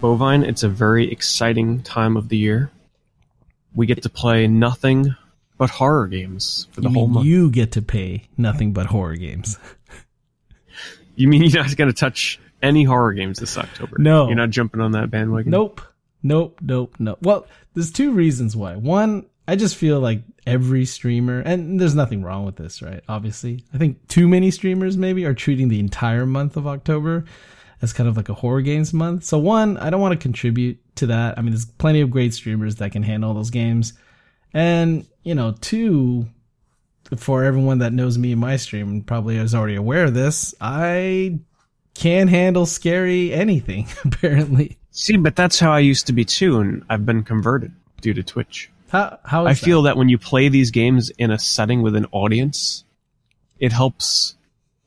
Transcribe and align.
Bovine, 0.00 0.44
it's 0.44 0.62
a 0.62 0.68
very 0.68 1.10
exciting 1.10 1.82
time 1.82 2.16
of 2.16 2.28
the 2.28 2.36
year. 2.36 2.70
We 3.74 3.86
get 3.86 4.02
to 4.02 4.08
play 4.08 4.46
nothing 4.46 5.16
but 5.56 5.70
horror 5.70 6.06
games 6.06 6.68
for 6.70 6.80
the 6.80 6.88
you 6.88 6.94
whole 6.94 7.08
month. 7.08 7.26
you 7.26 7.50
get 7.50 7.72
to 7.72 7.82
pay 7.82 8.28
nothing 8.36 8.72
but 8.72 8.86
horror 8.86 9.16
games. 9.16 9.58
You 11.16 11.26
mean 11.26 11.42
you're 11.42 11.64
not 11.64 11.76
going 11.76 11.90
to 11.90 11.96
touch 11.96 12.38
any 12.62 12.84
horror 12.84 13.12
games 13.12 13.40
this 13.40 13.58
October? 13.58 13.96
No. 13.98 14.28
You're 14.28 14.36
not 14.36 14.50
jumping 14.50 14.80
on 14.80 14.92
that 14.92 15.10
bandwagon? 15.10 15.50
Nope. 15.50 15.80
Nope. 16.22 16.60
Nope. 16.62 16.94
Nope. 17.00 17.18
Well, 17.22 17.48
there's 17.74 17.90
two 17.90 18.12
reasons 18.12 18.54
why. 18.54 18.76
One, 18.76 19.26
I 19.48 19.56
just 19.56 19.74
feel 19.74 19.98
like 19.98 20.22
every 20.46 20.84
streamer, 20.84 21.40
and 21.40 21.80
there's 21.80 21.96
nothing 21.96 22.22
wrong 22.22 22.44
with 22.44 22.54
this, 22.54 22.82
right? 22.82 23.02
Obviously. 23.08 23.64
I 23.74 23.78
think 23.78 24.06
too 24.06 24.28
many 24.28 24.52
streamers 24.52 24.96
maybe 24.96 25.24
are 25.24 25.34
treating 25.34 25.66
the 25.66 25.80
entire 25.80 26.24
month 26.24 26.56
of 26.56 26.68
October 26.68 27.24
as 27.80 27.92
kind 27.92 28.08
of 28.08 28.16
like 28.16 28.28
a 28.28 28.34
horror 28.34 28.62
games 28.62 28.92
month. 28.92 29.24
So 29.24 29.38
one, 29.38 29.76
I 29.76 29.90
don't 29.90 30.00
want 30.00 30.12
to 30.12 30.18
contribute 30.18 30.78
to 30.96 31.06
that. 31.06 31.38
I 31.38 31.42
mean, 31.42 31.52
there's 31.52 31.66
plenty 31.66 32.00
of 32.00 32.10
great 32.10 32.34
streamers 32.34 32.76
that 32.76 32.92
can 32.92 33.02
handle 33.02 33.34
those 33.34 33.50
games. 33.50 33.92
And, 34.52 35.06
you 35.22 35.34
know, 35.34 35.54
two, 35.60 36.28
for 37.16 37.44
everyone 37.44 37.78
that 37.78 37.92
knows 37.92 38.18
me 38.18 38.32
in 38.32 38.38
my 38.38 38.56
stream 38.56 39.02
probably 39.02 39.36
is 39.36 39.54
already 39.54 39.76
aware 39.76 40.04
of 40.04 40.14
this, 40.14 40.54
I 40.60 41.38
can 41.94 42.28
handle 42.28 42.66
scary 42.66 43.32
anything, 43.32 43.88
apparently. 44.04 44.78
See, 44.90 45.16
but 45.16 45.36
that's 45.36 45.58
how 45.58 45.72
I 45.72 45.80
used 45.80 46.06
to 46.08 46.12
be 46.12 46.24
too, 46.24 46.60
and 46.60 46.84
I've 46.88 47.06
been 47.06 47.22
converted 47.22 47.72
due 48.00 48.14
to 48.14 48.22
Twitch. 48.22 48.70
How, 48.88 49.18
how 49.24 49.46
I 49.46 49.52
that? 49.52 49.58
feel 49.58 49.82
that 49.82 49.96
when 49.96 50.08
you 50.08 50.18
play 50.18 50.48
these 50.48 50.70
games 50.70 51.10
in 51.18 51.30
a 51.30 51.38
setting 51.38 51.82
with 51.82 51.94
an 51.94 52.06
audience, 52.10 52.84
it 53.58 53.72
helps 53.72 54.34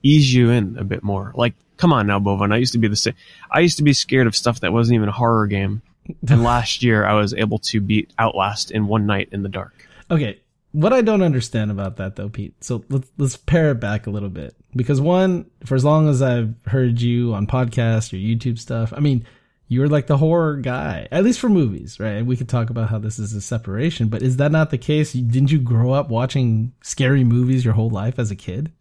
ease 0.03 0.33
you 0.33 0.49
in 0.49 0.77
a 0.77 0.83
bit 0.83 1.03
more. 1.03 1.31
Like, 1.35 1.53
come 1.77 1.93
on 1.93 2.07
now, 2.07 2.19
Bovine. 2.19 2.53
I 2.53 2.57
used 2.57 2.73
to 2.73 2.79
be 2.79 2.87
the 2.87 2.95
same. 2.95 3.15
I 3.49 3.59
used 3.59 3.77
to 3.77 3.83
be 3.83 3.93
scared 3.93 4.27
of 4.27 4.35
stuff 4.35 4.59
that 4.61 4.73
wasn't 4.73 4.95
even 4.95 5.09
a 5.09 5.13
horror 5.13 5.47
game. 5.47 5.81
And 6.27 6.43
last 6.43 6.81
year, 6.81 7.05
I 7.05 7.13
was 7.13 7.33
able 7.33 7.59
to 7.59 7.79
beat 7.79 8.11
Outlast 8.17 8.71
in 8.71 8.87
one 8.87 9.05
night 9.05 9.29
in 9.31 9.43
the 9.43 9.49
dark. 9.49 9.87
Okay, 10.09 10.41
what 10.71 10.93
I 10.93 11.01
don't 11.01 11.21
understand 11.21 11.69
about 11.71 11.97
that 11.97 12.15
though, 12.15 12.27
Pete. 12.27 12.55
So 12.63 12.83
let's 12.89 13.09
let's 13.17 13.37
pare 13.37 13.71
it 13.71 13.79
back 13.79 14.07
a 14.07 14.09
little 14.09 14.29
bit 14.29 14.55
because 14.75 14.99
one, 14.99 15.49
for 15.65 15.75
as 15.75 15.85
long 15.85 16.09
as 16.09 16.21
I've 16.21 16.55
heard 16.65 16.99
you 16.99 17.33
on 17.33 17.47
podcasts 17.47 18.13
or 18.13 18.17
YouTube 18.17 18.57
stuff, 18.57 18.93
I 18.95 18.99
mean, 18.99 19.25
you're 19.67 19.87
like 19.87 20.07
the 20.07 20.17
horror 20.17 20.57
guy, 20.57 21.07
at 21.11 21.23
least 21.23 21.39
for 21.39 21.49
movies, 21.49 21.99
right? 21.99 22.17
And 22.17 22.27
we 22.27 22.35
could 22.35 22.49
talk 22.49 22.69
about 22.69 22.89
how 22.89 22.99
this 22.99 23.19
is 23.19 23.33
a 23.33 23.41
separation, 23.41 24.07
but 24.07 24.21
is 24.21 24.37
that 24.37 24.51
not 24.51 24.69
the 24.69 24.77
case? 24.77 25.13
Didn't 25.13 25.51
you 25.51 25.59
grow 25.59 25.91
up 25.91 26.09
watching 26.09 26.73
scary 26.81 27.23
movies 27.23 27.63
your 27.63 27.73
whole 27.73 27.89
life 27.89 28.19
as 28.19 28.31
a 28.31 28.35
kid? 28.35 28.71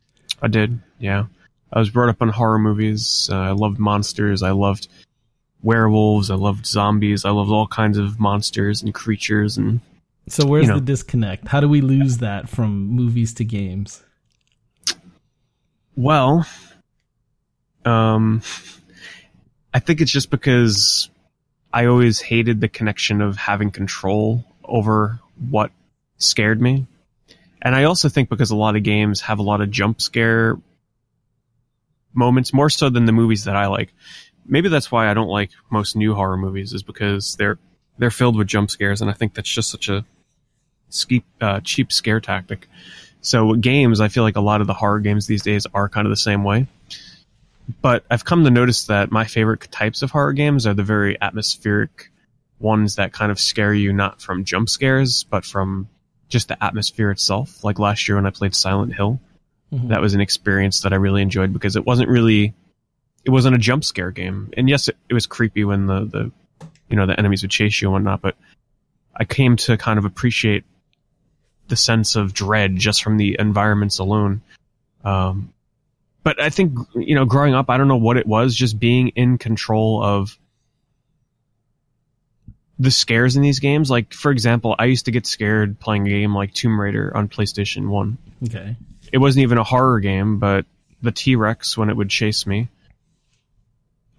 I 0.42 0.48
did, 0.48 0.78
yeah. 0.98 1.26
I 1.72 1.78
was 1.78 1.90
brought 1.90 2.08
up 2.08 2.20
on 2.22 2.28
horror 2.30 2.58
movies. 2.58 3.28
Uh, 3.30 3.36
I 3.36 3.50
loved 3.52 3.78
monsters. 3.78 4.42
I 4.42 4.50
loved 4.50 4.88
werewolves. 5.62 6.30
I 6.30 6.34
loved 6.34 6.66
zombies. 6.66 7.24
I 7.24 7.30
loved 7.30 7.50
all 7.50 7.66
kinds 7.66 7.98
of 7.98 8.18
monsters 8.18 8.82
and 8.82 8.92
creatures. 8.94 9.56
And 9.56 9.80
So 10.28 10.46
where's 10.46 10.64
You 10.66 10.68
know. 10.72 10.74
the 10.80 10.84
disconnect? 10.84 11.46
How 11.48 11.60
do 11.60 11.68
we 11.68 11.80
lose 11.80 12.18
that 12.18 12.48
from 12.48 12.86
movies 12.88 13.34
to 13.34 13.44
games? 13.44 14.02
well, 15.96 16.46
um, 17.84 18.42
I 19.74 19.78
think 19.80 20.00
it's 20.00 20.10
just 20.12 20.30
because 20.30 21.10
I 21.72 21.86
always 21.86 22.20
hated 22.20 22.60
the 22.60 22.68
connection 22.68 23.20
of 23.20 23.36
having 23.36 23.70
control 23.70 24.44
over 24.64 25.20
what 25.50 25.70
scared 26.18 26.60
me. 26.60 26.86
And 27.62 27.74
I 27.74 27.84
also 27.84 28.08
think 28.08 28.28
because 28.28 28.50
a 28.50 28.56
lot 28.56 28.76
of 28.76 28.82
games 28.82 29.20
have 29.22 29.38
a 29.38 29.42
lot 29.42 29.60
of 29.60 29.70
jump 29.70 30.00
scare 30.00 30.58
moments, 32.14 32.52
more 32.52 32.70
so 32.70 32.88
than 32.90 33.04
the 33.04 33.12
movies 33.12 33.44
that 33.44 33.56
I 33.56 33.66
like. 33.66 33.92
Maybe 34.46 34.68
that's 34.68 34.90
why 34.90 35.10
I 35.10 35.14
don't 35.14 35.28
like 35.28 35.50
most 35.70 35.94
new 35.94 36.14
horror 36.14 36.36
movies, 36.36 36.72
is 36.72 36.82
because 36.82 37.36
they're 37.36 37.58
they're 37.98 38.10
filled 38.10 38.36
with 38.36 38.48
jump 38.48 38.70
scares, 38.70 39.02
and 39.02 39.10
I 39.10 39.12
think 39.12 39.34
that's 39.34 39.50
just 39.50 39.70
such 39.70 39.88
a 39.88 40.04
ski, 40.88 41.22
uh, 41.40 41.60
cheap 41.60 41.92
scare 41.92 42.20
tactic. 42.20 42.66
So 43.20 43.52
games, 43.52 44.00
I 44.00 44.08
feel 44.08 44.22
like 44.22 44.36
a 44.36 44.40
lot 44.40 44.62
of 44.62 44.66
the 44.66 44.74
horror 44.74 45.00
games 45.00 45.26
these 45.26 45.42
days 45.42 45.66
are 45.74 45.88
kind 45.88 46.06
of 46.06 46.10
the 46.10 46.16
same 46.16 46.42
way. 46.42 46.66
But 47.82 48.04
I've 48.10 48.24
come 48.24 48.44
to 48.44 48.50
notice 48.50 48.86
that 48.86 49.12
my 49.12 49.26
favorite 49.26 49.70
types 49.70 50.02
of 50.02 50.10
horror 50.10 50.32
games 50.32 50.66
are 50.66 50.74
the 50.74 50.82
very 50.82 51.20
atmospheric 51.20 52.10
ones 52.58 52.96
that 52.96 53.12
kind 53.12 53.30
of 53.30 53.38
scare 53.38 53.74
you 53.74 53.92
not 53.92 54.20
from 54.20 54.44
jump 54.44 54.68
scares, 54.68 55.24
but 55.24 55.44
from 55.44 55.88
just 56.30 56.48
the 56.48 56.62
atmosphere 56.64 57.10
itself. 57.10 57.62
Like 57.62 57.78
last 57.78 58.08
year 58.08 58.16
when 58.16 58.24
I 58.26 58.30
played 58.30 58.54
Silent 58.54 58.94
Hill, 58.94 59.20
Mhm. 59.72 59.88
that 59.88 60.00
was 60.00 60.14
an 60.14 60.20
experience 60.20 60.80
that 60.80 60.92
I 60.92 60.96
really 60.96 61.20
enjoyed 61.22 61.52
because 61.52 61.76
it 61.76 61.84
wasn't 61.86 62.08
really, 62.08 62.54
it 63.24 63.30
wasn't 63.30 63.54
a 63.54 63.58
jump 63.58 63.84
scare 63.84 64.10
game. 64.10 64.50
And 64.56 64.68
yes, 64.68 64.88
it, 64.88 64.96
it 65.08 65.14
was 65.14 65.26
creepy 65.26 65.64
when 65.64 65.86
the, 65.86 66.06
the, 66.06 66.32
you 66.88 66.96
know, 66.96 67.06
the 67.06 67.18
enemies 67.18 67.42
would 67.42 67.50
chase 67.50 67.80
you 67.80 67.88
and 67.88 67.92
whatnot, 67.92 68.22
but 68.22 68.36
I 69.14 69.24
came 69.24 69.56
to 69.58 69.76
kind 69.76 69.98
of 69.98 70.04
appreciate 70.06 70.64
the 71.68 71.76
sense 71.76 72.16
of 72.16 72.32
dread 72.32 72.74
just 72.76 73.02
from 73.02 73.16
the 73.16 73.36
environments 73.38 73.98
alone. 74.00 74.40
Um, 75.04 75.52
but 76.24 76.40
I 76.42 76.50
think, 76.50 76.76
you 76.96 77.14
know, 77.14 77.24
growing 77.24 77.54
up, 77.54 77.70
I 77.70 77.76
don't 77.78 77.86
know 77.88 77.96
what 77.96 78.16
it 78.16 78.26
was, 78.26 78.56
just 78.56 78.78
being 78.78 79.08
in 79.08 79.38
control 79.38 80.02
of 80.02 80.36
the 82.80 82.90
scares 82.90 83.36
in 83.36 83.42
these 83.42 83.60
games. 83.60 83.90
Like, 83.90 84.12
for 84.14 84.32
example, 84.32 84.74
I 84.78 84.86
used 84.86 85.04
to 85.04 85.10
get 85.10 85.26
scared 85.26 85.78
playing 85.78 86.06
a 86.06 86.10
game 86.10 86.34
like 86.34 86.52
Tomb 86.54 86.80
Raider 86.80 87.14
on 87.16 87.28
PlayStation 87.28 87.88
1 87.88 88.18
Okay. 88.46 88.74
it 89.12 89.18
wasn't 89.18 89.42
even 89.42 89.58
a 89.58 89.64
horror 89.64 90.00
game, 90.00 90.38
but 90.38 90.64
the 91.02 91.12
T 91.12 91.36
Rex 91.36 91.76
when 91.76 91.90
it 91.90 91.96
would 91.96 92.08
chase 92.10 92.46
me, 92.46 92.68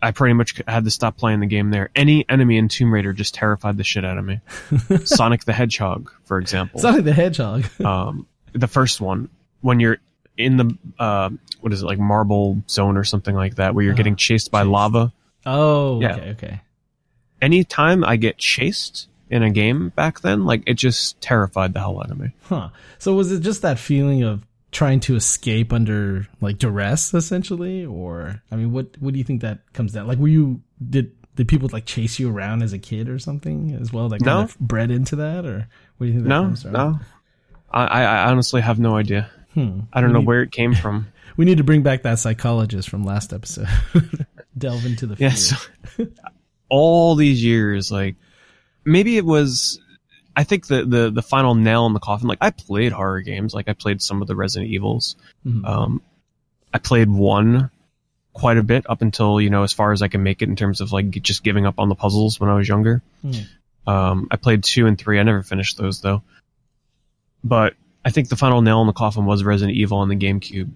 I 0.01 0.11
pretty 0.11 0.33
much 0.33 0.59
had 0.67 0.83
to 0.85 0.91
stop 0.91 1.17
playing 1.17 1.39
the 1.41 1.45
game 1.47 1.69
there. 1.69 1.89
Any 1.95 2.25
enemy 2.29 2.57
in 2.57 2.67
Tomb 2.69 2.91
Raider 2.93 3.13
just 3.13 3.33
terrified 3.35 3.77
the 3.77 3.83
shit 3.83 4.03
out 4.05 4.17
of 4.17 4.25
me. 4.25 4.39
Sonic 5.05 5.43
the 5.45 5.53
Hedgehog, 5.53 6.11
for 6.25 6.39
example, 6.39 6.79
Sonic 6.79 7.03
the 7.03 7.13
Hedgehog. 7.13 7.65
um, 7.85 8.25
the 8.53 8.67
first 8.67 8.99
one 9.01 9.29
when 9.61 9.79
you're 9.79 9.97
in 10.37 10.57
the 10.57 10.77
uh, 10.97 11.29
what 11.59 11.71
is 11.73 11.83
it 11.83 11.85
like 11.85 11.99
Marble 11.99 12.63
Zone 12.69 12.97
or 12.97 13.03
something 13.03 13.35
like 13.35 13.55
that, 13.55 13.75
where 13.75 13.83
you're 13.83 13.93
Uh, 13.93 13.97
getting 13.97 14.15
chased 14.15 14.49
by 14.49 14.63
lava. 14.63 15.13
oh, 15.45 16.01
Yeah. 16.01 16.15
okay, 16.15 16.29
okay. 16.31 16.61
Anytime 17.41 18.03
I 18.03 18.17
get 18.17 18.37
chased 18.37 19.07
in 19.29 19.43
a 19.43 19.49
game 19.49 19.89
back 19.89 20.21
then, 20.21 20.45
like 20.45 20.63
it 20.67 20.75
just 20.75 21.19
terrified 21.21 21.73
the 21.73 21.79
hell 21.79 21.99
out 21.99 22.11
of 22.11 22.19
me. 22.19 22.31
Huh. 22.43 22.69
So 22.99 23.13
was 23.15 23.31
it 23.31 23.39
just 23.41 23.61
that 23.63 23.79
feeling 23.79 24.23
of 24.23 24.45
trying 24.71 24.99
to 25.01 25.15
escape 25.15 25.73
under 25.73 26.27
like 26.39 26.57
duress 26.57 27.13
essentially 27.13 27.85
or 27.85 28.41
I 28.51 28.55
mean 28.55 28.71
what 28.71 28.87
what 29.01 29.11
do 29.13 29.17
you 29.17 29.25
think 29.25 29.41
that 29.41 29.59
comes 29.73 29.91
down? 29.93 30.07
Like 30.07 30.17
were 30.17 30.27
you 30.29 30.61
did 30.89 31.11
did 31.35 31.47
people 31.47 31.67
like 31.73 31.85
chase 31.85 32.19
you 32.19 32.29
around 32.29 32.61
as 32.63 32.71
a 32.73 32.77
kid 32.79 33.09
or 33.09 33.19
something 33.19 33.77
as 33.81 33.91
well 33.91 34.07
that 34.09 34.19
kind 34.23 34.37
No. 34.39 34.43
of 34.43 34.59
bred 34.59 34.91
into 34.91 35.15
that 35.17 35.45
or 35.45 35.67
what 35.97 36.05
do 36.05 36.07
you 36.07 36.13
think 36.13 36.23
that 36.23 36.29
No, 36.29 36.43
comes 36.43 36.63
from? 36.63 36.71
no, 36.73 36.99
I, 37.71 37.85
I 38.03 38.29
honestly 38.31 38.61
have 38.61 38.79
no 38.79 38.95
idea. 38.97 39.29
Hmm. 39.53 39.81
I 39.91 39.99
don't 40.01 40.09
We 40.09 40.13
know 40.13 40.19
need- 40.19 40.27
where 40.27 40.41
it 40.41 40.51
came 40.51 40.73
from. 40.75 41.07
We 41.37 41.45
need 41.45 41.59
to 41.59 41.63
bring 41.63 41.81
back 41.81 42.03
that 42.03 42.19
psychologist 42.19 42.89
from 42.89 43.05
last 43.05 43.31
episode. 43.31 43.67
Delve 44.57 44.85
into 44.85 45.07
the 45.07 45.15
fear. 45.15 45.29
Yes. 45.29 45.69
all 46.71 47.15
these 47.15 47.43
years, 47.43 47.91
like 47.91 48.15
maybe 48.83 49.17
it 49.17 49.25
was. 49.25 49.79
I 50.33 50.45
think 50.45 50.67
the, 50.67 50.85
the 50.85 51.11
the 51.11 51.21
final 51.21 51.55
nail 51.55 51.85
in 51.85 51.93
the 51.93 51.99
coffin. 51.99 52.27
Like 52.29 52.37
I 52.41 52.51
played 52.51 52.93
horror 52.93 53.19
games. 53.21 53.53
Like 53.53 53.67
I 53.67 53.73
played 53.73 54.01
some 54.01 54.21
of 54.21 54.27
the 54.29 54.35
Resident 54.35 54.71
Evils. 54.71 55.17
Mhm. 55.45 55.67
Um, 55.67 56.01
I 56.73 56.77
played 56.79 57.09
one 57.09 57.69
quite 58.33 58.57
a 58.57 58.63
bit 58.63 58.89
up 58.89 59.01
until 59.01 59.41
you 59.41 59.49
know 59.49 59.63
as 59.63 59.73
far 59.73 59.91
as 59.91 60.01
I 60.01 60.07
can 60.07 60.23
make 60.23 60.41
it 60.41 60.47
in 60.47 60.55
terms 60.55 60.79
of 60.79 60.93
like 60.93 61.11
just 61.21 61.43
giving 61.43 61.65
up 61.65 61.79
on 61.79 61.89
the 61.89 61.95
puzzles 61.95 62.39
when 62.39 62.49
I 62.49 62.55
was 62.55 62.67
younger. 62.67 63.01
Hmm. 63.21 63.31
Um, 63.87 64.27
I 64.31 64.37
played 64.37 64.63
two 64.63 64.87
and 64.87 64.97
three. 64.97 65.19
I 65.19 65.23
never 65.23 65.43
finished 65.43 65.77
those 65.77 65.99
though. 65.99 66.21
But 67.43 67.73
I 68.05 68.11
think 68.11 68.29
the 68.29 68.37
final 68.37 68.61
nail 68.61 68.79
in 68.81 68.87
the 68.87 68.93
coffin 68.93 69.25
was 69.25 69.43
Resident 69.43 69.75
Evil 69.77 69.97
on 69.97 70.07
the 70.07 70.15
GameCube 70.15 70.71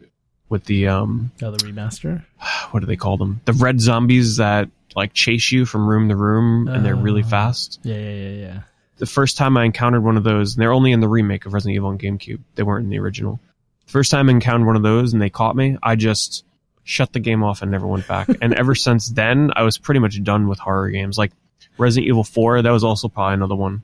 with 0.49 0.65
the 0.65 0.89
um 0.89 1.31
Oh, 1.41 1.51
the 1.51 1.57
remaster? 1.59 2.25
what 2.71 2.81
do 2.81 2.85
they 2.87 2.97
call 2.97 3.15
them? 3.17 3.39
The 3.45 3.53
red 3.53 3.79
zombies 3.79 4.35
that 4.37 4.69
like 4.95 5.13
chase 5.13 5.51
you 5.51 5.65
from 5.65 5.87
room 5.87 6.09
to 6.09 6.15
room 6.15 6.67
and 6.67 6.85
they're 6.85 6.95
really 6.95 7.23
Oh. 7.23 7.27
fast. 7.27 7.79
Yeah, 7.83 7.95
yeah, 7.97 8.09
yeah, 8.11 8.29
yeah. 8.29 8.59
The 8.97 9.05
first 9.05 9.35
time 9.37 9.57
I 9.57 9.65
encountered 9.65 10.03
one 10.03 10.15
of 10.15 10.23
those, 10.23 10.55
and 10.55 10.61
they're 10.61 10.71
only 10.71 10.91
in 10.93 11.01
the 11.01 11.09
remake 11.09 11.45
of 11.45 11.53
Resident 11.53 11.75
Evil 11.75 11.89
on 11.89 11.97
GameCube. 11.97 12.39
They 12.55 12.63
weren't 12.63 12.85
in 12.85 12.89
the 12.89 12.99
original. 12.99 13.39
The 13.87 13.91
First 13.91 14.09
time 14.11 14.29
I 14.29 14.31
encountered 14.31 14.65
one 14.65 14.77
of 14.77 14.83
those 14.83 15.11
and 15.13 15.21
they 15.21 15.29
caught 15.29 15.55
me, 15.55 15.77
I 15.83 15.95
just 15.95 16.45
shut 16.83 17.11
the 17.13 17.19
game 17.19 17.43
off 17.43 17.61
and 17.61 17.69
never 17.71 17.85
went 17.87 18.07
back. 18.07 18.29
and 18.41 18.53
ever 18.53 18.73
since 18.75 19.09
then, 19.09 19.51
I 19.55 19.63
was 19.63 19.77
pretty 19.77 19.99
much 19.99 20.21
done 20.23 20.47
with 20.47 20.59
horror 20.59 20.89
games. 20.89 21.17
Like 21.17 21.33
Resident 21.77 22.07
Evil 22.07 22.23
4, 22.23 22.61
that 22.61 22.71
was 22.71 22.83
also 22.85 23.09
probably 23.09 23.33
another 23.33 23.55
one 23.55 23.83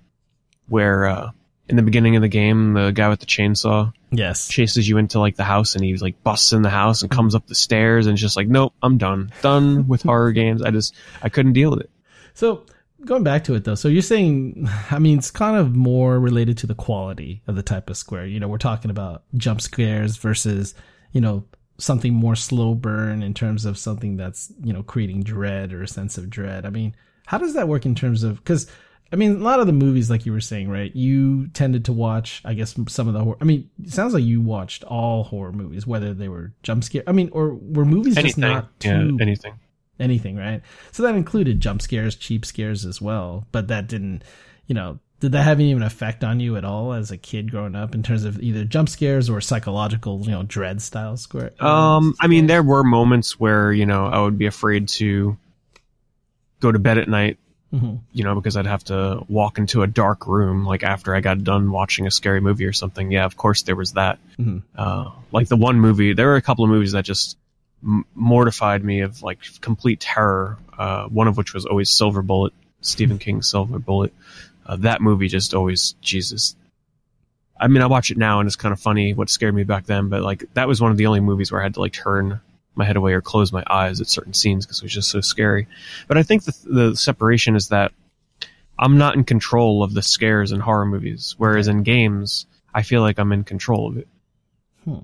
where 0.69 1.05
uh 1.07 1.31
in 1.71 1.77
the 1.77 1.83
beginning 1.83 2.15
of 2.15 2.21
the 2.21 2.27
game, 2.27 2.73
the 2.73 2.91
guy 2.91 3.09
with 3.09 3.19
the 3.19 3.25
chainsaw 3.25 3.91
Yes. 4.11 4.47
chases 4.49 4.87
you 4.87 4.97
into 4.97 5.19
like 5.19 5.37
the 5.37 5.43
house 5.43 5.73
and 5.75 5.83
he 5.83 5.95
like 5.97 6.21
busts 6.23 6.51
in 6.53 6.61
the 6.61 6.69
house 6.69 7.01
and 7.01 7.09
comes 7.09 7.33
up 7.33 7.47
the 7.47 7.55
stairs 7.55 8.05
and 8.07 8.13
it's 8.13 8.21
just 8.21 8.35
like 8.35 8.47
nope 8.49 8.73
i'm 8.83 8.97
done 8.97 9.31
done 9.41 9.87
with 9.87 10.03
horror 10.03 10.33
games 10.33 10.61
i 10.61 10.69
just 10.69 10.93
i 11.23 11.29
couldn't 11.29 11.53
deal 11.53 11.69
with 11.71 11.79
it 11.79 11.89
So 12.33 12.65
going 13.05 13.23
back 13.23 13.45
to 13.45 13.55
it 13.55 13.63
though, 13.63 13.75
so 13.75 13.87
you're 13.87 14.01
saying, 14.01 14.67
I 14.91 14.99
mean, 14.99 15.17
it's 15.17 15.31
kind 15.31 15.55
of 15.57 15.75
more 15.75 16.19
related 16.19 16.57
to 16.59 16.67
the 16.67 16.75
quality 16.75 17.41
of 17.47 17.55
the 17.55 17.63
type 17.63 17.89
of 17.89 17.97
square. 17.97 18.25
You 18.27 18.39
know, 18.39 18.47
we're 18.47 18.57
talking 18.59 18.91
about 18.91 19.23
jump 19.37 19.59
scares 19.61 20.17
versus, 20.17 20.75
you 21.13 21.19
know, 21.21 21.43
something 21.79 22.13
more 22.13 22.35
slow 22.35 22.75
burn 22.75 23.23
in 23.23 23.33
terms 23.33 23.65
of 23.65 23.75
something 23.77 24.17
that's, 24.17 24.51
you 24.63 24.71
know, 24.71 24.83
creating 24.83 25.23
dread 25.23 25.73
or 25.73 25.81
a 25.81 25.87
sense 25.87 26.17
of 26.19 26.29
dread. 26.29 26.63
I 26.65 26.69
mean, 26.69 26.95
How 27.25 27.37
does 27.39 27.53
that 27.55 27.67
work 27.67 27.85
in 27.87 27.95
terms 27.95 28.21
of 28.23 28.35
because 28.35 28.69
I 29.13 29.17
mean, 29.17 29.35
a 29.35 29.43
lot 29.43 29.59
of 29.59 29.67
the 29.67 29.73
movies, 29.73 30.09
like 30.09 30.25
you 30.25 30.31
were 30.31 30.39
saying, 30.39 30.69
right? 30.69 30.95
You 30.95 31.47
tended 31.47 31.85
to 31.85 31.93
watch, 31.93 32.41
I 32.45 32.53
guess, 32.53 32.75
some 32.87 33.07
of 33.09 33.13
the 33.13 33.21
horror. 33.21 33.37
I 33.41 33.43
mean, 33.43 33.69
it 33.83 33.91
sounds 33.91 34.13
like 34.13 34.23
you 34.23 34.39
watched 34.39 34.85
all 34.85 35.23
horror 35.23 35.51
movies, 35.51 35.85
whether 35.85 36.13
they 36.13 36.29
were 36.29 36.53
jump 36.63 36.83
scare. 36.83 37.03
I 37.05 37.11
mean, 37.11 37.29
or 37.33 37.55
were 37.55 37.83
movies 37.83 38.17
anything. 38.17 38.29
just 38.29 38.37
not 38.37 38.79
too 38.79 38.89
yeah, 39.17 39.21
anything? 39.21 39.53
Anything, 39.99 40.37
right? 40.37 40.61
So 40.93 41.03
that 41.03 41.15
included 41.15 41.59
jump 41.59 41.81
scares, 41.81 42.15
cheap 42.15 42.45
scares 42.45 42.85
as 42.85 43.01
well. 43.01 43.45
But 43.51 43.67
that 43.67 43.87
didn't, 43.87 44.23
you 44.67 44.75
know, 44.75 44.99
did 45.19 45.33
that 45.33 45.43
have 45.43 45.59
any 45.59 45.71
even 45.71 45.83
effect 45.83 46.23
on 46.23 46.39
you 46.39 46.55
at 46.55 46.63
all 46.63 46.93
as 46.93 47.11
a 47.11 47.17
kid 47.17 47.51
growing 47.51 47.75
up 47.75 47.93
in 47.93 48.03
terms 48.03 48.23
of 48.23 48.41
either 48.41 48.63
jump 48.63 48.87
scares 48.87 49.29
or 49.29 49.41
psychological, 49.41 50.21
you 50.21 50.31
know, 50.31 50.43
dread 50.43 50.81
style 50.81 51.17
square? 51.17 51.51
Um, 51.59 52.15
I 52.21 52.27
mean, 52.27 52.47
there 52.47 52.63
were 52.63 52.83
moments 52.83 53.37
where 53.37 53.73
you 53.73 53.85
know 53.85 54.05
I 54.05 54.21
would 54.21 54.37
be 54.37 54.45
afraid 54.45 54.87
to 54.89 55.37
go 56.61 56.71
to 56.71 56.79
bed 56.79 56.97
at 56.97 57.09
night 57.09 57.37
Mm-hmm. 57.73 57.95
you 58.11 58.25
know, 58.25 58.35
because 58.35 58.57
I'd 58.57 58.65
have 58.65 58.83
to 58.85 59.23
walk 59.29 59.57
into 59.57 59.81
a 59.81 59.87
dark 59.87 60.27
room, 60.27 60.65
like 60.65 60.83
after 60.83 61.15
I 61.15 61.21
got 61.21 61.41
done 61.41 61.71
watching 61.71 62.05
a 62.05 62.11
scary 62.11 62.41
movie 62.41 62.65
or 62.65 62.73
something. 62.73 63.11
Yeah, 63.11 63.23
of 63.23 63.37
course 63.37 63.61
there 63.61 63.77
was 63.77 63.93
that. 63.93 64.19
Mm-hmm. 64.37 64.57
Uh, 64.77 65.11
like 65.31 65.47
the 65.47 65.55
one 65.55 65.79
movie, 65.79 66.11
there 66.11 66.27
were 66.27 66.35
a 66.35 66.41
couple 66.41 66.65
of 66.65 66.69
movies 66.69 66.91
that 66.91 67.05
just 67.05 67.37
m- 67.81 68.05
mortified 68.13 68.83
me 68.83 69.01
of 69.01 69.23
like 69.23 69.39
complete 69.61 70.01
terror. 70.01 70.57
Uh, 70.77 71.05
one 71.05 71.29
of 71.29 71.37
which 71.37 71.53
was 71.53 71.65
always 71.65 71.89
Silver 71.89 72.21
Bullet, 72.21 72.51
Stephen 72.81 73.19
King's 73.19 73.49
Silver 73.49 73.79
Bullet. 73.79 74.13
Uh, 74.65 74.75
that 74.77 74.99
movie 74.99 75.29
just 75.29 75.53
always, 75.53 75.93
Jesus. 76.01 76.57
I 77.57 77.67
mean, 77.67 77.81
I 77.81 77.85
watch 77.85 78.11
it 78.11 78.17
now 78.17 78.41
and 78.41 78.47
it's 78.47 78.57
kind 78.57 78.73
of 78.73 78.81
funny 78.81 79.13
what 79.13 79.29
scared 79.29 79.55
me 79.55 79.63
back 79.63 79.85
then, 79.85 80.09
but 80.09 80.23
like 80.23 80.43
that 80.55 80.67
was 80.67 80.81
one 80.81 80.91
of 80.91 80.97
the 80.97 81.05
only 81.05 81.21
movies 81.21 81.53
where 81.53 81.61
I 81.61 81.63
had 81.63 81.75
to 81.75 81.79
like 81.79 81.93
turn 81.93 82.41
my 82.75 82.85
head 82.85 82.95
away 82.95 83.13
or 83.13 83.21
close 83.21 83.51
my 83.51 83.63
eyes 83.69 83.99
at 84.01 84.07
certain 84.07 84.33
scenes 84.33 84.65
because 84.65 84.79
it 84.79 84.83
was 84.83 84.93
just 84.93 85.09
so 85.09 85.21
scary. 85.21 85.67
But 86.07 86.17
I 86.17 86.23
think 86.23 86.43
the, 86.45 86.55
the 86.65 86.95
separation 86.95 87.55
is 87.55 87.69
that 87.69 87.91
I'm 88.79 88.97
not 88.97 89.15
in 89.15 89.23
control 89.23 89.83
of 89.83 89.93
the 89.93 90.01
scares 90.01 90.51
in 90.51 90.59
horror 90.59 90.85
movies, 90.85 91.35
whereas 91.37 91.67
in 91.67 91.83
games, 91.83 92.45
I 92.73 92.81
feel 92.81 93.01
like 93.01 93.19
I'm 93.19 93.31
in 93.31 93.43
control 93.43 93.87
of 93.87 93.97
it. 93.97 94.07
Hmm. 94.85 94.99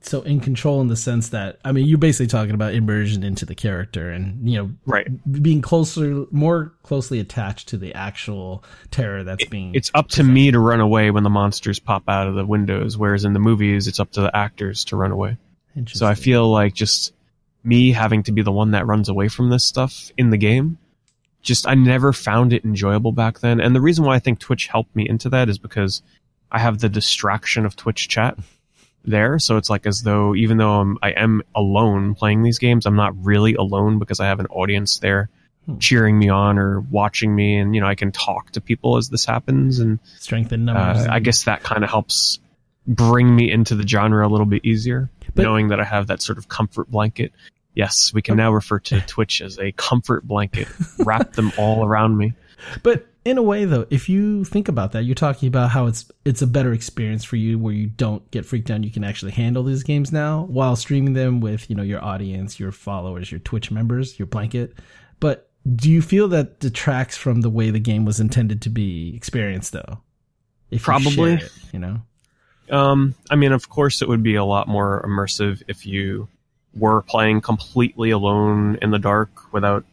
So 0.00 0.22
in 0.22 0.38
control 0.38 0.80
in 0.80 0.86
the 0.86 0.96
sense 0.96 1.30
that 1.30 1.58
I 1.64 1.72
mean, 1.72 1.86
you're 1.86 1.98
basically 1.98 2.28
talking 2.28 2.54
about 2.54 2.72
immersion 2.72 3.24
into 3.24 3.44
the 3.44 3.56
character 3.56 4.10
and 4.10 4.48
you 4.48 4.58
know, 4.58 4.70
Right. 4.86 5.08
being 5.42 5.60
closer, 5.60 6.24
more 6.30 6.72
closely 6.84 7.18
attached 7.18 7.68
to 7.70 7.78
the 7.78 7.94
actual 7.94 8.62
terror 8.92 9.24
that's 9.24 9.44
being. 9.46 9.74
It's 9.74 9.90
up 9.94 10.08
to 10.10 10.22
me 10.22 10.52
to 10.52 10.60
run 10.60 10.78
away 10.80 11.10
when 11.10 11.24
the 11.24 11.30
monsters 11.30 11.80
pop 11.80 12.08
out 12.08 12.28
of 12.28 12.36
the 12.36 12.46
windows, 12.46 12.96
whereas 12.96 13.24
in 13.24 13.32
the 13.32 13.40
movies, 13.40 13.88
it's 13.88 13.98
up 13.98 14.12
to 14.12 14.20
the 14.20 14.34
actors 14.36 14.84
to 14.86 14.96
run 14.96 15.10
away. 15.10 15.36
So 15.86 16.06
I 16.06 16.14
feel 16.14 16.48
like 16.50 16.74
just 16.74 17.12
me 17.64 17.92
having 17.92 18.22
to 18.24 18.32
be 18.32 18.42
the 18.42 18.52
one 18.52 18.72
that 18.72 18.86
runs 18.86 19.08
away 19.08 19.28
from 19.28 19.50
this 19.50 19.64
stuff 19.64 20.10
in 20.16 20.30
the 20.30 20.36
game, 20.36 20.78
just 21.42 21.66
I 21.66 21.74
never 21.74 22.12
found 22.12 22.52
it 22.52 22.64
enjoyable 22.64 23.12
back 23.12 23.40
then. 23.40 23.60
And 23.60 23.74
the 23.74 23.80
reason 23.80 24.04
why 24.04 24.16
I 24.16 24.18
think 24.18 24.38
Twitch 24.38 24.66
helped 24.66 24.94
me 24.96 25.08
into 25.08 25.28
that 25.30 25.48
is 25.48 25.58
because 25.58 26.02
I 26.50 26.58
have 26.58 26.78
the 26.78 26.88
distraction 26.88 27.64
of 27.66 27.76
Twitch 27.76 28.08
chat 28.08 28.38
there. 29.04 29.38
So 29.38 29.56
it's 29.56 29.70
like 29.70 29.86
as 29.86 30.02
though 30.02 30.34
even 30.34 30.56
though 30.58 30.80
I'm, 30.80 30.98
I 31.02 31.10
am 31.10 31.42
alone 31.54 32.14
playing 32.14 32.42
these 32.42 32.58
games, 32.58 32.86
I'm 32.86 32.96
not 32.96 33.14
really 33.24 33.54
alone 33.54 33.98
because 33.98 34.20
I 34.20 34.26
have 34.26 34.40
an 34.40 34.46
audience 34.46 34.98
there 34.98 35.28
Hmm. 35.68 35.76
cheering 35.80 36.18
me 36.18 36.30
on 36.30 36.58
or 36.58 36.80
watching 36.80 37.34
me, 37.36 37.58
and 37.58 37.74
you 37.74 37.82
know 37.82 37.86
I 37.86 37.94
can 37.94 38.10
talk 38.10 38.52
to 38.52 38.60
people 38.62 38.96
as 38.96 39.10
this 39.10 39.26
happens, 39.26 39.80
and 39.80 39.98
strengthen 40.18 40.64
numbers. 40.64 41.06
uh, 41.06 41.10
I 41.10 41.20
guess 41.20 41.44
that 41.44 41.62
kind 41.62 41.84
of 41.84 41.90
helps 41.90 42.38
bring 42.86 43.36
me 43.36 43.52
into 43.52 43.74
the 43.74 43.86
genre 43.86 44.26
a 44.26 44.30
little 44.30 44.46
bit 44.46 44.64
easier, 44.64 45.10
But- 45.34 45.42
knowing 45.42 45.68
that 45.68 45.80
I 45.80 45.84
have 45.84 46.06
that 46.08 46.22
sort 46.22 46.38
of 46.38 46.48
comfort 46.48 46.90
blanket. 46.90 47.32
Yes, 47.74 48.12
we 48.12 48.22
can 48.22 48.36
now 48.36 48.50
refer 48.50 48.80
to 48.80 49.00
Twitch 49.02 49.40
as 49.40 49.56
a 49.58 49.70
comfort 49.72 50.26
blanket. 50.26 50.66
Wrap 50.98 51.34
them 51.34 51.52
all 51.56 51.84
around 51.84 52.16
me. 52.18 52.32
But 52.82 53.06
in 53.24 53.38
a 53.38 53.42
way, 53.42 53.66
though, 53.66 53.86
if 53.90 54.08
you 54.08 54.44
think 54.44 54.68
about 54.68 54.92
that, 54.92 55.04
you're 55.04 55.14
talking 55.14 55.46
about 55.46 55.70
how 55.70 55.86
it's 55.86 56.10
it's 56.24 56.42
a 56.42 56.46
better 56.46 56.72
experience 56.72 57.22
for 57.22 57.36
you 57.36 57.56
where 57.58 57.74
you 57.74 57.86
don't 57.86 58.28
get 58.32 58.44
freaked 58.46 58.70
out. 58.70 58.82
You 58.82 58.90
can 58.90 59.04
actually 59.04 59.32
handle 59.32 59.62
these 59.62 59.84
games 59.84 60.10
now 60.10 60.46
while 60.48 60.74
streaming 60.74 61.12
them 61.12 61.40
with 61.40 61.68
you 61.70 61.76
know 61.76 61.82
your 61.84 62.02
audience, 62.04 62.58
your 62.58 62.72
followers, 62.72 63.30
your 63.30 63.38
Twitch 63.40 63.70
members, 63.70 64.18
your 64.18 64.26
blanket. 64.26 64.74
But 65.20 65.50
do 65.76 65.90
you 65.90 66.02
feel 66.02 66.26
that 66.28 66.58
detracts 66.60 67.16
from 67.16 67.42
the 67.42 67.50
way 67.50 67.70
the 67.70 67.78
game 67.78 68.04
was 68.04 68.18
intended 68.18 68.62
to 68.62 68.70
be 68.70 69.14
experienced, 69.14 69.72
though? 69.72 70.00
If 70.70 70.80
you 70.80 70.84
Probably. 70.84 71.12
share 71.36 71.46
it, 71.46 71.52
you 71.72 71.78
know. 71.78 72.02
Um, 72.70 73.14
I 73.30 73.36
mean, 73.36 73.52
of 73.52 73.68
course, 73.68 74.02
it 74.02 74.08
would 74.08 74.22
be 74.22 74.34
a 74.34 74.44
lot 74.44 74.68
more 74.68 75.02
immersive 75.06 75.62
if 75.68 75.86
you 75.86 76.28
were 76.74 77.02
playing 77.02 77.40
completely 77.40 78.10
alone 78.10 78.78
in 78.82 78.90
the 78.90 78.98
dark 78.98 79.52
without 79.52 79.84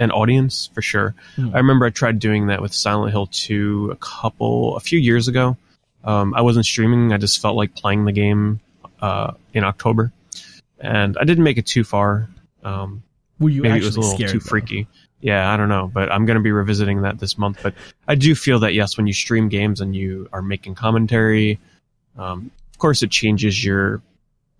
an 0.00 0.10
audience, 0.10 0.70
for 0.74 0.82
sure. 0.82 1.14
Hmm. 1.36 1.50
I 1.54 1.58
remember 1.58 1.86
I 1.86 1.90
tried 1.90 2.18
doing 2.18 2.48
that 2.48 2.62
with 2.62 2.72
Silent 2.72 3.12
Hill 3.12 3.26
2 3.26 3.90
a 3.92 3.96
couple, 3.96 4.76
a 4.76 4.80
few 4.80 4.98
years 4.98 5.28
ago. 5.28 5.56
Um, 6.04 6.34
I 6.34 6.42
wasn't 6.42 6.66
streaming. 6.66 7.12
I 7.12 7.18
just 7.18 7.42
felt 7.42 7.56
like 7.56 7.74
playing 7.74 8.04
the 8.04 8.12
game 8.12 8.60
uh, 9.00 9.32
in 9.52 9.64
October, 9.64 10.12
and 10.78 11.16
I 11.18 11.24
didn't 11.24 11.44
make 11.44 11.58
it 11.58 11.66
too 11.66 11.84
far. 11.84 12.28
Um, 12.62 13.02
Were 13.38 13.50
you 13.50 13.62
maybe 13.62 13.78
it 13.78 13.84
was 13.84 13.96
a 13.96 14.00
little 14.00 14.14
scared? 14.14 14.30
too 14.30 14.38
though? 14.38 14.48
freaky. 14.48 14.86
Yeah, 15.20 15.52
I 15.52 15.56
don't 15.56 15.68
know, 15.68 15.90
but 15.92 16.12
I'm 16.12 16.26
going 16.26 16.36
to 16.36 16.42
be 16.42 16.52
revisiting 16.52 17.02
that 17.02 17.18
this 17.18 17.36
month. 17.36 17.58
But 17.62 17.74
I 18.06 18.14
do 18.14 18.36
feel 18.36 18.60
that 18.60 18.74
yes, 18.74 18.96
when 18.96 19.08
you 19.08 19.12
stream 19.12 19.48
games 19.48 19.80
and 19.80 19.94
you 19.94 20.28
are 20.32 20.42
making 20.42 20.76
commentary, 20.76 21.58
um, 22.18 22.50
of 22.72 22.78
course 22.78 23.02
it 23.02 23.10
changes 23.10 23.62
your 23.64 24.02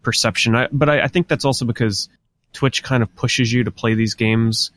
perception. 0.02 0.54
I, 0.54 0.68
but 0.72 0.88
I, 0.88 1.02
I 1.02 1.08
think 1.08 1.28
that's 1.28 1.44
also 1.44 1.64
because 1.64 2.08
Twitch 2.52 2.82
kind 2.82 3.02
of 3.02 3.14
pushes 3.16 3.52
you 3.52 3.64
to 3.64 3.70
play 3.70 3.94
these 3.94 4.14
games 4.14 4.70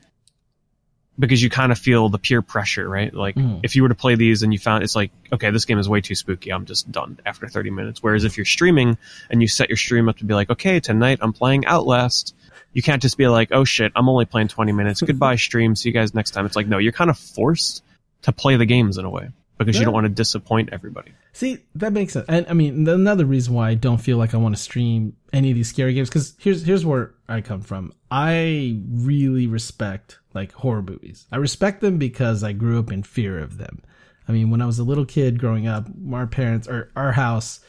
because 1.20 1.42
you 1.44 1.50
kind 1.50 1.72
of 1.72 1.78
feel 1.78 2.10
the 2.10 2.18
peer 2.18 2.42
pressure, 2.42 2.88
right? 2.88 3.14
Like 3.14 3.36
Mhm. 3.36 3.60
if 3.64 3.76
you 3.76 3.84
were 3.84 3.90
to 3.90 3.96
play 3.96 4.16
these 4.16 4.44
and 4.44 4.52
you 4.52 4.60
found 4.60 4.84
it's 4.84 4.96
like, 4.96 5.12
okay, 5.32 5.52
this 5.52 5.66
game 5.66 5.78
is 5.78 5.88
way 5.88 6.02
too 6.02 6.16
spooky. 6.16 6.52
I'm 6.52 6.66
just 6.66 6.92
done 6.92 7.20
after 7.26 7.48
30 7.48 7.70
minutes. 7.70 8.02
Whereas 8.02 8.24
if 8.24 8.38
you're 8.38 8.46
streaming 8.46 8.98
and 9.30 9.42
you 9.42 9.48
set 9.48 9.70
your 9.70 9.78
stream 9.78 10.10
up 10.10 10.18
to 10.18 10.26
be 10.26 10.34
like, 10.34 10.50
okay, 10.50 10.80
tonight 10.80 11.20
I'm 11.22 11.34
playing 11.34 11.66
Outlast, 11.66 12.34
you 12.74 12.82
can't 12.82 13.02
just 13.02 13.18
be 13.18 13.28
like, 13.28 13.50
oh 13.52 13.66
shit, 13.66 13.92
I'm 13.96 14.10
only 14.10 14.26
playing 14.26 14.48
20 14.48 14.72
minutes. 14.72 15.02
Goodbye 15.06 15.36
stream. 15.36 15.76
See 15.76 15.90
you 15.90 15.94
guys 15.94 16.16
next 16.16 16.32
time. 16.32 16.46
It's 16.46 16.56
like, 16.56 16.68
no, 16.68 16.78
you're 16.78 16.94
kind 16.94 17.10
of 17.10 17.18
forced 17.20 17.84
to 18.24 18.32
play 18.32 18.56
the 18.56 18.66
games 18.66 18.98
in 18.98 19.06
a 19.06 19.10
way 19.10 19.30
because 19.66 19.80
you 19.80 19.86
don't 19.86 19.94
want 19.94 20.06
to 20.06 20.10
disappoint 20.10 20.70
everybody. 20.72 21.12
See, 21.34 21.60
that 21.76 21.94
makes 21.94 22.14
sense. 22.14 22.26
And 22.28 22.46
I 22.50 22.54
mean, 22.54 22.88
another 22.88 23.26
reason 23.26 23.54
why 23.54 23.70
I 23.70 23.76
don't 23.76 24.00
feel 24.00 24.18
like 24.18 24.34
I 24.34 24.38
want 24.38 24.56
to 24.56 24.62
stream 24.62 25.16
any 25.32 25.52
of 25.52 25.56
these 25.56 25.70
scary 25.70 25.94
games, 25.94 26.10
because 26.10 26.36
here's 26.40 26.64
here's 26.64 26.86
where 26.86 27.14
I 27.28 27.42
come 27.42 27.62
from. 27.62 27.94
I 28.10 28.82
really 28.90 29.48
respect 29.48 30.20
like 30.34 30.52
horror 30.52 30.82
movies. 30.82 31.28
I 31.32 31.38
respect 31.38 31.82
them 31.82 31.98
because 31.98 32.44
I 32.44 32.54
grew 32.54 32.80
up 32.80 32.92
in 32.92 33.04
fear 33.04 33.40
of 33.40 33.58
them. 33.58 33.82
I 34.28 34.32
mean, 34.32 34.50
when 34.50 34.62
I 34.62 34.66
was 34.66 34.80
a 34.80 34.84
little 34.84 35.06
kid 35.06 35.40
growing 35.40 35.68
up, 35.68 35.88
our 36.14 36.28
parents 36.28 36.68
or 36.68 36.92
our 36.96 37.12
house, 37.12 37.60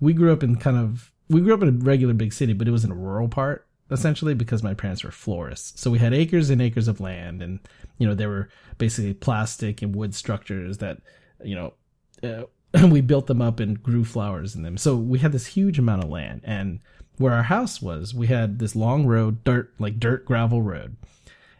we 0.00 0.12
grew 0.12 0.32
up 0.32 0.42
in 0.42 0.56
kind 0.56 0.76
of 0.76 1.10
we 1.28 1.40
grew 1.40 1.54
up 1.54 1.62
in 1.62 1.68
a 1.68 1.84
regular 1.84 2.14
big 2.14 2.32
city, 2.32 2.52
but 2.52 2.68
it 2.68 2.72
was 2.72 2.84
in 2.84 2.90
a 2.90 2.96
rural 2.96 3.28
part 3.28 3.66
essentially 3.90 4.34
because 4.34 4.62
my 4.62 4.74
parents 4.74 5.02
were 5.04 5.10
florists. 5.10 5.80
So 5.80 5.90
we 5.90 5.98
had 5.98 6.14
acres 6.14 6.50
and 6.50 6.62
acres 6.62 6.88
of 6.88 7.00
land, 7.00 7.42
and 7.42 7.58
you 7.98 8.06
know 8.06 8.14
there 8.14 8.28
were 8.28 8.48
basically 8.78 9.14
plastic 9.14 9.82
and 9.82 9.94
wood 9.94 10.14
structures 10.14 10.78
that 10.78 10.98
you 11.42 11.54
know 11.54 11.72
uh, 12.22 12.44
we 12.88 13.00
built 13.00 13.26
them 13.26 13.42
up 13.42 13.60
and 13.60 13.82
grew 13.82 14.04
flowers 14.04 14.54
in 14.54 14.62
them. 14.62 14.76
So 14.76 14.96
we 14.96 15.18
had 15.18 15.32
this 15.32 15.46
huge 15.46 15.78
amount 15.78 16.04
of 16.04 16.10
land, 16.10 16.42
and 16.44 16.80
where 17.18 17.34
our 17.34 17.44
house 17.44 17.82
was, 17.82 18.14
we 18.14 18.28
had 18.28 18.58
this 18.58 18.76
long 18.76 19.06
road, 19.06 19.44
dirt 19.44 19.72
like 19.78 20.00
dirt 20.00 20.24
gravel 20.24 20.62
road, 20.62 20.96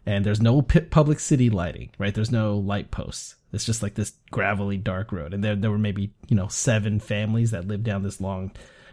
and 0.07 0.25
there's 0.25 0.41
no 0.41 0.63
public 0.63 1.21
city 1.21 1.51
lighting, 1.51 1.91
right? 1.99 2.15
There's 2.15 2.31
no 2.31 2.57
light 2.57 2.91
posts. 2.91 3.37
It's 3.53 3.65
just 3.65 3.83
like 3.83 3.95
this 3.95 4.13
gravelly 4.31 4.77
dark 4.77 5.13
road, 5.13 5.35
and 5.35 5.43
there 5.43 5.57
there 5.57 5.71
were 5.71 5.79
maybe 5.79 6.13
you 6.29 6.37
know 6.37 6.49
seven 6.49 7.01
families 7.01 7.51
that 7.51 7.67
lived 7.67 7.85
down 7.85 8.03
this 8.03 8.21
long 8.21 8.53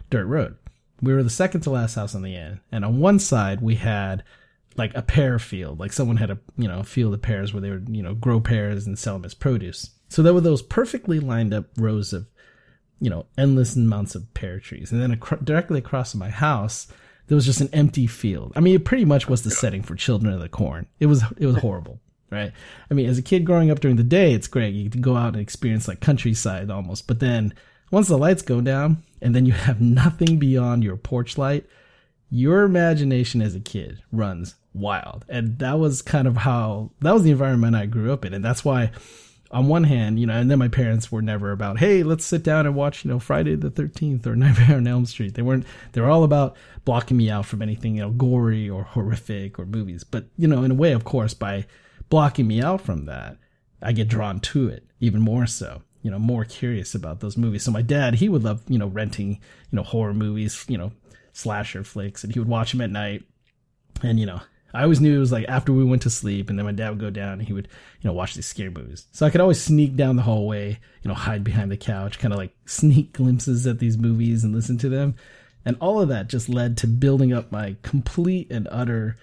dirt 0.09 0.25
road. 0.25 0.57
We 1.01 1.13
were 1.13 1.23
the 1.23 1.29
second 1.29 1.61
to 1.61 1.69
last 1.69 1.95
house 1.95 2.15
on 2.15 2.23
the 2.23 2.35
end, 2.35 2.59
and 2.71 2.83
on 2.83 2.99
one 2.99 3.19
side 3.19 3.61
we 3.61 3.75
had 3.75 4.23
like 4.75 4.95
a 4.95 5.01
pear 5.01 5.39
field, 5.39 5.79
like 5.79 5.93
someone 5.93 6.17
had 6.17 6.31
a 6.31 6.39
you 6.57 6.67
know 6.67 6.81
field 6.83 7.13
of 7.13 7.21
pears 7.21 7.53
where 7.53 7.61
they 7.61 7.69
would 7.69 7.89
you 7.89 8.01
know 8.01 8.15
grow 8.15 8.39
pears 8.39 8.87
and 8.87 8.97
sell 8.97 9.13
them 9.13 9.25
as 9.25 9.35
produce. 9.35 9.91
So 10.09 10.21
there 10.21 10.33
were 10.33 10.41
those 10.41 10.61
perfectly 10.61 11.19
lined 11.19 11.53
up 11.53 11.65
rows 11.77 12.13
of 12.13 12.27
you 12.99 13.09
know 13.09 13.25
endless 13.37 13.75
amounts 13.75 14.15
of 14.15 14.33
pear 14.33 14.59
trees, 14.59 14.91
and 14.91 15.01
then 15.01 15.11
ac- 15.11 15.43
directly 15.43 15.79
across 15.79 16.11
from 16.11 16.19
my 16.19 16.29
house 16.29 16.87
there 17.27 17.35
was 17.35 17.45
just 17.45 17.61
an 17.61 17.69
empty 17.73 18.07
field. 18.07 18.53
I 18.55 18.61
mean, 18.61 18.75
it 18.75 18.85
pretty 18.85 19.05
much 19.05 19.27
was 19.27 19.43
the 19.43 19.51
setting 19.51 19.83
for 19.83 19.95
Children 19.95 20.33
of 20.33 20.39
the 20.39 20.49
Corn. 20.49 20.87
It 20.99 21.05
was 21.07 21.23
it 21.37 21.45
was 21.45 21.57
horrible, 21.57 21.99
right? 22.29 22.51
I 22.89 22.93
mean, 22.93 23.07
as 23.07 23.17
a 23.17 23.23
kid 23.23 23.45
growing 23.45 23.69
up 23.69 23.79
during 23.79 23.97
the 23.97 24.03
day, 24.03 24.33
it's 24.33 24.47
great. 24.47 24.73
You 24.73 24.89
can 24.89 25.01
go 25.01 25.15
out 25.15 25.33
and 25.33 25.41
experience 25.41 25.87
like 25.87 25.99
countryside 25.99 26.71
almost, 26.71 27.07
but 27.07 27.19
then 27.19 27.53
once 27.91 28.07
the 28.07 28.17
lights 28.17 28.41
go 28.41 28.61
down 28.61 29.03
and 29.21 29.35
then 29.35 29.45
you 29.45 29.53
have 29.53 29.81
nothing 29.81 30.39
beyond 30.39 30.83
your 30.83 30.97
porch 30.97 31.37
light, 31.37 31.65
your 32.29 32.63
imagination 32.63 33.41
as 33.41 33.55
a 33.55 33.59
kid 33.59 34.01
runs 34.11 34.55
wild. 34.73 35.25
And 35.27 35.59
that 35.59 35.79
was 35.79 36.01
kind 36.01 36.27
of 36.27 36.37
how 36.37 36.91
that 37.01 37.13
was 37.13 37.23
the 37.23 37.31
environment 37.31 37.75
I 37.75 37.85
grew 37.85 38.13
up 38.13 38.25
in. 38.25 38.33
And 38.33 38.43
that's 38.43 38.63
why 38.63 38.91
on 39.51 39.67
one 39.67 39.85
hand, 39.85 40.19
you 40.19 40.25
know, 40.25 40.33
and 40.33 40.51
then 40.51 40.59
my 40.59 40.67
parents 40.67 41.11
were 41.11 41.21
never 41.21 41.51
about, 41.51 41.79
hey, 41.79 42.03
let's 42.03 42.25
sit 42.25 42.43
down 42.43 42.65
and 42.65 42.75
watch, 42.75 43.05
you 43.05 43.11
know, 43.11 43.19
Friday 43.19 43.55
the 43.55 43.71
13th 43.71 44.25
or 44.25 44.35
Nightmare 44.35 44.77
on 44.77 44.87
Elm 44.87 45.05
Street. 45.05 45.35
They 45.35 45.41
weren't, 45.41 45.65
they 45.93 46.01
were 46.01 46.09
all 46.09 46.23
about 46.23 46.55
blocking 46.85 47.17
me 47.17 47.29
out 47.29 47.45
from 47.45 47.61
anything, 47.61 47.95
you 47.95 48.01
know, 48.01 48.11
gory 48.11 48.69
or 48.69 48.83
horrific 48.83 49.57
or 49.57 49.65
movies. 49.65 50.03
But, 50.03 50.25
you 50.37 50.47
know, 50.47 50.63
in 50.63 50.71
a 50.71 50.75
way, 50.75 50.91
of 50.91 51.03
course, 51.03 51.33
by 51.33 51.65
blocking 52.09 52.47
me 52.47 52.61
out 52.61 52.81
from 52.81 53.05
that, 53.05 53.37
I 53.81 53.91
get 53.91 54.07
drawn 54.07 54.39
to 54.39 54.67
it 54.67 54.85
even 54.99 55.21
more 55.21 55.45
so. 55.45 55.81
You 56.03 56.11
know, 56.11 56.19
more 56.19 56.45
curious 56.45 56.95
about 56.95 57.19
those 57.19 57.37
movies. 57.37 57.63
So 57.63 57.71
my 57.71 57.81
dad, 57.81 58.15
he 58.15 58.29
would 58.29 58.43
love, 58.43 58.61
you 58.67 58.77
know, 58.77 58.87
renting, 58.87 59.31
you 59.31 59.75
know, 59.75 59.83
horror 59.83 60.13
movies, 60.13 60.63
you 60.69 60.77
know, 60.77 60.91
slasher 61.33 61.83
flicks, 61.83 62.23
and 62.23 62.31
he 62.31 62.39
would 62.39 62.47
watch 62.47 62.71
them 62.71 62.81
at 62.81 62.91
night. 62.91 63.23
And 64.01 64.19
you 64.19 64.25
know, 64.25 64.41
I 64.73 64.83
always 64.83 65.01
knew 65.01 65.15
it 65.15 65.19
was 65.19 65.31
like 65.31 65.47
after 65.47 65.71
we 65.71 65.83
went 65.83 66.01
to 66.03 66.09
sleep, 66.09 66.49
and 66.49 66.59
then 66.59 66.65
my 66.65 66.71
dad 66.71 66.89
would 66.89 66.99
go 66.99 67.09
down 67.09 67.33
and 67.33 67.41
he 67.41 67.53
would, 67.53 67.67
you 68.01 68.07
know, 68.07 68.13
watch 68.13 68.35
these 68.35 68.45
scary 68.45 68.69
movies. 68.69 69.07
So 69.11 69.25
I 69.25 69.29
could 69.29 69.41
always 69.41 69.61
sneak 69.61 69.95
down 69.95 70.17
the 70.17 70.23
hallway, 70.23 70.79
you 71.01 71.07
know, 71.07 71.13
hide 71.13 71.43
behind 71.43 71.71
the 71.71 71.77
couch, 71.77 72.19
kind 72.19 72.33
of 72.33 72.37
like 72.37 72.53
sneak 72.65 73.13
glimpses 73.13 73.65
at 73.65 73.79
these 73.79 73.97
movies 73.97 74.43
and 74.43 74.53
listen 74.53 74.77
to 74.79 74.89
them. 74.89 75.15
And 75.65 75.77
all 75.81 76.01
of 76.01 76.09
that 76.09 76.27
just 76.27 76.47
led 76.47 76.77
to 76.77 76.87
building 76.87 77.33
up 77.33 77.51
my 77.51 77.75
complete 77.81 78.51
and 78.51 78.67
utter 78.71 79.17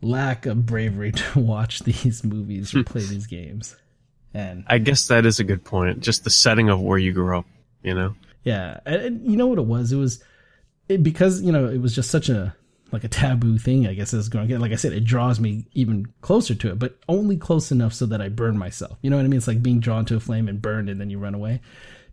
lack 0.00 0.46
of 0.46 0.66
bravery 0.66 1.12
to 1.12 1.40
watch 1.40 1.80
these 1.80 2.24
movies 2.24 2.74
or 2.74 2.84
play 2.84 3.02
these 3.02 3.26
games. 3.26 3.76
And 4.34 4.64
I 4.66 4.78
guess 4.78 5.08
that 5.08 5.26
is 5.26 5.40
a 5.40 5.44
good 5.44 5.64
point. 5.64 6.00
Just 6.00 6.24
the 6.24 6.30
setting 6.30 6.70
of 6.70 6.80
where 6.80 6.98
you 6.98 7.12
grew 7.12 7.38
up, 7.38 7.46
you 7.82 7.94
know? 7.94 8.14
Yeah. 8.44 8.80
And, 8.86 9.02
and 9.02 9.30
you 9.30 9.36
know 9.36 9.46
what 9.46 9.58
it 9.58 9.66
was? 9.66 9.92
It 9.92 9.96
was 9.96 10.22
it, 10.88 11.02
because, 11.02 11.42
you 11.42 11.52
know, 11.52 11.68
it 11.68 11.78
was 11.78 11.94
just 11.94 12.10
such 12.10 12.28
a 12.28 12.54
like 12.92 13.04
a 13.04 13.08
taboo 13.08 13.58
thing, 13.58 13.86
I 13.86 13.94
guess, 13.94 14.12
as 14.12 14.28
growing 14.28 14.52
up. 14.52 14.60
Like 14.60 14.72
I 14.72 14.76
said, 14.76 14.92
it 14.92 15.04
draws 15.04 15.40
me 15.40 15.66
even 15.72 16.06
closer 16.20 16.54
to 16.54 16.70
it, 16.70 16.78
but 16.78 16.98
only 17.08 17.36
close 17.36 17.72
enough 17.72 17.94
so 17.94 18.06
that 18.06 18.20
I 18.20 18.28
burn 18.28 18.58
myself. 18.58 18.98
You 19.02 19.10
know 19.10 19.16
what 19.16 19.24
I 19.24 19.28
mean? 19.28 19.38
It's 19.38 19.48
like 19.48 19.62
being 19.62 19.80
drawn 19.80 20.04
to 20.06 20.16
a 20.16 20.20
flame 20.20 20.48
and 20.48 20.60
burned 20.60 20.88
and 20.88 21.00
then 21.00 21.10
you 21.10 21.18
run 21.18 21.34
away. 21.34 21.60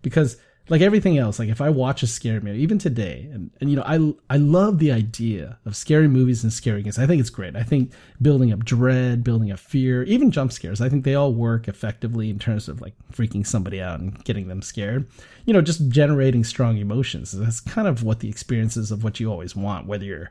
Because 0.02 0.38
like 0.70 0.82
everything 0.82 1.18
else, 1.18 1.40
like 1.40 1.50
if 1.50 1.62
I 1.62 1.70
watch 1.70 2.04
a 2.04 2.08
scary 2.08 2.40
movie, 2.40 2.62
even 2.62 2.78
today, 2.78 3.28
and, 3.34 3.50
and 3.60 3.70
you 3.72 3.76
know, 3.76 3.84
I 3.86 4.14
I 4.34 4.38
love 4.38 4.78
the 4.78 4.92
idea 4.92 5.58
of 5.66 5.76
scary 5.76 6.08
movies 6.08 6.44
and 6.44 6.54
scary 6.54 6.84
games. 6.84 7.00
I 7.00 7.08
think 7.08 7.20
it's 7.20 7.32
great. 7.32 7.56
I 7.56 7.64
think 7.64 7.92
building 8.22 8.54
up 8.54 8.64
dread, 8.64 9.24
building 9.24 9.52
up 9.52 9.60
fear, 9.60 10.04
even 10.04 10.30
jump 10.30 10.52
scares, 10.52 10.80
I 10.80 10.88
think 10.88 11.04
they 11.04 11.16
all 11.16 11.34
work 11.34 11.68
effectively 11.68 12.30
in 12.30 12.38
terms 12.38 12.70
of 12.70 12.82
like 12.82 12.94
freaking 13.12 13.46
somebody 13.46 13.82
out 13.82 14.00
and 14.00 14.24
getting 14.24 14.48
them 14.48 14.62
scared. 14.62 15.10
You 15.46 15.54
know, 15.54 15.62
just 15.62 15.90
generating 15.90 16.44
strong 16.44 16.78
emotions. 16.78 17.32
That's 17.32 17.60
kind 17.60 17.88
of 17.88 18.04
what 18.04 18.20
the 18.20 18.30
experiences 18.30 18.92
of 18.92 19.04
what 19.04 19.20
you 19.20 19.32
always 19.32 19.56
want, 19.56 19.88
whether 19.88 20.06
you're 20.06 20.30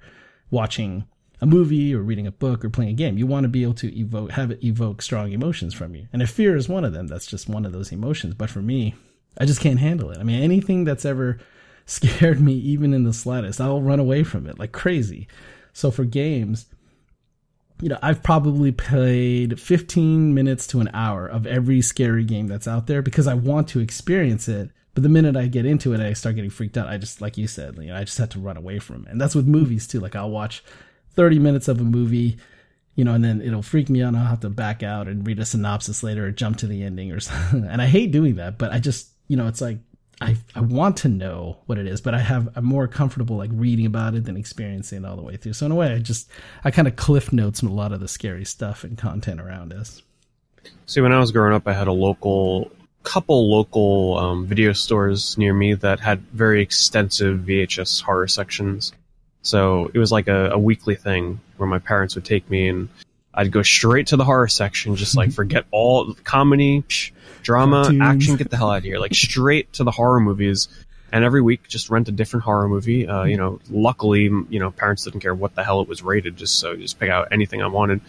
watching 0.50 1.05
a 1.40 1.47
movie 1.47 1.95
or 1.95 2.00
reading 2.00 2.26
a 2.26 2.33
book 2.33 2.64
or 2.64 2.71
playing 2.71 2.90
a 2.90 2.95
game. 2.95 3.17
You 3.17 3.26
want 3.26 3.45
to 3.45 3.49
be 3.49 3.62
able 3.62 3.75
to 3.75 3.97
evoke, 3.97 4.33
have 4.33 4.50
it 4.50 4.64
evoke 4.64 5.02
strong 5.02 5.33
emotions 5.33 5.75
from 5.75 5.95
you. 5.95 6.09
And 6.12 6.21
if 6.21 6.31
fear 6.31 6.57
is 6.57 6.69
one 6.69 6.85
of 6.85 6.93
them, 6.93 7.07
that's 7.07 7.26
just 7.26 7.49
one 7.49 7.64
of 7.64 7.73
those 7.73 7.93
emotions. 7.93 8.35
But 8.35 8.50
for 8.50 8.61
me, 8.61 8.95
I 9.38 9.45
just 9.45 9.61
can't 9.61 9.78
handle 9.78 10.11
it. 10.11 10.19
I 10.19 10.25
mean, 10.25 10.43
anything 10.43 10.85
that's 10.85 11.05
ever 11.05 11.38
scared 11.87 12.40
me, 12.40 12.55
even 12.55 12.93
in 12.93 13.05
the 13.05 13.12
slightest, 13.12 13.61
I'll 13.61 13.83
run 13.83 14.00
away 14.00 14.25
from 14.25 14.47
it 14.47 14.59
like 14.59 14.73
crazy. 14.73 15.28
So 15.73 15.90
for 15.90 16.05
games, 16.05 16.67
you 17.81 17.88
know, 17.88 17.99
I've 18.02 18.23
probably 18.23 18.73
played 18.73 19.61
15 19.61 20.35
minutes 20.35 20.67
to 20.69 20.81
an 20.81 20.90
hour 20.93 21.26
of 21.26 21.47
every 21.47 21.81
scary 21.81 22.25
game 22.25 22.49
that's 22.49 22.67
out 22.67 22.88
there 22.88 23.02
because 23.02 23.28
I 23.28 23.35
want 23.35 23.69
to 23.69 23.81
experience 23.81 24.49
it. 24.49 24.71
But 24.99 25.05
the 25.05 25.11
minute 25.11 25.37
I 25.37 25.47
get 25.47 25.64
into 25.64 25.95
it, 25.95 26.00
I 26.00 26.12
start 26.12 26.35
getting 26.35 26.50
freaked 26.50 26.76
out. 26.76 26.88
I 26.88 26.99
just, 26.99 27.21
like 27.21 27.38
you 27.38 27.47
said, 27.47 27.76
you 27.76 27.87
know, 27.87 27.97
I 27.97 28.02
just 28.02 28.19
have 28.19 28.31
to 28.31 28.40
run 28.40 28.57
away 28.57 28.81
from 28.81 29.07
it. 29.07 29.12
And 29.12 29.21
that's 29.21 29.37
with 29.37 29.47
movies 29.47 29.87
too. 29.87 30.00
Like 30.00 30.17
I'll 30.17 30.28
watch 30.28 30.64
30 31.12 31.38
minutes 31.38 31.69
of 31.69 31.81
a 31.81 31.85
movie, 31.85 32.37
you 32.97 33.05
know, 33.05 33.14
and 33.14 33.23
then 33.23 33.40
it'll 33.40 33.62
freak 33.62 33.88
me 33.88 34.02
out. 34.02 34.09
And 34.09 34.17
I'll 34.17 34.26
have 34.26 34.40
to 34.40 34.50
back 34.50 34.83
out 34.83 35.07
and 35.07 35.25
read 35.25 35.38
a 35.38 35.45
synopsis 35.45 36.02
later 36.02 36.26
or 36.26 36.33
jump 36.33 36.57
to 36.57 36.67
the 36.67 36.83
ending 36.83 37.12
or 37.12 37.21
something. 37.21 37.64
And 37.64 37.81
I 37.81 37.87
hate 37.87 38.11
doing 38.11 38.35
that, 38.35 38.59
but 38.59 38.73
I 38.73 38.81
just, 38.81 39.11
you 39.28 39.37
know, 39.37 39.47
it's 39.47 39.61
like 39.61 39.78
I 40.21 40.37
I 40.57 40.62
want 40.62 40.97
to 40.97 41.09
know 41.09 41.59
what 41.67 41.78
it 41.78 41.87
is, 41.87 42.00
but 42.00 42.17
I 42.17 42.19
have 42.19 42.49
I'm 42.57 42.64
more 42.64 42.88
comfortable 42.88 43.37
like 43.37 43.50
reading 43.52 43.87
about 43.87 44.17
it 44.17 44.25
than 44.25 44.37
experiencing 44.37 45.05
it 45.05 45.07
all 45.07 45.14
the 45.14 45.23
way 45.23 45.37
through. 45.37 45.52
So 45.52 45.67
in 45.67 45.71
a 45.71 45.76
way, 45.76 45.93
I 45.93 46.00
just 46.00 46.28
I 46.64 46.73
kind 46.73 46.88
of 46.88 46.97
cliff 46.97 47.33
notes 47.33 47.62
a 47.62 47.69
lot 47.69 47.93
of 47.93 48.00
the 48.00 48.09
scary 48.09 48.45
stuff 48.45 48.83
and 48.83 48.99
content 48.99 49.40
around 49.40 49.73
us. 49.73 50.02
See, 50.87 51.00
when 51.00 51.12
I 51.12 51.21
was 51.21 51.31
growing 51.31 51.55
up, 51.55 51.69
I 51.69 51.73
had 51.73 51.87
a 51.87 51.93
local 51.93 52.73
couple 53.09 53.50
local 53.50 54.19
um, 54.19 54.47
video 54.47 54.75
stores 54.75 55.38
near 55.38 55.55
me 55.55 55.73
that 55.73 55.99
had 55.99 56.21
very 56.21 56.61
extensive 56.61 57.41
VHS 57.41 58.03
horror 58.03 58.29
sections. 58.29 58.93
So 59.41 59.91
it 59.95 59.99
was 59.99 60.12
like 60.12 60.29
a, 60.29 60.50
a 60.50 60.59
weekly 60.59 60.95
thing 60.95 61.41
where 61.57 61.67
my 61.67 61.79
parents 61.79 62.17
would 62.17 62.27
take 62.27 62.50
me 62.50 62.69
and 62.69 62.91
I'd 63.33 63.50
go 63.50 63.62
straight 63.62 64.09
to 64.09 64.17
the 64.17 64.25
horror 64.25 64.47
section, 64.47 64.95
just 64.95 65.17
like 65.17 65.33
forget 65.41 65.65
all 65.71 66.12
comedy, 66.25 66.83
psh, 66.83 67.12
drama, 67.43 67.85
Cartoons. 67.85 68.03
action, 68.03 68.37
get 68.37 68.50
the 68.50 68.59
hell 68.59 68.71
out 68.71 68.79
of 68.79 68.85
here, 68.85 68.99
like 68.99 69.15
straight 69.15 69.73
to 69.75 69.85
the 69.85 69.91
horror 69.91 70.21
movies. 70.21 70.69
And 71.11 71.25
every 71.25 71.41
week, 71.41 71.67
just 71.67 71.88
rent 71.88 72.11
a 72.11 72.12
different 72.12 72.45
horror 72.45 72.69
movie. 72.69 73.09
Uh, 73.09 73.25
you 73.25 73.38
know, 73.38 73.59
luckily, 73.71 74.25
you 74.25 74.59
know, 74.59 74.71
parents 74.71 75.05
didn't 75.05 75.21
care 75.21 75.35
what 75.35 75.55
the 75.55 75.65
hell 75.65 75.81
it 75.81 75.88
was 75.88 76.03
rated, 76.03 76.37
just 76.37 76.59
so 76.59 76.77
just 76.77 77.00
pick 77.00 77.09
out 77.09 77.29
anything 77.31 77.62
I 77.62 77.69
wanted. 77.69 78.03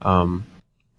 Um, 0.00 0.46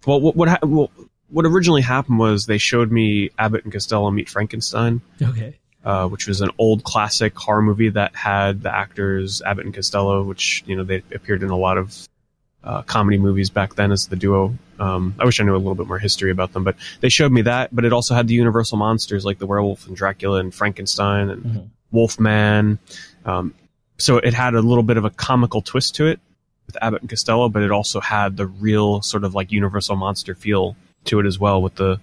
well, 0.06 0.20
what 0.20 0.36
what, 0.36 0.64
well, 0.64 0.92
what 1.30 1.44
originally 1.44 1.82
happened 1.82 2.18
was 2.18 2.46
they 2.46 2.58
showed 2.58 2.90
me 2.90 3.30
Abbott 3.38 3.64
and 3.64 3.72
Costello 3.72 4.10
meet 4.10 4.28
Frankenstein. 4.28 5.00
Okay. 5.20 5.56
Uh, 5.84 6.06
which 6.08 6.26
was 6.26 6.40
an 6.40 6.50
old 6.58 6.82
classic 6.82 7.38
horror 7.38 7.62
movie 7.62 7.88
that 7.88 8.14
had 8.14 8.62
the 8.62 8.74
actors 8.74 9.40
Abbott 9.42 9.64
and 9.64 9.74
Costello, 9.74 10.22
which 10.22 10.62
you 10.66 10.76
know 10.76 10.84
they 10.84 11.02
appeared 11.14 11.42
in 11.42 11.50
a 11.50 11.56
lot 11.56 11.78
of 11.78 12.08
uh, 12.64 12.82
comedy 12.82 13.16
movies 13.16 13.48
back 13.48 13.74
then 13.74 13.92
as 13.92 14.08
the 14.08 14.16
duo. 14.16 14.54
Um, 14.80 15.14
I 15.18 15.24
wish 15.24 15.40
I 15.40 15.44
knew 15.44 15.54
a 15.54 15.56
little 15.56 15.76
bit 15.76 15.86
more 15.86 15.98
history 15.98 16.30
about 16.30 16.52
them, 16.52 16.64
but 16.64 16.76
they 17.00 17.08
showed 17.08 17.32
me 17.32 17.42
that. 17.42 17.74
But 17.74 17.84
it 17.84 17.92
also 17.92 18.14
had 18.14 18.28
the 18.28 18.34
Universal 18.34 18.76
monsters 18.76 19.24
like 19.24 19.38
the 19.38 19.46
werewolf 19.46 19.86
and 19.86 19.96
Dracula 19.96 20.40
and 20.40 20.54
Frankenstein 20.54 21.30
and 21.30 21.42
mm-hmm. 21.42 21.66
Wolfman. 21.92 22.78
Um, 23.24 23.54
so 23.98 24.18
it 24.18 24.34
had 24.34 24.54
a 24.54 24.60
little 24.60 24.82
bit 24.82 24.96
of 24.96 25.04
a 25.04 25.10
comical 25.10 25.62
twist 25.62 25.94
to 25.94 26.06
it 26.06 26.20
with 26.66 26.76
Abbott 26.82 27.02
and 27.02 27.08
Costello, 27.08 27.48
but 27.48 27.62
it 27.62 27.70
also 27.70 28.00
had 28.00 28.36
the 28.36 28.46
real 28.46 29.00
sort 29.00 29.24
of 29.24 29.34
like 29.34 29.52
Universal 29.52 29.96
monster 29.96 30.34
feel 30.34 30.76
to 31.04 31.20
it 31.20 31.26
as 31.26 31.38
well 31.38 31.62
with 31.62 31.76
the 31.76 32.00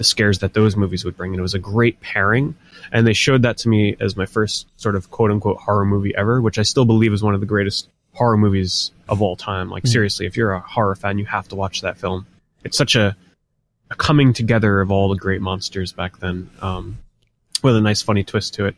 the 0.00 0.04
scares 0.04 0.38
that 0.38 0.54
those 0.54 0.76
movies 0.76 1.04
would 1.04 1.14
bring. 1.14 1.32
And 1.32 1.38
it 1.38 1.42
was 1.42 1.52
a 1.52 1.58
great 1.58 2.00
pairing. 2.00 2.54
And 2.90 3.06
they 3.06 3.12
showed 3.12 3.42
that 3.42 3.58
to 3.58 3.68
me 3.68 3.96
as 4.00 4.16
my 4.16 4.24
first 4.24 4.66
sort 4.80 4.96
of 4.96 5.10
quote 5.10 5.30
unquote 5.30 5.58
horror 5.58 5.84
movie 5.84 6.16
ever, 6.16 6.40
which 6.40 6.58
I 6.58 6.62
still 6.62 6.86
believe 6.86 7.12
is 7.12 7.22
one 7.22 7.34
of 7.34 7.40
the 7.40 7.46
greatest 7.46 7.86
horror 8.14 8.38
movies 8.38 8.92
of 9.10 9.20
all 9.20 9.36
time. 9.36 9.68
Like 9.68 9.84
mm. 9.84 9.88
seriously, 9.88 10.24
if 10.24 10.38
you're 10.38 10.52
a 10.52 10.60
horror 10.60 10.94
fan, 10.94 11.18
you 11.18 11.26
have 11.26 11.48
to 11.48 11.54
watch 11.54 11.82
that 11.82 11.98
film. 11.98 12.26
It's 12.64 12.78
such 12.78 12.96
a, 12.96 13.14
a 13.90 13.94
coming 13.94 14.32
together 14.32 14.80
of 14.80 14.90
all 14.90 15.10
the 15.10 15.16
great 15.16 15.42
monsters 15.42 15.92
back 15.92 16.18
then, 16.18 16.48
um, 16.62 16.96
with 17.62 17.76
a 17.76 17.80
nice 17.82 18.00
funny 18.00 18.24
twist 18.24 18.54
to 18.54 18.64
it. 18.64 18.76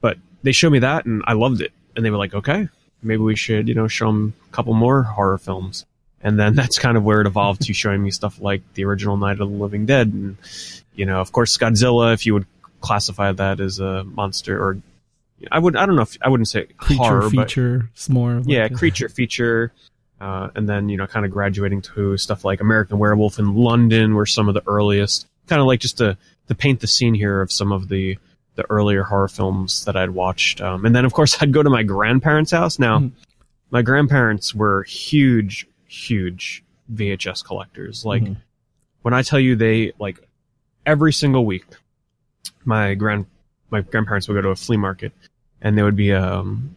But 0.00 0.18
they 0.44 0.52
showed 0.52 0.70
me 0.70 0.78
that, 0.80 1.04
and 1.04 1.24
I 1.26 1.32
loved 1.32 1.62
it. 1.62 1.72
And 1.96 2.04
they 2.04 2.10
were 2.10 2.16
like, 2.16 2.34
"Okay, 2.34 2.68
maybe 3.02 3.22
we 3.22 3.34
should, 3.34 3.66
you 3.66 3.74
know, 3.74 3.88
show 3.88 4.06
them 4.06 4.34
a 4.48 4.52
couple 4.52 4.72
more 4.74 5.02
horror 5.02 5.38
films." 5.38 5.84
And 6.24 6.40
then 6.40 6.54
that's 6.56 6.78
kind 6.78 6.96
of 6.96 7.04
where 7.04 7.20
it 7.20 7.28
evolved 7.28 7.62
to 7.62 7.72
showing 7.72 8.02
me 8.02 8.10
stuff 8.10 8.40
like 8.40 8.62
the 8.74 8.84
original 8.84 9.16
Night 9.16 9.38
of 9.40 9.50
the 9.50 9.56
Living 9.56 9.86
Dead, 9.86 10.08
and 10.08 10.36
you 10.96 11.06
know, 11.06 11.20
of 11.20 11.30
course, 11.30 11.56
Godzilla, 11.56 12.12
if 12.12 12.26
you 12.26 12.34
would 12.34 12.46
classify 12.80 13.32
that 13.32 13.60
as 13.60 13.78
a 13.78 14.04
monster 14.04 14.62
or 14.62 14.78
I 15.50 15.58
would 15.58 15.76
I 15.76 15.86
don't 15.86 15.96
know 15.96 16.02
if 16.02 16.16
I 16.22 16.28
wouldn't 16.28 16.48
say 16.48 16.66
creature 16.76 17.02
horror, 17.02 17.30
feature, 17.30 17.90
but, 17.94 18.08
more 18.12 18.34
like 18.36 18.46
yeah, 18.46 18.64
a, 18.64 18.70
creature 18.70 19.08
feature, 19.08 19.72
uh, 20.20 20.50
and 20.54 20.68
then 20.68 20.88
you 20.88 20.96
know 20.96 21.06
kind 21.06 21.24
of 21.26 21.32
graduating 21.32 21.82
to 21.82 22.16
stuff 22.16 22.44
like 22.44 22.60
American 22.60 22.98
Werewolf 22.98 23.38
in 23.38 23.54
London 23.54 24.14
were 24.14 24.26
some 24.26 24.48
of 24.48 24.54
the 24.54 24.62
earliest. 24.66 25.26
Kind 25.46 25.60
of 25.60 25.66
like 25.66 25.80
just 25.80 25.98
to 25.98 26.16
to 26.48 26.54
paint 26.54 26.80
the 26.80 26.86
scene 26.86 27.14
here 27.14 27.40
of 27.40 27.52
some 27.52 27.72
of 27.72 27.88
the 27.88 28.18
the 28.54 28.64
earlier 28.70 29.02
horror 29.02 29.28
films 29.28 29.84
that 29.84 29.96
I'd 29.96 30.10
watched, 30.10 30.60
um, 30.60 30.84
and 30.84 30.94
then 30.94 31.04
of 31.04 31.12
course 31.12 31.36
I'd 31.42 31.52
go 31.52 31.62
to 31.62 31.70
my 31.70 31.82
grandparents' 31.82 32.52
house. 32.52 32.78
Now, 32.78 33.00
mm. 33.00 33.12
my 33.70 33.82
grandparents 33.82 34.54
were 34.54 34.84
huge, 34.84 35.66
huge 35.94 36.64
VHS 36.92 37.44
collectors. 37.44 38.04
Like 38.04 38.22
mm. 38.22 38.36
when 39.02 39.14
I 39.14 39.22
tell 39.22 39.40
you 39.40 39.56
they 39.56 39.92
like 39.98 40.20
every 40.84 41.12
single 41.12 41.44
week, 41.44 41.64
my 42.64 42.94
grand 42.94 43.26
my 43.70 43.80
grandparents 43.80 44.28
would 44.28 44.34
go 44.34 44.42
to 44.42 44.48
a 44.50 44.56
flea 44.56 44.76
market, 44.76 45.12
and 45.60 45.76
there 45.76 45.84
would 45.84 45.96
be 45.96 46.12
um 46.12 46.76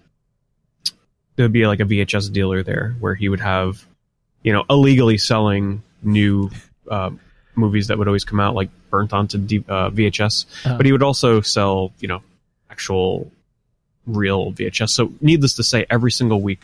there 1.35 1.43
would 1.45 1.53
be 1.53 1.67
like 1.67 1.79
a 1.79 1.85
VHS 1.85 2.31
dealer 2.31 2.63
there 2.63 2.95
where 2.99 3.15
he 3.15 3.29
would 3.29 3.39
have, 3.39 3.85
you 4.43 4.51
know, 4.51 4.65
illegally 4.69 5.17
selling 5.17 5.83
new 6.01 6.49
uh, 6.89 7.11
movies 7.55 7.87
that 7.87 7.97
would 7.97 8.07
always 8.07 8.25
come 8.25 8.39
out 8.39 8.55
like 8.55 8.69
burnt 8.89 9.13
onto 9.13 9.37
D- 9.37 9.63
uh, 9.67 9.91
VHS, 9.91 10.45
uh-huh. 10.65 10.77
but 10.77 10.85
he 10.85 10.91
would 10.91 11.03
also 11.03 11.41
sell, 11.41 11.93
you 11.99 12.07
know, 12.07 12.23
actual 12.71 13.31
real 14.07 14.51
VHS. 14.51 14.89
So 14.89 15.13
needless 15.21 15.53
to 15.55 15.63
say, 15.63 15.85
every 15.89 16.11
single 16.11 16.41
week, 16.41 16.61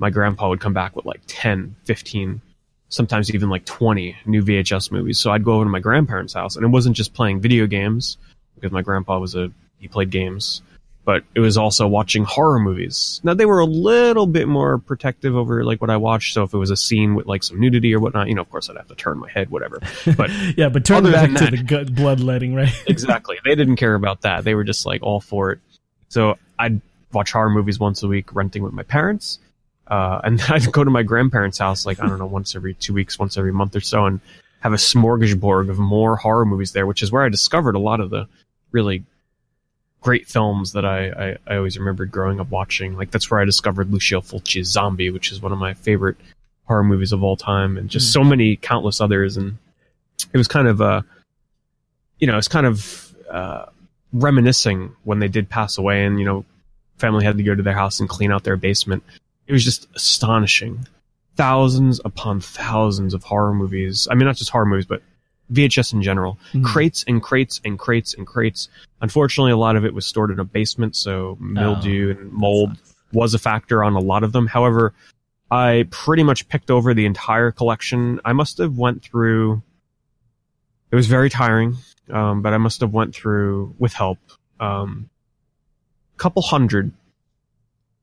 my 0.00 0.10
grandpa 0.10 0.48
would 0.48 0.60
come 0.60 0.72
back 0.72 0.96
with 0.96 1.04
like 1.04 1.20
10, 1.28 1.76
15, 1.84 2.40
sometimes 2.88 3.32
even 3.32 3.48
like 3.48 3.64
20 3.66 4.16
new 4.26 4.42
VHS 4.42 4.90
movies. 4.90 5.18
So 5.20 5.30
I'd 5.30 5.44
go 5.44 5.52
over 5.52 5.64
to 5.64 5.70
my 5.70 5.78
grandparents' 5.78 6.32
house 6.32 6.56
and 6.56 6.64
it 6.64 6.68
wasn't 6.68 6.96
just 6.96 7.14
playing 7.14 7.40
video 7.40 7.66
games 7.66 8.16
because 8.54 8.72
my 8.72 8.82
grandpa 8.82 9.18
was 9.18 9.36
a 9.36 9.52
he 9.78 9.88
played 9.88 10.10
games, 10.10 10.60
but 11.04 11.24
it 11.34 11.40
was 11.40 11.56
also 11.56 11.86
watching 11.86 12.24
horror 12.24 12.58
movies. 12.58 13.20
Now 13.24 13.34
they 13.34 13.46
were 13.46 13.60
a 13.60 13.66
little 13.66 14.26
bit 14.26 14.48
more 14.48 14.78
protective 14.78 15.36
over 15.36 15.64
like 15.64 15.80
what 15.80 15.90
I 15.90 15.96
watched. 15.96 16.34
So 16.34 16.42
if 16.42 16.52
it 16.52 16.58
was 16.58 16.70
a 16.70 16.76
scene 16.76 17.14
with 17.14 17.26
like 17.26 17.42
some 17.42 17.60
nudity 17.60 17.94
or 17.94 18.00
whatnot, 18.00 18.28
you 18.28 18.34
know, 18.34 18.42
of 18.42 18.50
course 18.50 18.68
I'd 18.68 18.76
have 18.76 18.88
to 18.88 18.94
turn 18.94 19.18
my 19.18 19.30
head, 19.30 19.50
whatever. 19.50 19.80
But 20.16 20.30
yeah, 20.56 20.68
but 20.68 20.84
turn 20.84 21.04
back 21.04 21.30
to 21.34 21.50
the 21.50 21.62
gut 21.62 21.94
bloodletting, 21.94 22.54
right? 22.54 22.72
exactly. 22.86 23.38
They 23.44 23.54
didn't 23.54 23.76
care 23.76 23.94
about 23.94 24.22
that. 24.22 24.44
They 24.44 24.54
were 24.54 24.64
just 24.64 24.84
like 24.84 25.02
all 25.02 25.20
for 25.20 25.52
it. 25.52 25.58
So 26.08 26.36
I'd 26.58 26.80
watch 27.12 27.32
horror 27.32 27.50
movies 27.50 27.78
once 27.78 28.02
a 28.02 28.08
week, 28.08 28.34
renting 28.34 28.62
with 28.62 28.72
my 28.72 28.82
parents. 28.82 29.38
Uh, 29.90 30.20
and 30.22 30.40
I'd 30.48 30.70
go 30.72 30.84
to 30.84 30.90
my 30.90 31.02
grandparents' 31.02 31.58
house, 31.58 31.84
like, 31.84 32.00
I 32.00 32.06
don't 32.06 32.18
know, 32.18 32.26
once 32.26 32.54
every 32.54 32.74
two 32.74 32.94
weeks, 32.94 33.18
once 33.18 33.36
every 33.36 33.52
month 33.52 33.76
or 33.76 33.80
so, 33.80 34.06
and 34.06 34.20
have 34.60 34.72
a 34.72 34.76
smorgasbord 34.76 35.68
of 35.68 35.78
more 35.78 36.16
horror 36.16 36.46
movies 36.46 36.72
there, 36.72 36.86
which 36.86 37.02
is 37.02 37.10
where 37.10 37.24
I 37.24 37.28
discovered 37.28 37.74
a 37.74 37.80
lot 37.80 38.00
of 38.00 38.10
the 38.10 38.28
really 38.70 39.04
great 40.00 40.26
films 40.26 40.72
that 40.72 40.84
I, 40.84 41.08
I, 41.08 41.36
I 41.46 41.56
always 41.56 41.78
remembered 41.78 42.10
growing 42.10 42.40
up 42.40 42.50
watching. 42.50 42.96
Like, 42.96 43.10
that's 43.10 43.30
where 43.30 43.40
I 43.40 43.44
discovered 43.44 43.90
Lucio 43.90 44.20
Fulci's 44.20 44.68
Zombie, 44.68 45.10
which 45.10 45.32
is 45.32 45.42
one 45.42 45.52
of 45.52 45.58
my 45.58 45.74
favorite 45.74 46.16
horror 46.66 46.84
movies 46.84 47.12
of 47.12 47.24
all 47.24 47.36
time, 47.36 47.76
and 47.76 47.90
just 47.90 48.12
so 48.12 48.22
many 48.22 48.56
countless 48.56 49.00
others. 49.00 49.36
And 49.36 49.58
it 50.32 50.38
was 50.38 50.46
kind 50.46 50.68
of, 50.68 50.80
uh, 50.80 51.02
you 52.18 52.26
know, 52.26 52.38
it's 52.38 52.48
kind 52.48 52.66
of, 52.66 53.14
uh, 53.30 53.66
reminiscing 54.12 54.94
when 55.04 55.18
they 55.18 55.28
did 55.28 55.48
pass 55.48 55.78
away 55.78 56.04
and, 56.04 56.18
you 56.18 56.24
know, 56.24 56.44
family 56.98 57.24
had 57.24 57.38
to 57.38 57.42
go 57.42 57.54
to 57.54 57.62
their 57.62 57.74
house 57.74 58.00
and 58.00 58.08
clean 58.08 58.30
out 58.30 58.44
their 58.44 58.56
basement. 58.56 59.02
It 59.46 59.52
was 59.52 59.64
just 59.64 59.88
astonishing. 59.94 60.86
Thousands 61.36 62.00
upon 62.04 62.40
thousands 62.40 63.14
of 63.14 63.24
horror 63.24 63.54
movies. 63.54 64.06
I 64.10 64.14
mean, 64.14 64.26
not 64.26 64.36
just 64.36 64.50
horror 64.50 64.66
movies, 64.66 64.86
but 64.86 65.02
VHS 65.52 65.92
in 65.92 66.02
general. 66.02 66.38
Mhm. 66.52 66.64
Crates 66.64 67.04
and 67.08 67.22
crates 67.22 67.60
and 67.64 67.78
crates 67.78 68.14
and 68.14 68.26
crates. 68.26 68.68
Unfortunately, 69.00 69.50
a 69.52 69.56
lot 69.56 69.74
of 69.76 69.84
it 69.84 69.94
was 69.94 70.06
stored 70.06 70.30
in 70.30 70.38
a 70.38 70.44
basement, 70.44 70.94
so 70.94 71.36
mildew 71.40 72.10
and 72.18 72.32
mold 72.32 72.76
was 73.12 73.34
a 73.34 73.38
factor 73.38 73.82
on 73.82 73.94
a 73.94 73.98
lot 73.98 74.22
of 74.22 74.32
them. 74.32 74.46
However, 74.46 74.92
I 75.50 75.86
pretty 75.90 76.22
much 76.22 76.48
picked 76.48 76.70
over 76.70 76.94
the 76.94 77.06
entire 77.06 77.50
collection. 77.50 78.20
I 78.24 78.32
must 78.32 78.58
have 78.58 78.78
went 78.78 79.02
through. 79.02 79.62
It 80.92 80.96
was 80.96 81.08
very 81.08 81.30
tiring, 81.30 81.76
um, 82.12 82.42
but 82.42 82.52
I 82.52 82.58
must 82.58 82.80
have 82.82 82.92
went 82.92 83.14
through 83.14 83.74
with 83.78 83.92
help. 83.94 84.18
Um, 84.60 85.08
couple 86.18 86.42
hundred. 86.42 86.92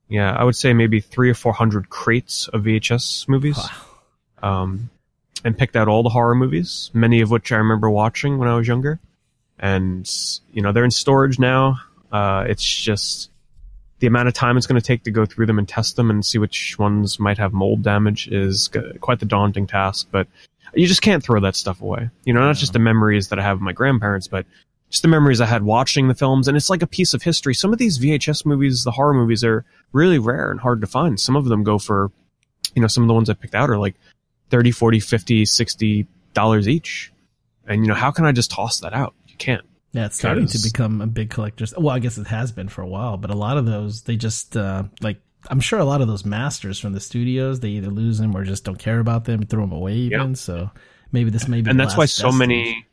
Yeah, 0.08 0.32
I 0.32 0.44
would 0.44 0.56
say 0.56 0.72
maybe 0.72 1.00
three 1.00 1.30
or 1.30 1.34
four 1.34 1.52
hundred 1.52 1.90
crates 1.90 2.48
of 2.48 2.62
VHS 2.62 3.28
movies. 3.28 3.58
Wow. 4.42 4.60
Um, 4.64 4.90
and 5.44 5.56
picked 5.56 5.76
out 5.76 5.88
all 5.88 6.02
the 6.02 6.08
horror 6.08 6.34
movies, 6.34 6.90
many 6.92 7.20
of 7.20 7.30
which 7.30 7.52
I 7.52 7.56
remember 7.56 7.88
watching 7.88 8.38
when 8.38 8.48
I 8.48 8.56
was 8.56 8.66
younger. 8.66 8.98
And, 9.58 10.08
you 10.52 10.62
know, 10.62 10.72
they're 10.72 10.84
in 10.84 10.90
storage 10.90 11.38
now. 11.38 11.80
Uh, 12.10 12.44
it's 12.48 12.64
just 12.64 13.30
the 13.98 14.06
amount 14.06 14.28
of 14.28 14.34
time 14.34 14.56
it's 14.56 14.66
going 14.66 14.80
to 14.80 14.86
take 14.86 15.04
to 15.04 15.10
go 15.10 15.26
through 15.26 15.46
them 15.46 15.58
and 15.58 15.68
test 15.68 15.96
them 15.96 16.10
and 16.10 16.24
see 16.24 16.38
which 16.38 16.78
ones 16.78 17.18
might 17.18 17.38
have 17.38 17.52
mold 17.52 17.82
damage 17.82 18.28
is 18.28 18.68
g- 18.68 18.80
quite 19.00 19.20
the 19.20 19.26
daunting 19.26 19.66
task. 19.66 20.08
But 20.10 20.28
you 20.74 20.86
just 20.86 21.02
can't 21.02 21.22
throw 21.22 21.40
that 21.40 21.56
stuff 21.56 21.80
away. 21.80 22.10
You 22.24 22.32
know, 22.32 22.40
not 22.40 22.56
just 22.56 22.72
the 22.72 22.78
memories 22.78 23.28
that 23.28 23.38
I 23.38 23.42
have 23.42 23.56
of 23.56 23.62
my 23.62 23.72
grandparents, 23.72 24.28
but 24.28 24.46
just 24.90 25.02
the 25.02 25.08
memories 25.08 25.40
I 25.40 25.46
had 25.46 25.62
watching 25.62 26.08
the 26.08 26.14
films. 26.14 26.48
And 26.48 26.56
it's 26.56 26.70
like 26.70 26.82
a 26.82 26.86
piece 26.86 27.14
of 27.14 27.22
history. 27.22 27.54
Some 27.54 27.72
of 27.72 27.78
these 27.78 27.98
VHS 27.98 28.46
movies, 28.46 28.84
the 28.84 28.90
horror 28.92 29.14
movies, 29.14 29.44
are 29.44 29.64
really 29.92 30.18
rare 30.18 30.50
and 30.50 30.60
hard 30.60 30.80
to 30.80 30.86
find. 30.86 31.18
Some 31.20 31.36
of 31.36 31.44
them 31.46 31.62
go 31.64 31.78
for, 31.78 32.10
you 32.74 32.82
know, 32.82 32.88
some 32.88 33.02
of 33.04 33.08
the 33.08 33.14
ones 33.14 33.28
I 33.28 33.34
picked 33.34 33.54
out 33.54 33.70
are 33.70 33.78
like 33.78 33.96
30, 34.50 34.70
40, 34.70 35.00
50, 35.00 35.44
60 35.44 36.06
dollars 36.34 36.68
each. 36.68 37.12
And, 37.66 37.82
you 37.82 37.88
know, 37.88 37.94
how 37.94 38.10
can 38.10 38.24
I 38.24 38.32
just 38.32 38.50
toss 38.50 38.80
that 38.80 38.94
out? 38.94 39.14
You 39.26 39.36
can't. 39.36 39.64
Yeah, 39.92 40.06
it's 40.06 40.18
starting 40.18 40.46
to 40.46 40.58
become 40.62 41.00
a 41.00 41.06
big 41.06 41.30
collector's. 41.30 41.74
Well, 41.76 41.94
I 41.94 41.98
guess 41.98 42.18
it 42.18 42.26
has 42.26 42.52
been 42.52 42.68
for 42.68 42.82
a 42.82 42.86
while, 42.86 43.16
but 43.16 43.30
a 43.30 43.34
lot 43.34 43.56
of 43.56 43.66
those, 43.66 44.02
they 44.02 44.16
just, 44.16 44.56
uh, 44.56 44.84
like, 45.00 45.20
I'm 45.50 45.60
sure 45.60 45.78
a 45.78 45.84
lot 45.84 46.00
of 46.00 46.08
those 46.08 46.24
masters 46.24 46.78
from 46.78 46.92
the 46.92 47.00
studios, 47.00 47.60
they 47.60 47.70
either 47.70 47.88
lose 47.88 48.18
them 48.18 48.36
or 48.36 48.44
just 48.44 48.64
don't 48.64 48.78
care 48.78 49.00
about 49.00 49.24
them, 49.24 49.42
throw 49.42 49.62
them 49.62 49.72
away 49.72 49.94
even. 49.94 50.28
Yeah. 50.30 50.34
So 50.34 50.70
maybe 51.12 51.30
this 51.30 51.48
may 51.48 51.62
be 51.62 51.70
and 51.70 51.78
the 51.78 51.84
that's 51.84 51.96
why 51.96 52.06
so 52.06 52.24
vestige. 52.26 52.38
many 52.38 52.86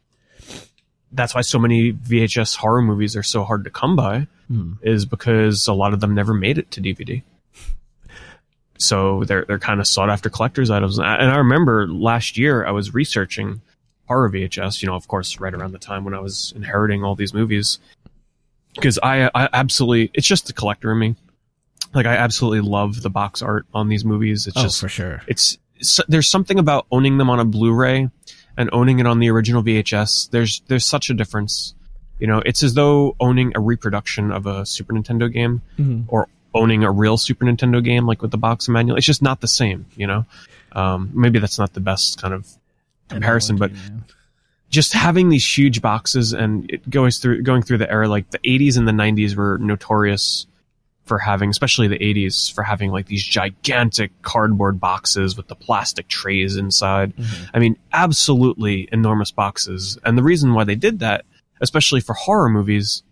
that's 1.16 1.34
why 1.36 1.42
so 1.42 1.58
many 1.60 1.94
VHS 1.94 2.56
horror 2.58 2.82
movies 2.82 3.16
are 3.16 3.24
so 3.24 3.44
hard 3.44 3.64
to 3.64 3.70
come 3.70 3.96
by 3.96 4.28
Hmm. 4.48 4.74
is 4.84 5.06
because 5.06 5.68
a 5.68 5.74
lot 5.74 5.94
of 5.94 6.00
them 6.02 6.14
never 6.14 6.32
made 6.34 6.60
it 6.60 6.70
to 6.72 6.82
DVD. 6.82 7.24
So 8.78 9.24
they're 9.24 9.46
they're 9.46 9.58
kind 9.60 9.80
of 9.80 9.88
sought 9.88 10.10
after 10.10 10.30
collectors 10.30 10.70
items. 10.70 10.98
And 11.00 11.08
I 11.08 11.38
remember 11.38 11.88
last 11.88 12.38
year 12.38 12.66
I 12.66 12.72
was 12.72 12.94
researching 12.94 13.62
horror 14.08 14.30
VHS, 14.30 14.82
you 14.84 14.88
know, 14.88 14.96
of 14.96 15.08
course, 15.08 15.40
right 15.40 15.54
around 15.54 15.72
the 15.72 15.80
time 15.80 16.04
when 16.04 16.14
I 16.14 16.20
was 16.20 16.54
inheriting 16.56 17.04
all 17.04 17.16
these 17.16 17.34
movies. 17.34 17.80
Because 18.76 19.00
I, 19.02 19.32
I 19.34 19.48
absolutely, 19.54 20.12
it's 20.14 20.28
just 20.28 20.48
the 20.48 20.54
collector 20.54 20.92
in 20.92 21.00
me. 21.00 21.16
Like 21.94 22.06
I 22.06 22.16
absolutely 22.18 22.70
love 22.70 23.02
the 23.02 23.10
box 23.10 23.42
art 23.42 23.66
on 23.74 23.88
these 23.88 24.04
movies. 24.04 24.46
It's 24.46 24.58
Oh, 24.58 24.64
just 24.64 24.82
for 24.82 24.90
sure. 24.90 25.22
it's, 25.28 25.58
it's 25.78 26.02
there's 26.10 26.28
something 26.28 26.60
about 26.60 26.86
owning 26.92 27.18
them 27.18 27.30
on 27.30 27.40
a 27.40 27.46
Blu-ray 27.46 28.10
and 28.58 28.70
owning 28.74 29.00
it 29.00 29.06
on 29.08 29.20
the 29.20 29.30
original 29.30 29.62
VHS. 29.64 30.30
There's 30.32 30.62
there's 30.68 30.86
such 30.86 31.10
a 31.10 31.14
difference. 31.14 31.74
You 32.20 32.28
know, 32.28 32.40
it's 32.46 32.64
as 32.64 32.74
though 32.74 33.16
owning 33.20 33.52
a 33.56 33.60
reproduction 33.60 34.32
of 34.32 34.46
a 34.48 34.66
Super 34.66 34.94
Nintendo 34.94 35.32
game 35.32 35.62
Mhm. 35.78 36.06
or 36.08 36.28
owning 36.54 36.84
a 36.86 36.92
real 36.92 37.18
Super 37.18 37.44
Nintendo 37.46 37.84
game, 37.84 38.06
like 38.06 38.22
with 38.22 38.32
the 38.32 38.38
box 38.38 38.68
and 38.68 38.74
manual. 38.74 38.96
It's 38.98 39.06
just 39.06 39.22
not 39.22 39.42
the 39.42 39.48
same. 39.50 39.86
You 39.98 40.08
know, 40.08 40.26
um, 40.72 41.10
maybe 41.14 41.40
that's 41.40 41.60
not 41.60 41.74
the 41.74 41.82
best 41.82 42.22
kind 42.22 42.34
of 42.34 42.48
comparison, 43.10 43.58
but 43.58 43.74
man. 43.74 44.04
just 44.70 44.94
having 44.94 45.30
these 45.30 45.46
huge 45.58 45.82
boxes 45.82 46.32
and 46.34 46.70
it 46.72 46.90
goes 46.90 47.18
through 47.20 47.42
going 47.44 47.62
through 47.62 47.78
the 47.80 47.92
era 47.92 48.08
like 48.08 48.30
the 48.32 48.40
80s 48.40 48.78
and 48.78 48.88
the 48.88 48.92
90s 48.94 49.36
were 49.36 49.58
notorious 49.60 50.48
for 51.06 51.20
having 51.20 51.50
especially 51.50 51.88
the 51.88 52.00
80s 52.00 52.52
for 52.54 52.64
having 52.64 52.92
like 52.92 53.06
these 53.08 53.24
gigantic 53.24 54.12
cardboard 54.24 54.80
boxes 54.80 55.38
with 55.38 55.48
the 55.48 55.56
plastic 55.56 56.08
trays 56.08 56.56
inside 56.56 57.16
Mhm. 57.16 57.50
i 57.54 57.60
mean 57.60 57.78
absolutely 57.94 58.90
enormous 58.92 59.32
boxes 59.32 59.98
and 60.04 60.18
the 60.18 60.24
reason 60.24 60.54
why 60.54 60.64
they 60.64 60.76
did 60.76 61.00
that 61.00 61.26
especially 61.62 62.02
for 62.02 62.14
horror 62.14 62.50
movies 62.50 63.04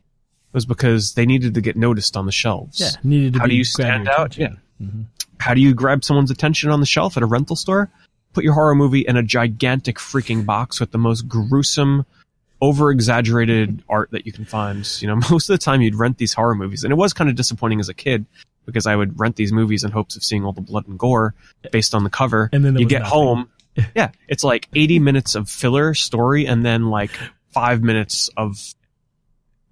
was 0.53 0.65
because 0.65 1.13
they 1.13 1.25
needed 1.25 1.53
to 1.53 1.61
get 1.61 1.75
noticed 1.75 2.15
on 2.17 2.25
the 2.25 2.31
shelves 2.31 2.79
yeah, 2.79 2.89
needed 3.03 3.33
to 3.33 3.39
how 3.39 3.45
do 3.47 3.55
you 3.55 3.63
stand 3.63 4.07
out? 4.09 4.35
attention. 4.35 4.59
Mhm. 4.81 5.05
how 5.39 5.53
do 5.53 5.61
you 5.61 5.73
grab 5.73 6.03
someone's 6.03 6.31
attention 6.31 6.69
on 6.71 6.79
the 6.79 6.85
shelf 6.85 7.15
at 7.17 7.23
a 7.23 7.25
rental 7.27 7.55
store? 7.55 7.89
Put 8.33 8.43
your 8.43 8.53
horror 8.53 8.73
movie 8.73 9.01
in 9.01 9.15
a 9.17 9.21
gigantic 9.23 9.97
freaking 9.97 10.43
box 10.45 10.79
with 10.79 10.91
the 10.91 10.97
most 10.97 11.27
gruesome, 11.27 12.05
over 12.63 12.91
exaggerated 12.91 13.83
art 13.89 14.09
that 14.11 14.25
you 14.25 14.31
can 14.31 14.45
find. 14.45 14.89
You 15.01 15.09
know, 15.09 15.15
most 15.29 15.49
of 15.49 15.53
the 15.53 15.63
time 15.63 15.81
you'd 15.81 15.95
rent 15.95 16.17
these 16.17 16.33
horror 16.33 16.55
movies, 16.55 16.85
and 16.85 16.93
it 16.93 16.95
was 16.95 17.11
kind 17.13 17.29
of 17.29 17.35
disappointing 17.35 17.81
as 17.81 17.89
a 17.89 17.93
kid 17.93 18.25
because 18.65 18.87
I 18.87 18.95
would 18.95 19.19
rent 19.19 19.35
these 19.35 19.51
movies 19.51 19.83
in 19.83 19.91
hopes 19.91 20.15
of 20.15 20.23
seeing 20.23 20.45
all 20.45 20.53
the 20.53 20.61
blood 20.61 20.87
and 20.87 20.97
gore 20.97 21.35
based 21.71 21.93
on 21.93 22.05
the 22.05 22.09
cover. 22.09 22.49
And 22.53 22.63
then 22.63 22.77
you 22.77 22.87
get 22.87 23.01
nothing. 23.01 23.11
home, 23.11 23.49
yeah, 23.95 24.11
it's 24.29 24.45
like 24.45 24.69
80 24.73 24.99
minutes 24.99 25.35
of 25.35 25.49
filler 25.49 25.93
story 25.93 26.47
and 26.47 26.65
then 26.65 26.89
like 26.89 27.11
five 27.51 27.83
minutes 27.83 28.29
of 28.37 28.73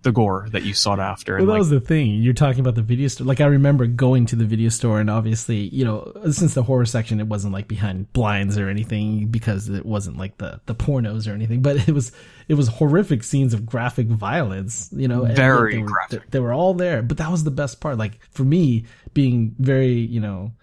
the 0.03 0.11
gore 0.11 0.47
that 0.51 0.63
you 0.63 0.73
sought 0.73 0.99
after. 0.99 1.33
Well, 1.33 1.41
And 1.41 1.49
that 1.49 1.53
like, 1.53 1.59
was 1.59 1.69
the 1.69 1.79
thing. 1.79 2.15
You're 2.15 2.33
talking 2.33 2.59
about 2.59 2.75
the 2.75 2.81
video 2.81 3.07
store. 3.07 3.27
Like 3.27 3.41
I 3.41 3.45
remember 3.45 3.85
going 3.85 4.25
to 4.27 4.35
the 4.35 4.45
video 4.45 4.69
store, 4.69 4.99
and 4.99 5.09
obviously, 5.09 5.57
you 5.69 5.85
know, 5.85 6.11
since 6.31 6.53
the 6.53 6.63
horror 6.63 6.85
section, 6.85 7.19
it 7.19 7.27
wasn't 7.27 7.53
like 7.53 7.67
behind 7.67 8.11
blinds 8.13 8.57
or 8.57 8.67
anything 8.67 9.27
because 9.27 9.69
it 9.69 9.85
wasn't 9.85 10.17
like 10.17 10.37
the 10.37 10.59
the 10.65 10.75
pornos 10.75 11.29
or 11.29 11.33
anything. 11.33 11.61
But 11.61 11.75
it 11.87 11.93
was 11.93 12.11
it 12.47 12.55
was 12.55 12.67
horrific 12.67 13.23
scenes 13.23 13.53
of 13.53 13.65
graphic 13.65 14.07
violence. 14.07 14.89
You 14.91 15.07
know, 15.07 15.23
and 15.23 15.35
Very 15.35 15.75
they 15.75 15.81
were, 15.81 15.87
graphic. 15.87 16.31
They, 16.31 16.39
were 16.39 16.53
all 16.53 16.73
there, 16.73 17.01
but 17.03 17.17
that 17.17 17.31
was 17.31 17.43
the 17.43 17.51
best 17.51 17.79
part. 17.79 17.97
Like 17.97 18.19
for 18.31 18.43
me, 18.43 18.85
being 19.13 19.55
very 19.59 19.93
you 19.93 20.19
know 20.19 20.53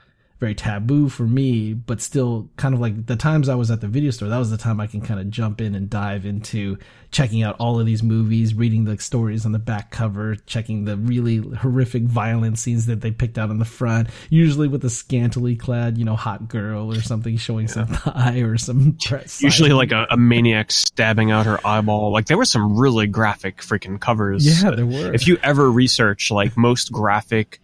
very 0.40 0.54
taboo 0.54 1.08
for 1.08 1.24
me, 1.24 1.74
but 1.74 2.00
still 2.00 2.48
kind 2.56 2.72
of 2.72 2.80
like 2.80 3.06
the 3.06 3.16
times 3.16 3.48
I 3.48 3.56
was 3.56 3.70
at 3.72 3.80
the 3.80 3.88
video 3.88 4.10
store, 4.12 4.28
that 4.28 4.38
was 4.38 4.50
the 4.50 4.56
time 4.56 4.80
I 4.80 4.86
can 4.86 5.00
kind 5.00 5.18
of 5.18 5.30
jump 5.30 5.60
in 5.60 5.74
and 5.74 5.90
dive 5.90 6.24
into 6.24 6.78
checking 7.10 7.42
out 7.42 7.56
all 7.58 7.80
of 7.80 7.86
these 7.86 8.04
movies, 8.04 8.54
reading 8.54 8.84
the 8.84 8.98
stories 8.98 9.44
on 9.44 9.52
the 9.52 9.58
back 9.58 9.90
cover, 9.90 10.36
checking 10.46 10.84
the 10.84 10.96
really 10.96 11.38
horrific 11.38 12.04
violent 12.04 12.58
scenes 12.58 12.86
that 12.86 13.00
they 13.00 13.10
picked 13.10 13.36
out 13.36 13.50
on 13.50 13.58
the 13.58 13.64
front, 13.64 14.08
usually 14.30 14.68
with 14.68 14.84
a 14.84 14.90
scantily 14.90 15.56
clad, 15.56 15.98
you 15.98 16.04
know, 16.04 16.14
hot 16.14 16.48
girl 16.48 16.92
or 16.92 17.00
something 17.00 17.36
showing 17.36 17.66
some 17.66 17.86
thigh 17.86 18.38
or 18.42 18.56
some 18.56 18.92
dress. 18.92 19.42
usually 19.48 19.72
like 19.72 19.90
a, 19.90 20.06
a 20.10 20.16
maniac 20.16 20.70
stabbing 20.70 21.32
out 21.32 21.46
her 21.46 21.58
eyeball. 21.66 22.12
Like 22.12 22.26
there 22.26 22.38
were 22.38 22.44
some 22.44 22.76
really 22.78 23.08
graphic 23.08 23.58
freaking 23.58 24.00
covers. 24.00 24.46
Yeah, 24.62 24.70
there 24.70 24.86
were. 24.86 25.12
If 25.12 25.26
you 25.26 25.38
ever 25.42 25.68
research 25.68 26.30
like 26.30 26.56
most 26.56 26.92
graphic 26.92 27.60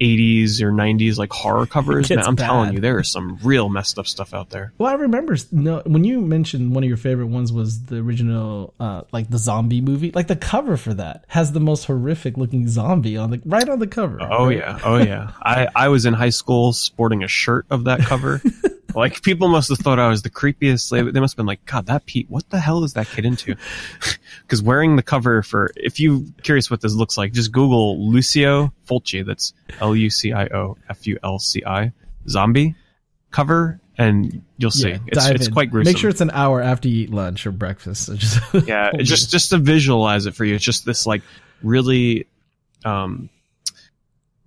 80s 0.00 0.60
or 0.60 0.72
90s 0.72 1.18
like 1.18 1.32
horror 1.32 1.66
covers, 1.66 2.10
man, 2.10 2.20
I'm 2.20 2.36
telling 2.36 2.72
you, 2.72 2.80
there 2.80 2.98
is 2.98 3.10
some 3.10 3.38
real 3.42 3.68
messed 3.68 3.98
up 3.98 4.06
stuff 4.06 4.34
out 4.34 4.50
there. 4.50 4.72
Well, 4.78 4.90
I 4.90 4.94
remember 4.94 5.36
no 5.52 5.82
when 5.86 6.04
you 6.04 6.20
mentioned 6.20 6.74
one 6.74 6.84
of 6.84 6.88
your 6.88 6.96
favorite 6.96 7.26
ones 7.26 7.52
was 7.52 7.84
the 7.84 7.98
original, 7.98 8.74
uh, 8.80 9.02
like 9.12 9.30
the 9.30 9.38
zombie 9.38 9.80
movie. 9.80 10.12
Like 10.12 10.26
the 10.28 10.36
cover 10.36 10.76
for 10.76 10.94
that 10.94 11.24
has 11.28 11.52
the 11.52 11.60
most 11.60 11.84
horrific 11.84 12.36
looking 12.36 12.68
zombie 12.68 13.16
on 13.16 13.30
the 13.30 13.40
right 13.44 13.68
on 13.68 13.78
the 13.78 13.86
cover. 13.86 14.18
Oh 14.20 14.46
right? 14.46 14.58
yeah, 14.58 14.78
oh 14.84 14.98
yeah. 14.98 15.32
I 15.42 15.68
I 15.74 15.88
was 15.88 16.06
in 16.06 16.14
high 16.14 16.30
school 16.30 16.72
sporting 16.72 17.22
a 17.22 17.28
shirt 17.28 17.66
of 17.70 17.84
that 17.84 18.00
cover. 18.00 18.40
like 19.00 19.22
people 19.22 19.48
must 19.48 19.68
have 19.68 19.78
thought 19.78 19.98
I 19.98 20.08
was 20.08 20.22
the 20.22 20.30
creepiest. 20.30 20.90
They, 20.90 21.02
they 21.02 21.20
must 21.20 21.34
have 21.34 21.36
been 21.36 21.46
like, 21.46 21.64
God, 21.66 21.86
that 21.86 22.06
Pete, 22.06 22.30
what 22.30 22.48
the 22.50 22.58
hell 22.58 22.82
is 22.84 22.94
that 22.94 23.06
kid 23.08 23.24
into? 23.24 23.56
Because 24.42 24.62
wearing 24.62 24.94
the 24.94 25.02
cover 25.02 25.42
for, 25.42 25.72
if 25.74 25.98
you're 25.98 26.20
curious 26.42 26.70
what 26.70 26.80
this 26.80 26.94
looks 26.94 27.18
like, 27.18 27.32
just 27.32 27.50
Google 27.50 28.08
Lucio 28.08 28.72
Fulci. 28.88 29.26
That's 29.26 29.54
L 29.80 29.96
U 29.96 30.08
C 30.08 30.32
I 30.32 30.46
O 30.46 30.76
F 30.88 31.04
U 31.08 31.18
L 31.24 31.40
C 31.40 31.64
I 31.66 31.92
zombie 32.28 32.76
cover, 33.32 33.80
and 33.98 34.42
you'll 34.56 34.70
see. 34.70 34.90
Yeah, 34.90 34.98
it's 35.08 35.26
it's 35.26 35.48
quite 35.48 35.70
gruesome. 35.70 35.90
Make 35.90 35.98
sure 35.98 36.10
it's 36.10 36.20
an 36.20 36.30
hour 36.30 36.62
after 36.62 36.88
you 36.88 37.04
eat 37.04 37.10
lunch 37.10 37.46
or 37.46 37.50
breakfast. 37.50 38.06
So 38.06 38.14
just 38.16 38.40
yeah, 38.68 38.92
just 38.98 39.30
just 39.30 39.50
to 39.50 39.58
visualize 39.58 40.26
it 40.26 40.34
for 40.34 40.44
you, 40.44 40.54
it's 40.54 40.64
just 40.64 40.84
this 40.84 41.06
like 41.06 41.22
really, 41.62 42.26
um, 42.84 43.28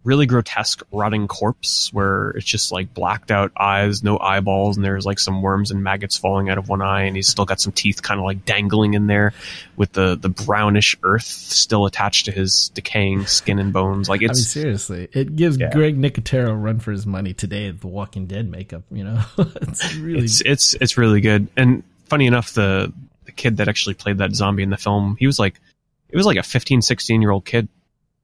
really 0.09 0.25
grotesque 0.25 0.81
rotting 0.91 1.27
corpse 1.27 1.93
where 1.93 2.31
it's 2.31 2.47
just 2.47 2.71
like 2.71 2.95
blacked 2.95 3.29
out 3.29 3.51
eyes, 3.55 4.03
no 4.03 4.17
eyeballs, 4.17 4.75
and 4.75 4.83
there's 4.83 5.05
like 5.05 5.19
some 5.19 5.43
worms 5.43 5.69
and 5.69 5.83
maggots 5.83 6.17
falling 6.17 6.49
out 6.49 6.57
of 6.57 6.67
one 6.67 6.81
eye, 6.81 7.03
and 7.03 7.15
he's 7.15 7.27
still 7.27 7.45
got 7.45 7.61
some 7.61 7.71
teeth 7.71 8.01
kind 8.01 8.19
of 8.19 8.25
like 8.25 8.43
dangling 8.43 8.95
in 8.95 9.05
there 9.05 9.33
with 9.77 9.91
the 9.93 10.15
the 10.15 10.27
brownish 10.27 10.97
earth 11.03 11.25
still 11.25 11.85
attached 11.85 12.25
to 12.25 12.31
his 12.31 12.69
decaying 12.69 13.27
skin 13.27 13.59
and 13.59 13.71
bones. 13.71 14.09
Like 14.09 14.21
I 14.21 14.23
mean, 14.23 14.31
it's 14.31 14.47
seriously, 14.47 15.07
it 15.13 15.35
gives 15.35 15.59
Yeah. 15.59 15.69
Greg 15.69 15.95
Nicotero 15.95 16.49
a 16.49 16.55
run 16.55 16.79
for 16.79 16.91
his 16.91 17.05
money 17.05 17.35
today 17.35 17.67
at 17.67 17.79
the 17.79 17.87
Walking 17.87 18.25
Dead 18.25 18.49
makeup. 18.49 18.81
You 18.89 19.03
know, 19.03 19.21
it's 19.37 19.95
really 19.95 20.25
it's 20.25 20.41
it's 20.41 20.73
it's 20.73 20.97
really 20.97 21.21
good. 21.21 21.47
And 21.55 21.83
funny 22.05 22.25
enough, 22.25 22.53
the 22.53 22.91
the 23.25 23.31
kid 23.31 23.57
that 23.57 23.67
actually 23.67 23.93
played 23.93 24.17
that 24.17 24.33
zombie 24.33 24.63
in 24.63 24.71
the 24.71 24.77
film, 24.77 25.17
he 25.19 25.27
was 25.27 25.37
like 25.37 25.61
it 26.09 26.17
was 26.17 26.25
like 26.25 26.37
a 26.37 26.43
15, 26.43 26.81
16 26.81 27.21
year 27.21 27.29
old 27.29 27.45
kid 27.45 27.67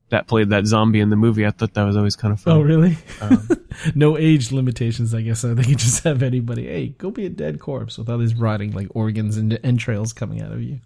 that 0.10 0.28
played 0.28 0.50
that 0.50 0.66
zombie 0.66 1.00
in 1.00 1.10
the 1.10 1.16
movie. 1.16 1.46
I 1.46 1.52
thought 1.52 1.74
that 1.74 1.84
was 1.84 1.98
always 1.98 2.16
kind 2.16 2.32
of 2.32 2.40
fun. 2.40 2.58
Oh, 2.58 2.62
really? 2.62 2.98
Um, 3.22 3.48
no 3.96 4.18
age 4.18 4.52
limitations, 4.52 5.14
I 5.14 5.22
guess. 5.22 5.42
They 5.42 5.56
could 5.56 5.80
just 5.80 6.04
have 6.04 6.22
anybody, 6.22 6.68
hey, 6.68 6.88
go 6.90 7.10
be 7.12 7.26
a 7.26 7.30
dead 7.30 7.60
corpse 7.60 7.98
with 7.98 8.10
all 8.10 8.18
these 8.18 8.36
rotting 8.36 8.72
like 8.74 8.88
organs 8.92 9.38
and 9.38 9.60
entrails 9.64 10.14
coming 10.14 10.42
out 10.42 10.52
of 10.52 10.62
you. 10.62 10.80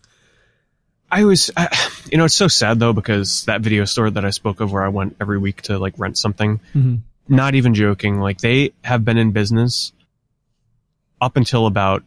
I 1.11 1.25
was, 1.25 1.51
I, 1.57 1.67
you 2.11 2.17
know, 2.17 2.25
it's 2.25 2.33
so 2.33 2.47
sad 2.47 2.79
though 2.79 2.93
because 2.93 3.45
that 3.45 3.61
video 3.61 3.85
store 3.85 4.09
that 4.09 4.23
I 4.25 4.29
spoke 4.29 4.61
of, 4.61 4.71
where 4.71 4.83
I 4.83 4.89
went 4.89 5.15
every 5.19 5.37
week 5.37 5.63
to 5.63 5.77
like 5.79 5.93
rent 5.97 6.17
something. 6.17 6.59
Mhm. 6.73 7.01
Not 7.27 7.55
even 7.55 7.73
joking. 7.73 8.19
Like 8.19 8.39
they 8.39 8.71
have 8.83 9.05
been 9.05 9.17
in 9.17 9.31
business 9.31 9.91
up 11.21 11.35
until 11.37 11.67
about 11.67 12.03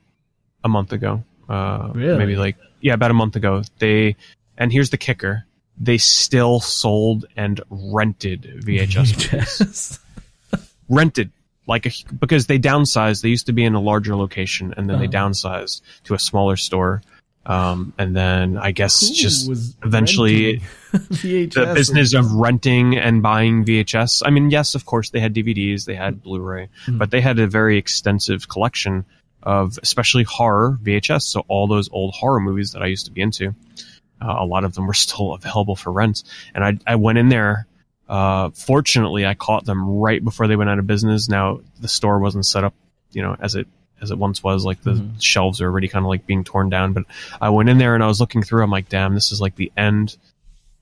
a 0.64 0.68
month 0.68 0.92
ago. 0.92 1.22
Uh, 1.48 1.90
Really? 1.94 2.18
Maybe 2.18 2.36
like 2.36 2.56
yeah, 2.80 2.94
about 2.94 3.10
a 3.10 3.14
month 3.14 3.36
ago. 3.36 3.62
They 3.78 4.16
and 4.58 4.72
here's 4.72 4.90
the 4.90 4.96
kicker: 4.96 5.46
they 5.82 5.98
still 5.98 6.60
sold 6.60 7.24
and 7.36 7.60
rented 7.68 8.42
VHS. 8.64 9.12
VHS. 9.18 9.98
rented 10.88 11.30
like 11.66 11.86
a, 11.86 11.90
because 12.18 12.46
they 12.46 12.58
downsized. 12.58 13.22
They 13.22 13.28
used 13.30 13.46
to 13.46 13.52
be 13.52 13.64
in 13.64 13.74
a 13.74 13.80
larger 13.80 14.14
location, 14.16 14.74
and 14.76 14.88
then 14.88 14.98
they 14.98 15.06
Uh-huh. 15.06 15.28
downsized 15.28 15.80
to 16.04 16.14
a 16.14 16.18
smaller 16.18 16.56
store. 16.56 17.02
Um, 17.44 17.92
and 17.98 18.14
then 18.14 18.56
I 18.56 18.70
guess 18.70 19.10
just 19.10 19.50
eventually 19.82 20.62
VHS 20.92 21.52
the 21.54 21.74
business 21.74 22.14
of 22.14 22.30
renting 22.32 22.96
and 22.96 23.20
buying 23.20 23.64
VHS. 23.64 24.22
I 24.24 24.30
mean, 24.30 24.50
yes, 24.50 24.76
of 24.76 24.86
course 24.86 25.10
they 25.10 25.18
had 25.18 25.34
DVDs, 25.34 25.84
they 25.86 25.96
had 25.96 26.22
Blu-ray, 26.22 26.68
Mhm. 26.86 26.98
but 26.98 27.10
they 27.10 27.20
had 27.20 27.40
a 27.40 27.48
very 27.48 27.78
extensive 27.78 28.48
collection 28.48 29.04
of 29.42 29.76
especially 29.82 30.22
horror 30.22 30.78
VHS. 30.84 31.22
So 31.24 31.44
all 31.48 31.66
those 31.66 31.88
old 31.90 32.14
horror 32.14 32.38
movies 32.38 32.70
that 32.72 32.82
I 32.82 32.86
used 32.86 33.06
to 33.06 33.10
be 33.12 33.20
into, 33.22 33.56
uh, 34.22 34.36
a 34.38 34.44
lot 34.46 34.64
of 34.64 34.74
them 34.74 34.86
were 34.86 34.94
still 34.94 35.34
available 35.34 35.74
for 35.76 35.90
rent. 35.92 36.22
And 36.54 36.64
I, 36.64 36.78
I 36.86 36.94
went 36.96 37.18
in 37.18 37.28
there. 37.28 37.66
Uh, 38.08 38.50
fortunately, 38.50 39.26
I 39.26 39.34
caught 39.34 39.64
them 39.64 39.88
right 39.88 40.22
before 40.22 40.46
they 40.46 40.56
went 40.56 40.70
out 40.70 40.78
of 40.78 40.86
business. 40.86 41.28
Now 41.28 41.60
the 41.80 41.88
store 41.88 42.18
wasn't 42.18 42.46
set 42.46 42.62
up, 42.64 42.74
you 43.12 43.22
know, 43.22 43.36
as 43.40 43.54
it 43.54 43.66
as 44.02 44.10
it 44.10 44.18
once 44.18 44.42
was. 44.42 44.64
Like 44.64 44.82
the 44.82 44.92
Mhm. 44.94 45.22
shelves 45.22 45.60
are 45.60 45.66
already 45.66 45.88
kind 45.88 46.04
of 46.04 46.08
like 46.08 46.26
being 46.26 46.44
torn 46.44 46.68
down. 46.68 46.92
But 46.92 47.04
I 47.40 47.48
went 47.50 47.68
in 47.68 47.78
there 47.78 47.94
and 47.94 48.02
I 48.04 48.08
was 48.08 48.20
looking 48.20 48.42
through. 48.42 48.62
I'm 48.62 48.70
like, 48.70 48.88
damn, 48.88 49.14
this 49.14 49.32
is 49.32 49.40
like 49.40 49.54
the 49.56 49.72
end 49.76 50.16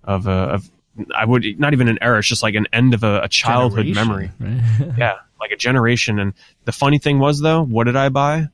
of 0.03 0.26
a 0.26 0.31
of 0.31 0.70
I 1.14 1.24
would 1.24 1.44
not 1.59 1.72
even 1.72 1.88
an 1.88 1.98
era. 2.03 2.18
It's 2.18 2.29
just 2.29 2.42
like 2.42 2.55
an 2.57 2.66
end 2.72 2.94
of 2.94 3.05
a, 3.05 3.20
a 3.22 3.29
childhood 3.29 3.87
Generation, 3.87 4.33
memory. 4.40 4.59
right? 4.88 4.94
Yeah, 4.98 5.16
like 5.40 5.53
a 5.53 5.57
generation. 5.57 6.18
And 6.18 6.33
the 6.64 6.72
funny 6.72 6.98
thing 6.98 7.18
was 7.20 7.40
though, 7.40 7.62
what 7.62 7.85
did 7.85 7.94
I 7.96 8.09
buy? 8.09 8.48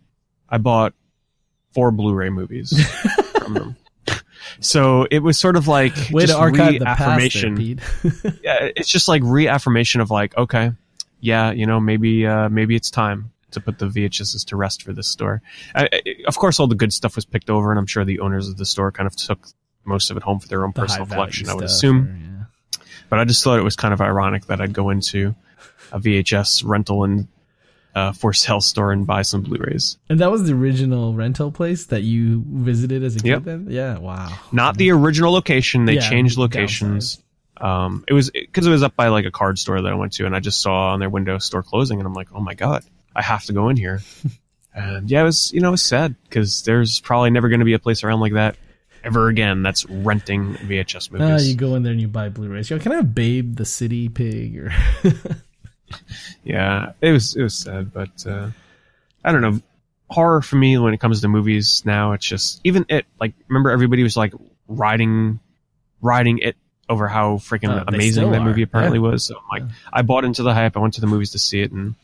I 0.50 0.58
bought 0.58 0.92
four 1.72 1.90
Blu-ray 1.92 2.28
movies 2.30 2.72
from 3.42 3.54
them. 3.54 3.76
So 4.60 5.06
it 5.10 5.20
was 5.20 5.38
sort 5.38 5.56
of 5.56 5.68
like 5.68 5.94
Way 6.10 6.22
just 6.22 6.32
to 6.32 6.38
archive 6.38 6.78
the 6.78 6.84
past, 6.84 7.42
there. 7.42 8.34
Yeah, 8.42 8.70
it's 8.76 8.88
just 8.88 9.08
like 9.08 9.22
reaffirmation 9.24 10.00
of 10.00 10.10
like, 10.10 10.36
okay, 10.36 10.72
yeah, 11.20 11.50
you 11.50 11.66
know, 11.66 11.80
maybe 11.80 12.26
uh, 12.26 12.48
maybe 12.48 12.76
it's 12.76 12.90
time 12.90 13.32
to 13.52 13.60
put 13.60 13.78
the 13.78 13.86
VHSs 13.86 14.44
to 14.46 14.56
rest 14.56 14.82
for 14.82 14.92
this 14.92 15.08
store. 15.08 15.42
I, 15.74 15.88
I, 15.92 16.00
of 16.26 16.36
course, 16.36 16.60
all 16.60 16.66
the 16.66 16.74
good 16.74 16.92
stuff 16.92 17.16
was 17.16 17.24
picked 17.24 17.50
over, 17.50 17.70
and 17.70 17.78
I'm 17.78 17.86
sure 17.86 18.04
the 18.04 18.20
owners 18.20 18.48
of 18.48 18.56
the 18.56 18.66
store 18.66 18.92
kind 18.92 19.06
of 19.06 19.16
took 19.16 19.38
most 19.84 20.10
of 20.10 20.16
it 20.16 20.22
home 20.22 20.40
for 20.40 20.48
their 20.48 20.64
own 20.64 20.72
The 20.74 20.82
personal 20.82 21.06
collection. 21.06 21.48
I 21.48 21.54
would 21.54 21.64
assume, 21.64 22.00
or, 22.02 22.80
yeah. 22.80 22.82
but 23.08 23.18
I 23.18 23.24
just 23.24 23.42
thought 23.42 23.58
it 23.58 23.62
was 23.62 23.76
kind 23.76 23.94
of 23.94 24.00
ironic 24.00 24.46
that 24.46 24.60
I'd 24.60 24.72
go 24.72 24.90
into 24.90 25.34
a 25.92 26.00
VHS 26.00 26.64
rental 26.64 27.04
and 27.04 27.28
uh, 27.96 28.12
for 28.12 28.32
sale 28.32 28.60
store 28.60 28.92
and 28.92 29.06
buy 29.06 29.22
some 29.22 29.40
Blu-rays. 29.42 29.96
And 30.08 30.20
that 30.20 30.30
was 30.30 30.46
the 30.46 30.52
original 30.52 31.14
rental 31.14 31.50
place 31.50 31.86
that 31.86 32.02
you 32.02 32.44
visited 32.46 33.02
as 33.02 33.16
a 33.16 33.20
kid 33.20 33.26
Yep. 33.28 33.42
then? 33.44 33.66
Yeah, 33.70 33.98
wow. 33.98 34.28
Not 34.52 34.76
the 34.76 34.92
original 34.92 35.32
location; 35.32 35.84
they 35.86 35.94
Yeah, 35.94 36.08
changed 36.08 36.36
locations. 36.38 37.20
Um, 37.58 38.04
it 38.06 38.12
was 38.12 38.30
because 38.30 38.66
it 38.66 38.70
was 38.70 38.82
up 38.82 38.94
by 38.96 39.08
like 39.08 39.24
a 39.24 39.30
card 39.30 39.58
store 39.58 39.80
that 39.80 39.90
I 39.90 39.94
went 39.96 40.12
to, 40.14 40.26
and 40.26 40.36
I 40.36 40.40
just 40.40 40.60
saw 40.60 40.92
on 40.92 41.00
their 41.00 41.08
window 41.10 41.38
store 41.38 41.62
closing, 41.62 41.98
and 41.98 42.06
I'm 42.06 42.12
like, 42.14 42.28
oh 42.34 42.40
my 42.40 42.52
god, 42.54 42.84
I 43.14 43.22
have 43.22 43.44
to 43.46 43.52
go 43.54 43.70
in 43.70 43.76
here. 43.78 44.02
and 44.74 45.10
yeah, 45.10 45.22
it 45.22 45.24
was 45.24 45.50
you 45.54 45.60
know 45.62 45.68
it 45.68 45.70
was 45.72 45.82
sad 45.82 46.14
because 46.24 46.62
there's 46.64 47.00
probably 47.00 47.30
never 47.30 47.48
going 47.48 47.60
to 47.60 47.64
be 47.64 47.72
a 47.72 47.78
place 47.78 48.04
around 48.04 48.20
like 48.20 48.34
that 48.34 48.56
ever 49.04 49.28
again 49.28 49.62
that's 49.62 49.88
renting 49.88 50.54
VHS 50.56 51.08
Ah, 51.14 51.16
movies. 51.18 51.48
you 51.48 51.56
go 51.56 51.76
in 51.76 51.82
there 51.82 51.92
and 51.92 52.00
you 52.00 52.08
buy 52.08 52.28
Blu-rays. 52.28 52.68
Yo, 52.68 52.78
can 52.78 52.92
I 52.92 52.96
have 52.96 53.14
Babe 53.14 53.54
the 53.56 53.64
City 53.64 54.08
Pig 54.10 54.58
or 54.58 54.72
yeah, 56.44 56.92
it 57.00 57.12
was 57.12 57.36
it 57.36 57.42
was 57.42 57.56
sad, 57.56 57.92
but 57.92 58.26
uh, 58.26 58.50
I 59.24 59.32
don't 59.32 59.42
know. 59.42 59.60
Horror 60.08 60.40
for 60.40 60.54
me 60.54 60.78
when 60.78 60.94
it 60.94 61.00
comes 61.00 61.20
to 61.20 61.28
movies 61.28 61.82
now, 61.84 62.12
it's 62.12 62.26
just 62.26 62.60
even 62.64 62.86
it. 62.88 63.06
Like 63.20 63.34
remember 63.48 63.70
everybody 63.70 64.02
was 64.02 64.16
like 64.16 64.32
riding, 64.68 65.40
riding 66.00 66.38
it 66.38 66.56
over 66.88 67.08
how 67.08 67.36
freaking 67.36 67.70
Uh, 67.70 67.84
amazing 67.88 68.30
that 68.30 68.42
movie 68.42 68.62
are, 68.62 68.64
apparently 68.64 68.98
yeah. 68.98 69.10
was. 69.10 69.24
So 69.24 69.36
I'm 69.36 69.60
like, 69.62 69.70
I 69.92 70.02
bought 70.02 70.24
into 70.24 70.42
the 70.42 70.54
hype. 70.54 70.76
I 70.76 70.80
went 70.80 70.94
to 70.94 71.00
the 71.00 71.08
movies 71.08 71.32
to 71.32 71.38
see 71.38 71.60
it, 71.60 71.72
and 71.72 71.94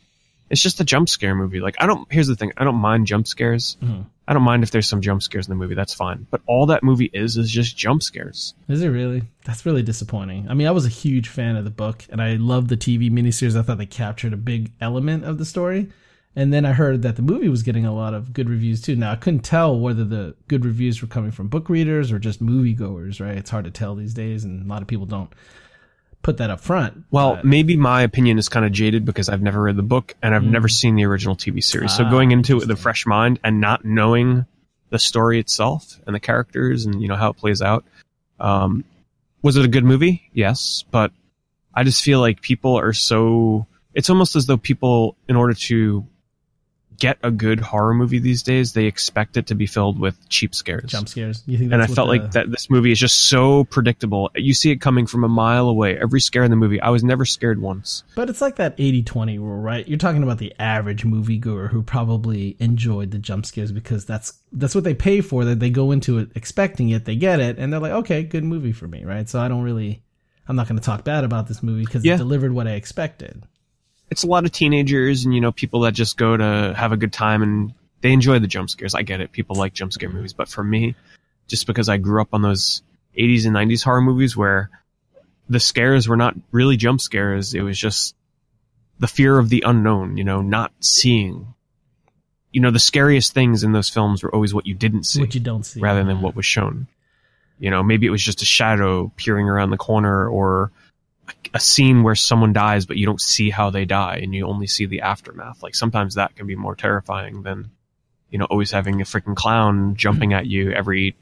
it's 0.53 0.63
just 0.63 0.79
a 0.81 0.85
jump 0.85 1.09
scare 1.09 1.35
movie. 1.35 1.59
Like 1.61 1.75
I 1.81 1.87
don't. 1.87 2.07
Here's 2.13 2.29
the 2.29 2.37
thing. 2.37 2.53
I 2.57 2.63
don't 2.65 2.77
mind 2.77 3.07
jump 3.09 3.27
scares. 3.27 3.77
Mhm. 3.83 4.05
I 4.29 4.35
don't 4.35 4.43
mind 4.45 4.63
if 4.63 4.71
there's 4.71 4.87
some 4.89 5.01
jump 5.01 5.23
scares 5.23 5.49
in 5.49 5.51
the 5.51 5.57
movie. 5.61 5.75
That's 5.75 5.95
fine. 5.95 6.27
But 6.31 6.43
all 6.47 6.67
that 6.67 6.85
movie 6.85 7.11
is 7.13 7.37
is 7.37 7.51
just 7.51 7.77
jump 7.77 8.03
scares. 8.03 8.55
Is 8.69 8.83
it 8.83 8.89
really? 8.89 9.25
That's 9.45 9.67
really 9.67 9.83
disappointing. 9.83 10.47
I 10.49 10.55
mean, 10.55 10.69
I 10.69 10.71
was 10.71 10.87
a 10.87 10.91
huge 10.91 11.29
fan 11.29 11.57
of 11.57 11.65
the 11.65 11.71
book, 11.71 12.05
and 12.11 12.23
I 12.23 12.35
loved 12.35 12.69
the 12.69 12.77
TV 12.77 13.11
miniseries. 13.11 13.59
I 13.59 13.63
thought 13.63 13.79
they 13.79 13.87
captured 13.87 14.33
a 14.33 14.37
big 14.37 14.71
element 14.81 15.25
of 15.25 15.39
the 15.39 15.45
story. 15.45 15.89
And 16.37 16.51
then 16.53 16.65
I 16.65 16.73
heard 16.73 17.03
that 17.03 17.17
the 17.17 17.23
movie 17.23 17.49
was 17.51 17.63
getting 17.63 17.85
a 17.85 17.95
lot 17.95 18.15
of 18.15 18.33
good 18.33 18.49
reviews 18.49 18.81
too. 18.81 18.95
Now 18.97 19.13
I 19.13 19.17
couldn't 19.17 19.41
tell 19.41 19.79
whether 19.79 20.05
the 20.05 20.35
good 20.49 20.65
reviews 20.65 21.03
were 21.03 21.09
coming 21.09 21.31
from 21.31 21.49
book 21.49 21.69
readers 21.69 22.11
or 22.13 22.19
just 22.19 22.43
moviegoers. 22.43 23.21
Right? 23.21 23.37
It's 23.37 23.51
hard 23.51 23.65
to 23.65 23.71
tell 23.71 23.95
these 23.95 24.15
days, 24.15 24.45
and 24.45 24.65
a 24.65 24.69
lot 24.69 24.83
of 24.83 24.89
people 24.89 25.07
don't 25.07 25.31
put 26.23 26.37
that 26.39 26.51
up 26.51 26.61
front. 26.61 27.05
Well, 27.11 27.37
But- 27.37 27.45
maybe 27.45 27.77
my 27.77 28.03
opinion 28.03 28.39
is 28.39 28.49
kind 28.49 28.65
of 28.65 28.73
jaded 28.73 29.05
because 29.05 29.29
I've 29.29 29.43
never 29.43 29.61
read 29.63 29.77
the 29.77 29.83
book 29.83 30.15
and 30.23 30.35
I've 30.35 30.45
never 30.45 30.69
seen 30.69 30.95
the 30.97 31.05
original 31.05 31.35
TV 31.37 31.61
series. 31.63 31.95
so 31.97 32.05
Ah, 32.05 32.11
going 32.11 32.31
into 32.31 32.57
it 32.57 32.61
with 32.61 32.71
a 32.71 32.77
fresh 32.77 33.07
mind 33.07 33.39
and 33.45 33.61
not 33.61 33.85
knowing 33.85 34.47
the 34.91 34.99
story 34.99 35.39
itself 35.41 35.99
and 36.07 36.15
the 36.15 36.21
characters 36.21 36.85
and 36.87 37.01
you 37.03 37.09
know 37.09 37.17
how 37.17 37.31
it 37.31 37.37
plays 37.37 37.61
out, 37.63 37.85
um, 38.41 38.85
was 39.43 39.57
it 39.57 39.65
a 39.65 39.69
good 39.69 39.85
movie? 39.85 40.31
Yes, 40.33 40.85
but 40.91 41.11
I 41.75 41.83
just 41.85 42.03
feel 42.03 42.21
like 42.21 42.41
people 42.43 42.77
are 42.79 42.93
so. 42.93 43.67
It's 43.95 44.09
almost 44.11 44.37
as 44.37 44.47
though 44.47 44.57
people, 44.57 45.17
in 45.29 45.37
order 45.37 45.55
to 45.55 46.07
get 47.03 47.19
a 47.25 47.31
good 47.33 47.59
horror 47.59 47.93
movie 47.95 48.21
these 48.21 48.45
days, 48.45 48.75
they 48.75 48.85
expect 48.85 49.37
it 49.37 49.49
to 49.49 49.55
be 49.57 49.67
filled 49.67 49.99
with 49.99 50.15
cheap 50.29 50.55
scares 50.55 50.89
jump 50.89 51.09
scares. 51.09 51.43
You 51.47 51.59
think? 51.59 51.73
and 51.73 51.83
I 51.83 51.87
felt 51.87 52.07
the- 52.07 52.17
like 52.19 52.31
that 52.33 52.51
this 52.51 52.71
movie 52.71 52.93
is 52.93 52.99
just 53.01 53.23
so 53.29 53.65
predictable. 53.65 54.31
You 54.37 54.55
see 54.55 54.71
it 54.71 54.77
coming 54.81 55.07
from 55.09 55.25
a 55.25 55.29
mile 55.29 55.69
away. 55.69 55.99
Every 55.99 56.21
scare 56.21 56.45
in 56.45 56.51
the 56.51 56.57
movie, 56.57 56.81
I 56.81 56.91
was 56.91 57.03
never 57.03 57.25
scared 57.25 57.61
once. 57.61 58.05
But 58.15 58.31
it's 58.31 58.41
like 58.41 58.57
that 58.57 58.77
80-20 58.79 59.39
rule, 59.39 59.59
right? 59.61 59.87
You're 59.89 59.99
talking 59.99 60.23
about 60.23 60.39
the 60.39 60.55
average 60.61 61.03
moviegoer 61.05 61.69
who 61.71 61.83
probably 61.83 62.57
enjoyed 62.61 63.11
the 63.11 63.19
jump 63.19 63.47
scares 63.47 63.73
because 63.73 64.05
that's 64.05 64.35
that's 64.53 64.75
what 64.75 64.85
they 64.85 64.95
pay 64.95 65.21
for. 65.23 65.45
That 65.45 65.59
they 65.61 65.71
go 65.71 65.91
into 65.91 66.19
it 66.19 66.29
expecting 66.37 66.91
it, 66.91 67.05
they 67.05 67.17
get 67.17 67.41
it, 67.41 67.59
and 67.59 67.73
they're 67.73 67.81
like, 67.81 67.93
okay, 67.93 68.23
good 68.23 68.45
movie 68.45 68.73
for 68.73 68.87
me, 68.87 69.05
right? 69.05 69.29
So 69.29 69.41
I 69.41 69.49
don't 69.49 69.63
really, 69.63 70.03
I'm 70.47 70.55
not 70.57 70.69
going 70.69 70.79
to 70.79 70.85
talk 70.85 71.03
bad 71.05 71.25
about 71.25 71.49
this 71.49 71.63
movie 71.63 71.85
because 71.85 72.05
Yeah. 72.05 72.15
it 72.15 72.19
delivered 72.19 72.53
what 72.53 72.69
I 72.69 72.73
expected. 72.73 73.43
It's 74.13 74.25
a 74.25 74.27
lot 74.27 74.45
of 74.45 74.53
teenagers 74.53 75.25
and 75.25 75.35
you 75.35 75.41
know 75.41 75.53
people 75.53 75.81
that 75.81 75.93
just 75.93 76.19
go 76.19 76.37
to 76.37 76.75
have 76.77 76.93
a 76.93 76.99
good 76.99 77.15
time 77.15 77.43
and 77.43 77.73
they 78.03 78.13
enjoy 78.13 78.39
the 78.39 78.47
jump 78.47 78.69
scares. 78.69 78.95
I 78.95 79.03
get 79.03 79.23
it. 79.23 79.33
People 79.33 79.57
like 79.57 79.73
jump 79.73 79.93
scare 79.93 80.11
movies, 80.11 80.35
but 80.35 80.49
for 80.49 80.63
me, 80.63 80.95
just 81.49 81.67
because 81.67 81.89
I 81.89 81.97
grew 81.97 82.21
up 82.21 82.29
on 82.35 82.43
those 82.43 82.83
80s 83.19 83.47
and 83.47 83.57
90s 83.57 83.83
horror 83.83 84.03
movies 84.03 84.37
where 84.37 84.69
the 85.49 85.61
scares 85.61 86.09
were 86.09 86.17
not 86.17 86.35
really 86.51 86.77
jump 86.77 87.01
scares, 87.01 87.55
it 87.55 87.63
was 87.63 87.79
just 87.79 88.15
the 88.99 89.07
fear 89.09 89.39
of 89.39 89.49
the 89.49 89.65
unknown, 89.67 90.19
you 90.19 90.25
know, 90.25 90.43
not 90.43 90.73
seeing. 90.81 91.55
You 92.53 92.61
know, 92.61 92.71
the 92.71 92.79
scariest 92.79 93.33
things 93.33 93.65
in 93.65 93.73
those 93.73 93.89
films 93.89 94.23
were 94.23 94.35
always 94.35 94.53
what 94.53 94.67
you 94.67 94.75
didn't 94.75 95.05
see. 95.05 95.21
What 95.21 95.35
you 95.35 95.41
don't 95.41 95.65
see, 95.65 95.81
rather 95.81 96.05
than 96.05 96.21
what 96.21 96.37
was 96.37 96.45
shown. 96.45 96.87
You 97.59 97.71
know, 97.71 97.83
maybe 97.83 98.07
it 98.07 98.11
was 98.11 98.23
just 98.23 98.43
a 98.43 98.45
shadow 98.45 99.11
peering 99.17 99.49
around 99.49 99.71
the 99.71 99.79
corner 99.79 100.29
or 100.29 100.71
a 101.55 101.61
scene 101.61 102.03
where 102.03 102.15
someone 102.15 102.53
dies, 102.53 102.87
but 102.87 102.97
you 102.97 103.07
don't 103.07 103.21
see 103.21 103.51
how 103.51 103.71
they 103.71 103.85
die 103.85 104.21
and 104.23 104.35
you 104.35 104.47
only 104.47 104.67
see 104.67 104.87
the 104.87 105.03
aftermath. 105.03 105.63
Like 105.63 105.75
sometimes 105.75 106.15
that 106.15 106.35
can 106.37 106.47
be 106.47 106.57
more 106.57 106.75
terrifying 106.75 107.43
than, 107.43 107.71
you 108.31 108.39
know, 108.39 108.47
always 108.47 108.71
having 108.71 109.01
a 109.01 109.05
freaking 109.05 109.37
clown 109.37 109.91
hmm. 109.91 109.95
jumping 109.95 110.33
at 110.33 110.47
you 110.47 110.73
every 110.73 111.17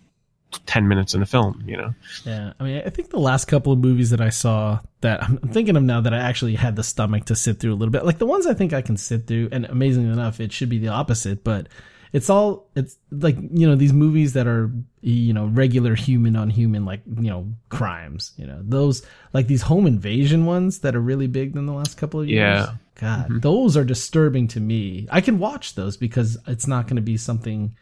ten 0.67 0.89
minutes 0.89 1.15
in 1.15 1.21
the 1.21 1.27
film. 1.27 1.63
You 1.67 1.77
know. 1.77 1.95
Yeah, 2.25 2.53
I 2.59 2.65
mean, 2.65 2.83
I 2.85 2.91
think 2.91 3.11
the 3.11 3.19
last 3.21 3.47
couple 3.47 3.73
of 3.73 3.79
movies 3.79 4.11
that 4.11 4.21
I 4.21 4.31
saw 4.31 4.81
that 5.01 5.23
I'm 5.23 5.39
thinking 5.39 5.77
of 5.77 5.83
now 5.83 6.01
that 6.01 6.15
I 6.15 6.19
actually 6.19 6.55
had 6.55 6.77
the 6.77 6.85
stomach 6.85 7.27
to 7.27 7.37
sit 7.37 7.61
through 7.61 7.73
a 7.73 7.77
little 7.77 7.93
bit, 7.93 8.05
like 8.05 8.19
the 8.19 8.27
ones 8.27 8.47
I 8.47 8.55
think 8.55 8.73
I 8.73 8.83
can 8.83 8.97
sit 8.97 9.27
through, 9.27 9.49
and 9.53 9.65
amazingly 9.67 10.13
enough, 10.13 10.41
it 10.41 10.53
should 10.53 10.69
be 10.69 10.79
the 10.79 10.89
opposite, 10.89 11.45
but 11.45 11.69
it's 12.13 12.29
all 12.29 12.69
it's 12.75 12.97
like 13.11 13.37
you 13.53 13.67
know 13.67 13.77
these 13.77 13.93
movies 13.93 14.33
that 14.33 14.47
are 14.47 14.71
you 15.01 15.33
know 15.33 15.47
regular 15.47 15.95
human 15.95 16.37
on 16.37 16.51
human 16.51 16.85
like 16.85 17.01
you 17.07 17.31
know 17.31 17.47
crimes 17.69 18.33
you 18.37 18.47
know 18.47 18.59
those 18.63 19.03
like 19.33 19.47
these 19.47 19.63
home 19.63 19.87
invasion 19.87 20.47
ones 20.47 20.81
that 20.81 20.97
are 20.97 21.01
really 21.01 21.27
big 21.27 21.57
in 21.57 21.67
the 21.67 21.73
last 21.73 21.97
couple 21.97 22.21
of 22.21 22.29
years. 22.29 22.67
Yeah. 22.67 22.75
god 23.01 23.25
mm-hmm. 23.27 23.39
those 23.41 23.77
are 23.77 23.85
disturbing 23.85 24.49
to 24.49 24.61
me. 24.61 25.07
I 25.11 25.21
can 25.21 25.39
watch 25.39 25.75
those 25.75 25.97
because 25.97 26.37
it's 26.47 26.67
not 26.67 26.87
going 26.87 26.97
to 26.97 27.03
be 27.03 27.17
something 27.17 27.77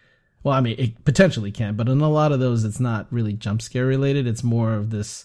well 0.45 0.55
i 0.55 0.61
mean 0.61 0.77
it 0.79 1.05
potentially 1.05 1.51
can 1.51 1.75
but 1.75 1.89
in 1.89 2.01
a 2.01 2.09
lot 2.09 2.33
of 2.33 2.41
those 2.41 2.65
it's 2.65 2.81
not 2.81 3.07
really 3.13 3.33
jump 3.33 3.63
scare 3.63 3.87
related. 3.87 4.27
It's 4.27 4.45
more 4.45 4.75
of 4.75 4.91
this 4.91 5.25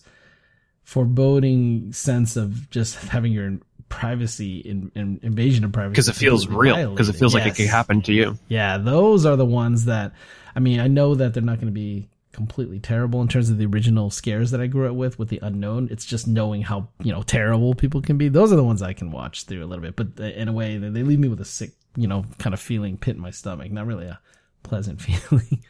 foreboding 0.83 1.93
sense 1.93 2.35
of 2.35 2.69
just 2.69 2.95
having 3.09 3.31
your 3.31 3.57
privacy 3.89 4.59
in, 4.59 4.91
in 4.95 5.19
invasion 5.23 5.63
of 5.63 5.71
privacy 5.71 5.91
Because 5.91 6.09
it 6.09 6.15
feels 6.15 6.47
real. 6.47 6.91
Because 6.91 7.09
it 7.09 7.13
feels 7.13 7.33
like 7.33 7.45
it 7.45 7.55
could 7.55 7.67
happen 7.67 8.01
to 8.03 8.13
you. 8.13 8.37
Yeah, 8.47 8.77
those 8.77 9.25
are 9.25 9.35
the 9.35 9.45
ones 9.45 9.85
that 9.85 10.13
I 10.55 10.59
mean, 10.59 10.79
I 10.79 10.87
know 10.87 11.15
that 11.15 11.33
they're 11.33 11.43
not 11.43 11.57
going 11.57 11.67
to 11.67 11.73
be 11.73 12.09
completely 12.31 12.79
terrible 12.79 13.21
in 13.21 13.27
terms 13.27 13.49
of 13.49 13.57
the 13.57 13.65
original 13.65 14.09
scares 14.09 14.51
that 14.51 14.61
I 14.61 14.67
grew 14.67 14.89
up 14.89 14.95
with 14.95 15.19
with 15.19 15.29
the 15.29 15.39
unknown. 15.41 15.87
It's 15.91 16.05
just 16.05 16.27
knowing 16.27 16.63
how, 16.63 16.89
you 16.99 17.11
know, 17.11 17.21
terrible 17.21 17.75
people 17.75 18.01
can 18.01 18.17
be. 18.17 18.27
Those 18.27 18.51
are 18.51 18.55
the 18.55 18.63
ones 18.63 18.81
I 18.81 18.93
can 18.93 19.11
watch 19.11 19.45
through 19.45 19.63
a 19.63 19.67
little 19.67 19.83
bit, 19.83 19.95
but 19.95 20.23
in 20.23 20.47
a 20.47 20.53
way 20.53 20.77
they 20.77 20.89
they 20.89 21.03
leave 21.03 21.19
me 21.19 21.27
with 21.27 21.41
a 21.41 21.45
sick, 21.45 21.71
you 21.95 22.07
know, 22.07 22.25
kind 22.39 22.53
of 22.53 22.59
feeling 22.59 22.97
pit 22.97 23.15
in 23.15 23.21
my 23.21 23.31
stomach, 23.31 23.71
not 23.71 23.85
really 23.85 24.07
a 24.07 24.19
pleasant 24.63 25.01
feeling. 25.01 25.63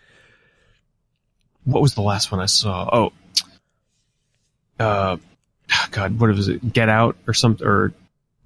What 1.66 1.82
was 1.82 1.96
the 1.96 2.02
last 2.02 2.32
one 2.32 2.42
I 2.42 2.46
saw? 2.46 2.90
Oh, 2.92 3.14
uh, 4.80 5.18
God, 5.92 6.20
what 6.20 6.30
was 6.30 6.50
it? 6.50 6.74
Get 6.74 6.90
Out 6.90 7.16
or 7.28 7.34
something? 7.34 7.66
Or 7.66 7.94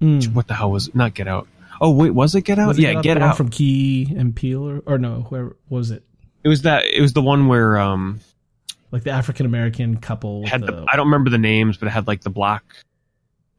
Mm. 0.01 0.33
what 0.33 0.47
the 0.47 0.53
hell 0.53 0.71
was 0.71 0.88
it? 0.89 0.95
Not 0.95 1.13
Get 1.13 1.27
Out. 1.27 1.47
Oh 1.81 1.91
wait, 1.91 2.12
was 2.12 2.36
it 2.36 2.41
Get 2.41 2.60
Out? 2.60 2.67
Was 2.67 2.79
yeah, 2.79 2.93
the 2.95 3.01
Get 3.01 3.17
Out. 3.21 3.38
from 3.38 3.49
Key 3.49 4.13
and 4.15 4.36
Peele 4.36 4.67
or, 4.67 4.83
or 4.86 4.97
no, 4.97 5.21
where 5.29 5.55
was 5.69 5.91
it? 5.91 6.03
it 6.43 6.47
was 6.49 6.62
that. 6.63 6.86
It 6.86 7.01
was 7.01 7.13
the 7.13 7.21
one 7.21 7.47
where 7.47 7.77
um 7.77 8.19
Like 8.91 9.03
the 9.03 9.12
African 9.12 9.45
American 9.45 9.97
couple 9.97 10.45
had 10.47 10.62
the, 10.62 10.67
the. 10.71 10.86
I 10.91 10.95
don't 10.95 11.07
remember 11.07 11.29
the 11.29 11.38
names, 11.38 11.77
but 11.77 11.88
it 11.88 11.91
had 11.91 12.07
like 12.07 12.21
the 12.21 12.29
black 12.29 12.63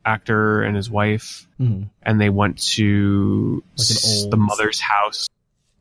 actor 0.05 0.62
and 0.62 0.74
his 0.77 0.90
wife, 0.90 1.46
Mhm. 1.61 1.90
and 2.03 2.20
they 2.20 2.31
went 2.31 2.59
to 2.74 3.62
Like 3.77 3.88
old- 4.07 4.31
the 4.31 4.37
mother's 4.37 4.81
house. 4.81 5.29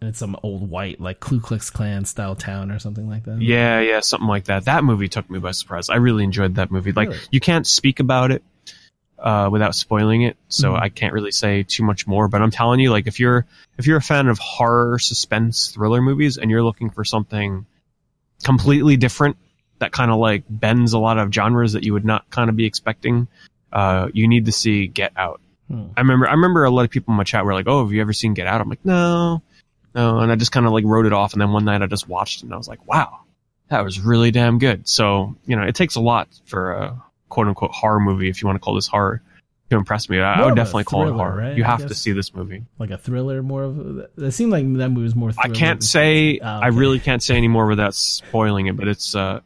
and 0.02 0.10
it's 0.10 0.20
some 0.20 0.36
old 0.44 0.70
white 0.70 1.00
like 1.02 1.20
Ku 1.20 1.40
Klux 1.40 1.70
Klan 1.72 2.06
style 2.06 2.36
town 2.36 2.72
or 2.72 2.78
something 2.80 3.08
like 3.10 3.24
that. 3.26 3.42
Yeah, 3.42 3.80
yeah, 3.80 4.00
something 4.02 4.28
like 4.28 4.46
that. 4.46 4.66
That 4.66 4.84
movie 4.84 5.08
took 5.08 5.30
me 5.30 5.40
by 5.40 5.52
surprise. 5.52 5.90
I 5.90 5.96
really 5.96 6.24
enjoyed 6.24 6.56
that 6.56 6.70
movie. 6.72 6.92
Like 6.92 7.10
Really? 7.10 7.22
you 7.32 7.40
can't 7.40 7.66
speak 7.66 8.00
about 8.00 8.32
it 8.32 8.44
uh, 9.20 9.50
without 9.52 9.74
spoiling 9.76 10.22
it, 10.22 10.38
so 10.48 10.74
Mhm. 10.74 10.82
I 10.82 10.90
can't 10.90 11.14
really 11.14 11.32
say 11.32 11.64
too 11.64 11.84
much 11.84 12.06
more. 12.08 12.28
But 12.28 12.42
I'm 12.42 12.52
telling 12.52 12.80
you, 12.80 12.92
like 12.92 13.08
if 13.08 13.20
you're 13.20 13.46
if 13.78 13.88
you're 13.88 13.98
a 13.98 14.02
fan 14.02 14.28
of 14.28 14.38
horror, 14.40 15.00
suspense, 15.00 15.70
thriller 15.72 16.02
movies, 16.02 16.38
and 16.38 16.50
you're 16.52 16.64
looking 16.64 16.90
for 16.90 17.04
something 17.04 17.66
completely 18.44 18.98
different 18.98 19.38
that 19.80 19.92
kind 19.92 20.12
of 20.12 20.18
like 20.18 20.44
bends 20.50 20.94
a 20.94 21.00
lot 21.00 21.18
of 21.18 21.32
genres 21.34 21.74
that 21.74 21.84
you 21.84 21.94
would 21.94 22.06
not 22.06 22.30
kind 22.30 22.50
of 22.50 22.56
be 22.56 22.66
expecting, 22.66 23.28
uh, 23.74 24.08
you 24.14 24.28
need 24.28 24.46
to 24.46 24.52
see 24.52 24.88
Get 24.88 25.12
Out. 25.16 25.40
Hmm. 25.68 25.88
I 25.96 26.02
remember 26.02 26.28
I 26.28 26.32
remember 26.32 26.64
a 26.64 26.72
lot 26.72 26.86
of 26.86 26.90
people 26.90 27.12
in 27.12 27.18
my 27.18 27.24
chat 27.24 27.46
were 27.46 27.54
like, 27.54 27.68
"Oh, 27.68 27.84
have 27.84 27.92
you 27.92 28.02
ever 28.02 28.14
seen 28.14 28.34
Get 28.34 28.48
Out?" 28.48 28.62
I'm 28.62 28.70
like, 28.70 28.86
"No, 28.86 29.42
no," 29.94 30.20
and 30.20 30.32
I 30.32 30.36
just 30.36 30.52
kind 30.52 30.66
of 30.66 30.72
like 30.72 30.86
wrote 30.86 31.06
it 31.06 31.14
off. 31.14 31.34
And 31.34 31.42
then 31.42 31.52
one 31.52 31.66
night 31.66 31.82
I 31.82 31.88
just 31.88 32.08
watched 32.08 32.40
it, 32.42 32.46
and 32.46 32.54
I 32.54 32.58
was 32.58 32.68
like, 32.68 32.86
"Wow, 32.88 33.20
that 33.70 33.84
was 33.84 34.00
really 34.00 34.32
damn 34.32 34.60
good." 34.60 34.88
So 34.88 35.36
you 35.46 35.56
know, 35.56 35.64
it 35.64 35.76
takes 35.76 35.96
a 35.96 36.02
lot 36.02 36.30
for 36.46 36.72
a 36.72 37.04
quote 37.30 37.48
unquote 37.48 37.72
horror 37.72 38.00
movie, 38.00 38.30
if 38.30 38.42
you 38.42 38.48
want 38.48 38.56
to 38.56 38.60
call 38.64 38.76
this 38.76 38.88
horror, 38.88 39.22
to 39.70 39.76
impress 39.76 40.10
me. 40.10 40.20
I, 40.20 40.42
I 40.42 40.46
would 40.46 40.56
definitely 40.56 40.86
call 40.86 41.08
it 41.08 41.12
horror. 41.12 41.38
right? 41.38 41.58
You 41.58 41.64
have 41.64 41.86
to 41.88 41.94
see 41.94 42.12
this 42.14 42.34
movie. 42.34 42.64
like 42.80 42.90
a 42.90 42.98
thriller 42.98 43.44
more 43.44 43.64
of 43.64 44.00
it 44.18 44.32
seemed 44.32 44.52
like 44.52 44.64
that 44.76 44.90
movie 44.90 45.04
was 45.04 45.16
more 45.16 45.32
I 45.38 45.50
can't 45.50 45.84
say 45.84 46.40
Oh, 46.42 46.46
I 46.46 46.68
really 46.68 47.00
can't 47.00 47.22
say 47.22 47.36
any 47.36 47.48
more 47.50 47.68
without 47.68 47.94
spoiling 47.94 48.68
it, 48.68 48.78
but 48.78 48.88
it's 48.88 49.14
uh, 49.16 49.42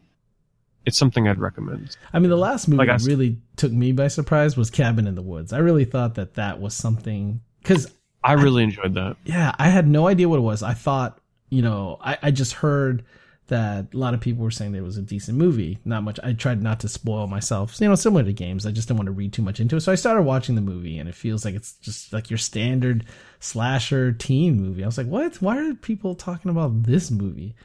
it's 0.86 0.98
something 0.98 1.28
I'd 1.28 1.40
recommend. 1.40 1.96
I 2.14 2.20
mean 2.20 2.30
the 2.30 2.38
last 2.38 2.68
movie 2.68 2.78
Like 2.80 2.90
I 2.90 2.98
that 2.98 3.08
really 3.08 3.38
took 3.56 3.72
me 3.72 3.92
by 3.94 4.08
surprise 4.10 4.56
was 4.58 4.70
Cabin 4.70 5.08
in 5.08 5.16
the 5.16 5.22
Woods. 5.22 5.54
I 5.54 5.58
really 5.60 5.86
thought 5.86 6.16
that 6.16 6.36
that 6.36 6.60
was 6.60 6.74
something 6.76 7.42
cuz 7.64 7.88
I 8.24 8.34
really 8.34 8.62
enjoyed 8.64 8.94
that. 8.94 9.16
yeah, 9.26 9.56
I 9.58 9.70
had 9.70 9.88
no 9.88 10.08
idea 10.08 10.30
what 10.30 10.38
it 10.38 10.42
was. 10.44 10.62
I 10.62 10.74
thought, 10.76 11.18
you 11.50 11.64
know, 11.64 11.98
I, 12.00 12.20
I 12.22 12.30
just 12.32 12.54
heard 12.54 13.04
that 13.48 13.94
a 13.94 13.98
lot 13.98 14.14
of 14.14 14.22
people 14.22 14.44
were 14.44 14.52
saying 14.52 14.72
that 14.72 14.78
it 14.80 14.84
was 14.84 14.98
a 14.98 15.02
decent 15.02 15.38
movie. 15.38 15.80
Not 15.84 16.04
much. 16.04 16.20
I 16.24 16.34
tried 16.34 16.62
not 16.62 16.80
to 16.82 16.88
spoil 16.88 17.28
myself. 17.28 17.80
You 17.82 17.90
know, 17.90 17.96
similar 17.96 18.24
to 18.24 18.34
games, 18.34 18.66
I 18.66 18.72
just 18.72 18.88
didn't 18.88 19.00
want 19.00 19.08
to 19.08 19.14
read 19.14 19.34
too 19.34 19.42
much 19.42 19.60
into 19.60 19.76
it. 19.76 19.82
So 19.82 19.92
I 19.92 19.96
started 19.96 20.24
watching 20.24 20.56
the 20.56 20.62
movie, 20.62 20.98
and 20.98 21.10
it 21.10 21.16
feels 21.16 21.44
like 21.44 21.56
it's 21.56 21.74
just 21.76 22.14
like 22.14 22.30
your 22.30 22.38
standard 22.38 23.06
slasher 23.40 24.14
teen 24.14 24.62
movie. 24.62 24.84
I 24.84 24.88
was 24.88 24.98
like, 24.98 25.08
what? 25.08 25.42
Why 25.42 25.58
are 25.58 25.74
people 25.74 26.16
talking 26.16 26.52
about 26.52 26.84
this 26.84 27.12
movie? 27.12 27.56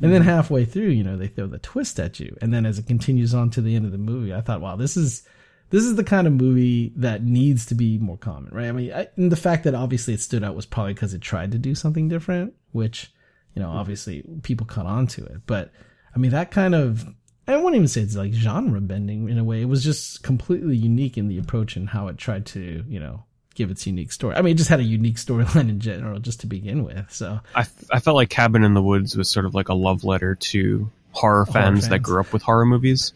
And 0.00 0.12
then 0.12 0.20
mm-hmm. 0.20 0.30
halfway 0.30 0.64
through, 0.64 0.88
you 0.88 1.02
know, 1.02 1.16
they 1.16 1.28
throw 1.28 1.46
the 1.46 1.58
twist 1.58 1.98
at 1.98 2.20
you. 2.20 2.36
And 2.42 2.52
then 2.52 2.66
as 2.66 2.78
it 2.78 2.86
continues 2.86 3.34
on 3.34 3.48
to 3.50 3.62
the 3.62 3.74
end 3.74 3.86
of 3.86 3.92
the 3.92 3.98
movie, 3.98 4.34
I 4.34 4.42
thought, 4.42 4.60
wow, 4.60 4.76
this 4.76 4.96
is 4.96 5.26
this 5.70 5.84
is 5.84 5.96
the 5.96 6.04
kind 6.04 6.26
of 6.26 6.32
movie 6.32 6.92
that 6.96 7.24
needs 7.24 7.66
to 7.66 7.74
be 7.74 7.98
more 7.98 8.16
common, 8.18 8.54
right? 8.54 8.68
I 8.68 8.72
mean, 8.72 8.92
I, 8.92 9.08
and 9.16 9.32
the 9.32 9.36
fact 9.36 9.64
that 9.64 9.74
obviously 9.74 10.14
it 10.14 10.20
stood 10.20 10.44
out 10.44 10.54
was 10.54 10.66
probably 10.66 10.94
because 10.94 11.14
it 11.14 11.22
tried 11.22 11.52
to 11.52 11.58
do 11.58 11.74
something 11.74 12.08
different, 12.08 12.54
which, 12.72 13.12
you 13.56 13.62
know, 13.62 13.70
obviously 13.70 14.22
people 14.42 14.66
caught 14.66 14.86
on 14.86 15.06
to 15.08 15.24
it. 15.24 15.40
But 15.46 15.72
I 16.14 16.18
mean, 16.18 16.30
that 16.32 16.50
kind 16.50 16.74
of, 16.74 17.04
I 17.48 17.56
wouldn't 17.56 17.74
even 17.74 17.88
say 17.88 18.02
it's 18.02 18.14
like 18.14 18.34
genre 18.34 18.80
bending 18.80 19.28
in 19.28 19.38
a 19.38 19.44
way. 19.44 19.62
It 19.62 19.68
was 19.68 19.82
just 19.82 20.22
completely 20.22 20.76
unique 20.76 21.16
in 21.16 21.28
the 21.28 21.38
approach 21.38 21.74
and 21.74 21.88
how 21.88 22.08
it 22.08 22.18
tried 22.18 22.44
to, 22.46 22.84
you 22.86 23.00
know, 23.00 23.24
give 23.54 23.70
its 23.70 23.86
unique 23.86 24.12
story. 24.12 24.36
I 24.36 24.42
mean, 24.42 24.54
it 24.54 24.58
just 24.58 24.68
had 24.68 24.80
a 24.80 24.84
unique 24.84 25.16
storyline 25.16 25.68
in 25.70 25.80
general 25.80 26.20
just 26.20 26.40
to 26.40 26.46
begin 26.46 26.84
with. 26.84 27.10
So, 27.10 27.40
I, 27.54 27.64
I 27.90 28.00
felt 28.00 28.16
like 28.16 28.28
Cabin 28.28 28.62
in 28.62 28.74
the 28.74 28.82
Woods 28.82 29.16
was 29.16 29.30
sort 29.30 29.46
of 29.46 29.54
like 29.54 29.70
a 29.70 29.74
love 29.74 30.04
letter 30.04 30.34
to 30.34 30.90
horror 31.12 31.46
fans, 31.46 31.84
that 31.84 31.90
fans. 31.90 32.02
grew 32.02 32.20
up 32.20 32.32
with 32.34 32.42
horror 32.42 32.66
movies. 32.66 33.14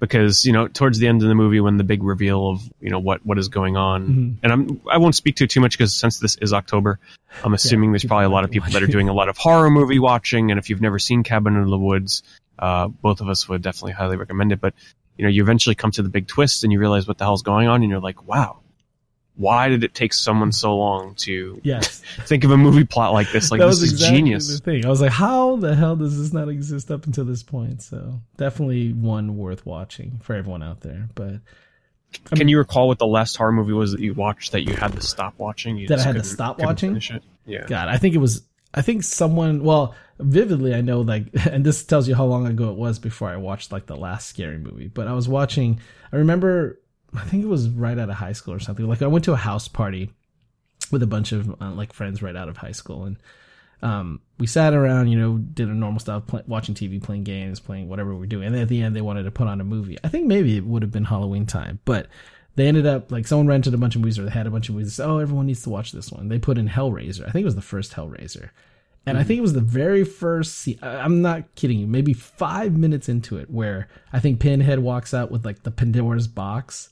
Because, 0.00 0.46
you 0.46 0.52
know, 0.52 0.66
towards 0.66 0.98
the 0.98 1.06
end 1.06 1.22
of 1.22 1.28
the 1.28 1.34
movie 1.34 1.60
when 1.60 1.76
the 1.76 1.84
big 1.84 2.02
reveal 2.02 2.48
of, 2.48 2.62
you 2.80 2.90
know, 2.90 2.98
what, 2.98 3.24
what 3.24 3.38
is 3.38 3.48
going 3.48 3.76
on. 3.76 4.08
Mhm. 4.08 4.36
And 4.42 4.52
I'm 4.52 4.80
I 4.90 4.96
won't 4.96 5.14
speak 5.14 5.36
to 5.36 5.44
it 5.44 5.50
too 5.50 5.60
much 5.60 5.76
because 5.76 5.92
since 5.94 6.18
this 6.18 6.36
is 6.36 6.52
October, 6.54 6.98
I'm 7.44 7.52
assuming 7.52 7.92
there's 7.92 8.04
probably 8.04 8.24
a 8.24 8.30
lot 8.30 8.44
of 8.44 8.50
people 8.50 8.70
that 8.72 8.82
are 8.82 8.86
doing 8.86 9.10
a 9.10 9.12
lot 9.12 9.28
of 9.28 9.36
horror 9.36 9.70
movie 9.70 9.98
watching 9.98 10.50
and 10.50 10.58
if 10.58 10.70
you've 10.70 10.80
never 10.80 10.98
seen 10.98 11.22
Cabin 11.22 11.54
in 11.54 11.68
the 11.68 11.78
Woods, 11.78 12.22
uh, 12.58 12.88
both 12.88 13.20
of 13.20 13.28
us 13.28 13.48
would 13.48 13.62
definitely 13.62 13.92
highly 13.92 14.16
recommend 14.16 14.52
it. 14.52 14.60
But, 14.60 14.74
you 15.18 15.24
know, 15.24 15.30
you 15.30 15.42
eventually 15.42 15.74
come 15.74 15.90
to 15.92 16.02
the 16.02 16.08
big 16.08 16.26
twist 16.26 16.64
and 16.64 16.72
you 16.72 16.80
realize 16.80 17.06
what 17.06 17.18
the 17.18 17.24
hell's 17.24 17.42
going 17.42 17.68
on 17.68 17.82
and 17.82 17.90
you're 17.90 18.00
like, 18.00 18.26
wow. 18.26 18.60
Why 19.40 19.70
did 19.70 19.82
it 19.84 19.94
take 19.94 20.12
someone 20.12 20.52
so 20.52 20.76
long 20.76 21.14
to 21.20 21.58
yes. 21.64 22.02
think 22.26 22.44
of 22.44 22.50
a 22.50 22.58
movie 22.58 22.84
plot 22.84 23.14
like 23.14 23.32
this. 23.32 23.50
Like 23.50 23.60
that 23.60 23.68
this 23.68 23.80
is 23.80 23.92
exactly 23.92 24.18
genius. 24.18 24.60
thing. 24.60 24.84
I 24.84 24.90
was 24.90 25.00
like, 25.00 25.12
how 25.12 25.56
the 25.56 25.74
hell 25.74 25.96
does 25.96 26.18
this 26.18 26.34
not 26.34 26.50
exist 26.50 26.90
up 26.90 27.06
until 27.06 27.24
this 27.24 27.42
point? 27.42 27.80
So 27.80 28.20
definitely 28.36 28.92
one 28.92 29.38
worth 29.38 29.64
watching 29.64 30.20
for 30.22 30.34
everyone 30.34 30.62
out 30.62 30.82
there. 30.82 31.08
But 31.14 31.36
Can 32.34 32.48
you 32.48 32.58
recall 32.58 32.86
what 32.88 32.98
the 32.98 33.06
last 33.06 33.34
horror 33.36 33.52
movie 33.52 33.72
was 33.72 33.92
that 33.92 34.02
you 34.02 34.12
watched 34.12 34.52
that 34.52 34.68
you 34.68 34.76
had 34.76 34.92
to 34.92 35.00
stop 35.00 35.38
watching? 35.38 35.78
You 35.78 35.88
That 35.88 36.00
I 36.00 36.02
had 36.02 36.16
to 36.16 36.24
stop 36.24 36.58
watching? 36.58 37.00
Yeah. 37.46 37.64
God, 37.66 37.88
I 37.88 37.96
think 37.96 38.14
it 38.14 38.18
was. 38.18 38.42
I 38.74 38.82
think 38.82 39.04
someone. 39.04 39.64
Well, 39.64 39.94
vividly, 40.18 40.74
I 40.74 40.82
know 40.82 41.00
like, 41.00 41.28
and 41.50 41.64
this 41.64 41.82
tells 41.82 42.08
you 42.08 42.14
how 42.14 42.26
long 42.26 42.46
ago 42.46 42.68
it 42.70 42.76
was 42.76 42.98
before 42.98 43.30
I 43.30 43.36
watched 43.36 43.72
like 43.72 43.86
the 43.86 43.96
last 43.96 44.28
scary 44.28 44.58
movie. 44.58 44.88
But 44.88 45.08
I 45.08 45.14
was 45.14 45.30
watching. 45.30 45.80
I 46.12 46.16
remember. 46.16 46.78
I 47.14 47.22
think 47.24 47.42
it 47.42 47.48
was 47.48 47.68
right 47.68 47.98
out 47.98 48.08
of 48.10 48.16
high 48.16 48.32
school 48.32 48.54
or 48.54 48.60
something. 48.60 48.86
Like 48.86 49.02
I 49.02 49.06
went 49.06 49.24
to 49.26 49.32
a 49.32 49.36
house 49.36 49.68
party 49.68 50.10
with 50.90 51.02
a 51.02 51.06
bunch 51.06 51.32
of 51.32 51.50
uh, 51.60 51.70
like 51.72 51.92
friends 51.92 52.22
right 52.22 52.36
out 52.36 52.48
of 52.48 52.56
high 52.58 52.72
school, 52.72 53.04
and 53.04 53.16
um, 53.82 54.20
we 54.38 54.46
sat 54.46 54.74
around, 54.74 55.08
you 55.08 55.18
know, 55.18 55.38
did 55.38 55.68
a 55.68 55.74
normal 55.74 56.00
stuff, 56.00 56.26
play, 56.26 56.42
watching 56.46 56.74
TV, 56.74 57.02
playing 57.02 57.24
games, 57.24 57.60
playing 57.60 57.88
whatever 57.88 58.14
we 58.14 58.24
are 58.24 58.28
doing. 58.28 58.46
And 58.46 58.54
then 58.54 58.62
at 58.62 58.68
the 58.68 58.82
end, 58.82 58.94
they 58.94 59.00
wanted 59.00 59.22
to 59.22 59.30
put 59.30 59.46
on 59.48 59.60
a 59.60 59.64
movie. 59.64 59.96
I 60.04 60.08
think 60.08 60.26
maybe 60.26 60.56
it 60.56 60.64
would 60.66 60.82
have 60.82 60.92
been 60.92 61.04
Halloween 61.04 61.46
time, 61.46 61.80
but 61.84 62.08
they 62.56 62.66
ended 62.66 62.86
up 62.86 63.10
like 63.10 63.26
someone 63.26 63.46
rented 63.46 63.72
a 63.72 63.78
bunch 63.78 63.94
of 63.96 64.02
movies 64.02 64.18
or 64.18 64.24
they 64.24 64.30
had 64.30 64.46
a 64.46 64.50
bunch 64.50 64.68
of 64.68 64.74
movies. 64.74 65.00
Oh, 65.00 65.18
everyone 65.18 65.46
needs 65.46 65.62
to 65.62 65.70
watch 65.70 65.92
this 65.92 66.12
one. 66.12 66.28
They 66.28 66.38
put 66.38 66.58
in 66.58 66.68
Hellraiser. 66.68 67.26
I 67.26 67.30
think 67.30 67.42
it 67.42 67.46
was 67.46 67.54
the 67.54 67.62
first 67.62 67.92
Hellraiser. 67.92 68.50
And 69.06 69.16
I 69.16 69.22
think 69.22 69.38
it 69.38 69.42
was 69.42 69.54
the 69.54 69.62
very 69.62 70.04
first 70.04 70.58
scene. 70.58 70.78
I- 70.82 70.96
I'm 70.98 71.22
not 71.22 71.54
kidding 71.54 71.78
you. 71.78 71.86
Maybe 71.86 72.12
five 72.12 72.76
minutes 72.76 73.08
into 73.08 73.38
it, 73.38 73.48
where 73.48 73.88
I 74.12 74.20
think 74.20 74.40
Pinhead 74.40 74.80
walks 74.80 75.14
out 75.14 75.30
with 75.30 75.42
like 75.44 75.62
the 75.62 75.70
Pandora's 75.70 76.28
box, 76.28 76.90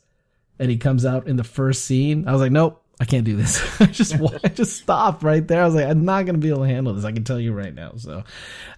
and 0.59 0.71
he 0.71 0.77
comes 0.77 1.05
out 1.05 1.27
in 1.29 1.37
the 1.37 1.44
first 1.44 1.85
scene. 1.85 2.27
I 2.27 2.33
was 2.33 2.40
like, 2.40 2.53
nope, 2.53 2.83
I 3.01 3.05
can't 3.05 3.25
do 3.25 3.37
this. 3.37 3.81
I 3.81 3.87
just 3.87 4.14
I 4.44 4.49
just 4.49 4.79
stopped 4.79 5.23
right 5.23 5.47
there. 5.47 5.62
I 5.62 5.66
was 5.66 5.75
like, 5.75 5.87
I'm 5.87 6.05
not 6.05 6.27
gonna 6.27 6.38
be 6.38 6.49
able 6.49 6.62
to 6.62 6.68
handle 6.68 6.94
this. 6.94 7.05
I 7.05 7.12
can 7.12 7.25
tell 7.25 7.38
you 7.38 7.53
right 7.53 7.75
now. 7.75 7.92
So 7.97 8.25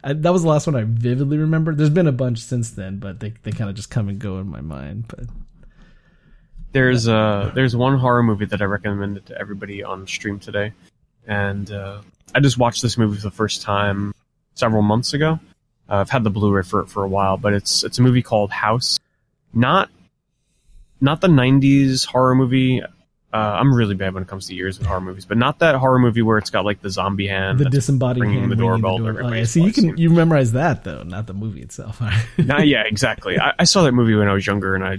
I, 0.05 0.13
that 0.13 0.33
was 0.33 0.43
the 0.43 0.49
last 0.49 0.67
one 0.67 0.77
I 0.77 0.85
vividly 0.85 1.39
remember. 1.39 1.75
There's 1.75 1.91
been 1.91 2.07
a 2.07 2.13
bunch 2.13 2.41
since 2.41 2.71
then, 2.73 2.99
but 2.99 3.21
they 3.21 3.33
they 3.43 3.53
kind 3.53 3.71
of 3.71 3.77
just 3.77 3.91
come 3.91 4.09
and 4.09 4.19
go 4.19 4.39
in 4.39 4.49
my 4.49 4.61
mind. 4.61 5.07
But 5.09 5.27
There's 6.73 7.09
uh 7.09 7.51
there's 7.55 7.75
one 7.75 7.99
horror 7.99 8.23
movie 8.23 8.47
that 8.47 8.61
I 8.61 8.67
recommended 8.67 9.27
to 9.27 9.39
everybody 9.39 9.83
on 9.83 10.07
stream 10.07 10.39
today, 10.39 10.73
and 11.27 11.71
uh, 11.71 12.03
I 12.35 12.41
just 12.41 12.59
watched 12.59 12.83
this 12.83 12.99
movie 12.99 13.17
for 13.17 13.23
the 13.23 13.31
first 13.31 13.63
time 13.63 14.13
several 14.55 14.83
months 14.83 15.15
ago. 15.15 15.41
Uh, 15.89 15.97
I've 15.97 16.11
had 16.11 16.23
the 16.23 16.31
Blu-ray 16.31 16.63
for 16.63 16.81
it 16.81 16.89
for 16.89 17.03
a 17.03 17.09
while, 17.09 17.39
but 17.39 17.55
it's 17.55 17.85
it's 17.85 17.99
a 17.99 18.03
movie 18.03 18.23
called 18.23 18.51
House. 18.51 19.01
Not 19.55 19.91
not 21.01 21.21
the 21.21 21.29
'90s 21.29 22.07
horror 22.07 22.35
movie. 22.35 22.83
Uh, 23.33 23.37
I'm 23.37 23.73
really 23.73 23.95
bad 23.95 24.13
when 24.13 24.25
it 24.25 24.29
comes 24.29 24.49
to 24.49 24.55
years 24.57 24.77
with 24.79 24.89
horror 24.89 25.01
movies, 25.01 25.25
but 25.25 25.39
not 25.39 25.61
that 25.61 25.77
horror 25.77 26.01
movie 26.01 26.21
where 26.23 26.37
it's 26.37 26.51
got 26.51 26.65
like 26.65 26.83
the 26.83 26.91
zombie 26.91 27.29
hand. 27.29 27.61
The 27.61 27.67
disembodied 27.71 28.21
ringing 28.23 28.41
hand 28.41 28.51
the 28.53 28.57
doorbell. 28.57 28.99
door. 28.99 29.23
Oh, 29.23 29.33
yeah. 29.33 29.45
See, 29.45 29.63
you 29.63 29.73
can 29.73 29.97
you 29.97 30.11
memorize 30.11 30.51
that 30.53 30.83
though, 30.83 31.05
not 31.05 31.27
the 31.29 31.35
movie 31.35 31.63
itself. 31.63 32.03
Nah, 32.39 32.61
yeah, 32.63 32.83
exactly. 32.85 33.39
I, 33.39 33.53
I 33.61 33.65
saw 33.65 33.85
that 33.85 33.93
movie 33.93 34.15
when 34.17 34.27
I 34.27 34.33
was 34.33 34.45
younger, 34.47 34.75
and 34.75 34.83
I 34.85 34.99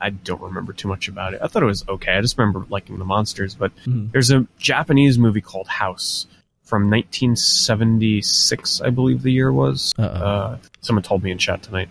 I 0.00 0.10
don't 0.10 0.40
remember 0.42 0.72
too 0.72 0.88
much 0.88 1.06
about 1.08 1.32
it. 1.34 1.40
I 1.42 1.46
thought 1.46 1.62
it 1.62 1.66
was 1.66 1.84
okay. 1.88 2.14
I 2.14 2.20
just 2.22 2.36
remember 2.38 2.66
liking 2.70 2.98
the 2.98 3.04
monsters. 3.04 3.54
But 3.54 3.70
Mhm. 3.86 4.10
there's 4.10 4.30
a 4.32 4.46
Japanese 4.58 5.16
movie 5.18 5.40
called 5.42 5.68
House 5.68 6.26
from 6.64 6.88
1976, 6.90 8.80
I 8.80 8.90
believe 8.90 9.22
the 9.22 9.32
year 9.32 9.52
was. 9.52 9.92
Uh, 9.98 10.56
someone 10.80 11.02
told 11.02 11.22
me 11.22 11.30
in 11.30 11.38
chat 11.38 11.62
tonight. 11.62 11.88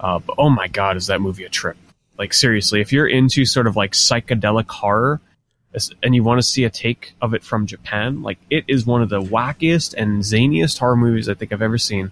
Uh, 0.00 0.18
but 0.18 0.34
oh 0.38 0.50
my 0.50 0.68
god, 0.68 0.96
is 0.96 1.06
that 1.06 1.20
movie 1.20 1.44
a 1.44 1.48
trip? 1.48 1.76
Like 2.18 2.32
seriously, 2.34 2.80
if 2.80 2.92
you're 2.92 3.08
into 3.08 3.44
sort 3.44 3.66
of 3.66 3.76
like 3.76 3.92
psychedelic 3.92 4.68
horror, 4.68 5.20
and 6.02 6.14
you 6.14 6.22
want 6.22 6.38
to 6.38 6.42
see 6.42 6.64
a 6.64 6.70
take 6.70 7.14
of 7.20 7.34
it 7.34 7.42
from 7.42 7.66
Japan, 7.66 8.22
like 8.22 8.38
it 8.50 8.64
is 8.68 8.84
one 8.84 9.02
of 9.02 9.08
the 9.08 9.20
wackiest 9.20 9.94
and 9.94 10.22
zaniest 10.22 10.78
horror 10.78 10.96
movies 10.96 11.28
I 11.28 11.34
think 11.34 11.52
I've 11.52 11.62
ever 11.62 11.78
seen. 11.78 12.10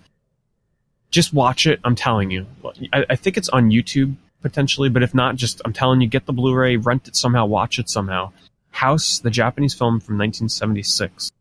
Just 1.11 1.35
watch 1.35 1.67
it. 1.67 1.81
I'm 1.85 1.95
telling 1.95 2.31
you. 2.31 2.47
I, 2.93 3.05
I 3.11 3.17
think 3.17 3.37
it's 3.37 3.49
on 3.49 3.71
YouTube 3.71 4.15
potentially, 4.43 4.89
but 4.89 5.03
if 5.03 5.15
not, 5.15 5.37
just 5.37 5.61
I'm 5.65 5.73
telling 5.73 6.01
you, 6.01 6.07
get 6.07 6.27
the 6.27 6.33
Blu-ray, 6.33 6.77
rent 6.77 7.09
it 7.09 7.17
somehow, 7.17 7.47
watch 7.47 7.79
it 7.79 7.91
somehow. 7.91 8.33
House, 8.71 9.19
the 9.19 9.31
Japanese 9.31 9.75
film 9.75 10.01
from 10.01 10.17
1976. 10.17 11.33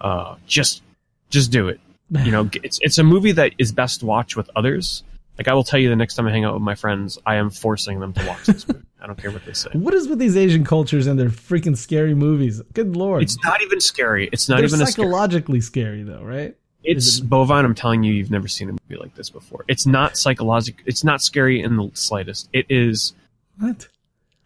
Uh, 0.00 0.36
just, 0.46 0.82
just 1.30 1.50
do 1.50 1.68
it. 1.68 1.80
You 2.10 2.32
know, 2.32 2.50
it's 2.62 2.78
it's 2.82 2.98
a 2.98 3.04
movie 3.04 3.32
that 3.32 3.52
is 3.58 3.72
best 3.72 4.02
watched 4.02 4.36
with 4.36 4.50
others. 4.54 5.02
Like 5.38 5.48
I 5.48 5.54
will 5.54 5.62
tell 5.64 5.78
you, 5.78 5.88
the 5.88 5.96
next 5.96 6.14
time 6.16 6.26
I 6.26 6.32
hang 6.32 6.44
out 6.44 6.52
with 6.54 6.62
my 6.62 6.74
friends, 6.74 7.16
I 7.24 7.36
am 7.36 7.48
forcing 7.50 8.00
them 8.00 8.12
to 8.14 8.26
watch 8.26 8.44
this 8.46 8.66
movie. 8.66 8.84
I 9.00 9.06
don't 9.06 9.16
care 9.16 9.30
what 9.30 9.44
they 9.44 9.52
say. 9.52 9.70
what 9.72 9.94
is 9.94 10.08
with 10.08 10.18
these 10.18 10.36
Asian 10.36 10.64
cultures 10.64 11.06
and 11.06 11.16
their 11.18 11.28
freaking 11.28 11.76
scary 11.76 12.14
movies? 12.14 12.60
Good 12.74 12.96
lord, 12.96 13.22
It's 13.22 13.36
not 13.44 13.62
even 13.62 13.80
scary. 13.80 14.28
It's 14.32 14.48
not 14.48 14.56
they're 14.56 14.64
even 14.66 14.82
a 14.82 14.86
scary. 14.86 15.06
psychologically 15.06 15.60
scary 15.60 16.02
though, 16.02 16.22
right? 16.22 16.56
It's 16.82 17.18
it- 17.18 17.28
bovine. 17.28 17.64
I'm 17.64 17.74
telling 17.76 18.02
you, 18.02 18.12
you've 18.12 18.30
never 18.32 18.48
seen 18.48 18.68
a 18.68 18.72
movie 18.72 19.00
like 19.00 19.14
this 19.14 19.30
before. 19.30 19.64
It's 19.68 19.86
not 19.86 20.16
psychological. 20.16 20.82
It's 20.86 21.04
not 21.04 21.22
scary 21.22 21.62
in 21.62 21.76
the 21.76 21.90
slightest. 21.94 22.48
It 22.52 22.66
is 22.68 23.14
What? 23.58 23.86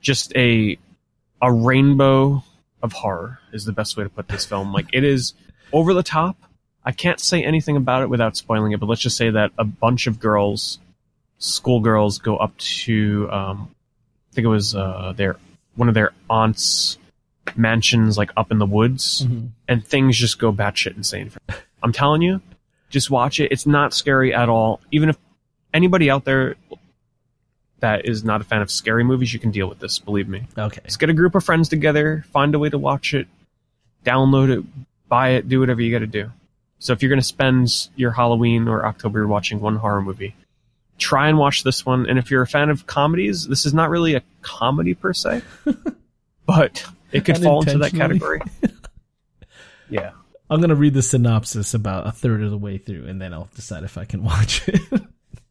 just 0.02 0.34
a 0.36 0.78
a 1.40 1.50
rainbow 1.52 2.44
of 2.82 2.92
horror 2.92 3.38
is 3.52 3.64
the 3.64 3.72
best 3.72 3.96
way 3.96 4.04
to 4.04 4.10
put 4.10 4.28
this 4.28 4.44
film. 4.44 4.72
Like 4.72 4.86
it 4.92 5.04
is 5.04 5.32
over 5.72 5.94
the 5.94 6.02
top. 6.02 6.36
I 6.84 6.92
can't 6.92 7.20
say 7.20 7.42
anything 7.44 7.76
about 7.76 8.02
it 8.02 8.10
without 8.10 8.36
spoiling 8.36 8.72
it, 8.72 8.80
but 8.80 8.88
let's 8.88 9.00
just 9.00 9.16
say 9.16 9.30
that 9.30 9.52
a 9.56 9.64
bunch 9.64 10.06
of 10.08 10.18
girls, 10.18 10.78
schoolgirls, 11.42 12.18
go 12.18 12.36
up 12.36 12.56
to 12.58 13.28
um, 13.30 13.74
I 14.30 14.34
think 14.34 14.44
it 14.44 14.48
was 14.48 14.74
uh, 14.74 15.12
their 15.16 15.36
one 15.74 15.88
of 15.88 15.94
their 15.94 16.12
aunts' 16.30 16.98
mansions, 17.56 18.16
like 18.16 18.30
up 18.36 18.50
in 18.52 18.58
the 18.58 18.66
woods, 18.66 19.26
Mhm. 19.26 19.48
and 19.68 19.84
things 19.86 20.16
just 20.16 20.38
go 20.38 20.52
batshit 20.52 20.96
insane. 20.96 21.32
I'm 21.82 21.92
telling 21.92 22.22
you, 22.22 22.40
just 22.90 23.10
watch 23.10 23.40
it. 23.40 23.50
It's 23.50 23.66
not 23.66 23.92
scary 23.92 24.32
at 24.34 24.48
all. 24.48 24.80
Even 24.92 25.08
if 25.08 25.16
anybody 25.74 26.10
out 26.10 26.24
there 26.24 26.54
that 27.80 28.06
is 28.06 28.22
not 28.22 28.40
a 28.40 28.44
fan 28.44 28.62
of 28.62 28.70
scary 28.70 29.02
movies, 29.02 29.32
you 29.34 29.40
can 29.40 29.50
deal 29.50 29.68
with 29.68 29.80
this. 29.80 29.98
Believe 29.98 30.28
me. 30.28 30.46
Okay. 30.56 30.80
Just 30.84 31.00
get 31.00 31.10
a 31.10 31.14
group 31.14 31.34
of 31.34 31.42
friends 31.42 31.68
together, 31.68 32.24
find 32.32 32.54
a 32.54 32.58
way 32.58 32.68
to 32.70 32.78
watch 32.78 33.12
it, 33.12 33.26
download 34.04 34.56
it, 34.56 34.64
buy 35.08 35.30
it, 35.30 35.48
do 35.48 35.58
whatever 35.58 35.80
you 35.82 35.90
got 35.90 35.98
to 35.98 36.06
do. 36.06 36.30
So 36.78 36.92
if 36.92 37.02
you're 37.02 37.08
going 37.08 37.20
to 37.20 37.26
spend 37.26 37.68
your 37.96 38.12
Halloween 38.12 38.68
or 38.68 38.86
October 38.86 39.26
watching 39.26 39.58
one 39.60 39.76
horror 39.76 40.00
movie, 40.02 40.34
try 41.02 41.28
and 41.28 41.36
watch 41.38 41.64
this 41.64 41.84
one. 41.84 42.06
And 42.08 42.18
if 42.18 42.30
you're 42.30 42.42
a 42.42 42.46
fan 42.46 42.70
of 42.70 42.86
comedies, 42.86 43.46
this 43.46 43.66
is 43.66 43.74
not 43.74 43.90
really 43.90 44.14
a 44.14 44.22
comedy 44.40 44.94
per 44.94 45.12
se, 45.12 45.42
but 46.46 46.84
it 47.10 47.24
could 47.24 47.38
fall 47.38 47.60
into 47.62 47.78
that 47.78 47.92
category. 47.92 48.40
yeah. 49.90 50.12
I'm 50.48 50.60
gonna 50.60 50.74
read 50.74 50.94
the 50.94 51.02
synopsis 51.02 51.72
about 51.74 52.06
a 52.06 52.12
third 52.12 52.42
of 52.42 52.50
the 52.50 52.58
way 52.58 52.76
through, 52.78 53.06
and 53.06 53.20
then 53.20 53.32
I'll 53.32 53.48
decide 53.54 53.84
if 53.84 53.96
I 53.96 54.04
can 54.04 54.22
watch 54.32 54.68
it. 54.68 54.80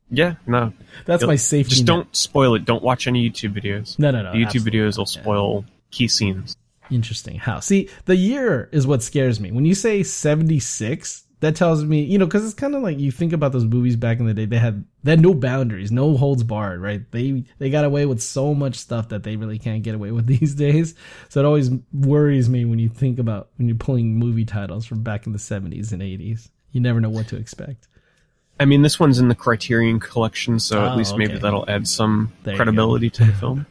Yeah, 0.09 0.35
no. 0.45 0.73
That's 1.05 1.21
You'll- 1.21 1.31
my 1.31 1.35
safety. 1.37 1.69
Just 1.71 1.81
net. 1.81 1.87
don't 1.87 2.15
spoil 2.15 2.55
it. 2.55 2.65
Don't 2.65 2.83
watch 2.83 3.07
any 3.07 3.29
YouTube 3.29 3.53
videos. 3.59 3.97
No, 3.97 4.11
no, 4.11 4.21
no. 4.23 4.31
The 4.31 4.37
YouTube 4.39 4.45
absolutely 4.45 4.71
videos 4.79 4.97
will 4.97 5.05
not. 5.05 5.15
Yeah. 5.15 5.21
spoil 5.21 5.65
key 5.89 6.07
scenes. 6.07 6.57
Interesting. 6.91 7.37
How? 7.37 7.61
See, 7.61 7.89
the 8.05 8.15
year 8.15 8.67
is 8.71 8.85
what 8.85 9.01
scares 9.01 9.39
me. 9.39 9.51
When 9.51 9.65
you 9.65 9.73
say 9.73 10.03
76, 10.03 11.23
that 11.41 11.56
tells 11.56 11.84
me, 11.84 12.04
you 12.04 12.19
know, 12.19 12.25
because 12.25 12.45
it's 12.45 12.54
kind 12.54 12.75
of 12.75 12.84
like 12.84 12.99
you 12.99 13.12
think 13.12 13.34
about 13.34 13.51
those 13.51 13.65
movies 13.65 13.95
back 13.95 14.19
in 14.19 14.27
the 14.27 14.34
day. 14.34 14.45
They 14.45 14.60
had 14.60 14.86
they 15.04 15.12
had 15.12 15.19
no 15.19 15.34
boundaries, 15.34 15.91
no 15.91 16.15
holds 16.15 16.43
barred, 16.43 16.80
right? 16.80 17.01
They 17.12 17.43
they 17.58 17.71
got 17.71 17.84
away 17.84 18.06
with 18.06 18.21
so 18.21 18.54
much 18.54 18.75
stuff 18.75 19.10
that 19.10 19.23
they 19.23 19.36
really 19.36 19.58
can't 19.58 19.82
get 19.82 19.95
away 19.95 20.12
with 20.12 20.27
these 20.39 20.54
days. 20.54 20.93
So 21.30 21.39
it 21.39 21.45
always 21.45 21.71
worries 21.91 22.47
me 22.47 22.65
when 22.65 22.77
you 22.80 22.89
think 22.89 23.17
about 23.19 23.49
when 23.58 23.67
you're 23.67 23.77
pulling 23.77 24.17
movie 24.17 24.45
titles 24.45 24.86
from 24.86 25.01
back 25.01 25.25
in 25.25 25.34
the 25.34 25.39
70s 25.39 25.91
and 25.91 26.01
80s. 26.01 26.49
You 26.71 26.80
never 26.80 27.01
know 27.01 27.10
what 27.10 27.27
to 27.30 27.38
expect. 27.38 27.88
I 28.60 28.65
mean, 28.65 28.84
this 28.84 28.99
one's 28.99 29.17
in 29.17 29.27
the 29.27 29.36
Criterion 29.36 29.99
collection, 29.99 30.60
so 30.60 30.80
Oh, 30.80 30.86
at 30.86 30.95
least 30.95 31.17
maybe 31.17 31.39
that'll 31.39 31.67
add 31.67 31.88
some 31.88 32.32
There 32.43 32.56
credibility 32.56 33.10
to 33.10 33.25
the 33.25 33.34
film. 33.34 33.65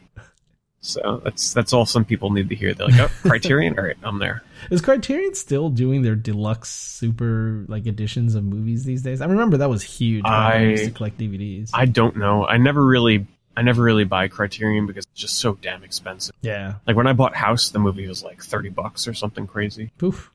So 0.83 1.21
that's 1.23 1.53
that's 1.53 1.73
all 1.73 1.85
some 1.85 2.03
people 2.05 2.31
need 2.31 2.49
to 2.49 2.55
hear. 2.55 2.73
They're 2.73 2.87
like, 2.87 2.99
"Oh, 2.99 3.11
Criterion, 3.29 3.77
all 3.77 3.85
right, 3.85 3.97
I'm 4.01 4.17
there. 4.17 4.41
Is 4.71 4.81
Criterion 4.81 5.35
still 5.35 5.69
doing 5.69 6.01
their 6.01 6.15
deluxe 6.15 6.69
super 6.69 7.65
like 7.67 7.85
editions 7.85 8.33
of 8.33 8.43
movies 8.43 8.83
these 8.83 9.03
days? 9.03 9.21
I 9.21 9.25
remember 9.25 9.57
that 9.57 9.69
was 9.69 9.83
huge. 9.83 10.23
when 10.23 10.33
I, 10.33 10.63
used 10.71 10.85
to 10.85 10.91
collect 10.91 11.19
DVDs. 11.19 11.69
I 11.73 11.85
don't 11.85 12.15
know. 12.17 12.47
I 12.47 12.57
never 12.57 12.83
really, 12.83 13.27
I 13.55 13.61
never 13.61 13.83
really 13.83 14.05
buy 14.05 14.27
Criterion 14.27 14.87
because 14.87 15.05
it's 15.11 15.21
just 15.21 15.35
so 15.37 15.53
damn 15.61 15.83
expensive. 15.83 16.33
yeah. 16.41 16.75
Like 16.87 16.95
when 16.95 17.05
I 17.05 17.13
bought 17.13 17.35
House, 17.35 17.69
the 17.69 17.79
movie 17.79 18.07
was 18.07 18.23
like 18.23 18.41
thirty 18.41 18.69
bucks 18.69 19.07
or 19.07 19.13
something 19.13 19.45
crazy, 19.47 19.91
Poof. 19.99 20.31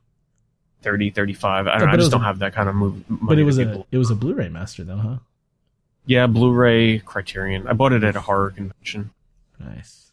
30, 0.83 1.11
35. 1.11 1.67
I, 1.67 1.79
don't, 1.79 1.89
I 1.89 1.97
just 1.97 2.13
don't 2.13 2.21
a- 2.21 2.25
have 2.25 2.39
that 2.39 2.55
kind 2.55 2.69
of 2.69 2.77
movie. 2.77 3.05
But 3.11 3.41
it 3.41 3.43
was 3.43 3.59
a 3.59 3.85
it 3.91 3.99
was 3.99 4.11
a 4.11 4.15
Blu-ray 4.15 4.49
master 4.51 4.85
though, 4.85 4.99
huh? 4.99 5.17
yeah, 6.05 6.29
Blu-ray 6.29 7.01
Criterion. 7.01 7.67
I 7.67 7.73
bought 7.73 7.93
it 7.93 8.05
at 8.05 8.15
a 8.15 8.21
horror 8.21 8.51
convention. 8.53 9.11
Nice. 9.59 10.06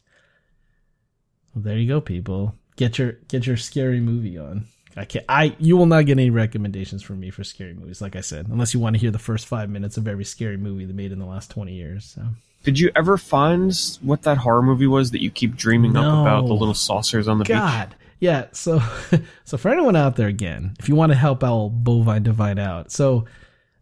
Well, 1.53 1.63
there 1.63 1.77
you 1.77 1.87
go, 1.87 2.01
people. 2.01 2.55
Get 2.75 2.97
your 2.97 3.13
get 3.27 3.45
your 3.45 3.57
scary 3.57 3.99
movie 3.99 4.37
on. 4.37 4.65
I 4.95 5.05
can't. 5.05 5.25
I 5.27 5.55
you 5.59 5.77
will 5.77 5.85
not 5.85 6.05
get 6.05 6.13
any 6.13 6.29
recommendations 6.29 7.01
from 7.03 7.19
me 7.19 7.29
for 7.29 7.43
scary 7.43 7.73
movies. 7.73 8.01
Like 8.01 8.15
I 8.15 8.21
said, 8.21 8.47
unless 8.47 8.73
you 8.73 8.79
want 8.79 8.95
to 8.95 8.99
hear 8.99 9.11
the 9.11 9.19
first 9.19 9.47
five 9.47 9.69
minutes 9.69 9.97
of 9.97 10.07
every 10.07 10.25
scary 10.25 10.57
movie 10.57 10.85
they 10.85 10.93
made 10.93 11.11
in 11.11 11.19
the 11.19 11.25
last 11.25 11.51
twenty 11.51 11.73
years. 11.73 12.05
So 12.05 12.23
Did 12.63 12.79
you 12.79 12.91
ever 12.95 13.17
find 13.17 13.73
what 14.01 14.23
that 14.23 14.37
horror 14.37 14.61
movie 14.61 14.87
was 14.87 15.11
that 15.11 15.21
you 15.21 15.31
keep 15.31 15.55
dreaming 15.55 15.95
up 15.95 16.05
about 16.05 16.47
the 16.47 16.53
little 16.53 16.73
saucers 16.75 17.27
on 17.27 17.37
the 17.39 17.43
beach? 17.43 17.55
God, 17.57 17.95
yeah. 18.19 18.45
So, 18.51 18.81
so 19.45 19.57
for 19.57 19.69
anyone 19.69 19.95
out 19.95 20.15
there, 20.15 20.27
again, 20.27 20.75
if 20.79 20.87
you 20.89 20.95
want 20.95 21.11
to 21.11 21.17
help 21.17 21.43
our 21.43 21.69
bovine 21.69 22.23
divide 22.23 22.59
out, 22.59 22.91
so 22.91 23.25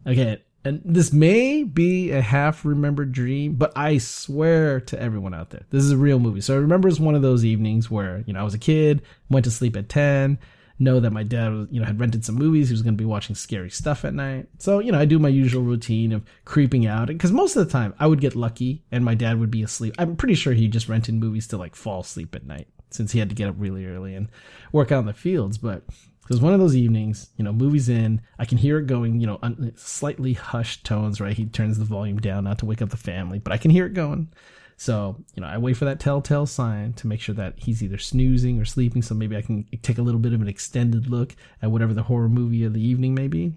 again, 0.05 0.39
and 0.63 0.81
this 0.85 1.11
may 1.11 1.63
be 1.63 2.11
a 2.11 2.21
half 2.21 2.65
remembered 2.65 3.11
dream, 3.11 3.53
but 3.53 3.71
I 3.75 3.97
swear 3.97 4.79
to 4.81 5.01
everyone 5.01 5.33
out 5.33 5.49
there, 5.49 5.65
this 5.69 5.83
is 5.83 5.91
a 5.91 5.97
real 5.97 6.19
movie. 6.19 6.41
So 6.41 6.53
I 6.53 6.57
remember 6.57 6.87
it's 6.87 6.99
one 6.99 7.15
of 7.15 7.21
those 7.21 7.43
evenings 7.43 7.89
where 7.89 8.23
you 8.27 8.33
know 8.33 8.41
I 8.41 8.43
was 8.43 8.53
a 8.53 8.59
kid, 8.59 9.01
went 9.29 9.45
to 9.45 9.51
sleep 9.51 9.75
at 9.75 9.89
ten. 9.89 10.39
Know 10.79 10.99
that 10.99 11.11
my 11.11 11.21
dad, 11.21 11.67
you 11.69 11.79
know, 11.79 11.85
had 11.85 11.99
rented 11.99 12.25
some 12.25 12.33
movies. 12.33 12.69
He 12.69 12.73
was 12.73 12.81
going 12.81 12.95
to 12.95 13.01
be 13.01 13.05
watching 13.05 13.35
scary 13.35 13.69
stuff 13.69 14.03
at 14.03 14.15
night. 14.15 14.47
So, 14.57 14.79
you 14.79 14.91
know, 14.91 14.97
I 14.97 15.05
do 15.05 15.19
my 15.19 15.29
usual 15.29 15.61
routine 15.61 16.11
of 16.11 16.23
creeping 16.43 16.87
out 16.87 17.05
because 17.05 17.31
most 17.31 17.55
of 17.55 17.63
the 17.63 17.71
time 17.71 17.93
I 17.99 18.07
would 18.07 18.19
get 18.19 18.35
lucky 18.35 18.83
and 18.91 19.05
my 19.05 19.13
dad 19.13 19.39
would 19.39 19.51
be 19.51 19.61
asleep. 19.61 19.93
I'm 19.99 20.15
pretty 20.15 20.33
sure 20.33 20.53
he 20.53 20.67
just 20.67 20.89
rented 20.89 21.13
movies 21.13 21.45
to 21.49 21.57
like 21.57 21.75
fall 21.75 21.99
asleep 21.99 22.33
at 22.33 22.47
night 22.47 22.67
since 22.89 23.11
he 23.11 23.19
had 23.19 23.29
to 23.29 23.35
get 23.35 23.47
up 23.47 23.55
really 23.59 23.85
early 23.85 24.15
and 24.15 24.27
work 24.71 24.91
out 24.91 25.01
in 25.01 25.05
the 25.05 25.13
fields. 25.13 25.59
But 25.59 25.83
it 26.31 26.35
was 26.35 26.41
one 26.41 26.53
of 26.53 26.61
those 26.61 26.77
evenings, 26.77 27.29
you 27.35 27.43
know, 27.43 27.51
movies 27.51 27.89
in, 27.89 28.21
I 28.39 28.45
can 28.45 28.57
hear 28.57 28.79
it 28.79 28.87
going, 28.87 29.19
you 29.19 29.27
know, 29.27 29.37
un- 29.41 29.73
slightly 29.75 30.31
hushed 30.31 30.85
tones, 30.85 31.19
right? 31.19 31.35
He 31.35 31.45
turns 31.45 31.77
the 31.77 31.83
volume 31.83 32.19
down 32.19 32.45
not 32.45 32.59
to 32.59 32.65
wake 32.65 32.81
up 32.81 32.89
the 32.89 32.95
family, 32.95 33.39
but 33.39 33.51
I 33.51 33.57
can 33.57 33.69
hear 33.69 33.85
it 33.85 33.93
going. 33.93 34.31
So, 34.77 35.17
you 35.35 35.41
know, 35.41 35.47
I 35.47 35.57
wait 35.57 35.75
for 35.75 35.83
that 35.83 35.99
telltale 35.99 36.45
sign 36.45 36.93
to 36.93 37.07
make 37.07 37.19
sure 37.19 37.35
that 37.35 37.55
he's 37.57 37.83
either 37.83 37.97
snoozing 37.97 38.61
or 38.61 38.65
sleeping. 38.65 39.01
So 39.01 39.13
maybe 39.13 39.35
I 39.35 39.41
can 39.41 39.67
take 39.81 39.97
a 39.97 40.01
little 40.01 40.21
bit 40.21 40.31
of 40.31 40.41
an 40.41 40.47
extended 40.47 41.07
look 41.07 41.35
at 41.61 41.69
whatever 41.69 41.93
the 41.93 42.03
horror 42.03 42.29
movie 42.29 42.63
of 42.63 42.73
the 42.73 42.81
evening 42.81 43.13
may 43.13 43.27
be. 43.27 43.53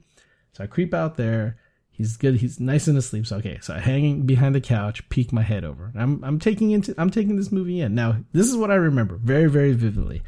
So 0.50 0.64
I 0.64 0.66
creep 0.66 0.92
out 0.92 1.16
there. 1.16 1.58
He's 1.92 2.16
good. 2.16 2.34
He's 2.34 2.58
nice 2.58 2.88
and 2.88 2.98
asleep. 2.98 3.24
So 3.24 3.36
okay. 3.36 3.60
So 3.62 3.72
I 3.72 3.78
hang 3.78 4.22
behind 4.22 4.56
the 4.56 4.60
couch, 4.60 5.08
peek 5.10 5.32
my 5.32 5.42
head 5.42 5.64
over. 5.64 5.92
I'm 5.94 6.24
I'm 6.24 6.40
taking 6.40 6.72
into 6.72 6.92
I'm 6.98 7.10
taking 7.10 7.36
this 7.36 7.52
movie 7.52 7.80
in. 7.80 7.94
Now 7.94 8.16
this 8.32 8.48
is 8.48 8.56
what 8.56 8.72
I 8.72 8.74
remember 8.74 9.14
very 9.22 9.48
very 9.48 9.74
vividly, 9.74 10.24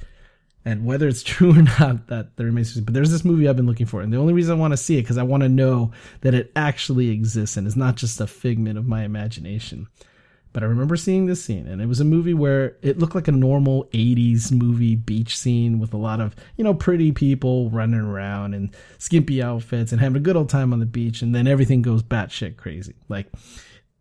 and 0.66 0.84
whether 0.84 1.08
it's 1.08 1.22
true 1.22 1.52
or 1.58 1.62
not, 1.62 2.08
that 2.08 2.36
that 2.36 2.44
remains. 2.44 2.78
But 2.78 2.92
there's 2.92 3.12
this 3.12 3.24
movie 3.24 3.48
I've 3.48 3.56
been 3.56 3.66
looking 3.66 3.86
for, 3.86 4.02
and 4.02 4.12
the 4.12 4.18
only 4.18 4.34
reason 4.34 4.54
I 4.54 4.60
want 4.60 4.72
to 4.72 4.76
see 4.76 4.98
it 4.98 5.02
because 5.02 5.16
I 5.16 5.22
want 5.22 5.44
to 5.44 5.48
know 5.48 5.92
that 6.20 6.34
it 6.34 6.52
actually 6.54 7.08
exists 7.08 7.56
and 7.56 7.66
it's 7.66 7.76
not 7.76 7.96
just 7.96 8.20
a 8.20 8.26
figment 8.26 8.76
of 8.76 8.86
my 8.86 9.04
imagination. 9.04 9.86
But 10.52 10.62
I 10.62 10.66
remember 10.66 10.96
seeing 10.96 11.26
this 11.26 11.44
scene, 11.44 11.66
and 11.66 11.82
it 11.82 11.86
was 11.86 12.00
a 12.00 12.04
movie 12.04 12.32
where 12.32 12.78
it 12.80 12.98
looked 12.98 13.14
like 13.14 13.28
a 13.28 13.32
normal 13.32 13.84
80s 13.92 14.50
movie 14.50 14.96
beach 14.96 15.36
scene 15.36 15.78
with 15.78 15.92
a 15.92 15.98
lot 15.98 16.18
of, 16.18 16.34
you 16.56 16.64
know, 16.64 16.72
pretty 16.72 17.12
people 17.12 17.68
running 17.68 18.00
around 18.00 18.54
in 18.54 18.70
skimpy 18.96 19.42
outfits 19.42 19.92
and 19.92 20.00
having 20.00 20.16
a 20.16 20.20
good 20.20 20.34
old 20.34 20.48
time 20.48 20.72
on 20.72 20.80
the 20.80 20.86
beach, 20.86 21.20
and 21.20 21.34
then 21.34 21.46
everything 21.46 21.82
goes 21.82 22.02
batshit 22.02 22.56
crazy. 22.56 22.94
Like, 23.10 23.26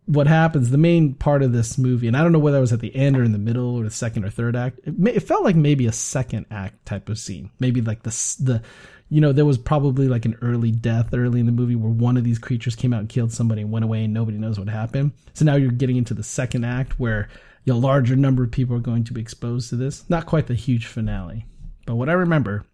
what 0.06 0.28
happens, 0.28 0.70
the 0.70 0.78
main 0.78 1.14
part 1.16 1.42
of 1.42 1.52
this 1.52 1.78
movie, 1.78 2.08
and 2.08 2.16
I 2.16 2.22
don't 2.22 2.32
know 2.32 2.40
whether 2.40 2.58
it 2.58 2.62
was 2.62 2.74
at 2.74 2.80
the 2.80 2.96
end 2.96 3.18
or 3.18 3.24
in 3.24 3.32
the 3.32 3.38
middle 3.38 3.76
or 3.76 3.84
the 3.84 3.92
second 3.92 4.24
or 4.24 4.30
third 4.30 4.56
act, 4.56 4.80
it, 4.84 5.00
may, 5.00 5.14
it 5.14 5.24
felt 5.24 5.44
like 5.44 5.56
maybe 5.56 5.88
a 5.88 5.92
second 5.92 6.46
act 6.52 6.86
type 6.86 7.10
of 7.10 7.18
scene. 7.18 7.50
Maybe 7.60 7.82
like 7.82 8.04
the, 8.04 8.10
the, 8.40 8.62
you 9.10 9.22
know, 9.22 9.32
there 9.32 9.46
was 9.46 9.58
probably 9.58 10.08
like 10.08 10.26
an 10.26 10.38
early 10.42 10.72
death 10.72 11.14
early 11.14 11.40
in 11.40 11.46
the 11.46 11.52
movie 11.52 11.76
where 11.76 11.92
one 11.92 12.18
of 12.18 12.24
these 12.24 12.40
creatures 12.40 12.76
came 12.76 12.94
out 12.94 13.00
and 13.00 13.10
killed 13.10 13.32
somebody 13.32 13.62
and 13.62 13.72
went 13.72 13.86
away 13.86 14.04
and 14.04 14.14
nobody 14.14 14.38
knows 14.38 14.60
what 14.60 14.70
happened. 14.70 15.14
So 15.34 15.46
now 15.46 15.56
you're 15.56 15.72
getting 15.72 15.98
into 15.98 16.14
the 16.14 16.24
second 16.24 16.66
act 16.66 17.00
where 17.00 17.30
a 17.68 17.74
larger 17.74 18.16
number 18.16 18.44
of 18.44 18.52
people 18.52 18.76
are 18.76 18.82
going 18.82 19.04
to 19.06 19.14
be 19.14 19.22
exposed 19.22 19.70
to 19.70 19.76
this. 19.76 20.08
Not 20.10 20.26
quite 20.28 20.48
the 20.48 20.54
huge 20.54 20.86
finale. 20.86 21.46
But 21.86 21.96
what 21.96 22.10
I 22.10 22.14
remember 22.14 22.66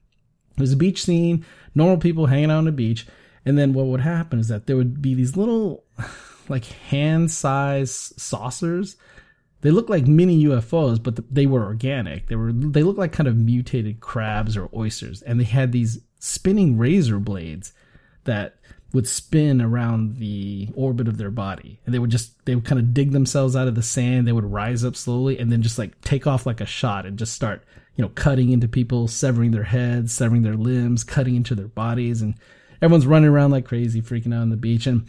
was 0.57 0.73
a 0.73 0.77
beach 0.77 1.03
scene, 1.03 1.45
normal 1.75 1.97
people 1.97 2.25
hanging 2.25 2.51
out 2.51 2.57
on 2.57 2.65
the 2.65 2.71
beach. 2.71 3.07
And 3.45 3.57
then 3.57 3.73
what 3.73 3.87
would 3.87 4.01
happen 4.01 4.39
is 4.39 4.49
that 4.49 4.67
there 4.67 4.75
would 4.75 5.01
be 5.01 5.13
these 5.13 5.35
little, 5.35 5.83
like 6.51 6.65
hand 6.65 7.31
sized 7.31 8.19
saucers 8.19 8.95
they 9.61 9.71
look 9.71 9.89
like 9.89 10.07
mini 10.07 10.43
UFOs, 10.45 11.01
but 11.01 11.19
they 11.33 11.45
were 11.45 11.63
organic. 11.63 12.27
They 12.27 12.35
were 12.35 12.51
they 12.51 12.83
looked 12.83 12.99
like 12.99 13.13
kind 13.13 13.27
of 13.27 13.37
mutated 13.37 13.99
crabs 13.99 14.57
or 14.57 14.69
oysters, 14.75 15.21
and 15.21 15.39
they 15.39 15.45
had 15.45 15.71
these 15.71 15.99
spinning 16.19 16.77
razor 16.77 17.19
blades 17.19 17.73
that 18.23 18.55
would 18.93 19.07
spin 19.07 19.61
around 19.61 20.17
the 20.17 20.67
orbit 20.75 21.07
of 21.07 21.17
their 21.17 21.29
body, 21.29 21.79
and 21.85 21.93
they 21.93 21.99
would 21.99 22.09
just 22.09 22.43
they 22.45 22.55
would 22.55 22.65
kind 22.65 22.79
of 22.79 22.93
dig 22.93 23.11
themselves 23.11 23.55
out 23.55 23.67
of 23.67 23.75
the 23.75 23.83
sand. 23.83 24.27
They 24.27 24.31
would 24.31 24.51
rise 24.51 24.83
up 24.83 24.95
slowly, 24.95 25.37
and 25.37 25.51
then 25.51 25.61
just 25.61 25.77
like 25.77 25.99
take 26.01 26.25
off 26.25 26.45
like 26.45 26.59
a 26.59 26.65
shot 26.65 27.05
and 27.05 27.19
just 27.19 27.33
start 27.33 27.63
you 27.95 28.01
know 28.01 28.09
cutting 28.15 28.49
into 28.49 28.67
people, 28.67 29.07
severing 29.07 29.51
their 29.51 29.63
heads, 29.63 30.11
severing 30.11 30.41
their 30.41 30.57
limbs, 30.57 31.03
cutting 31.03 31.35
into 31.35 31.53
their 31.53 31.67
bodies, 31.67 32.23
and 32.23 32.33
everyone's 32.81 33.05
running 33.05 33.29
around 33.29 33.51
like 33.51 33.65
crazy, 33.65 34.01
freaking 34.01 34.33
out 34.33 34.41
on 34.41 34.49
the 34.49 34.57
beach 34.57 34.87
and 34.87 35.07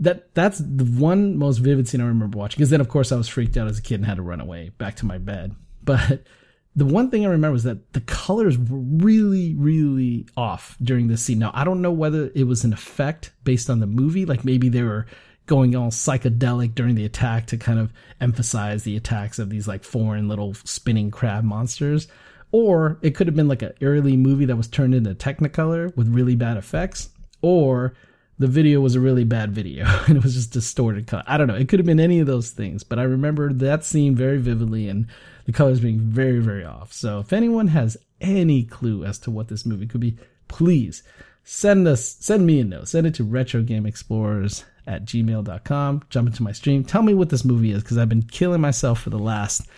that 0.00 0.34
that's 0.34 0.58
the 0.58 0.84
one 0.84 1.36
most 1.36 1.58
vivid 1.58 1.86
scene 1.86 2.00
I 2.00 2.06
remember 2.06 2.36
watching. 2.36 2.56
Because 2.56 2.70
then, 2.70 2.80
of 2.80 2.88
course, 2.88 3.12
I 3.12 3.16
was 3.16 3.28
freaked 3.28 3.56
out 3.56 3.68
as 3.68 3.78
a 3.78 3.82
kid 3.82 3.96
and 3.96 4.06
had 4.06 4.16
to 4.16 4.22
run 4.22 4.40
away 4.40 4.70
back 4.78 4.96
to 4.96 5.06
my 5.06 5.18
bed. 5.18 5.54
But 5.84 6.24
the 6.76 6.86
one 6.86 7.10
thing 7.10 7.24
I 7.24 7.28
remember 7.28 7.52
was 7.52 7.64
that 7.64 7.92
the 7.92 8.00
colors 8.00 8.58
were 8.58 8.78
really, 8.78 9.54
really 9.54 10.26
off 10.36 10.76
during 10.82 11.08
this 11.08 11.22
scene. 11.22 11.38
Now, 11.38 11.50
I 11.54 11.64
don't 11.64 11.82
know 11.82 11.92
whether 11.92 12.30
it 12.34 12.44
was 12.44 12.64
an 12.64 12.72
effect 12.72 13.32
based 13.44 13.68
on 13.68 13.80
the 13.80 13.86
movie, 13.86 14.24
like 14.24 14.44
maybe 14.44 14.68
they 14.68 14.82
were 14.82 15.06
going 15.46 15.74
all 15.74 15.90
psychedelic 15.90 16.74
during 16.74 16.94
the 16.94 17.04
attack 17.04 17.46
to 17.48 17.56
kind 17.56 17.78
of 17.78 17.92
emphasize 18.20 18.84
the 18.84 18.96
attacks 18.96 19.38
of 19.38 19.50
these 19.50 19.66
like 19.66 19.82
foreign 19.84 20.28
little 20.28 20.54
spinning 20.54 21.10
crab 21.10 21.44
monsters. 21.44 22.08
Or 22.52 22.98
it 23.02 23.14
could 23.14 23.26
have 23.26 23.36
been 23.36 23.48
like 23.48 23.62
an 23.62 23.74
early 23.82 24.16
movie 24.16 24.46
that 24.46 24.56
was 24.56 24.68
turned 24.68 24.94
into 24.94 25.14
Technicolor 25.14 25.94
with 25.96 26.08
really 26.08 26.36
bad 26.36 26.56
effects. 26.56 27.10
Or 27.42 27.94
the 28.40 28.46
video 28.46 28.80
was 28.80 28.94
a 28.94 29.00
really 29.00 29.22
bad 29.22 29.52
video 29.52 29.84
and 30.08 30.16
it 30.16 30.22
was 30.22 30.34
just 30.34 30.50
distorted 30.50 31.06
cut. 31.06 31.26
I 31.28 31.36
don't 31.36 31.46
know. 31.46 31.54
It 31.54 31.68
could 31.68 31.78
have 31.78 31.86
been 31.86 32.00
any 32.00 32.20
of 32.20 32.26
those 32.26 32.50
things, 32.50 32.82
but 32.82 32.98
I 32.98 33.02
remember 33.02 33.52
that 33.52 33.84
scene 33.84 34.16
very 34.16 34.38
vividly 34.38 34.88
and 34.88 35.06
the 35.44 35.52
colors 35.52 35.78
being 35.78 36.00
very, 36.00 36.40
very 36.40 36.64
off. 36.64 36.90
So 36.90 37.18
if 37.20 37.34
anyone 37.34 37.68
has 37.68 37.98
any 38.18 38.64
clue 38.64 39.04
as 39.04 39.18
to 39.20 39.30
what 39.30 39.48
this 39.48 39.66
movie 39.66 39.86
could 39.86 40.00
be, 40.00 40.16
please 40.48 41.02
send 41.44 41.86
us, 41.86 42.16
send 42.18 42.46
me 42.46 42.60
a 42.60 42.64
note. 42.64 42.88
Send 42.88 43.06
it 43.06 43.14
to 43.16 43.26
retrogameexplorers 43.26 44.64
at 44.86 45.04
gmail.com. 45.04 46.02
Jump 46.08 46.28
into 46.28 46.42
my 46.42 46.52
stream. 46.52 46.82
Tell 46.82 47.02
me 47.02 47.12
what 47.12 47.28
this 47.28 47.44
movie 47.44 47.72
is 47.72 47.82
because 47.82 47.98
I've 47.98 48.08
been 48.08 48.22
killing 48.22 48.62
myself 48.62 49.02
for 49.02 49.10
the 49.10 49.18
last, 49.18 49.68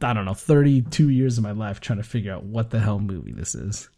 I 0.00 0.12
don't 0.12 0.24
know, 0.24 0.34
32 0.34 1.08
years 1.08 1.36
of 1.36 1.42
my 1.42 1.50
life 1.50 1.80
trying 1.80 1.98
to 1.98 2.04
figure 2.04 2.32
out 2.32 2.44
what 2.44 2.70
the 2.70 2.78
hell 2.78 3.00
movie 3.00 3.32
this 3.32 3.56
is. 3.56 3.88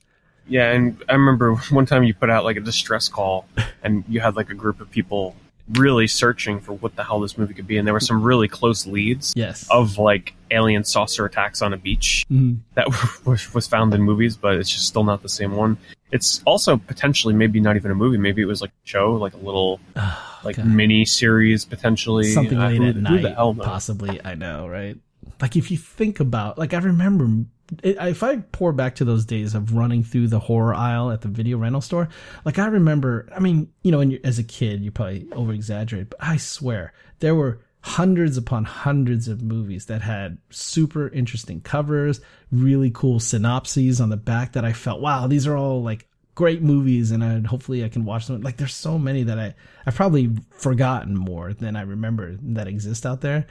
Yeah, 0.51 0.73
and 0.73 1.03
I 1.09 1.13
remember 1.15 1.55
one 1.55 1.87
time 1.87 2.03
you 2.03 2.13
put 2.13 2.29
out 2.29 2.45
like 2.45 2.57
a 2.57 2.61
distress 2.61 3.09
call, 3.09 3.47
and 3.83 4.05
you 4.09 4.21
had 4.21 4.37
like 4.37 4.51
a 4.51 4.55
group 4.55 4.81
of 4.81 4.91
people 4.91 5.35
really 5.75 6.09
searching 6.09 6.59
for 6.59 6.73
what 6.73 6.97
the 6.97 7.05
hell 7.05 7.21
this 7.21 7.39
movie 7.39 7.55
could 7.55 7.67
be, 7.67 7.79
and 7.79 7.87
there 7.87 7.95
were 7.95 8.01
some 8.01 8.23
really 8.23 8.49
close 8.49 8.87
leads. 8.87 9.33
Yes. 9.37 9.67
Of 9.71 9.99
like 9.99 10.35
alien 10.51 10.85
saucer 10.85 11.25
attacks 11.25 11.63
on 11.63 11.73
a 11.73 11.77
beach 11.77 12.27
mm-hmm. 12.31 12.61
that 12.75 12.89
was 13.55 13.67
found 13.67 13.95
in 13.95 14.03
movies, 14.03 14.37
but 14.37 14.57
it's 14.57 14.71
just 14.71 14.89
still 14.89 15.05
not 15.05 15.23
the 15.23 15.29
same 15.29 15.55
one. 15.55 15.79
It's 16.11 16.43
also 16.45 16.77
potentially 16.77 17.35
maybe 17.35 17.61
not 17.61 17.77
even 17.77 17.93
a 17.93 17.95
movie. 17.95 18.19
Maybe 18.19 18.43
it 18.43 18.47
was 18.47 18.61
like 18.61 18.71
a 18.71 18.89
show, 18.89 19.13
like 19.13 19.35
a 19.35 19.39
little 19.39 19.81
oh, 19.97 20.41
like 20.45 20.57
God. 20.57 20.67
mini 20.67 21.05
series 21.05 21.65
potentially. 21.65 22.33
Something 22.33 22.59
late 22.59 22.83
at 22.83 22.97
night, 22.97 23.37
possibly. 23.37 24.21
I 24.25 24.35
know, 24.35 24.67
right? 24.67 24.97
Like 25.41 25.57
if 25.57 25.71
you 25.71 25.79
think 25.79 26.21
about, 26.21 26.59
like 26.59 26.75
I 26.75 26.79
remember 26.79 27.47
it, 27.83 27.97
if 28.01 28.23
I 28.23 28.39
pour 28.39 28.73
back 28.73 28.97
to 28.97 29.05
those 29.05 29.25
days 29.25 29.55
of 29.55 29.75
running 29.75 30.03
through 30.03 30.29
the 30.29 30.39
horror 30.39 30.75
aisle 30.75 31.11
at 31.11 31.21
the 31.21 31.29
video 31.29 31.59
rental 31.59 31.81
store, 31.81 32.09
like 32.45 32.59
I 32.59 32.67
remember, 32.67 33.29
I 33.35 33.41
mean, 33.41 33.73
you 33.83 33.93
know, 33.93 34.01
as 34.25 34.39
a 34.39 34.45
kid, 34.45 34.83
you 34.83 34.91
probably 34.91 35.29
over 35.33 35.53
exaggerate, 35.53 36.11
but 36.11 36.19
I 36.21 36.37
swear 36.37 36.93
there 37.21 37.35
were 37.35 37.61
hundreds 37.83 38.37
upon 38.37 38.65
hundreds 38.65 39.27
of 39.29 39.43
movies 39.43 39.87
that 39.87 40.03
had 40.03 40.39
super 40.51 41.09
interesting 41.09 41.61
covers, 41.61 42.21
really 42.53 42.91
cool 42.91 43.21
synopses 43.21 44.01
on 44.01 44.11
the 44.11 44.17
back 44.17 44.53
that 44.53 44.65
I 44.65 44.73
felt, 44.73 45.01
wow, 45.01 45.27
these 45.27 45.47
are 45.47 45.57
all 45.57 45.83
like 45.83 46.07
great 46.35 46.63
movies 46.63 47.11
and 47.11 47.25
I 47.25 47.41
hopefully 47.47 47.85
I 47.85 47.89
can 47.89 48.05
watch 48.05 48.27
them. 48.27 48.41
Like 48.43 48.57
there's 48.57 48.75
so 48.75 48.99
many 48.99 49.23
that 49.25 49.39
I, 49.39 49.55
I've 49.87 49.95
probably 49.95 50.31
forgotten 50.51 51.17
more 51.17 51.55
than 51.55 51.77
I 51.77 51.83
remember 51.83 52.37
that 52.43 52.69
exist 52.69 53.07
out 53.07 53.21
there. 53.23 53.47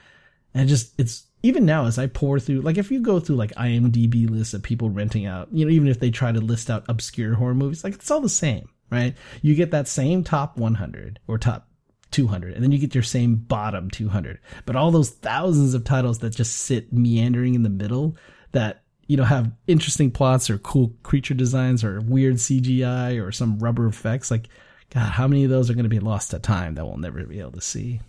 And 0.54 0.70
just, 0.70 0.94
it's, 1.00 1.26
even 1.42 1.66
now 1.66 1.86
as 1.86 1.98
I 1.98 2.08
pour 2.08 2.40
through, 2.40 2.62
like 2.62 2.78
if 2.78 2.92
you 2.92 3.00
go 3.00 3.20
through 3.20 3.38
like 3.38 3.54
IMDb 3.56 4.30
lists 4.30 4.54
of 4.54 4.64
people 4.64 4.90
renting 4.90 5.26
out, 5.26 5.48
you 5.52 5.66
know, 5.66 5.72
even 5.72 5.88
if 5.88 6.00
they 6.00 6.12
try 6.12 6.32
to 6.32 6.40
list 6.40 6.70
out 6.70 6.86
obscure 6.90 7.36
horror 7.36 7.56
movies, 7.56 7.84
like 7.84 7.94
it's 7.94 8.12
all 8.12 8.22
the 8.22 8.30
same, 8.30 8.70
right? 8.92 9.16
You 9.42 9.56
get 9.56 9.72
that 9.72 9.88
same 9.88 10.24
top 10.24 10.58
100 10.58 11.20
or 11.28 11.38
top 11.38 11.70
200 12.12 12.54
and 12.54 12.64
then 12.64 12.72
you 12.72 12.80
get 12.80 12.96
your 12.96 13.04
same 13.04 13.36
bottom 13.36 13.90
200 13.90 14.40
but 14.66 14.76
all 14.76 14.90
those 14.90 15.12
thousands 15.12 15.76
of 15.76 15.84
titles 15.84 16.20
that 16.20 16.36
just 16.36 16.58
sit 16.58 16.92
meandering 16.92 17.54
in 17.54 17.62
the 17.62 17.70
middle 17.70 18.18
that 18.52 18.82
you 19.06 19.16
know 19.16 19.24
have 19.24 19.52
interesting 19.68 20.10
plots 20.10 20.50
or 20.50 20.58
cool 20.58 20.92
creature 21.04 21.36
designs 21.36 21.84
or 21.84 22.02
weird 22.02 22.36
cgi 22.38 23.24
or 23.24 23.32
some 23.32 23.60
rubber 23.60 23.86
effects 23.86 24.32
like 24.32 24.50
god 24.90 25.12
how 25.12 25.28
many 25.28 25.44
of 25.44 25.52
those 25.52 25.70
are 25.70 25.76
going 25.76 25.84
to 25.84 25.90
be 25.90 26.00
lost 26.00 26.32
to 26.32 26.40
time 26.40 26.74
that 26.74 26.86
we'll 26.86 26.98
never 26.98 27.24
be 27.26 27.40
able 27.40 27.52
to 27.52 27.62
see 27.62 28.02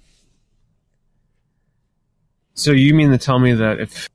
so 2.55 2.73
you 2.73 2.95
mean 2.95 3.11
to 3.11 3.19
tell 3.19 3.39
me 3.39 3.53
that 3.55 3.81
if 3.81 4.09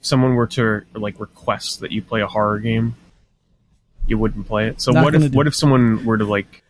someone 0.00 0.34
were 0.34 0.46
to 0.48 0.82
like 0.94 1.18
request 1.18 1.80
that 1.80 1.92
you 1.92 2.02
play 2.02 2.20
a 2.20 2.26
horror 2.26 2.58
game, 2.58 2.96
you 4.06 4.18
wouldn't 4.18 4.46
play 4.46 4.68
it? 4.68 4.80
So 4.80 4.92
Not 4.92 5.04
what 5.04 5.14
if 5.14 5.32
what 5.32 5.46
if 5.46 5.54
someone 5.54 6.04
were 6.04 6.18
to 6.18 6.24
like 6.24 6.62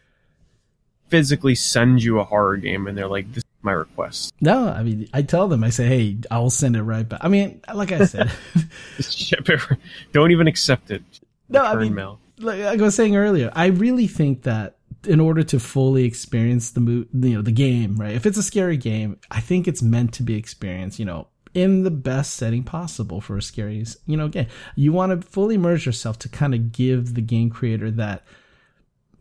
physically 1.09 1.55
send 1.55 2.03
you 2.03 2.21
a 2.21 2.25
horror 2.25 2.57
game 2.57 2.87
and 2.87 2.97
they're 2.97 3.09
like, 3.09 3.33
"This 3.33 3.45
is 3.45 3.51
my 3.63 3.73
request"? 3.73 4.33
No, 4.41 4.69
I 4.69 4.83
mean, 4.83 5.09
I 5.13 5.23
tell 5.23 5.49
them, 5.49 5.65
I 5.65 5.71
say, 5.71 5.87
"Hey, 5.87 6.19
I 6.31 6.39
will 6.39 6.51
send 6.51 6.77
it 6.77 6.83
right 6.83 7.09
back." 7.09 7.21
I 7.23 7.29
mean, 7.29 7.61
like 7.75 7.93
I 7.93 8.05
said, 8.05 8.31
don't 10.13 10.31
even 10.31 10.47
accept 10.47 10.91
it. 10.91 11.03
No, 11.49 11.65
I 11.65 11.75
mean, 11.77 11.95
mail. 11.95 12.21
like 12.39 12.61
I 12.61 12.77
was 12.77 12.95
saying 12.95 13.17
earlier, 13.17 13.51
I 13.55 13.67
really 13.67 14.07
think 14.07 14.43
that 14.43 14.77
in 15.07 15.21
order 15.21 15.43
to 15.43 15.59
fully 15.59 16.05
experience 16.05 16.71
the 16.71 16.81
mo- 16.81 17.07
you 17.13 17.35
know 17.35 17.43
the 17.43 17.53
game, 17.53 17.97
right? 17.97 18.15
If 18.15 18.27
it's 18.27 18.39
a 18.39 18.43
scary 18.43 18.77
game, 18.77 19.19
I 19.31 19.41
think 19.41 19.67
it's 19.67 19.83
meant 19.83 20.13
to 20.15 20.23
be 20.23 20.35
experienced, 20.35 20.99
you 20.99 21.05
know, 21.05 21.29
in 21.55 21.83
the 21.83 21.91
best 21.91 22.35
setting 22.35 22.63
possible 22.63 23.21
for 23.21 23.37
a 23.37 23.43
scary, 23.43 23.85
you 24.07 24.17
know, 24.17 24.29
game. 24.29 24.47
You 24.75 24.93
want 24.93 25.21
to 25.21 25.29
fully 25.29 25.57
immerse 25.57 25.87
yourself 25.87 26.19
to 26.21 26.29
kind 26.29 26.55
of 26.55 26.73
give 26.73 27.15
the 27.15 27.21
game 27.21 27.51
creator 27.51 27.91
that 27.93 28.25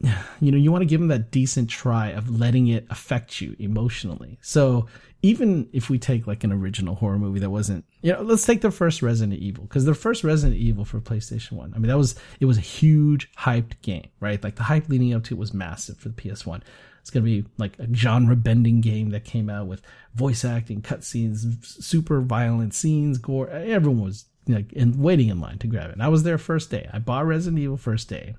you 0.39 0.51
know, 0.51 0.57
you 0.57 0.71
want 0.71 0.81
to 0.81 0.87
give 0.87 0.99
them 0.99 1.09
that 1.09 1.31
decent 1.31 1.69
try 1.69 2.09
of 2.09 2.39
letting 2.39 2.67
it 2.67 2.85
affect 2.89 3.41
you 3.41 3.55
emotionally. 3.59 4.37
So 4.41 4.87
even 5.23 5.69
if 5.71 5.89
we 5.89 5.99
take 5.99 6.25
like 6.25 6.43
an 6.43 6.51
original 6.51 6.95
horror 6.95 7.19
movie 7.19 7.39
that 7.39 7.49
wasn't, 7.49 7.85
you 8.01 8.11
know, 8.11 8.21
let's 8.21 8.45
take 8.45 8.61
the 8.61 8.71
first 8.71 9.01
Resident 9.01 9.39
Evil 9.39 9.65
because 9.65 9.85
the 9.85 9.93
first 9.93 10.23
Resident 10.23 10.59
Evil 10.59 10.83
for 10.83 10.99
PlayStation 10.99 11.53
One. 11.53 11.73
I 11.75 11.77
mean, 11.77 11.89
that 11.89 11.97
was 11.97 12.15
it 12.39 12.45
was 12.45 12.57
a 12.57 12.61
huge 12.61 13.31
hyped 13.33 13.81
game, 13.81 14.09
right? 14.19 14.43
Like 14.43 14.55
the 14.55 14.63
hype 14.63 14.89
leading 14.89 15.13
up 15.13 15.23
to 15.25 15.35
it 15.35 15.37
was 15.37 15.53
massive 15.53 15.97
for 15.97 16.09
the 16.09 16.15
PS 16.15 16.45
One. 16.45 16.63
It's 17.01 17.11
gonna 17.11 17.25
be 17.25 17.45
like 17.57 17.77
a 17.77 17.93
genre 17.93 18.35
bending 18.35 18.81
game 18.81 19.11
that 19.11 19.23
came 19.23 19.49
out 19.49 19.67
with 19.67 19.81
voice 20.15 20.43
acting, 20.43 20.81
cutscenes, 20.81 21.65
super 21.65 22.21
violent 22.21 22.73
scenes, 22.73 23.17
gore. 23.19 23.49
Everyone 23.49 24.03
was 24.03 24.25
like 24.47 24.73
in 24.73 24.99
waiting 25.01 25.29
in 25.29 25.39
line 25.39 25.59
to 25.59 25.67
grab 25.67 25.89
it. 25.89 25.93
And 25.93 26.03
I 26.03 26.07
was 26.07 26.23
there 26.23 26.39
first 26.39 26.71
day. 26.71 26.89
I 26.91 26.97
bought 26.97 27.27
Resident 27.27 27.61
Evil 27.61 27.77
first 27.77 28.09
day. 28.09 28.35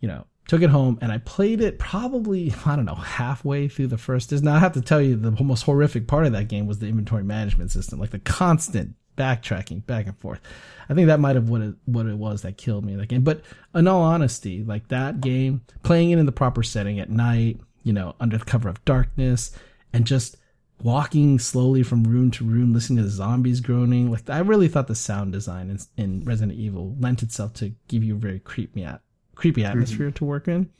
You 0.00 0.08
know, 0.08 0.26
took 0.46 0.62
it 0.62 0.70
home 0.70 0.98
and 1.00 1.10
I 1.10 1.18
played 1.18 1.60
it 1.60 1.78
probably, 1.78 2.52
I 2.66 2.76
don't 2.76 2.84
know, 2.84 2.94
halfway 2.94 3.68
through 3.68 3.88
the 3.88 3.98
first. 3.98 4.32
Now 4.32 4.54
I 4.54 4.58
have 4.58 4.72
to 4.72 4.80
tell 4.80 5.00
you 5.00 5.16
the 5.16 5.30
most 5.30 5.62
horrific 5.62 6.06
part 6.06 6.26
of 6.26 6.32
that 6.32 6.48
game 6.48 6.66
was 6.66 6.78
the 6.78 6.88
inventory 6.88 7.24
management 7.24 7.70
system, 7.70 7.98
like 7.98 8.10
the 8.10 8.18
constant 8.18 8.94
backtracking 9.16 9.86
back 9.86 10.06
and 10.06 10.18
forth. 10.18 10.40
I 10.88 10.94
think 10.94 11.06
that 11.06 11.20
might 11.20 11.36
have 11.36 11.48
what 11.48 11.60
it, 11.60 11.74
what 11.86 12.06
it 12.06 12.16
was 12.16 12.42
that 12.42 12.58
killed 12.58 12.84
me 12.84 12.92
in 12.92 12.98
that 12.98 13.08
game. 13.08 13.22
But 13.22 13.42
in 13.74 13.88
all 13.88 14.02
honesty, 14.02 14.64
like 14.64 14.88
that 14.88 15.20
game, 15.20 15.62
playing 15.82 16.10
it 16.10 16.18
in 16.18 16.26
the 16.26 16.32
proper 16.32 16.62
setting 16.62 17.00
at 17.00 17.10
night, 17.10 17.60
you 17.82 17.92
know, 17.92 18.16
under 18.20 18.38
the 18.38 18.44
cover 18.44 18.68
of 18.68 18.84
darkness 18.84 19.56
and 19.92 20.06
just 20.06 20.36
walking 20.82 21.38
slowly 21.38 21.82
from 21.82 22.04
room 22.04 22.30
to 22.32 22.44
room, 22.44 22.72
listening 22.72 22.98
to 22.98 23.04
the 23.04 23.10
zombies 23.10 23.60
groaning. 23.60 24.10
Like 24.10 24.28
I 24.28 24.38
really 24.40 24.68
thought 24.68 24.88
the 24.88 24.94
sound 24.94 25.32
design 25.32 25.70
in, 25.70 25.78
in 25.96 26.24
Resident 26.24 26.58
Evil 26.58 26.96
lent 26.98 27.22
itself 27.22 27.54
to 27.54 27.74
give 27.88 28.02
you 28.02 28.16
a 28.16 28.18
very 28.18 28.40
creep 28.40 28.74
me 28.74 28.84
at, 28.84 29.00
creepy 29.34 29.64
atmosphere 29.64 30.08
mm-hmm. 30.08 30.14
to 30.16 30.24
work 30.24 30.48
in. 30.48 30.70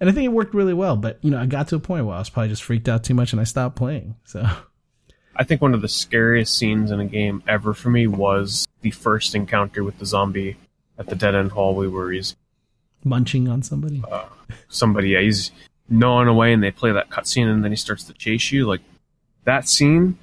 And 0.00 0.10
I 0.10 0.12
think 0.12 0.24
it 0.24 0.32
worked 0.32 0.54
really 0.54 0.74
well. 0.74 0.96
But 0.96 1.18
you 1.22 1.30
know, 1.30 1.38
I 1.38 1.46
got 1.46 1.68
to 1.68 1.76
a 1.76 1.80
point 1.80 2.06
where 2.06 2.16
I 2.16 2.18
was 2.18 2.30
probably 2.30 2.48
just 2.48 2.62
freaked 2.62 2.88
out 2.88 3.04
too 3.04 3.14
much, 3.14 3.32
and 3.32 3.40
I 3.40 3.44
stopped 3.44 3.76
playing. 3.76 4.16
So. 4.24 4.44
I 5.34 5.44
think 5.44 5.62
one 5.62 5.74
of 5.74 5.80
the 5.80 5.88
scariest 5.88 6.56
scenes 6.56 6.90
in 6.90 7.00
a 7.00 7.06
game 7.06 7.42
ever 7.48 7.72
for 7.72 7.88
me 7.88 8.06
was 8.06 8.68
the 8.82 8.90
first 8.90 9.34
encounter 9.34 9.82
with 9.82 9.98
the 9.98 10.04
zombie 10.04 10.58
at 10.98 11.06
the 11.06 11.16
dead 11.16 11.34
end 11.34 11.52
hallway 11.52 11.86
where 11.86 12.10
he's 12.10 12.36
munching 13.04 13.48
on 13.48 13.62
somebody. 13.62 14.02
Uh, 14.10 14.26
somebody, 14.68 15.10
yeah, 15.10 15.20
he's 15.20 15.50
gnawing 15.88 16.28
away, 16.28 16.52
and 16.52 16.62
they 16.62 16.70
play 16.70 16.92
that 16.92 17.08
cutscene, 17.08 17.50
and 17.50 17.64
then 17.64 17.72
he 17.72 17.76
starts 17.76 18.04
to 18.04 18.12
chase 18.12 18.52
you. 18.52 18.66
Like 18.66 18.80
that 19.44 19.68
scene, 19.68 20.18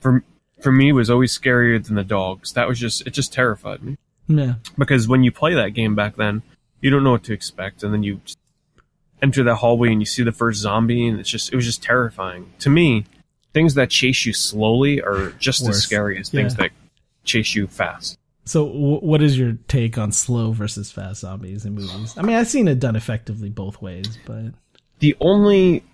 for 0.00 0.24
for 0.60 0.72
me, 0.72 0.92
was 0.92 1.10
always 1.10 1.36
scarier 1.36 1.84
than 1.84 1.94
the 1.94 2.04
dogs. 2.04 2.52
That 2.52 2.68
was 2.68 2.78
just 2.78 3.06
it. 3.06 3.10
Just 3.10 3.32
terrified 3.32 3.82
me. 3.82 3.96
Yeah. 4.26 4.54
Because 4.78 5.06
when 5.06 5.22
you 5.22 5.32
play 5.32 5.54
that 5.54 5.70
game 5.70 5.94
back 5.94 6.16
then, 6.16 6.42
you 6.84 6.90
don't 6.90 7.02
know 7.02 7.12
what 7.12 7.24
to 7.24 7.32
expect, 7.32 7.82
and 7.82 7.94
then 7.94 8.02
you 8.02 8.20
enter 9.22 9.42
that 9.42 9.54
hallway 9.56 9.90
and 9.90 10.02
you 10.02 10.06
see 10.06 10.22
the 10.22 10.32
first 10.32 10.60
zombie, 10.60 11.08
and 11.08 11.18
it's 11.18 11.30
just 11.30 11.50
it 11.50 11.56
was 11.56 11.64
just 11.64 11.82
terrifying 11.82 12.52
to 12.58 12.68
me. 12.68 13.06
Things 13.54 13.72
that 13.74 13.88
chase 13.88 14.26
you 14.26 14.34
slowly 14.34 15.00
are 15.00 15.30
just 15.38 15.64
Worse. 15.64 15.76
as 15.76 15.82
scary 15.82 16.18
as 16.18 16.28
things 16.28 16.52
yeah. 16.52 16.64
that 16.64 16.70
chase 17.24 17.54
you 17.54 17.68
fast. 17.68 18.18
So, 18.44 18.66
w- 18.66 18.98
what 18.98 19.22
is 19.22 19.38
your 19.38 19.56
take 19.66 19.96
on 19.96 20.12
slow 20.12 20.52
versus 20.52 20.92
fast 20.92 21.22
zombies 21.22 21.64
in 21.64 21.74
movies? 21.74 22.18
I 22.18 22.22
mean, 22.22 22.36
I've 22.36 22.48
seen 22.48 22.68
it 22.68 22.80
done 22.80 22.96
effectively 22.96 23.48
both 23.48 23.80
ways, 23.80 24.18
but 24.26 24.52
the 24.98 25.16
only 25.20 25.84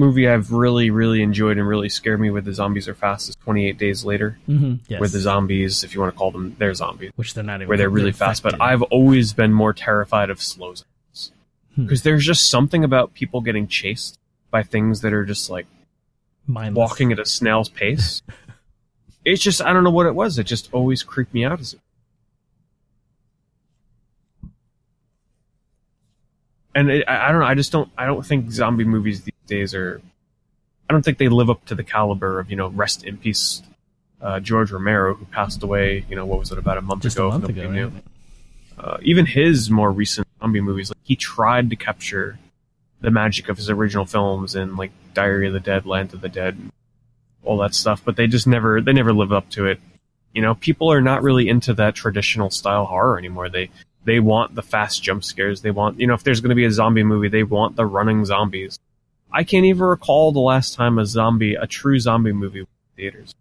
movie 0.00 0.28
I've 0.28 0.52
really, 0.52 0.90
really 0.90 1.22
enjoyed 1.22 1.58
and 1.58 1.68
really 1.68 1.88
scared 1.88 2.20
me 2.20 2.30
with 2.30 2.44
the 2.44 2.52
zombies 2.52 2.88
are 2.88 2.94
fast 2.94 3.28
is 3.28 3.36
28 3.36 3.78
Days 3.78 4.04
Later, 4.04 4.38
mm-hmm. 4.48 4.76
yes. 4.88 4.98
where 4.98 5.08
the 5.08 5.20
zombies, 5.20 5.84
if 5.84 5.94
you 5.94 6.00
want 6.00 6.12
to 6.12 6.18
call 6.18 6.32
them, 6.32 6.56
they're 6.58 6.74
zombies, 6.74 7.12
which 7.14 7.34
they're 7.34 7.44
not, 7.44 7.56
even, 7.56 7.68
where 7.68 7.78
they're 7.78 7.88
really 7.88 8.10
they're 8.10 8.26
fast. 8.26 8.42
But 8.42 8.60
I've 8.60 8.82
always 8.82 9.32
been 9.32 9.52
more 9.52 9.72
terrified 9.72 10.30
of 10.30 10.42
slow 10.42 10.74
zombies 10.74 11.32
because 11.76 12.00
hmm. 12.00 12.08
there's 12.08 12.26
just 12.26 12.50
something 12.50 12.82
about 12.82 13.14
people 13.14 13.40
getting 13.40 13.68
chased 13.68 14.18
by 14.50 14.64
things 14.64 15.02
that 15.02 15.12
are 15.12 15.24
just 15.24 15.48
like 15.48 15.66
Mindless. 16.46 16.76
walking 16.76 17.12
at 17.12 17.20
a 17.20 17.24
snail's 17.24 17.68
pace. 17.68 18.22
it's 19.24 19.42
just 19.42 19.62
I 19.62 19.72
don't 19.72 19.84
know 19.84 19.90
what 19.90 20.06
it 20.06 20.14
was. 20.14 20.38
It 20.38 20.44
just 20.44 20.68
always 20.72 21.04
creeped 21.04 21.32
me 21.32 21.44
out 21.44 21.60
as 21.60 21.74
a 21.74 21.76
and 26.74 26.90
it, 26.90 27.04
I, 27.08 27.28
I 27.28 27.32
don't 27.32 27.40
know. 27.40 27.46
I 27.46 27.54
just 27.54 27.72
don't. 27.72 27.90
I 27.96 28.06
don't 28.06 28.24
think 28.24 28.50
zombie 28.50 28.84
movies 28.84 29.22
these 29.22 29.29
days 29.50 29.74
are. 29.74 30.00
I 30.88 30.92
don't 30.92 31.04
think 31.04 31.18
they 31.18 31.28
live 31.28 31.50
up 31.50 31.64
to 31.66 31.74
the 31.74 31.84
caliber 31.84 32.40
of 32.40 32.50
you 32.50 32.56
know 32.56 32.68
rest 32.68 33.04
in 33.04 33.18
peace, 33.18 33.62
uh, 34.22 34.40
George 34.40 34.72
Romero 34.72 35.14
who 35.14 35.26
passed 35.26 35.62
away. 35.62 36.06
You 36.08 36.16
know 36.16 36.24
what 36.24 36.38
was 36.38 36.50
it 36.50 36.58
about 36.58 36.78
a 36.78 36.82
month 36.82 37.02
just 37.02 37.16
ago? 37.16 37.28
A 37.28 37.32
month 37.32 37.48
ago, 37.50 37.68
right? 37.68 37.92
uh, 38.78 38.96
even 39.02 39.26
his 39.26 39.70
more 39.70 39.92
recent 39.92 40.26
zombie 40.40 40.60
movies, 40.60 40.90
like 40.90 40.98
he 41.02 41.16
tried 41.16 41.70
to 41.70 41.76
capture 41.76 42.38
the 43.00 43.10
magic 43.10 43.48
of 43.48 43.56
his 43.56 43.68
original 43.68 44.06
films 44.06 44.54
and 44.54 44.76
like 44.76 44.92
Diary 45.14 45.48
of 45.48 45.52
the 45.52 45.60
Dead, 45.60 45.86
Land 45.86 46.14
of 46.14 46.20
the 46.20 46.28
Dead, 46.28 46.56
all 47.44 47.58
that 47.58 47.74
stuff, 47.74 48.02
but 48.04 48.16
they 48.16 48.26
just 48.26 48.46
never 48.46 48.80
they 48.80 48.92
never 48.92 49.12
live 49.12 49.32
up 49.32 49.48
to 49.50 49.66
it. 49.66 49.80
You 50.32 50.42
know, 50.42 50.54
people 50.54 50.92
are 50.92 51.00
not 51.00 51.22
really 51.22 51.48
into 51.48 51.74
that 51.74 51.94
traditional 51.94 52.50
style 52.50 52.86
horror 52.86 53.18
anymore. 53.18 53.48
They 53.48 53.70
they 54.04 54.20
want 54.20 54.54
the 54.54 54.62
fast 54.62 55.02
jump 55.02 55.24
scares. 55.24 55.60
They 55.60 55.70
want, 55.70 56.00
you 56.00 56.06
know, 56.06 56.14
if 56.14 56.24
there's 56.24 56.40
going 56.40 56.50
to 56.50 56.54
be 56.54 56.64
a 56.64 56.70
zombie 56.70 57.02
movie, 57.02 57.28
they 57.28 57.42
want 57.42 57.76
the 57.76 57.86
running 57.86 58.24
zombies. 58.24 58.78
I 59.32 59.44
can't 59.44 59.66
even 59.66 59.82
recall 59.82 60.32
the 60.32 60.40
last 60.40 60.74
time 60.74 60.98
a 60.98 61.06
zombie, 61.06 61.54
a 61.54 61.66
true 61.66 61.98
zombie 61.98 62.32
movie, 62.32 62.60
was 62.60 62.68
in 62.68 63.02
theaters. 63.02 63.34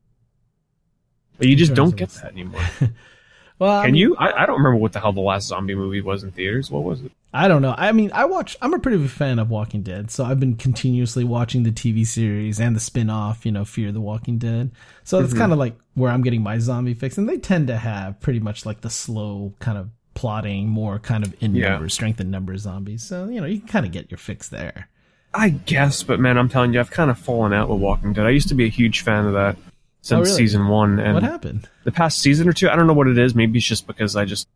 But 1.38 1.48
you 1.48 1.56
just 1.56 1.74
don't 1.74 1.96
get 1.96 2.10
that 2.10 2.34
anymore. 2.34 2.62
well, 3.60 3.82
can 3.82 3.90
I 3.90 3.92
mean, 3.92 3.96
you? 3.96 4.16
I, 4.18 4.44
I, 4.44 4.46
don't 4.46 4.58
remember 4.58 4.76
what 4.76 4.92
the 4.92 5.00
hell 5.00 5.14
the 5.14 5.22
last 5.22 5.48
zombie 5.48 5.74
movie 5.74 6.02
was 6.02 6.24
in 6.24 6.32
theaters. 6.32 6.70
What 6.70 6.84
was 6.84 7.02
it? 7.02 7.12
I 7.34 7.48
don't 7.48 7.62
know. 7.62 7.74
I 7.78 7.92
mean, 7.94 8.12
I 8.14 8.26
watch. 8.26 8.58
I'm 8.62 8.74
a 8.74 8.80
pretty 8.80 8.98
big 8.98 9.10
fan 9.10 9.40
of 9.40 9.50
Walking 9.50 9.82
Dead, 9.82 10.12
so 10.12 10.26
I've 10.26 10.40
been 10.40 10.56
continuously 10.56 11.24
watching 11.24 11.64
the 11.64 11.72
TV 11.72 12.06
series 12.06 12.60
and 12.60 12.76
the 12.76 12.80
spin-off, 12.80 13.46
you 13.46 13.52
know, 13.52 13.64
Fear 13.64 13.92
the 13.94 14.02
Walking 14.02 14.38
Dead. 14.38 14.72
So 15.04 15.20
it's 15.20 15.30
mm-hmm. 15.30 15.40
kind 15.40 15.54
of 15.54 15.60
like 15.60 15.76
where 15.94 16.12
I'm 16.12 16.24
getting 16.24 16.42
my 16.42 16.60
zombie 16.60 16.94
fix, 16.94 17.18
and 17.18 17.30
they 17.30 17.38
tend 17.38 17.68
to 17.68 17.78
have 17.78 18.20
pretty 18.20 18.40
much 18.40 18.66
like 18.66 18.82
the 18.82 18.90
slow 18.90 19.54
kind 19.60 19.78
of 19.78 19.90
plotting, 20.14 20.68
more 20.68 21.00
kind 21.00 21.24
of 21.24 21.34
in 21.42 21.56
yeah. 21.56 21.70
numbers, 21.70 21.94
strength 21.94 22.20
in 22.20 22.30
numbers 22.30 22.62
zombies. 22.64 23.04
So, 23.04 23.30
you 23.30 23.40
know, 23.40 23.48
you 23.48 23.60
can 23.60 23.70
kind 23.70 23.86
of 23.86 23.94
get 23.94 24.12
your 24.12 24.18
fix 24.18 24.50
there. 24.50 24.90
I 25.34 25.50
guess, 25.50 26.04
but 26.04 26.20
man, 26.20 26.38
I'm 26.38 26.50
telling 26.50 26.74
you, 26.74 26.80
I've 26.80 26.92
kind 26.92 27.12
of 27.12 27.20
fallen 27.20 27.54
out 27.54 27.70
with 27.70 27.80
Walking 27.80 28.14
Dead. 28.14 28.26
I 28.26 28.32
used 28.32 28.50
to 28.50 28.56
be 28.56 28.66
a 28.66 28.70
huge 28.70 29.02
fan 29.02 29.26
of 29.26 29.34
that 29.34 29.58
since 30.02 30.18
oh, 30.18 30.22
really? 30.24 30.36
season 30.36 30.68
one. 30.68 31.00
And 31.00 31.14
what 31.14 31.24
happened? 31.24 31.70
The 31.84 31.92
past 31.92 32.20
season 32.20 32.48
or 32.48 32.54
two, 32.54 32.70
I 32.70 32.76
don't 32.76 32.88
know 32.88 32.94
what 32.94 33.08
it 33.08 33.18
is. 33.18 33.36
Maybe 33.36 33.60
it's 33.60 33.68
just 33.68 33.86
because 33.86 34.16
I 34.16 34.26
just 34.26 34.48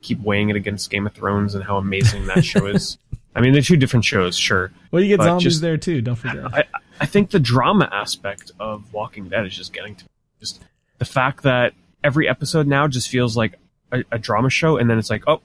keep 0.00 0.20
weighing 0.20 0.50
it 0.50 0.56
against 0.56 0.90
Game 0.90 1.06
of 1.06 1.14
Thrones 1.14 1.54
and 1.54 1.64
how 1.64 1.76
amazing 1.76 2.26
that 2.26 2.44
show 2.44 2.66
is. 2.66 2.98
I 3.34 3.40
mean, 3.40 3.52
they're 3.52 3.62
two 3.62 3.76
different 3.76 4.04
shows, 4.04 4.36
sure. 4.36 4.70
Well, 4.90 5.02
you 5.02 5.16
get 5.16 5.24
zombies 5.24 5.44
just, 5.44 5.62
there 5.62 5.78
too. 5.78 6.02
Don't 6.02 6.16
forget. 6.16 6.54
I, 6.54 6.64
I 7.00 7.06
think 7.06 7.30
the 7.30 7.40
drama 7.40 7.88
aspect 7.90 8.52
of 8.60 8.92
Walking 8.92 9.28
Dead 9.28 9.46
is 9.46 9.56
just 9.56 9.72
getting 9.72 9.96
to 9.96 10.04
just 10.38 10.62
the 10.98 11.04
fact 11.06 11.42
that 11.44 11.72
every 12.04 12.28
episode 12.28 12.66
now 12.66 12.86
just 12.88 13.08
feels 13.08 13.36
like 13.36 13.54
a, 13.90 14.04
a 14.12 14.18
drama 14.18 14.50
show, 14.50 14.76
and 14.76 14.90
then 14.90 14.98
it's 14.98 15.08
like, 15.08 15.24
oh, 15.26 15.40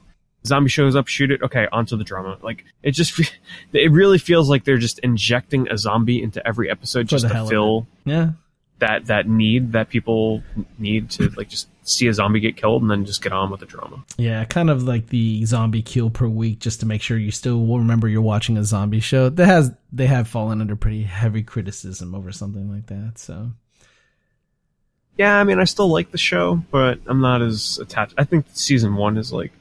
zombie 0.46 0.70
shows 0.70 0.96
up, 0.96 1.06
shoot 1.06 1.30
it. 1.30 1.42
Okay, 1.42 1.66
onto 1.72 1.96
the 1.96 2.04
drama. 2.04 2.38
Like 2.42 2.64
it 2.82 2.92
just, 2.92 3.20
it 3.72 3.90
really 3.90 4.18
feels 4.18 4.48
like 4.48 4.64
they're 4.64 4.78
just 4.78 4.98
injecting 5.00 5.68
a 5.70 5.78
zombie 5.78 6.22
into 6.22 6.46
every 6.46 6.70
episode 6.70 7.08
For 7.08 7.16
just 7.18 7.28
to 7.28 7.46
fill 7.46 7.86
yeah 8.04 8.30
that 8.78 9.06
that 9.06 9.28
need 9.28 9.72
that 9.72 9.88
people 9.88 10.42
need 10.78 11.10
to 11.10 11.30
like 11.30 11.48
just 11.48 11.68
see 11.82 12.06
a 12.06 12.14
zombie 12.14 12.40
get 12.40 12.56
killed 12.56 12.82
and 12.82 12.90
then 12.90 13.04
just 13.04 13.22
get 13.22 13.32
on 13.32 13.50
with 13.50 13.60
the 13.60 13.66
drama. 13.66 14.04
Yeah, 14.16 14.44
kind 14.44 14.70
of 14.70 14.82
like 14.82 15.08
the 15.08 15.44
zombie 15.44 15.82
kill 15.82 16.10
per 16.10 16.28
week, 16.28 16.60
just 16.60 16.80
to 16.80 16.86
make 16.86 17.02
sure 17.02 17.16
you 17.16 17.30
still 17.30 17.64
will 17.64 17.78
remember 17.78 18.08
you're 18.08 18.22
watching 18.22 18.56
a 18.56 18.64
zombie 18.64 19.00
show. 19.00 19.28
That 19.28 19.46
has 19.46 19.72
they 19.92 20.06
have 20.06 20.28
fallen 20.28 20.60
under 20.60 20.76
pretty 20.76 21.02
heavy 21.02 21.42
criticism 21.42 22.14
over 22.14 22.30
something 22.30 22.70
like 22.70 22.86
that. 22.86 23.14
So 23.16 23.50
yeah, 25.16 25.36
I 25.38 25.44
mean, 25.44 25.58
I 25.58 25.64
still 25.64 25.88
like 25.88 26.12
the 26.12 26.18
show, 26.18 26.62
but 26.70 27.00
I'm 27.06 27.20
not 27.20 27.42
as 27.42 27.78
attached. 27.78 28.14
I 28.16 28.24
think 28.24 28.46
season 28.52 28.94
one 28.94 29.16
is 29.16 29.32
like 29.32 29.52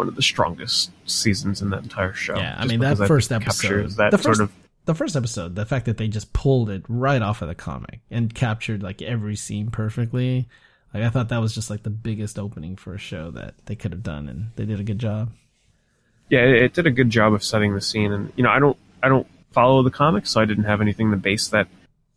one 0.00 0.08
of 0.08 0.16
the 0.16 0.22
strongest 0.22 0.90
seasons 1.04 1.60
in 1.60 1.68
that 1.68 1.82
entire 1.82 2.14
show. 2.14 2.34
Yeah, 2.34 2.56
I 2.58 2.64
mean 2.64 2.80
that 2.80 2.96
first 2.96 3.30
episode, 3.30 3.90
that 3.92 4.10
the 4.10 4.16
first, 4.16 4.38
sort 4.38 4.40
of 4.40 4.52
the 4.86 4.94
first 4.94 5.14
episode, 5.14 5.56
the 5.56 5.66
fact 5.66 5.84
that 5.84 5.98
they 5.98 6.08
just 6.08 6.32
pulled 6.32 6.70
it 6.70 6.82
right 6.88 7.20
off 7.20 7.42
of 7.42 7.48
the 7.48 7.54
comic 7.54 8.00
and 8.10 8.34
captured 8.34 8.82
like 8.82 9.02
every 9.02 9.36
scene 9.36 9.70
perfectly. 9.70 10.48
Like 10.94 11.02
I 11.02 11.10
thought 11.10 11.28
that 11.28 11.38
was 11.42 11.54
just 11.54 11.68
like 11.68 11.82
the 11.82 11.90
biggest 11.90 12.38
opening 12.38 12.76
for 12.76 12.94
a 12.94 12.98
show 12.98 13.30
that 13.32 13.54
they 13.66 13.76
could 13.76 13.92
have 13.92 14.02
done, 14.02 14.26
and 14.26 14.52
they 14.56 14.64
did 14.64 14.80
a 14.80 14.82
good 14.82 14.98
job. 14.98 15.32
Yeah, 16.30 16.40
it, 16.40 16.62
it 16.62 16.72
did 16.72 16.86
a 16.86 16.90
good 16.90 17.10
job 17.10 17.34
of 17.34 17.44
setting 17.44 17.74
the 17.74 17.82
scene, 17.82 18.10
and 18.10 18.32
you 18.36 18.42
know, 18.42 18.50
I 18.50 18.58
don't, 18.58 18.78
I 19.02 19.08
don't 19.08 19.26
follow 19.52 19.82
the 19.82 19.90
comics, 19.90 20.30
so 20.30 20.40
I 20.40 20.46
didn't 20.46 20.64
have 20.64 20.80
anything 20.80 21.10
to 21.10 21.16
base 21.18 21.48
that 21.48 21.68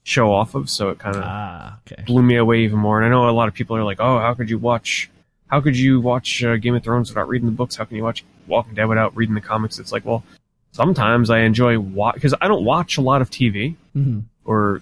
show 0.03 0.31
off 0.31 0.55
of, 0.55 0.69
so 0.69 0.89
it 0.89 0.99
kind 0.99 1.17
of 1.17 1.23
ah, 1.25 1.79
okay. 1.85 2.01
blew 2.03 2.23
me 2.23 2.37
away 2.37 2.61
even 2.61 2.79
more. 2.79 2.97
And 2.97 3.05
I 3.05 3.09
know 3.09 3.29
a 3.29 3.31
lot 3.31 3.49
of 3.49 3.53
people 3.53 3.75
are 3.75 3.83
like, 3.83 3.99
"Oh, 3.99 4.19
how 4.19 4.33
could 4.33 4.49
you 4.49 4.57
watch? 4.57 5.11
How 5.53 5.61
could 5.61 5.77
you 5.77 6.01
watch 6.01 6.43
uh, 6.43 6.57
Game 6.57 6.73
of 6.73 6.83
Thrones 6.83 7.11
without 7.11 7.27
reading 7.27 7.45
the 7.45 7.51
books? 7.51 7.75
How 7.75 7.85
can 7.85 7.95
you 7.95 8.01
watch 8.01 8.25
Walking 8.47 8.73
Dead 8.73 8.85
without 8.85 9.15
reading 9.15 9.35
the 9.35 9.41
comics?" 9.41 9.77
It's 9.77 9.91
like, 9.91 10.03
well, 10.03 10.23
sometimes 10.71 11.29
I 11.29 11.41
enjoy 11.41 11.77
watch 11.77 12.15
because 12.15 12.33
I 12.41 12.47
don't 12.47 12.65
watch 12.65 12.97
a 12.97 13.01
lot 13.01 13.21
of 13.21 13.29
TV 13.29 13.75
mm-hmm. 13.95 14.21
or 14.45 14.81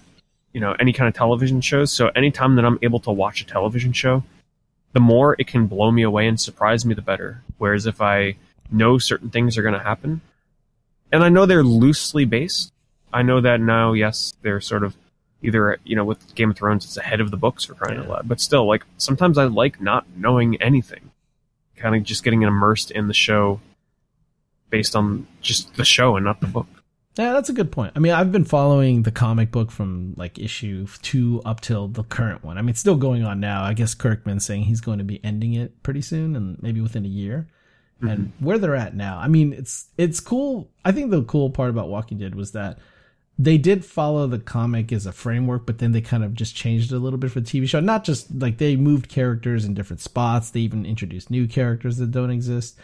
you 0.54 0.62
know 0.62 0.74
any 0.80 0.94
kind 0.94 1.08
of 1.08 1.14
television 1.14 1.60
shows. 1.60 1.92
So 1.92 2.08
anytime 2.16 2.56
that 2.56 2.64
I'm 2.64 2.78
able 2.80 3.00
to 3.00 3.10
watch 3.10 3.42
a 3.42 3.46
television 3.46 3.92
show, 3.92 4.24
the 4.94 5.00
more 5.00 5.36
it 5.38 5.46
can 5.46 5.66
blow 5.66 5.90
me 5.90 6.04
away 6.04 6.26
and 6.26 6.40
surprise 6.40 6.86
me, 6.86 6.94
the 6.94 7.02
better. 7.02 7.42
Whereas 7.58 7.84
if 7.84 8.00
I 8.00 8.36
know 8.70 8.96
certain 8.96 9.28
things 9.28 9.58
are 9.58 9.62
going 9.62 9.74
to 9.74 9.78
happen, 9.78 10.22
and 11.12 11.22
I 11.22 11.28
know 11.28 11.44
they're 11.44 11.62
loosely 11.62 12.24
based, 12.24 12.72
I 13.12 13.20
know 13.20 13.42
that 13.42 13.60
now, 13.60 13.92
yes, 13.92 14.32
they're 14.40 14.62
sort 14.62 14.84
of 14.84 14.96
either 15.42 15.78
you 15.84 15.96
know 15.96 16.04
with 16.04 16.34
Game 16.34 16.50
of 16.50 16.56
Thrones 16.56 16.84
it's 16.84 16.96
ahead 16.96 17.20
of 17.20 17.30
the 17.30 17.36
books 17.36 17.64
for 17.64 17.74
crying 17.74 17.98
yeah. 17.98 18.04
out 18.04 18.08
loud. 18.08 18.28
But 18.28 18.40
still, 18.40 18.66
like 18.66 18.84
sometimes 18.96 19.38
I 19.38 19.44
like 19.44 19.80
not 19.80 20.06
knowing 20.16 20.60
anything, 20.60 21.10
kind 21.76 21.94
of 21.94 22.02
just 22.02 22.24
getting 22.24 22.42
immersed 22.42 22.90
in 22.90 23.08
the 23.08 23.14
show 23.14 23.60
based 24.70 24.96
on 24.96 25.26
just 25.40 25.74
the 25.76 25.84
show 25.84 26.16
and 26.16 26.24
not 26.24 26.40
the 26.40 26.46
book. 26.46 26.66
Yeah, 27.18 27.34
that's 27.34 27.50
a 27.50 27.52
good 27.52 27.70
point. 27.70 27.92
I 27.94 27.98
mean, 27.98 28.12
I've 28.12 28.32
been 28.32 28.46
following 28.46 29.02
the 29.02 29.10
comic 29.10 29.50
book 29.50 29.70
from 29.70 30.14
like 30.16 30.38
issue 30.38 30.86
two 31.02 31.42
up 31.44 31.60
till 31.60 31.88
the 31.88 32.04
current 32.04 32.42
one. 32.42 32.56
I 32.56 32.62
mean, 32.62 32.70
it's 32.70 32.80
still 32.80 32.96
going 32.96 33.22
on 33.22 33.38
now. 33.38 33.64
I 33.64 33.74
guess 33.74 33.94
Kirkman's 33.94 34.46
saying 34.46 34.62
he's 34.62 34.80
going 34.80 34.96
to 34.96 35.04
be 35.04 35.22
ending 35.22 35.52
it 35.52 35.82
pretty 35.82 36.00
soon 36.00 36.34
and 36.34 36.60
maybe 36.62 36.80
within 36.80 37.04
a 37.04 37.08
year. 37.08 37.48
Mm-hmm. 37.98 38.08
And 38.08 38.32
where 38.40 38.58
they're 38.58 38.74
at 38.74 38.96
now, 38.96 39.18
I 39.18 39.28
mean, 39.28 39.52
it's 39.52 39.88
it's 39.98 40.20
cool. 40.20 40.70
I 40.86 40.92
think 40.92 41.10
the 41.10 41.22
cool 41.22 41.50
part 41.50 41.68
about 41.68 41.88
Walking 41.88 42.16
Dead 42.16 42.34
was 42.34 42.52
that 42.52 42.78
they 43.38 43.58
did 43.58 43.84
follow 43.84 44.26
the 44.26 44.38
comic 44.38 44.92
as 44.92 45.06
a 45.06 45.12
framework, 45.12 45.66
but 45.66 45.78
then 45.78 45.92
they 45.92 46.00
kind 46.00 46.22
of 46.22 46.34
just 46.34 46.54
changed 46.54 46.92
it 46.92 46.96
a 46.96 46.98
little 46.98 47.18
bit 47.18 47.30
for 47.30 47.40
the 47.40 47.46
TV 47.46 47.68
show. 47.68 47.80
Not 47.80 48.04
just 48.04 48.32
like 48.34 48.58
they 48.58 48.76
moved 48.76 49.08
characters 49.08 49.64
in 49.64 49.74
different 49.74 50.00
spots. 50.00 50.50
They 50.50 50.60
even 50.60 50.84
introduced 50.84 51.30
new 51.30 51.48
characters 51.48 51.96
that 51.96 52.10
don't 52.10 52.30
exist. 52.30 52.78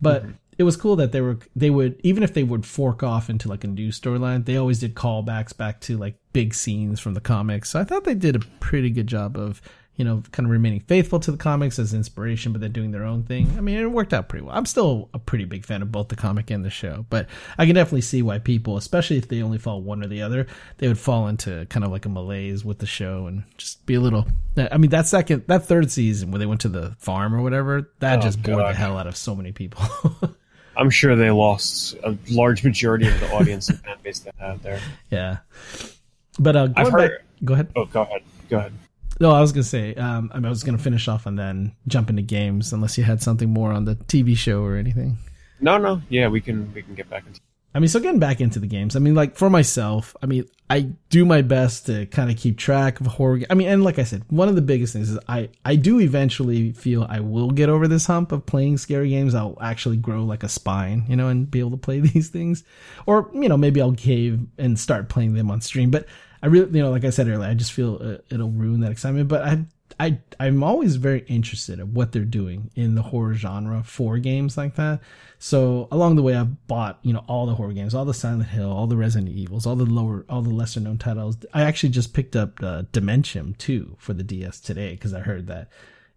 But 0.00 0.22
mm-hmm. 0.22 0.32
it 0.58 0.64
was 0.64 0.76
cool 0.76 0.96
that 0.96 1.12
they 1.12 1.20
were 1.20 1.38
they 1.56 1.70
would 1.70 1.98
even 2.02 2.22
if 2.22 2.34
they 2.34 2.42
would 2.42 2.66
fork 2.66 3.02
off 3.02 3.30
into 3.30 3.48
like 3.48 3.64
a 3.64 3.68
new 3.68 3.88
storyline, 3.88 4.44
they 4.44 4.56
always 4.56 4.80
did 4.80 4.94
callbacks 4.94 5.56
back 5.56 5.80
to 5.82 5.96
like 5.96 6.16
big 6.32 6.54
scenes 6.54 7.00
from 7.00 7.14
the 7.14 7.20
comics. 7.20 7.70
So 7.70 7.80
I 7.80 7.84
thought 7.84 8.04
they 8.04 8.14
did 8.14 8.36
a 8.36 8.46
pretty 8.60 8.90
good 8.90 9.06
job 9.06 9.36
of 9.38 9.62
you 9.96 10.04
know, 10.04 10.22
kind 10.32 10.46
of 10.46 10.50
remaining 10.50 10.80
faithful 10.80 11.20
to 11.20 11.30
the 11.30 11.36
comics 11.36 11.78
as 11.78 11.94
inspiration, 11.94 12.52
but 12.52 12.60
then 12.60 12.72
doing 12.72 12.90
their 12.90 13.04
own 13.04 13.22
thing. 13.22 13.54
I 13.56 13.60
mean, 13.60 13.78
it 13.78 13.86
worked 13.86 14.12
out 14.12 14.28
pretty 14.28 14.44
well. 14.44 14.56
I'm 14.56 14.66
still 14.66 15.08
a 15.14 15.18
pretty 15.18 15.44
big 15.44 15.64
fan 15.64 15.82
of 15.82 15.92
both 15.92 16.08
the 16.08 16.16
comic 16.16 16.50
and 16.50 16.64
the 16.64 16.70
show, 16.70 17.06
but 17.10 17.28
I 17.58 17.66
can 17.66 17.76
definitely 17.76 18.00
see 18.00 18.20
why 18.22 18.38
people, 18.40 18.76
especially 18.76 19.18
if 19.18 19.28
they 19.28 19.42
only 19.42 19.58
follow 19.58 19.78
one 19.78 20.02
or 20.02 20.08
the 20.08 20.22
other, 20.22 20.48
they 20.78 20.88
would 20.88 20.98
fall 20.98 21.28
into 21.28 21.66
kind 21.66 21.84
of 21.84 21.92
like 21.92 22.06
a 22.06 22.08
malaise 22.08 22.64
with 22.64 22.78
the 22.78 22.86
show 22.86 23.26
and 23.26 23.44
just 23.56 23.86
be 23.86 23.94
a 23.94 24.00
little. 24.00 24.26
I 24.56 24.78
mean, 24.78 24.90
that 24.90 25.06
second, 25.06 25.44
that 25.46 25.66
third 25.66 25.90
season 25.92 26.32
where 26.32 26.40
they 26.40 26.46
went 26.46 26.62
to 26.62 26.68
the 26.68 26.96
farm 26.98 27.34
or 27.34 27.42
whatever, 27.42 27.92
that 28.00 28.18
oh, 28.18 28.22
just 28.22 28.42
bored 28.42 28.58
God. 28.58 28.70
the 28.70 28.76
hell 28.76 28.98
out 28.98 29.06
of 29.06 29.16
so 29.16 29.34
many 29.34 29.52
people. 29.52 29.82
I'm 30.76 30.90
sure 30.90 31.14
they 31.14 31.30
lost 31.30 31.94
a 32.02 32.16
large 32.30 32.64
majority 32.64 33.06
of 33.06 33.20
the 33.20 33.32
audience 33.32 33.68
and 33.68 33.78
fan 33.78 33.96
base 34.02 34.18
they 34.20 34.32
had 34.38 34.60
there. 34.62 34.80
Yeah, 35.08 35.38
but 36.38 36.56
uh, 36.56 36.68
I've 36.76 36.90
heard, 36.90 37.10
back, 37.10 37.20
go 37.44 37.54
ahead. 37.54 37.68
Oh, 37.76 37.84
go 37.84 38.02
ahead. 38.02 38.22
Go 38.48 38.58
ahead. 38.58 38.72
No, 39.20 39.30
I 39.30 39.40
was 39.40 39.52
gonna 39.52 39.62
say. 39.62 39.94
Um, 39.94 40.30
I, 40.32 40.36
mean, 40.36 40.46
I 40.46 40.48
was 40.48 40.64
gonna 40.64 40.78
finish 40.78 41.08
off 41.08 41.26
and 41.26 41.38
then 41.38 41.74
jump 41.86 42.10
into 42.10 42.22
games, 42.22 42.72
unless 42.72 42.98
you 42.98 43.04
had 43.04 43.22
something 43.22 43.50
more 43.50 43.72
on 43.72 43.84
the 43.84 43.94
TV 43.96 44.36
show 44.36 44.62
or 44.62 44.76
anything. 44.76 45.18
No, 45.60 45.78
no, 45.78 46.02
yeah, 46.08 46.28
we 46.28 46.40
can 46.40 46.72
we 46.74 46.82
can 46.82 46.94
get 46.94 47.08
back 47.08 47.26
into. 47.26 47.40
I 47.76 47.80
mean, 47.80 47.88
so 47.88 47.98
getting 47.98 48.20
back 48.20 48.40
into 48.40 48.60
the 48.60 48.68
games. 48.68 48.94
I 48.94 49.00
mean, 49.00 49.16
like 49.16 49.34
for 49.34 49.50
myself, 49.50 50.14
I 50.22 50.26
mean, 50.26 50.44
I 50.70 50.92
do 51.10 51.24
my 51.24 51.42
best 51.42 51.86
to 51.86 52.06
kind 52.06 52.30
of 52.30 52.36
keep 52.36 52.56
track 52.56 53.00
of 53.00 53.06
horror. 53.06 53.38
Games. 53.38 53.48
I 53.50 53.54
mean, 53.54 53.66
and 53.66 53.82
like 53.82 53.98
I 53.98 54.04
said, 54.04 54.22
one 54.28 54.48
of 54.48 54.54
the 54.54 54.62
biggest 54.62 54.92
things 54.92 55.10
is 55.10 55.18
I 55.28 55.48
I 55.64 55.74
do 55.74 56.00
eventually 56.00 56.72
feel 56.72 57.04
I 57.08 57.18
will 57.18 57.50
get 57.50 57.68
over 57.68 57.88
this 57.88 58.06
hump 58.06 58.30
of 58.30 58.46
playing 58.46 58.78
scary 58.78 59.08
games. 59.08 59.34
I'll 59.34 59.58
actually 59.60 59.96
grow 59.96 60.22
like 60.24 60.44
a 60.44 60.48
spine, 60.48 61.04
you 61.08 61.16
know, 61.16 61.28
and 61.28 61.50
be 61.50 61.58
able 61.58 61.72
to 61.72 61.76
play 61.76 61.98
these 62.12 62.28
things, 62.28 62.62
or 63.06 63.28
you 63.34 63.48
know, 63.48 63.56
maybe 63.56 63.80
I'll 63.80 63.92
cave 63.92 64.40
and 64.56 64.78
start 64.78 65.08
playing 65.08 65.34
them 65.34 65.50
on 65.50 65.60
stream. 65.60 65.90
But 65.90 66.06
I 66.44 66.48
really, 66.48 66.76
you 66.76 66.82
know, 66.82 66.90
like 66.90 67.06
I 67.06 67.10
said 67.10 67.26
earlier, 67.26 67.48
I 67.48 67.54
just 67.54 67.72
feel 67.72 67.98
uh, 68.02 68.18
it'll 68.28 68.50
ruin 68.50 68.80
that 68.80 68.92
excitement. 68.92 69.28
But 69.28 69.42
I, 69.44 69.64
I, 69.98 70.18
I'm 70.38 70.62
always 70.62 70.96
very 70.96 71.20
interested 71.20 71.78
in 71.78 71.94
what 71.94 72.12
they're 72.12 72.22
doing 72.22 72.70
in 72.74 72.96
the 72.96 73.00
horror 73.00 73.32
genre 73.32 73.82
for 73.82 74.18
games 74.18 74.58
like 74.58 74.74
that. 74.74 75.00
So 75.38 75.88
along 75.90 76.16
the 76.16 76.22
way, 76.22 76.34
I've 76.34 76.66
bought, 76.66 76.98
you 77.00 77.14
know, 77.14 77.24
all 77.28 77.46
the 77.46 77.54
horror 77.54 77.72
games, 77.72 77.94
all 77.94 78.04
the 78.04 78.12
Silent 78.12 78.50
Hill, 78.50 78.70
all 78.70 78.86
the 78.86 78.96
Resident 78.96 79.34
Evils, 79.34 79.64
all 79.64 79.74
the 79.74 79.86
lower, 79.86 80.26
all 80.28 80.42
the 80.42 80.50
lesser 80.50 80.80
known 80.80 80.98
titles. 80.98 81.38
I 81.54 81.62
actually 81.62 81.88
just 81.88 82.12
picked 82.12 82.36
up 82.36 82.62
uh, 82.62 82.82
Dementium 82.92 83.56
2 83.56 83.96
for 83.98 84.12
the 84.12 84.22
DS 84.22 84.60
today 84.60 84.90
because 84.90 85.14
I 85.14 85.20
heard 85.20 85.46
that 85.46 85.70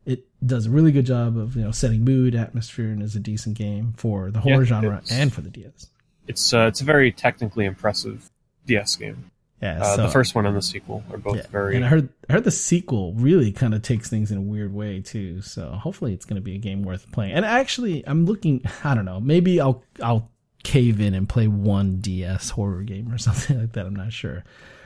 it 0.05 0.25
does 0.45 0.65
a 0.65 0.69
really 0.69 0.91
good 0.91 1.05
job 1.05 1.37
of, 1.37 1.55
you 1.55 1.61
know, 1.61 1.71
setting 1.71 2.03
mood, 2.03 2.35
atmosphere, 2.35 2.89
and 2.89 3.01
is 3.01 3.15
a 3.15 3.21
decent 3.21 3.57
game 3.57 3.93
for 3.95 4.29
the 4.29 4.41
horror 4.41 4.63
yeah, 4.63 4.67
genre 4.67 5.01
and 5.09 5.31
for 5.31 5.39
the 5.39 5.49
DS. 5.49 5.87
It's 6.27 6.53
uh, 6.53 6.65
it's 6.67 6.81
a 6.81 6.85
very 6.85 7.13
technically 7.13 7.63
impressive 7.63 8.29
DS 8.65 8.97
game. 8.97 9.31
Yeah, 9.61 9.81
uh, 9.81 9.95
so, 9.95 10.01
the 10.03 10.09
first 10.09 10.35
one 10.35 10.45
and 10.45 10.55
the 10.55 10.61
sequel 10.61 11.03
are 11.11 11.17
both 11.17 11.37
yeah, 11.37 11.47
very. 11.49 11.75
And 11.75 11.83
I 11.83 11.87
heard 11.87 12.09
I 12.29 12.33
heard 12.33 12.43
the 12.43 12.51
sequel 12.51 13.13
really 13.13 13.51
kind 13.51 13.73
of 13.73 13.81
takes 13.81 14.07
things 14.07 14.31
in 14.31 14.37
a 14.37 14.41
weird 14.41 14.73
way 14.73 15.01
too. 15.01 15.41
So 15.41 15.71
hopefully 15.71 16.13
it's 16.13 16.25
going 16.25 16.35
to 16.35 16.41
be 16.41 16.55
a 16.55 16.59
game 16.59 16.83
worth 16.83 17.11
playing. 17.11 17.33
And 17.33 17.43
actually, 17.43 18.07
I'm 18.07 18.25
looking. 18.25 18.61
I 18.83 18.93
don't 18.93 19.05
know. 19.05 19.19
Maybe 19.19 19.59
I'll 19.59 19.83
I'll 20.01 20.29
cave 20.63 21.01
in 21.01 21.13
and 21.15 21.27
play 21.27 21.47
one 21.47 21.97
DS 21.97 22.51
horror 22.51 22.83
game 22.83 23.11
or 23.11 23.17
something 23.17 23.59
like 23.59 23.71
that. 23.73 23.87
I'm 23.87 23.95
not 23.95 24.13
sure. 24.13 24.43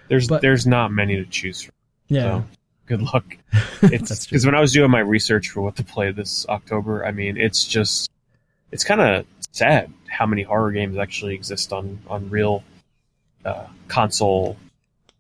There's 0.08 0.28
but, 0.28 0.42
there's 0.42 0.66
not 0.66 0.92
many 0.92 1.18
to 1.18 1.26
choose 1.26 1.62
from. 1.62 1.74
Yeah. 2.08 2.22
So 2.22 2.46
good 2.86 3.02
luck. 3.02 3.26
It's 3.84 4.26
because 4.28 4.46
when 4.46 4.54
I 4.54 4.62
was 4.62 4.74
doing 4.74 4.92
my 4.92 5.00
research 5.00 5.50
for 5.50 5.62
what 5.62 5.76
to 5.78 5.84
play 5.84 6.12
this 6.12 6.46
October, 6.48 7.04
I 7.04 7.12
mean, 7.12 7.36
it's 7.36 7.66
just 7.66 8.12
it's 8.72 8.84
kind 8.84 9.02
of 9.02 9.26
sad 9.52 9.92
how 10.08 10.28
many 10.28 10.44
horror 10.44 10.72
games 10.72 10.98
actually 10.98 11.34
exist 11.34 11.74
on 11.74 12.00
on 12.08 12.30
real 12.30 12.64
uh, 13.46 13.66
console 13.88 14.58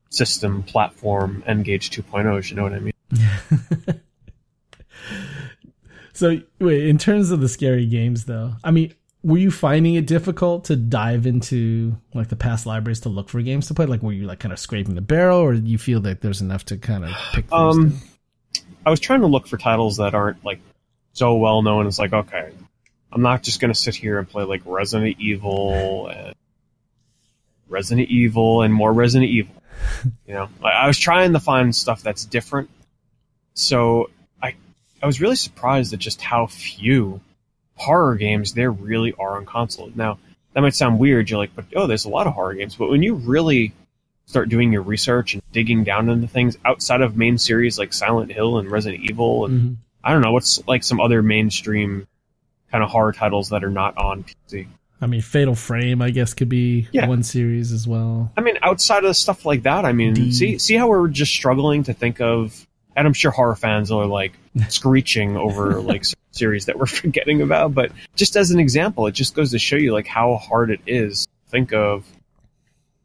system 0.09 0.63
platform 0.63 1.43
N-Gage 1.47 1.89
2.0. 1.89 2.49
You 2.49 2.55
know 2.55 2.63
what 2.63 2.73
I 2.73 2.79
mean? 2.79 2.93
so 6.13 6.39
wait, 6.59 6.87
in 6.87 6.97
terms 6.97 7.31
of 7.31 7.41
the 7.41 7.49
scary 7.49 7.85
games, 7.85 8.25
though, 8.25 8.53
I 8.63 8.71
mean, 8.71 8.93
were 9.23 9.37
you 9.37 9.51
finding 9.51 9.95
it 9.95 10.07
difficult 10.07 10.65
to 10.65 10.75
dive 10.75 11.25
into 11.25 11.95
like 12.13 12.29
the 12.29 12.35
past 12.35 12.65
libraries 12.65 13.01
to 13.01 13.09
look 13.09 13.29
for 13.29 13.41
games 13.41 13.67
to 13.67 13.73
play? 13.73 13.85
Like, 13.85 14.01
were 14.01 14.13
you 14.13 14.25
like 14.25 14.39
kind 14.39 14.51
of 14.51 14.59
scraping 14.59 14.95
the 14.95 15.01
barrel, 15.01 15.39
or 15.39 15.55
do 15.55 15.69
you 15.69 15.77
feel 15.77 15.99
that 16.01 16.21
there's 16.21 16.41
enough 16.41 16.65
to 16.65 16.77
kind 16.77 17.05
of 17.05 17.11
pick? 17.33 17.51
Um, 17.51 17.99
I 18.85 18.89
was 18.89 18.99
trying 18.99 19.21
to 19.21 19.27
look 19.27 19.47
for 19.47 19.57
titles 19.57 19.97
that 19.97 20.15
aren't 20.15 20.43
like 20.43 20.59
so 21.13 21.35
well 21.35 21.61
known. 21.61 21.87
It's 21.87 21.99
like 21.99 22.13
okay, 22.13 22.51
I'm 23.11 23.21
not 23.21 23.43
just 23.43 23.59
gonna 23.59 23.75
sit 23.75 23.95
here 23.95 24.17
and 24.17 24.27
play 24.27 24.43
like 24.43 24.61
Resident 24.65 25.17
Evil 25.19 26.07
and 26.07 26.35
Resident 27.71 28.09
Evil 28.09 28.61
and 28.61 28.73
more 28.73 28.93
Resident 28.93 29.31
Evil. 29.31 29.55
you 30.27 30.33
know, 30.33 30.49
I, 30.63 30.69
I 30.69 30.87
was 30.87 30.99
trying 30.99 31.33
to 31.33 31.39
find 31.39 31.75
stuff 31.75 32.03
that's 32.03 32.25
different. 32.25 32.69
So 33.53 34.09
I 34.41 34.53
I 35.01 35.05
was 35.05 35.19
really 35.21 35.35
surprised 35.35 35.93
at 35.93 35.99
just 35.99 36.21
how 36.21 36.47
few 36.47 37.21
horror 37.75 38.15
games 38.15 38.53
there 38.53 38.71
really 38.71 39.13
are 39.13 39.37
on 39.37 39.45
console. 39.45 39.91
Now, 39.95 40.19
that 40.53 40.61
might 40.61 40.75
sound 40.75 40.99
weird. 40.99 41.29
You're 41.29 41.39
like, 41.39 41.55
but 41.55 41.65
oh, 41.75 41.87
there's 41.87 42.05
a 42.05 42.09
lot 42.09 42.27
of 42.27 42.33
horror 42.33 42.53
games. 42.53 42.75
But 42.75 42.89
when 42.89 43.01
you 43.01 43.15
really 43.15 43.73
start 44.25 44.49
doing 44.49 44.71
your 44.71 44.83
research 44.83 45.33
and 45.33 45.41
digging 45.51 45.83
down 45.83 46.09
into 46.09 46.27
things 46.27 46.57
outside 46.63 47.01
of 47.01 47.17
main 47.17 47.37
series 47.37 47.79
like 47.79 47.91
Silent 47.91 48.31
Hill 48.31 48.59
and 48.59 48.69
Resident 48.69 49.09
Evil, 49.09 49.45
and 49.45 49.59
mm-hmm. 49.59 49.73
I 50.03 50.11
don't 50.11 50.21
know 50.21 50.31
what's 50.31 50.65
like 50.67 50.83
some 50.83 50.99
other 50.99 51.21
mainstream 51.21 52.07
kind 52.71 52.83
of 52.83 52.89
horror 52.89 53.11
titles 53.11 53.49
that 53.49 53.63
are 53.63 53.69
not 53.69 53.97
on 53.97 54.23
PC. 54.23 54.67
I 55.01 55.07
mean, 55.07 55.21
Fatal 55.21 55.55
Frame, 55.55 56.01
I 56.01 56.11
guess, 56.11 56.35
could 56.35 56.47
be 56.47 56.87
yeah. 56.91 57.07
one 57.07 57.23
series 57.23 57.71
as 57.71 57.87
well. 57.87 58.31
I 58.37 58.41
mean, 58.41 58.59
outside 58.61 59.03
of 59.03 59.17
stuff 59.17 59.45
like 59.45 59.63
that, 59.63 59.83
I 59.83 59.93
mean, 59.93 60.13
D. 60.13 60.31
see 60.31 60.59
see 60.59 60.75
how 60.75 60.87
we're 60.87 61.07
just 61.07 61.31
struggling 61.31 61.83
to 61.83 61.93
think 61.93 62.21
of, 62.21 62.67
and 62.95 63.07
I'm 63.07 63.13
sure 63.13 63.31
horror 63.31 63.55
fans 63.55 63.91
are 63.91 64.05
like 64.05 64.33
screeching 64.69 65.37
over 65.37 65.81
like 65.81 66.03
series 66.31 66.67
that 66.67 66.77
we're 66.77 66.85
forgetting 67.01 67.41
about. 67.41 67.73
But 67.73 67.91
just 68.15 68.35
as 68.35 68.51
an 68.51 68.59
example, 68.59 69.07
it 69.07 69.13
just 69.13 69.33
goes 69.33 69.51
to 69.51 69.59
show 69.59 69.75
you 69.75 69.91
like 69.91 70.05
how 70.05 70.35
hard 70.35 70.69
it 70.69 70.81
is 70.85 71.25
to 71.25 71.51
think 71.51 71.73
of 71.73 72.05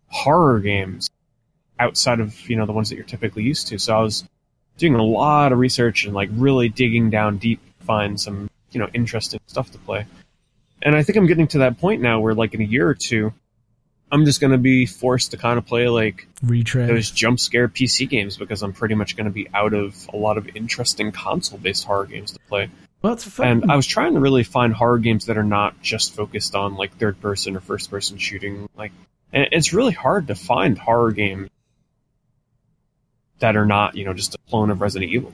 horror 0.09 0.61
games 0.61 1.09
outside 1.78 2.20
of 2.20 2.38
you 2.49 2.57
know 2.57 2.66
the 2.66 2.72
ones 2.72 2.90
that 2.90 2.97
you're 2.97 3.07
typically 3.07 3.42
used 3.42 3.68
to. 3.68 3.78
So 3.78 3.97
I 3.97 4.03
was 4.03 4.22
doing 4.76 4.94
a 4.94 5.03
lot 5.03 5.51
of 5.53 5.59
research 5.59 6.05
and 6.05 6.12
like 6.12 6.28
really 6.32 6.68
digging 6.68 7.09
down 7.09 7.38
deep 7.38 7.59
to 7.78 7.86
find 7.86 8.20
some 8.20 8.51
you 8.70 8.80
know 8.80 8.88
interesting 8.92 9.40
stuff 9.47 9.70
to 9.70 9.78
play 9.78 10.05
and 10.83 10.95
I 10.95 11.03
think 11.03 11.16
I'm 11.16 11.27
getting 11.27 11.49
to 11.49 11.59
that 11.59 11.79
point 11.79 12.03
now 12.03 12.20
where, 12.20 12.35
like, 12.35 12.55
in 12.55 12.61
a 12.61 12.64
year 12.64 12.89
or 12.89 12.95
two, 12.95 13.33
I'm 14.11 14.24
just 14.24 14.41
going 14.41 14.53
to 14.53 14.59
be 14.59 14.87
forced 14.87 15.33
to 15.33 15.37
kind 15.37 15.59
of 15.59 15.66
play 15.66 15.89
like 15.89 16.29
Retread. 16.43 16.89
those 16.89 17.11
jump 17.11 17.41
scare 17.41 17.68
PC 17.68 18.09
games 18.09 18.37
because 18.37 18.62
I'm 18.62 18.72
pretty 18.72 18.95
much 18.95 19.16
going 19.16 19.24
to 19.24 19.33
be 19.33 19.49
out 19.53 19.74
of 19.74 20.09
a 20.12 20.16
lot 20.16 20.39
of 20.39 20.49
interesting 20.55 21.11
console 21.11 21.59
based 21.59 21.85
horror 21.85 22.07
games 22.07 22.33
to 22.33 22.39
play. 22.49 22.70
Well, 23.03 23.14
that's 23.14 23.24
fun. 23.24 23.47
And 23.49 23.72
I 23.72 23.77
was 23.77 23.87
trying 23.87 24.14
to 24.14 24.20
really 24.20 24.45
find 24.45 24.72
horror 24.72 24.99
games 24.99 25.27
that 25.27 25.37
are 25.37 25.45
not 25.45 25.83
just 25.83 26.14
focused 26.14 26.55
on 26.55 26.77
like 26.77 26.97
third 26.97 27.20
person 27.20 27.57
or 27.57 27.61
first 27.61 27.91
person 27.91 28.18
shooting. 28.18 28.68
Like, 28.77 28.93
and 29.33 29.49
it's 29.53 29.72
really 29.72 29.93
hard 29.93 30.29
to 30.29 30.35
find 30.35 30.79
horror 30.79 31.12
games 31.12 31.51
that 33.41 33.57
are 33.57 33.66
not, 33.66 33.97
you 33.97 34.05
know, 34.05 34.14
just 34.14 34.35
a 34.35 34.39
clone 34.49 34.70
of 34.70 34.81
Resident 34.81 35.11
Evil. 35.11 35.33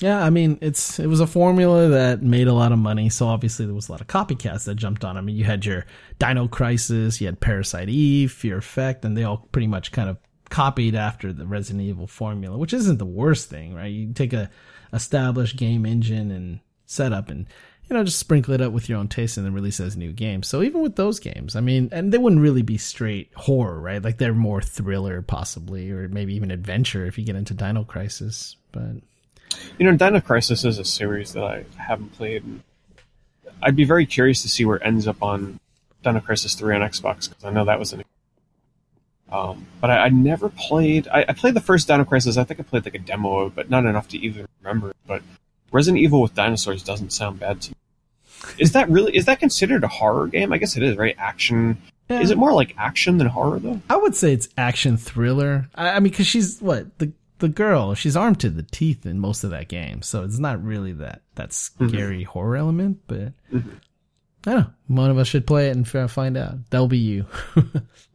Yeah, 0.00 0.22
I 0.22 0.28
mean, 0.28 0.58
it's 0.60 0.98
it 0.98 1.06
was 1.06 1.20
a 1.20 1.26
formula 1.26 1.88
that 1.88 2.22
made 2.22 2.48
a 2.48 2.52
lot 2.52 2.72
of 2.72 2.78
money, 2.78 3.08
so 3.08 3.26
obviously 3.26 3.64
there 3.64 3.74
was 3.74 3.88
a 3.88 3.92
lot 3.92 4.02
of 4.02 4.06
copycats 4.06 4.64
that 4.64 4.74
jumped 4.74 5.04
on. 5.04 5.16
I 5.16 5.22
mean, 5.22 5.36
you 5.36 5.44
had 5.44 5.64
your 5.64 5.86
Dino 6.18 6.48
Crisis, 6.48 7.18
you 7.20 7.26
had 7.26 7.40
Parasite 7.40 7.88
Eve, 7.88 8.30
Fear 8.30 8.58
Effect, 8.58 9.06
and 9.06 9.16
they 9.16 9.24
all 9.24 9.48
pretty 9.52 9.68
much 9.68 9.92
kind 9.92 10.10
of 10.10 10.18
copied 10.50 10.94
after 10.94 11.32
the 11.32 11.46
Resident 11.46 11.82
Evil 11.82 12.06
formula, 12.06 12.58
which 12.58 12.74
isn't 12.74 12.98
the 12.98 13.06
worst 13.06 13.48
thing, 13.48 13.74
right? 13.74 13.86
You 13.86 14.12
take 14.12 14.34
a 14.34 14.50
established 14.92 15.56
game 15.56 15.86
engine 15.86 16.30
and 16.30 16.60
setup 16.86 17.28
and 17.28 17.46
you 17.88 17.96
know 17.96 18.04
just 18.04 18.18
sprinkle 18.18 18.54
it 18.54 18.60
up 18.60 18.72
with 18.72 18.88
your 18.88 18.98
own 18.98 19.08
taste 19.08 19.36
and 19.36 19.44
then 19.44 19.54
release 19.54 19.80
as 19.80 19.96
new 19.96 20.12
game. 20.12 20.42
So 20.42 20.62
even 20.62 20.82
with 20.82 20.96
those 20.96 21.20
games, 21.20 21.56
I 21.56 21.60
mean, 21.60 21.88
and 21.90 22.12
they 22.12 22.18
wouldn't 22.18 22.42
really 22.42 22.62
be 22.62 22.76
straight 22.76 23.30
horror, 23.34 23.80
right? 23.80 24.02
Like 24.02 24.18
they're 24.18 24.34
more 24.34 24.60
thriller 24.60 25.22
possibly 25.22 25.90
or 25.90 26.08
maybe 26.08 26.34
even 26.34 26.50
adventure 26.50 27.06
if 27.06 27.16
you 27.16 27.24
get 27.24 27.36
into 27.36 27.54
Dino 27.54 27.84
Crisis, 27.84 28.56
but 28.72 28.96
you 29.78 29.84
know, 29.84 29.96
Dino 29.96 30.20
Crisis 30.20 30.64
is 30.64 30.78
a 30.78 30.84
series 30.84 31.32
that 31.32 31.44
I 31.44 31.64
haven't 31.76 32.12
played. 32.12 32.44
I'd 33.62 33.76
be 33.76 33.84
very 33.84 34.06
curious 34.06 34.42
to 34.42 34.48
see 34.48 34.64
where 34.64 34.76
it 34.76 34.82
ends 34.84 35.06
up 35.06 35.22
on 35.22 35.60
Dino 36.02 36.20
Crisis 36.20 36.54
3 36.54 36.76
on 36.76 36.80
Xbox 36.82 37.28
because 37.28 37.44
I 37.44 37.50
know 37.50 37.64
that 37.64 37.78
was 37.78 37.92
an. 37.92 38.04
Um, 39.30 39.66
but 39.80 39.90
I, 39.90 40.04
I, 40.04 40.08
never 40.08 40.48
played. 40.48 41.08
I, 41.08 41.24
I, 41.28 41.32
played 41.32 41.54
the 41.54 41.60
first 41.60 41.88
Dino 41.88 42.04
Crisis. 42.04 42.36
I 42.36 42.44
think 42.44 42.60
I 42.60 42.62
played 42.62 42.84
like 42.84 42.94
a 42.94 43.00
demo 43.00 43.38
of, 43.38 43.56
but 43.56 43.68
not 43.68 43.84
enough 43.84 44.06
to 44.08 44.18
even 44.18 44.46
remember. 44.62 44.94
But 45.06 45.22
Resident 45.72 46.00
Evil 46.00 46.22
with 46.22 46.34
dinosaurs 46.34 46.84
doesn't 46.84 47.12
sound 47.12 47.40
bad 47.40 47.60
to 47.62 47.70
me. 47.70 47.76
Is 48.58 48.72
that 48.72 48.88
really? 48.88 49.16
Is 49.16 49.24
that 49.24 49.40
considered 49.40 49.82
a 49.82 49.88
horror 49.88 50.28
game? 50.28 50.52
I 50.52 50.58
guess 50.58 50.76
it 50.76 50.82
is, 50.82 50.96
right? 50.96 51.16
Action. 51.18 51.78
Yeah. 52.08 52.20
Is 52.20 52.30
it 52.30 52.38
more 52.38 52.52
like 52.52 52.74
action 52.78 53.18
than 53.18 53.26
horror 53.26 53.58
though? 53.58 53.80
I 53.90 53.96
would 53.96 54.14
say 54.14 54.32
it's 54.32 54.48
action 54.56 54.96
thriller. 54.96 55.68
I, 55.74 55.90
I 55.90 55.94
mean, 55.94 56.10
because 56.10 56.26
she's 56.28 56.60
what 56.60 56.96
the 56.98 57.12
the 57.38 57.48
girl, 57.48 57.94
she's 57.94 58.16
armed 58.16 58.40
to 58.40 58.50
the 58.50 58.62
teeth 58.62 59.06
in 59.06 59.18
most 59.18 59.44
of 59.44 59.50
that 59.50 59.68
game, 59.68 60.02
so 60.02 60.24
it's 60.24 60.38
not 60.38 60.62
really 60.62 60.92
that 60.92 61.22
that 61.34 61.50
mm-hmm. 61.50 61.88
scary 61.88 62.22
mm-hmm. 62.22 62.30
horror 62.30 62.56
element. 62.56 63.00
But 63.06 63.32
mm-hmm. 63.52 63.70
I 64.46 64.52
don't 64.52 64.60
know. 64.60 64.70
One 64.88 65.10
of 65.10 65.18
us 65.18 65.28
should 65.28 65.46
play 65.46 65.68
it 65.68 65.76
and 65.76 65.88
find 66.10 66.36
out. 66.36 66.70
That'll 66.70 66.88
be 66.88 66.98
you. 66.98 67.26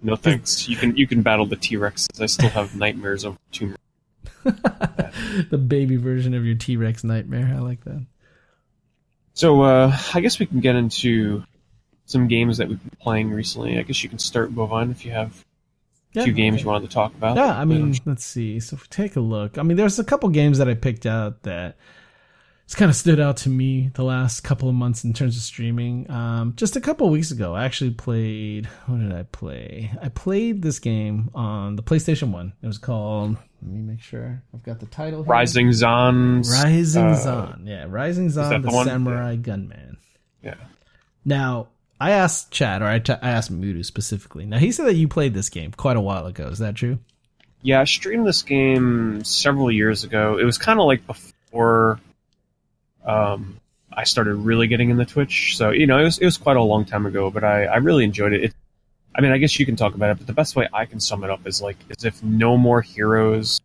No 0.04 0.16
thanks. 0.16 0.68
You 0.68 0.76
can 0.78 0.98
you 0.98 1.06
can 1.06 1.22
battle 1.22 1.46
the 1.46 1.56
T 1.56 1.76
Rexes. 1.76 2.20
I 2.20 2.26
still 2.26 2.50
have 2.50 2.76
nightmares 2.76 3.24
over 3.24 3.38
Tomb 3.52 3.76
the 4.44 5.58
baby 5.58 5.98
version 5.98 6.34
of 6.34 6.44
your 6.44 6.56
T 6.56 6.76
Rex 6.76 7.04
nightmare. 7.04 7.54
I 7.56 7.60
like 7.60 7.84
that. 7.84 8.04
So 9.34 9.62
uh, 9.62 9.96
I 10.14 10.22
guess 10.22 10.40
we 10.40 10.48
can 10.48 10.60
get 10.60 10.76
into 10.76 11.44
some 12.06 12.28
games 12.28 12.58
that 12.58 12.68
we've 12.68 12.82
been 12.82 12.98
playing 13.00 13.32
recently. 13.32 13.78
I 13.78 13.84
guess 13.84 14.02
you 14.04 14.10
can 14.10 14.20
start 14.20 14.54
Bovine 14.54 14.90
if 14.90 15.06
you 15.06 15.12
have 15.12 15.46
a 16.16 16.24
few 16.24 16.34
games 16.34 16.62
you 16.62 16.68
wanted 16.68 16.89
to 16.89 16.93
talk 16.93 17.14
about. 17.14 17.38
Yeah, 17.38 17.57
I 17.57 17.66
mean, 17.66 17.95
let's 18.05 18.26
see. 18.26 18.59
So 18.59 18.76
if 18.76 18.84
we 18.84 18.88
take 18.89 19.16
a 19.16 19.22
look, 19.22 19.57
I 19.57 19.64
mean, 19.64 19.78
there's 19.78 19.99
a 19.99 20.03
couple 20.03 20.30
games 20.30 20.57
that 20.57 20.68
I 20.68 20.74
picked 20.74 21.05
out 21.05 21.43
that 21.43 21.78
it's 22.72 22.76
kind 22.78 22.89
of 22.89 22.95
stood 22.95 23.20
out 23.20 23.36
to 23.36 23.49
me 23.49 23.91
the 23.95 24.03
last 24.03 24.45
couple 24.45 24.70
of 24.70 24.76
months 24.76 25.03
in 25.03 25.12
terms 25.12 25.36
of 25.36 25.43
streaming. 25.43 26.09
Um, 26.09 26.53
just 26.55 26.78
a 26.78 26.80
couple 26.80 27.05
of 27.05 27.12
weeks 27.12 27.32
ago, 27.32 27.53
I 27.53 27.66
actually 27.66 27.91
played. 27.91 28.66
What 28.86 28.99
did 28.99 29.14
I 29.14 29.24
play? 29.24 29.91
I 30.01 30.07
played 30.07 30.62
this 30.62 30.80
game 30.80 31.32
on 31.36 31.76
the 31.76 31.84
PlayStation 31.84 32.32
One. 32.32 32.53
It 32.62 32.68
was 32.68 32.78
called. 32.78 33.36
Let 33.62 33.72
me 33.72 33.82
make 33.82 34.01
sure 34.01 34.41
I've 34.53 34.64
got 34.64 34.80
the 34.80 34.86
title. 34.86 35.24
Here. 35.24 35.30
Rising 35.30 35.74
Zan. 35.74 36.43
Rising 36.43 37.07
uh, 37.07 37.16
Zan. 37.16 37.64
Yeah, 37.66 37.88
Rising 37.89 38.30
Zan, 38.30 38.62
the, 38.62 38.70
the? 38.70 38.84
Samurai 38.86 39.36
Gunman. 39.36 39.97
Yeah. 40.41 40.55
Now, 41.26 41.68
I 42.02 42.12
asked 42.12 42.49
Chad, 42.49 42.82
or 42.82 42.86
I, 42.88 42.97
t- 42.97 43.14
I 43.14 43.30
asked 43.30 43.54
Mudu 43.54 43.86
specifically. 43.86 44.45
Now, 44.47 44.58
he 44.58 44.72
said 44.72 44.88
that 44.88 44.95
you 44.95 45.08
played 45.08 45.36
this 45.36 45.49
game 45.49 45.72
quite 45.72 45.97
a 45.97 46.02
while 46.02 46.26
ago. 46.26 46.47
Is 46.47 46.58
that 46.58 46.74
true? 46.74 46.97
Yeah, 47.62 47.80
I 47.80 47.84
streamed 47.84 48.26
this 48.26 48.41
game 48.41 49.24
several 49.24 49.72
years 49.72 50.04
ago. 50.04 50.39
It 50.39 50.43
was 50.43 50.58
kind 50.58 50.80
of 50.80 50.88
like 50.88 51.06
before 51.06 51.99
um, 53.06 53.60
I 53.93 54.04
started 54.06 54.34
really 54.34 54.66
getting 54.66 54.89
into 54.89 55.06
Twitch. 55.06 55.56
So, 55.58 55.70
you 55.70 55.86
know, 55.86 55.99
it 55.99 56.04
was, 56.06 56.18
it 56.18 56.26
was 56.26 56.38
quite 56.38 56.58
a 56.58 56.62
long 56.64 56.86
time 56.86 57.06
ago, 57.06 57.30
but 57.30 57.43
I, 57.43 57.66
I 57.66 57.78
really 57.78 58.04
enjoyed 58.04 58.34
it. 58.34 58.45
it. 58.45 58.54
I 59.14 59.22
mean, 59.22 59.32
I 59.32 59.38
guess 59.38 59.60
you 59.60 59.66
can 59.68 59.76
talk 59.76 59.93
about 59.93 60.10
it, 60.10 60.18
but 60.18 60.26
the 60.26 60.34
best 60.34 60.56
way 60.56 60.68
I 60.74 60.86
can 60.88 60.99
sum 60.99 61.24
it 61.24 61.30
up 61.30 61.45
is 61.45 61.62
like, 61.62 61.78
as 61.95 62.04
if 62.04 62.24
No 62.24 62.58
More 62.58 62.82
Heroes 62.82 63.62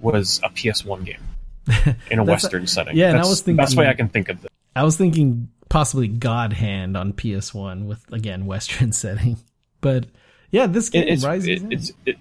was 0.00 0.40
a 0.42 0.48
PS1 0.48 1.04
game 1.04 1.20
in 2.10 2.18
a 2.18 2.24
That's- 2.24 2.26
Western 2.26 2.66
setting. 2.66 2.96
yeah, 2.96 3.10
and 3.10 3.14
I 3.16 3.18
That's 3.18 3.28
was 3.28 3.42
the 3.42 3.52
best 3.54 3.76
way 3.76 3.86
I 3.86 3.94
can 3.94 4.08
think 4.08 4.28
of 4.28 4.44
it. 4.44 4.50
I 4.76 4.82
was 4.82 4.96
thinking 4.96 5.50
possibly 5.68 6.08
God 6.08 6.52
Hand 6.54 6.96
on 6.96 7.12
PS1 7.12 7.86
with, 7.86 8.04
again, 8.12 8.46
Western 8.46 8.92
setting. 9.04 9.38
But 9.80 10.06
yeah, 10.50 10.66
this 10.66 10.88
game, 10.90 11.04
It- 11.04 11.08
it's, 11.14 11.24
Rising 11.24 11.72
it, 11.72 11.74
it's 11.74 11.92
it, 12.06 12.16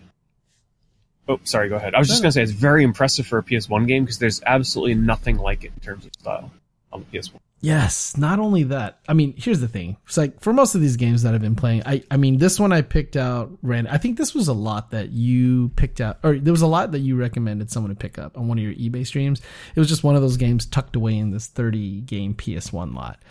oh 1.27 1.39
sorry 1.45 1.69
go 1.69 1.77
ahead 1.77 1.95
i 1.95 1.99
was 1.99 2.09
just 2.09 2.21
No, 2.21 2.23
no. 2.23 2.23
going 2.23 2.29
to 2.31 2.33
say 2.33 2.43
it's 2.43 2.51
very 2.51 2.83
impressive 2.83 3.25
for 3.25 3.37
a 3.37 3.43
ps1 3.43 3.87
game 3.87 4.03
because 4.03 4.19
there's 4.19 4.41
absolutely 4.45 4.95
nothing 4.95 5.37
like 5.37 5.63
it 5.63 5.71
in 5.73 5.79
terms 5.79 6.05
of 6.05 6.11
style 6.19 6.51
on 6.91 7.05
the 7.09 7.17
ps1 7.17 7.31
Yes, 7.63 8.17
not 8.17 8.39
only 8.39 8.63
that. 8.63 8.99
I 9.07 9.13
mean, 9.13 9.35
here's 9.37 9.61
the 9.61 9.69
thing. 9.69 9.95
It's 10.05 10.17
like 10.17 10.41
for 10.41 10.51
most 10.51 10.75
of 10.75 10.81
these 10.81 10.97
games 10.97 11.23
that 11.23 11.33
I've 11.33 11.41
been 11.41 11.55
playing, 11.55 11.83
I 11.85 12.03
I 12.11 12.17
mean, 12.17 12.37
this 12.37 12.59
one 12.59 12.73
I 12.73 12.81
picked 12.81 13.15
out 13.15 13.51
ran 13.61 13.87
I 13.87 13.97
think 13.97 14.17
this 14.17 14.35
was 14.35 14.49
a 14.49 14.53
lot 14.53 14.91
that 14.91 15.11
you 15.11 15.69
picked 15.77 16.01
out 16.01 16.19
or 16.23 16.37
there 16.37 16.51
was 16.51 16.61
a 16.61 16.67
lot 16.67 16.91
that 16.91 16.99
you 16.99 17.15
recommended 17.15 17.71
someone 17.71 17.89
to 17.89 17.95
pick 17.95 18.19
up 18.19 18.37
on 18.37 18.49
one 18.49 18.57
of 18.57 18.63
your 18.65 18.73
eBay 18.73 19.07
streams. 19.07 19.41
It 19.75 19.79
was 19.79 19.87
just 19.87 20.03
one 20.03 20.17
of 20.17 20.21
those 20.21 20.35
games 20.35 20.65
tucked 20.65 20.97
away 20.97 21.17
in 21.17 21.31
this 21.31 21.47
30 21.47 22.01
game 22.01 22.33
PS1 22.35 22.93
lot. 22.93 23.21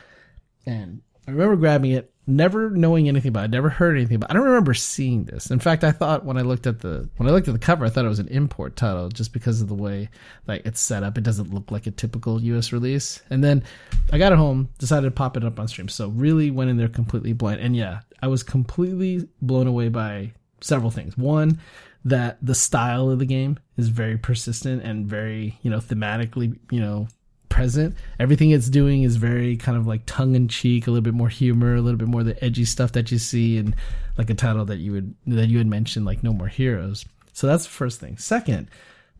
And 0.64 1.02
I 1.28 1.32
remember 1.32 1.56
grabbing 1.56 1.90
it, 1.90 2.11
never 2.26 2.70
knowing 2.70 3.08
anything 3.08 3.30
about 3.30 3.46
it, 3.46 3.50
never 3.50 3.68
heard 3.68 3.96
anything 3.96 4.16
about 4.16 4.30
it. 4.30 4.32
I 4.32 4.34
don't 4.34 4.46
remember 4.46 4.74
seeing 4.74 5.24
this. 5.24 5.50
In 5.50 5.58
fact, 5.58 5.84
I 5.84 5.90
thought 5.90 6.24
when 6.24 6.36
I 6.36 6.42
looked 6.42 6.66
at 6.66 6.80
the 6.80 7.08
when 7.16 7.28
I 7.28 7.32
looked 7.32 7.48
at 7.48 7.54
the 7.54 7.60
cover, 7.60 7.84
I 7.84 7.88
thought 7.88 8.04
it 8.04 8.08
was 8.08 8.18
an 8.18 8.28
import 8.28 8.76
title 8.76 9.08
just 9.08 9.32
because 9.32 9.60
of 9.60 9.68
the 9.68 9.74
way 9.74 10.08
like 10.46 10.64
it's 10.64 10.80
set 10.80 11.02
up. 11.02 11.18
It 11.18 11.24
doesn't 11.24 11.52
look 11.52 11.70
like 11.70 11.86
a 11.86 11.90
typical 11.90 12.40
US 12.42 12.72
release. 12.72 13.22
And 13.30 13.42
then 13.42 13.64
I 14.12 14.18
got 14.18 14.32
it 14.32 14.38
home, 14.38 14.68
decided 14.78 15.06
to 15.06 15.10
pop 15.10 15.36
it 15.36 15.44
up 15.44 15.58
on 15.58 15.68
stream. 15.68 15.88
So 15.88 16.08
really 16.08 16.50
went 16.50 16.70
in 16.70 16.76
there 16.76 16.88
completely 16.88 17.32
blind. 17.32 17.60
And 17.60 17.76
yeah, 17.76 18.00
I 18.22 18.28
was 18.28 18.42
completely 18.42 19.28
blown 19.40 19.66
away 19.66 19.88
by 19.88 20.32
several 20.60 20.90
things. 20.90 21.18
One, 21.18 21.60
that 22.04 22.38
the 22.42 22.54
style 22.54 23.10
of 23.10 23.18
the 23.18 23.26
game 23.26 23.58
is 23.76 23.88
very 23.88 24.18
persistent 24.18 24.82
and 24.82 25.06
very, 25.06 25.58
you 25.62 25.70
know, 25.70 25.78
thematically, 25.78 26.58
you 26.70 26.80
know, 26.80 27.08
present. 27.52 27.94
Everything 28.18 28.50
it's 28.50 28.68
doing 28.68 29.02
is 29.02 29.16
very 29.16 29.56
kind 29.56 29.76
of 29.76 29.86
like 29.86 30.02
tongue 30.06 30.34
in 30.34 30.48
cheek, 30.48 30.86
a 30.86 30.90
little 30.90 31.02
bit 31.02 31.14
more 31.14 31.28
humor, 31.28 31.74
a 31.74 31.80
little 31.80 31.98
bit 31.98 32.08
more 32.08 32.24
the 32.24 32.42
edgy 32.42 32.64
stuff 32.64 32.92
that 32.92 33.12
you 33.12 33.18
see 33.18 33.58
and 33.58 33.76
like 34.16 34.30
a 34.30 34.34
title 34.34 34.64
that 34.64 34.78
you 34.78 34.92
would 34.92 35.14
that 35.26 35.48
you 35.48 35.58
had 35.58 35.66
mentioned, 35.66 36.06
like 36.06 36.22
No 36.22 36.32
More 36.32 36.48
Heroes. 36.48 37.04
So 37.32 37.46
that's 37.46 37.64
the 37.64 37.70
first 37.70 38.00
thing. 38.00 38.16
Second 38.16 38.68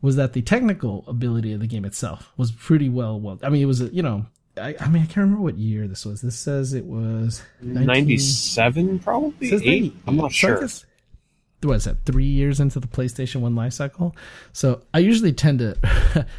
was 0.01 0.15
that 0.15 0.33
the 0.33 0.41
technical 0.41 1.05
ability 1.07 1.53
of 1.53 1.59
the 1.59 1.67
game 1.67 1.85
itself 1.85 2.31
was 2.35 2.51
pretty 2.51 2.89
well 2.89 3.19
well. 3.19 3.39
I 3.43 3.49
mean, 3.49 3.61
it 3.61 3.65
was 3.65 3.81
a, 3.81 3.85
you 3.85 4.01
know. 4.01 4.25
I, 4.55 4.75
I 4.79 4.87
mean, 4.87 5.01
I 5.01 5.05
can't 5.05 5.17
remember 5.17 5.41
what 5.41 5.57
year 5.57 5.87
this 5.87 6.05
was. 6.05 6.21
This 6.21 6.37
says 6.37 6.73
it 6.73 6.85
was 6.85 7.41
19 7.61 7.87
97 7.87 8.99
probably 8.99 9.49
Says 9.49 9.63
8 9.63 9.95
i'm 10.05 10.17
not 10.17 10.31
sure 10.31 10.67
what 11.65 11.77
is 11.77 11.83
that? 11.85 12.05
Three 12.05 12.25
years 12.25 12.59
into 12.59 12.79
the 12.79 12.87
PlayStation 12.87 13.41
One 13.41 13.55
life 13.55 13.73
cycle. 13.73 14.15
So 14.51 14.81
I 14.93 14.99
usually 14.99 15.33
tend 15.33 15.59
to, 15.59 15.77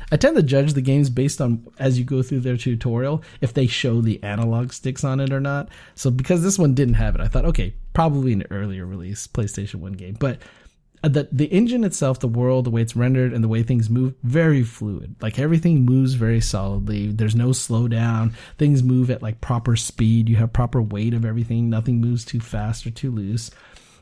I 0.12 0.16
tend 0.16 0.36
to 0.36 0.42
judge 0.42 0.72
the 0.74 0.82
games 0.82 1.10
based 1.10 1.40
on 1.40 1.66
as 1.78 1.98
you 1.98 2.04
go 2.04 2.22
through 2.22 2.40
their 2.40 2.56
tutorial 2.56 3.22
if 3.40 3.54
they 3.54 3.66
show 3.66 4.00
the 4.00 4.22
analog 4.22 4.72
sticks 4.72 5.04
on 5.04 5.20
it 5.20 5.32
or 5.32 5.40
not. 5.40 5.68
So 5.94 6.10
because 6.10 6.42
this 6.42 6.58
one 6.58 6.74
didn't 6.74 6.94
have 6.94 7.14
it, 7.14 7.20
I 7.20 7.28
thought, 7.28 7.44
okay, 7.46 7.74
probably 7.92 8.32
an 8.32 8.44
earlier 8.50 8.86
release 8.86 9.26
PlayStation 9.26 9.76
One 9.76 9.92
game, 9.94 10.16
but. 10.18 10.38
uh, 11.02 11.08
The, 11.08 11.28
the 11.30 11.52
engine 11.52 11.84
itself, 11.84 12.18
the 12.20 12.28
world, 12.28 12.64
the 12.64 12.70
way 12.70 12.80
it's 12.80 12.96
rendered, 12.96 13.34
and 13.34 13.44
the 13.44 13.48
way 13.48 13.62
things 13.62 13.90
move, 13.90 14.14
very 14.22 14.62
fluid. 14.64 15.14
Like 15.20 15.38
everything 15.38 15.84
moves 15.84 16.14
very 16.14 16.40
solidly. 16.40 17.12
There's 17.12 17.34
no 17.36 17.48
slowdown. 17.50 18.32
Things 18.56 18.82
move 18.82 19.10
at 19.10 19.22
like 19.22 19.42
proper 19.42 19.76
speed. 19.76 20.28
You 20.30 20.36
have 20.36 20.52
proper 20.54 20.80
weight 20.80 21.12
of 21.12 21.24
everything. 21.26 21.68
Nothing 21.68 22.00
moves 22.00 22.24
too 22.24 22.40
fast 22.40 22.86
or 22.86 22.90
too 22.90 23.10
loose. 23.10 23.50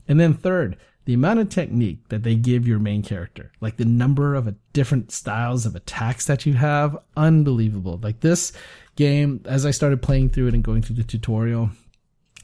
And 0.06 0.20
then 0.20 0.34
third, 0.34 0.76
the 1.04 1.14
amount 1.14 1.40
of 1.40 1.48
technique 1.48 2.08
that 2.08 2.22
they 2.22 2.34
give 2.34 2.66
your 2.66 2.78
main 2.78 3.02
character, 3.02 3.50
like 3.60 3.76
the 3.76 3.84
number 3.84 4.34
of 4.34 4.54
different 4.72 5.10
styles 5.10 5.66
of 5.66 5.74
attacks 5.74 6.26
that 6.26 6.46
you 6.46 6.54
have, 6.54 6.96
unbelievable. 7.16 7.98
Like 8.02 8.20
this 8.20 8.52
game, 8.96 9.42
as 9.46 9.66
I 9.66 9.72
started 9.72 10.02
playing 10.02 10.30
through 10.30 10.48
it 10.48 10.54
and 10.54 10.62
going 10.62 10.82
through 10.82 10.96
the 10.96 11.02
tutorial, 11.02 11.70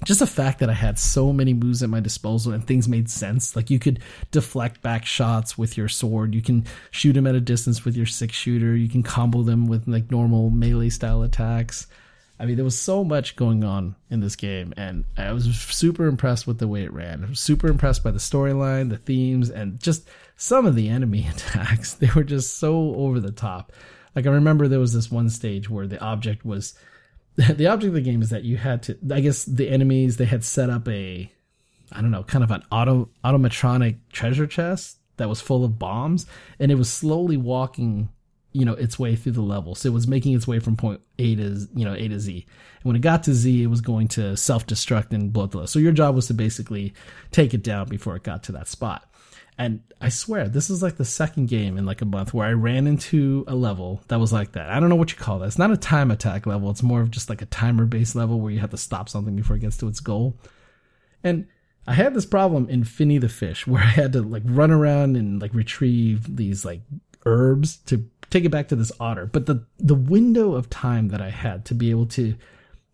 just 0.05 0.21
the 0.21 0.27
fact 0.27 0.61
that 0.61 0.71
I 0.71 0.75
had 0.75 0.99
so 0.99 1.33
many 1.33 1.53
moves 1.53 1.83
at 1.83 1.91
my 1.91 2.01
disposal 2.01 2.53
and 2.53 2.65
things 2.65 2.89
made 2.89 3.11
sense. 3.11 3.57
Like 3.57 3.71
you 3.71 3.79
could 3.79 4.01
deflect 4.31 4.81
back 4.83 5.05
shots 5.05 5.59
with 5.59 5.77
your 5.77 5.89
sword. 5.89 6.35
You 6.35 6.43
can 6.43 6.65
shoot 6.91 7.15
them 7.15 7.27
at 7.27 7.35
a 7.35 7.41
distance 7.41 7.85
with 7.85 7.97
your 7.97 8.07
six 8.07 8.37
shooter. 8.37 8.77
You 8.77 8.89
can 8.89 9.03
combo 9.03 9.43
them 9.43 9.67
with 9.67 9.89
like 9.89 10.11
normal 10.11 10.51
melee 10.51 10.91
style 10.91 11.23
attacks. 11.23 11.87
I 12.41 12.47
mean, 12.47 12.57
there 12.57 12.65
was 12.65 12.79
so 12.79 13.03
much 13.03 13.35
going 13.35 13.65
on 13.65 13.97
in 14.11 14.21
this 14.21 14.37
game, 14.37 14.73
and 14.77 15.05
I 15.17 15.33
was 15.33 15.45
super 15.45 16.07
impressed 16.07 16.47
with 16.47 16.59
the 16.59 16.69
way 16.69 16.85
it 16.85 16.93
ran. 16.93 17.25
I 17.25 17.29
was 17.29 17.41
super 17.41 17.67
impressed 17.67 18.05
by 18.05 18.13
the 18.13 18.19
storyline, 18.19 18.91
the 18.91 18.97
themes, 18.97 19.51
and 19.51 19.81
just 19.81 20.09
some 20.37 20.65
of 20.65 20.77
the 20.77 20.89
enemy 20.89 21.27
attacks. 21.31 21.95
They 21.95 22.11
were 22.15 22.25
just 22.25 22.59
so 22.59 22.95
over 22.95 23.19
the 23.21 23.33
top. 23.33 23.73
Like 24.15 24.27
I 24.27 24.31
remember 24.31 24.69
there 24.69 24.81
was 24.81 24.93
this 24.93 25.11
one 25.11 25.31
stage 25.31 25.69
where 25.69 25.87
the 25.87 26.01
object 26.01 26.45
was 26.45 26.75
the 27.37 27.67
object 27.67 27.89
of 27.89 27.95
the 27.95 28.01
game 28.01 28.23
is 28.23 28.31
that 28.31 28.45
you 28.45 28.57
had 28.57 28.83
to 28.85 28.99
I 29.13 29.21
guess 29.21 29.45
the 29.45 29.69
enemies 29.69 30.17
they 30.17 30.25
had 30.25 30.45
set 30.45 30.71
up 30.71 30.89
a 30.89 31.31
I 31.93 32.01
don't 32.01 32.11
know, 32.11 32.25
kind 32.25 32.45
of 32.45 32.51
an 32.51 32.63
auto 32.71 33.11
automatronic 33.25 33.99
treasure 34.13 34.47
chest 34.47 34.99
that 35.17 35.29
was 35.29 35.41
full 35.41 35.65
of 35.65 35.79
bombs 35.79 36.27
and 36.59 36.73
it 36.73 36.77
was 36.77 36.91
slowly 36.91 37.37
walking 37.37 38.09
you 38.59 38.65
know 38.65 38.75
its 38.75 38.99
way 38.99 39.15
through 39.15 39.33
the 39.33 39.41
level 39.41 39.75
so 39.75 39.89
it 39.89 39.93
was 39.93 40.07
making 40.07 40.35
its 40.35 40.47
way 40.47 40.59
from 40.59 40.77
point 40.77 41.01
a 41.19 41.35
to 41.35 41.69
you 41.75 41.85
know 41.85 41.95
a 41.95 42.09
to 42.09 42.19
z 42.19 42.47
and 42.77 42.85
when 42.85 42.97
it 42.97 43.01
got 43.01 43.23
to 43.23 43.33
z 43.33 43.63
it 43.63 43.67
was 43.67 43.81
going 43.81 44.09
to 44.09 44.37
self-destruct 44.37 45.13
and 45.13 45.33
blow 45.33 45.47
the 45.47 45.59
level 45.59 45.67
so 45.67 45.79
your 45.79 45.93
job 45.93 46.15
was 46.15 46.27
to 46.27 46.35
basically 46.35 46.93
take 47.31 47.55
it 47.55 47.63
down 47.63 47.89
before 47.89 48.17
it 48.17 48.23
got 48.23 48.43
to 48.43 48.53
that 48.53 48.69
spot 48.69 49.09
and 49.61 49.81
I 50.01 50.09
swear, 50.09 50.49
this 50.49 50.71
is 50.71 50.85
like 50.85 50.99
the 50.99 51.05
second 51.05 51.49
game 51.49 51.77
in 51.77 51.85
like 51.85 52.01
a 52.01 52.05
month 52.05 52.33
where 52.33 52.47
I 52.47 52.53
ran 52.53 52.87
into 52.87 53.45
a 53.49 53.57
level 53.57 54.01
that 54.07 54.21
was 54.21 54.33
like 54.33 54.53
that. 54.53 54.71
I 54.71 54.79
don't 54.79 54.89
know 54.89 54.95
what 54.95 55.11
you 55.11 55.19
call 55.19 55.41
that. 55.41 55.47
It's 55.47 55.59
not 55.59 55.73
a 55.73 55.77
time 55.77 56.13
attack 56.13 56.47
level. 56.47 56.71
It's 56.71 56.83
more 56.83 57.01
of 57.01 57.11
just 57.11 57.29
like 57.29 57.43
a 57.43 57.47
timer 57.47 57.85
based 57.85 58.15
level 58.15 58.41
where 58.41 58.53
you 58.53 58.61
have 58.61 58.71
to 58.71 58.77
stop 58.77 59.09
something 59.09 59.35
before 59.35 59.57
it 59.57 59.61
gets 59.61 59.77
to 59.79 59.89
its 59.89 59.99
goal. 59.99 60.39
And 61.25 61.49
I 61.89 61.95
had 61.95 62.15
this 62.15 62.25
problem 62.25 62.69
in 62.69 62.85
Finny 62.85 63.19
the 63.19 63.29
Fish 63.29 63.67
where 63.67 63.83
I 63.83 63.87
had 63.87 64.13
to 64.13 64.23
like 64.23 64.45
run 64.47 64.71
around 64.71 65.17
and 65.17 65.43
like 65.43 65.53
retrieve 65.53 66.37
these 66.37 66.65
like 66.65 66.83
herbs 67.29 67.77
to 67.87 68.09
take 68.31 68.45
it 68.45 68.51
back 68.51 68.69
to 68.69 68.77
this 68.77 68.93
otter. 69.01 69.27
But 69.27 69.47
the 69.47 69.65
the 69.79 69.95
window 69.95 70.55
of 70.55 70.71
time 70.71 71.09
that 71.09 71.21
I 71.21 71.31
had 71.31 71.65
to 71.67 71.75
be 71.75 71.91
able 71.91 72.07
to, 72.07 72.35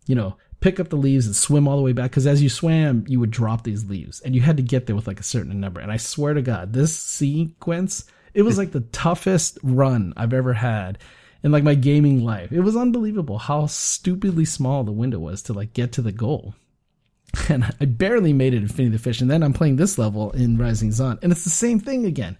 you 0.07 0.15
know, 0.15 0.35
pick 0.59 0.79
up 0.79 0.89
the 0.89 0.95
leaves 0.95 1.25
and 1.25 1.35
swim 1.35 1.67
all 1.67 1.77
the 1.77 1.83
way 1.83 1.93
back 1.93 2.11
because 2.11 2.27
as 2.27 2.41
you 2.41 2.49
swam, 2.49 3.05
you 3.07 3.19
would 3.19 3.31
drop 3.31 3.63
these 3.63 3.85
leaves 3.85 4.19
and 4.21 4.33
you 4.33 4.41
had 4.41 4.57
to 4.57 4.63
get 4.63 4.87
there 4.87 4.95
with 4.95 5.07
like 5.07 5.19
a 5.19 5.23
certain 5.23 5.59
number. 5.59 5.79
And 5.79 5.91
I 5.91 5.97
swear 5.97 6.33
to 6.33 6.41
God, 6.41 6.73
this 6.73 6.97
sequence, 6.97 8.05
it 8.33 8.41
was 8.41 8.57
like 8.57 8.71
the 8.71 8.81
toughest 8.81 9.59
run 9.63 10.13
I've 10.17 10.33
ever 10.33 10.53
had 10.53 10.97
in 11.43 11.51
like 11.51 11.63
my 11.63 11.75
gaming 11.75 12.23
life. 12.23 12.51
It 12.51 12.61
was 12.61 12.75
unbelievable 12.75 13.37
how 13.37 13.67
stupidly 13.67 14.45
small 14.45 14.83
the 14.83 14.91
window 14.91 15.19
was 15.19 15.43
to 15.43 15.53
like 15.53 15.73
get 15.73 15.91
to 15.93 16.01
the 16.01 16.11
goal. 16.11 16.55
And 17.49 17.65
I 17.81 17.85
barely 17.85 18.33
made 18.33 18.53
it 18.53 18.57
in 18.57 18.63
Infinity 18.63 18.93
the 18.93 19.03
Fish. 19.03 19.19
And 19.19 19.29
then 19.29 19.43
I'm 19.43 19.53
playing 19.53 19.75
this 19.75 19.97
level 19.97 20.31
in 20.31 20.57
Rising 20.57 20.91
Sun. 20.91 21.19
And 21.21 21.31
it's 21.31 21.43
the 21.43 21.49
same 21.49 21.79
thing 21.79 22.05
again. 22.05 22.37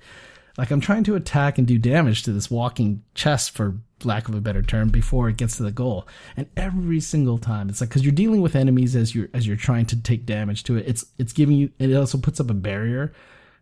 Like 0.58 0.72
I'm 0.72 0.82
trying 0.82 1.04
to 1.06 1.16
attack 1.16 1.58
and 1.58 1.68
do 1.68 1.78
damage 1.78 2.24
to 2.24 2.32
this 2.32 2.50
walking 2.50 3.04
chest 3.14 3.52
for 3.52 3.78
lack 4.04 4.28
of 4.28 4.36
a 4.36 4.42
better 4.42 4.62
term 4.62 4.90
before 4.90 5.30
it 5.30 5.38
gets 5.38 5.58
to 5.58 5.64
the 5.64 5.72
goal. 5.72 6.08
And 6.38 6.48
every 6.56 7.00
single 7.00 7.38
time 7.38 7.70
it's 7.70 7.82
like 7.82 7.90
cuz 7.90 8.04
you're 8.04 8.12
dealing 8.12 8.42
with 8.42 8.56
enemies 8.56 8.96
as 8.96 9.16
you're 9.16 9.30
as 9.34 9.48
you're 9.48 9.56
trying 9.56 9.86
to 9.88 9.96
take 9.96 10.26
damage 10.26 10.64
to 10.64 10.78
it. 10.78 10.86
It's 10.88 11.06
it's 11.18 11.34
giving 11.34 11.58
you 11.58 11.72
it 11.80 11.94
also 11.94 12.18
puts 12.18 12.40
up 12.40 12.50
a 12.50 12.54
barrier 12.54 13.14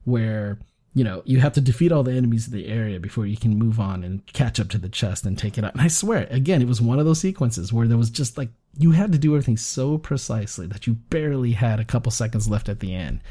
where 0.04 0.60
you 0.96 1.04
know, 1.04 1.24
you 1.26 1.39
have 1.39 1.54
to 1.54 1.62
defeat 1.62 1.91
all 1.91 2.04
the 2.04 2.14
enemies 2.14 2.48
in 2.48 2.54
the 2.54 2.68
area 2.68 3.00
before 3.00 3.26
you 3.26 3.36
can 3.36 3.58
move 3.58 3.80
on 3.80 4.04
and 4.04 4.26
catch 4.28 4.60
up 4.60 4.70
to 4.70 4.78
the 4.78 4.89
chest 4.89 5.26
and 5.26 5.38
take 5.38 5.58
it 5.58 5.64
out. 5.64 5.74
And 5.74 5.82
I 5.82 5.88
swear, 5.88 6.28
again, 6.30 6.62
it 6.62 6.68
was 6.68 6.82
one 6.82 7.00
of 7.00 7.06
those 7.06 7.20
sequences 7.20 7.74
where 7.74 7.88
there 7.88 7.98
was 7.98 8.12
just 8.12 8.38
like, 8.38 8.50
you 8.78 8.91
had 8.91 9.12
to 9.12 9.18
do 9.18 9.34
everything 9.34 9.58
so 9.58 9.98
precisely 9.98 10.68
that 10.68 10.86
you 10.86 10.94
barely 10.94 11.54
had 11.54 11.80
a 11.80 11.86
couple 11.86 12.12
seconds 12.12 12.48
left 12.48 12.70
at 12.70 12.80
the 12.80 12.94
end 12.94 13.22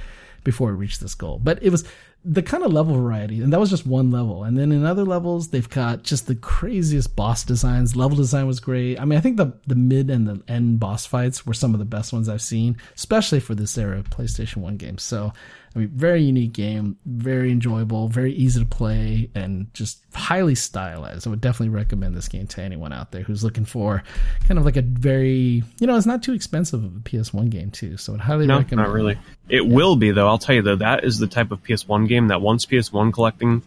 before 0.44 0.68
we 0.68 0.74
reached 0.74 1.00
this 1.00 1.14
goal. 1.14 1.40
But 1.42 1.62
it 1.62 1.70
was 1.70 1.84
the 2.24 2.42
kind 2.42 2.62
of 2.62 2.72
level 2.72 2.94
variety, 2.94 3.42
and 3.42 3.52
that 3.52 3.58
was 3.58 3.70
just 3.70 3.86
one 3.86 4.10
level. 4.10 4.44
And 4.44 4.56
then 4.56 4.70
in 4.70 4.84
other 4.84 5.04
levels, 5.04 5.48
they've 5.48 5.68
got 5.68 6.04
just 6.04 6.28
the 6.28 6.36
craziest 6.36 7.16
boss 7.16 7.42
designs. 7.42 7.96
Level 7.96 8.16
design 8.16 8.46
was 8.46 8.60
great. 8.60 9.00
I 9.00 9.04
mean, 9.04 9.18
I 9.18 9.22
think 9.22 9.36
the 9.36 9.52
the 9.66 9.74
mid 9.74 10.08
and 10.08 10.28
the 10.28 10.42
end 10.46 10.78
boss 10.78 11.04
fights 11.04 11.44
were 11.44 11.54
some 11.54 11.74
of 11.74 11.80
the 11.80 11.84
best 11.84 12.12
ones 12.12 12.28
I've 12.28 12.42
seen, 12.42 12.76
especially 12.94 13.40
for 13.40 13.54
this 13.54 13.76
era 13.76 13.98
of 13.98 14.10
PlayStation 14.10 14.58
One 14.58 14.76
games. 14.76 15.02
So 15.02 15.32
I 15.74 15.80
mean, 15.80 15.88
very 15.88 16.22
unique 16.22 16.52
game, 16.52 16.96
very 17.06 17.50
enjoyable, 17.50 18.08
very 18.08 18.32
easy 18.32 18.60
to 18.60 18.66
play, 18.66 19.30
and 19.34 19.72
just 19.74 20.02
highly 20.12 20.54
stylized. 20.54 21.26
I 21.26 21.30
would 21.30 21.40
definitely 21.40 21.74
recommend 21.74 22.16
this 22.16 22.28
game 22.28 22.46
to 22.48 22.62
anyone 22.62 22.92
out 22.92 23.12
there 23.12 23.22
who's 23.22 23.42
looking 23.42 23.64
for 23.64 24.02
kind 24.46 24.58
of 24.58 24.64
like 24.64 24.76
a 24.76 24.82
very, 24.82 25.62
you 25.80 25.86
know, 25.86 25.96
it's 25.96 26.06
not 26.06 26.22
too 26.22 26.34
expensive 26.34 26.84
of 26.84 26.96
a 26.96 27.00
PS1 27.00 27.50
game 27.50 27.70
too. 27.70 27.96
So 27.96 28.14
I'd 28.14 28.20
highly 28.20 28.46
no, 28.46 28.58
recommend. 28.58 28.88
not 28.88 28.94
really. 28.94 29.18
It 29.48 29.64
yeah. 29.64 29.74
will 29.74 29.96
be 29.96 30.10
though. 30.10 30.28
I'll 30.28 30.38
tell 30.38 30.54
you 30.54 30.62
though, 30.62 30.76
that 30.76 31.04
is 31.04 31.18
the 31.18 31.26
type 31.26 31.50
of 31.50 31.62
PS1 31.62 32.08
game 32.08 32.28
that 32.28 32.40
once 32.40 32.66
PS1 32.66 33.12
collecting 33.12 33.62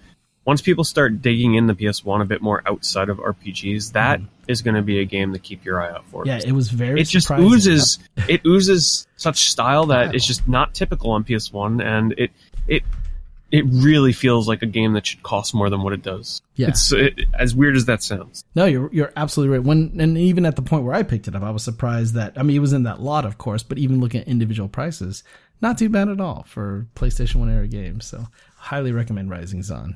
once 0.45 0.61
people 0.61 0.83
start 0.83 1.21
digging 1.21 1.55
in 1.55 1.65
the 1.65 1.73
PS1 1.73 2.21
a 2.21 2.25
bit 2.25 2.41
more 2.41 2.61
outside 2.67 3.09
of 3.09 3.17
RPGs, 3.17 3.93
that 3.93 4.21
mm. 4.21 4.27
Is 4.47 4.61
going 4.61 4.75
to 4.75 4.81
be 4.81 4.99
a 4.99 5.05
game 5.05 5.33
to 5.33 5.39
keep 5.39 5.65
your 5.65 5.81
eye 5.81 5.89
out 5.89 6.05
for. 6.07 6.25
Yeah, 6.25 6.39
it 6.45 6.51
was 6.51 6.69
very. 6.69 7.01
It 7.01 7.05
just 7.05 7.29
oozes. 7.31 7.99
it 8.27 8.41
oozes 8.45 9.07
such 9.17 9.49
style 9.49 9.87
that 9.87 10.15
it's 10.15 10.25
just 10.25 10.47
not 10.47 10.73
typical 10.73 11.11
on 11.11 11.23
PS1, 11.23 11.83
and 11.83 12.13
it 12.17 12.31
it 12.67 12.83
it 13.51 13.63
really 13.67 14.11
feels 14.11 14.47
like 14.47 14.61
a 14.63 14.65
game 14.65 14.93
that 14.93 15.05
should 15.05 15.23
cost 15.23 15.53
more 15.53 15.69
than 15.69 15.81
what 15.81 15.93
it 15.93 16.01
does. 16.01 16.41
Yeah, 16.55 16.69
it's 16.69 16.91
it, 16.91 17.21
as 17.33 17.55
weird 17.55 17.75
as 17.75 17.85
that 17.85 18.03
sounds. 18.03 18.43
No, 18.55 18.65
you're 18.65 18.91
you're 18.91 19.13
absolutely 19.15 19.57
right. 19.57 19.65
When 19.65 19.95
and 19.99 20.17
even 20.17 20.45
at 20.45 20.55
the 20.55 20.61
point 20.61 20.83
where 20.83 20.95
I 20.95 21.03
picked 21.03 21.27
it 21.27 21.35
up, 21.35 21.43
I 21.43 21.51
was 21.51 21.63
surprised 21.63 22.15
that 22.15 22.33
I 22.37 22.43
mean 22.43 22.57
it 22.57 22.59
was 22.59 22.73
in 22.73 22.83
that 22.83 23.01
lot, 23.01 23.25
of 23.25 23.37
course, 23.37 23.63
but 23.63 23.77
even 23.77 24.01
looking 24.01 24.21
at 24.21 24.27
individual 24.27 24.67
prices, 24.67 25.23
not 25.61 25.77
too 25.77 25.89
bad 25.89 26.09
at 26.09 26.19
all 26.19 26.43
for 26.47 26.87
PlayStation 26.95 27.35
One 27.35 27.49
era 27.49 27.67
games. 27.67 28.05
So 28.05 28.27
highly 28.57 28.91
recommend 28.91 29.29
Rising 29.29 29.63
Zan. 29.63 29.95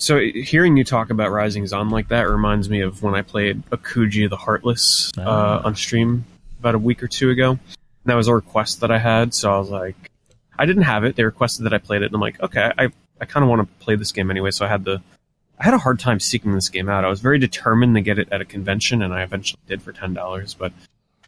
So 0.00 0.18
hearing 0.18 0.78
you 0.78 0.84
talk 0.84 1.10
about 1.10 1.30
Rising 1.30 1.66
Zan 1.66 1.90
like 1.90 2.08
that 2.08 2.22
reminds 2.22 2.70
me 2.70 2.80
of 2.80 3.02
when 3.02 3.14
I 3.14 3.20
played 3.20 3.62
Akuji 3.68 4.30
the 4.30 4.36
Heartless 4.36 5.12
uh, 5.18 5.20
uh, 5.20 5.62
on 5.62 5.76
stream 5.76 6.24
about 6.58 6.74
a 6.74 6.78
week 6.78 7.02
or 7.02 7.06
two 7.06 7.28
ago. 7.28 7.50
And 7.50 7.60
that 8.06 8.14
was 8.14 8.26
a 8.26 8.34
request 8.34 8.80
that 8.80 8.90
I 8.90 8.98
had, 8.98 9.34
so 9.34 9.52
I 9.52 9.58
was 9.58 9.68
like, 9.68 10.10
I 10.58 10.64
didn't 10.64 10.84
have 10.84 11.04
it. 11.04 11.16
They 11.16 11.24
requested 11.24 11.66
that 11.66 11.74
I 11.74 11.78
played 11.78 12.00
it, 12.00 12.06
and 12.06 12.14
I'm 12.14 12.20
like, 12.20 12.40
okay, 12.40 12.72
I 12.78 12.88
I 13.20 13.26
kind 13.26 13.44
of 13.44 13.50
want 13.50 13.60
to 13.60 13.84
play 13.84 13.94
this 13.94 14.10
game 14.10 14.30
anyway. 14.30 14.52
So 14.52 14.64
I 14.64 14.68
had 14.68 14.86
the 14.86 15.02
I 15.58 15.64
had 15.64 15.74
a 15.74 15.78
hard 15.78 16.00
time 16.00 16.18
seeking 16.18 16.54
this 16.54 16.70
game 16.70 16.88
out. 16.88 17.04
I 17.04 17.10
was 17.10 17.20
very 17.20 17.38
determined 17.38 17.94
to 17.96 18.00
get 18.00 18.18
it 18.18 18.32
at 18.32 18.40
a 18.40 18.46
convention, 18.46 19.02
and 19.02 19.12
I 19.12 19.22
eventually 19.22 19.60
did 19.66 19.82
for 19.82 19.92
ten 19.92 20.14
dollars. 20.14 20.54
But 20.54 20.72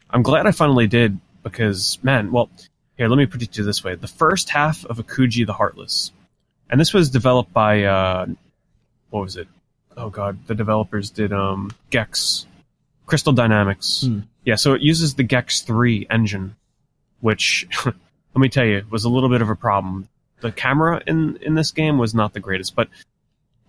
I'm 0.09 0.23
glad 0.23 0.47
I 0.47 0.51
finally 0.51 0.87
did 0.87 1.19
because, 1.43 1.99
man, 2.01 2.31
well, 2.31 2.49
here 2.97 3.07
let 3.07 3.17
me 3.17 3.27
put 3.27 3.43
it 3.43 3.51
to 3.51 3.61
you 3.61 3.65
this 3.65 3.83
way: 3.83 3.93
the 3.93 4.07
first 4.07 4.49
half 4.49 4.83
of 4.85 4.97
Akuji 4.97 5.45
the 5.45 5.53
Heartless, 5.53 6.11
and 6.71 6.81
this 6.81 6.91
was 6.91 7.11
developed 7.11 7.53
by 7.53 7.83
uh, 7.83 8.25
what 9.13 9.21
was 9.21 9.37
it? 9.37 9.47
Oh 9.95 10.09
god, 10.09 10.39
the 10.47 10.55
developers 10.55 11.11
did 11.11 11.31
um 11.31 11.71
Gex, 11.91 12.47
Crystal 13.05 13.31
Dynamics. 13.31 14.01
Hmm. 14.07 14.21
Yeah, 14.43 14.55
so 14.55 14.73
it 14.73 14.81
uses 14.81 15.13
the 15.13 15.23
Gex 15.23 15.61
three 15.61 16.07
engine, 16.09 16.55
which 17.21 17.67
let 17.85 17.95
me 18.35 18.49
tell 18.49 18.65
you 18.65 18.83
was 18.89 19.05
a 19.05 19.09
little 19.09 19.29
bit 19.29 19.43
of 19.43 19.49
a 19.49 19.55
problem. 19.55 20.09
The 20.41 20.51
camera 20.51 21.01
in 21.05 21.37
in 21.41 21.53
this 21.53 21.71
game 21.71 21.99
was 21.99 22.15
not 22.15 22.33
the 22.33 22.39
greatest, 22.39 22.75
but 22.75 22.89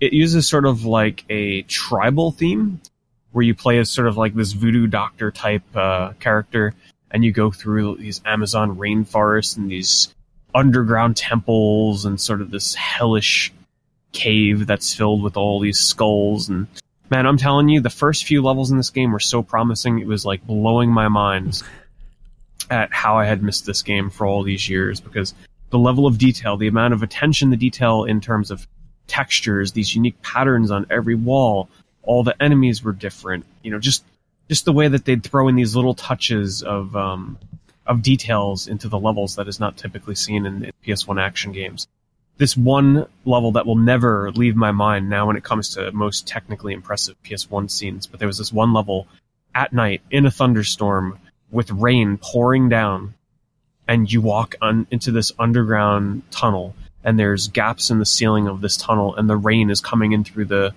it 0.00 0.14
uses 0.14 0.48
sort 0.48 0.64
of 0.64 0.86
like 0.86 1.24
a 1.28 1.62
tribal 1.62 2.32
theme 2.32 2.80
where 3.32 3.44
you 3.44 3.54
play 3.54 3.78
as 3.78 3.90
sort 3.90 4.08
of 4.08 4.16
like 4.16 4.34
this 4.34 4.52
voodoo 4.52 4.86
doctor 4.86 5.30
type 5.30 5.62
uh, 5.76 6.12
character 6.20 6.72
and 7.10 7.22
you 7.22 7.32
go 7.32 7.50
through 7.50 7.96
these 7.96 8.22
Amazon 8.24 8.76
rainforests 8.76 9.58
and 9.58 9.70
these 9.70 10.14
underground 10.54 11.16
temples 11.16 12.06
and 12.06 12.18
sort 12.18 12.40
of 12.40 12.50
this 12.50 12.74
hellish 12.74 13.52
cave 14.14 14.66
that's 14.66 14.94
filled 14.94 15.22
with 15.22 15.36
all 15.36 15.60
these 15.60 15.78
skulls 15.78 16.48
and 16.48 16.66
man, 17.10 17.26
I'm 17.26 17.36
telling 17.36 17.68
you, 17.68 17.80
the 17.80 17.90
first 17.90 18.24
few 18.24 18.42
levels 18.42 18.70
in 18.70 18.76
this 18.76 18.90
game 18.90 19.12
were 19.12 19.20
so 19.20 19.42
promising. 19.42 19.98
It 19.98 20.06
was 20.06 20.24
like 20.24 20.46
blowing 20.46 20.90
my 20.90 21.08
mind 21.08 21.62
at 22.70 22.92
how 22.92 23.18
I 23.18 23.26
had 23.26 23.42
missed 23.42 23.66
this 23.66 23.82
game 23.82 24.10
for 24.10 24.26
all 24.26 24.42
these 24.42 24.68
years 24.68 25.00
because 25.00 25.34
the 25.70 25.78
level 25.78 26.06
of 26.06 26.18
detail, 26.18 26.56
the 26.56 26.68
amount 26.68 26.94
of 26.94 27.02
attention 27.02 27.50
the 27.50 27.56
detail 27.56 28.04
in 28.04 28.20
terms 28.20 28.50
of 28.50 28.66
textures, 29.06 29.72
these 29.72 29.94
unique 29.94 30.20
patterns 30.22 30.70
on 30.70 30.86
every 30.90 31.14
wall, 31.14 31.68
all 32.02 32.22
the 32.22 32.40
enemies 32.42 32.82
were 32.82 32.92
different. 32.92 33.44
You 33.62 33.70
know, 33.70 33.78
just 33.78 34.04
just 34.48 34.64
the 34.64 34.72
way 34.72 34.88
that 34.88 35.04
they'd 35.04 35.22
throw 35.22 35.48
in 35.48 35.56
these 35.56 35.76
little 35.76 35.94
touches 35.94 36.62
of 36.62 36.96
um, 36.96 37.38
of 37.86 38.02
details 38.02 38.66
into 38.66 38.88
the 38.88 38.98
levels 38.98 39.36
that 39.36 39.46
is 39.46 39.60
not 39.60 39.76
typically 39.76 40.14
seen 40.14 40.46
in, 40.46 40.64
in 40.64 40.72
PS1 40.84 41.20
action 41.20 41.52
games 41.52 41.86
this 42.36 42.56
one 42.56 43.06
level 43.24 43.52
that 43.52 43.66
will 43.66 43.76
never 43.76 44.32
leave 44.32 44.56
my 44.56 44.72
mind 44.72 45.08
now 45.08 45.26
when 45.26 45.36
it 45.36 45.44
comes 45.44 45.70
to 45.74 45.92
most 45.92 46.26
technically 46.26 46.72
impressive 46.72 47.16
PS1 47.24 47.70
scenes. 47.70 48.06
But 48.06 48.18
there 48.18 48.28
was 48.28 48.38
this 48.38 48.52
one 48.52 48.72
level 48.72 49.06
at 49.54 49.72
night 49.72 50.02
in 50.10 50.26
a 50.26 50.30
thunderstorm 50.30 51.18
with 51.50 51.70
rain 51.70 52.18
pouring 52.18 52.68
down, 52.68 53.14
and 53.86 54.12
you 54.12 54.20
walk 54.20 54.56
on 54.60 54.86
into 54.90 55.12
this 55.12 55.30
underground 55.38 56.22
tunnel, 56.30 56.74
and 57.04 57.18
there's 57.18 57.48
gaps 57.48 57.90
in 57.90 57.98
the 57.98 58.06
ceiling 58.06 58.48
of 58.48 58.60
this 58.60 58.76
tunnel, 58.76 59.14
and 59.14 59.30
the 59.30 59.36
rain 59.36 59.70
is 59.70 59.80
coming 59.80 60.12
in 60.12 60.24
through 60.24 60.46
the 60.46 60.74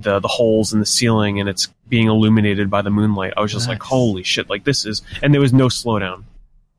the 0.00 0.20
the 0.20 0.28
holes 0.28 0.72
in 0.72 0.80
the 0.80 0.86
ceiling, 0.86 1.38
and 1.38 1.48
it's 1.48 1.68
being 1.88 2.08
illuminated 2.08 2.70
by 2.70 2.82
the 2.82 2.90
moonlight. 2.90 3.34
I 3.36 3.40
was 3.40 3.52
just 3.52 3.66
nice. 3.66 3.74
like, 3.74 3.82
holy 3.82 4.22
shit! 4.24 4.50
Like 4.50 4.64
this 4.64 4.84
is, 4.84 5.02
and 5.22 5.32
there 5.32 5.40
was 5.40 5.52
no 5.52 5.66
slowdown. 5.66 6.24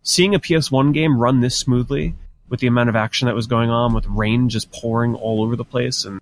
Seeing 0.03 0.35
a 0.35 0.39
PS1 0.39 0.93
game 0.93 1.17
run 1.17 1.41
this 1.41 1.57
smoothly 1.57 2.15
with 2.49 2.59
the 2.59 2.67
amount 2.67 2.89
of 2.89 2.95
action 2.95 3.27
that 3.27 3.35
was 3.35 3.47
going 3.47 3.69
on, 3.69 3.93
with 3.93 4.05
rain 4.07 4.49
just 4.49 4.71
pouring 4.71 5.15
all 5.15 5.43
over 5.43 5.55
the 5.55 5.65
place, 5.65 6.05
and 6.05 6.19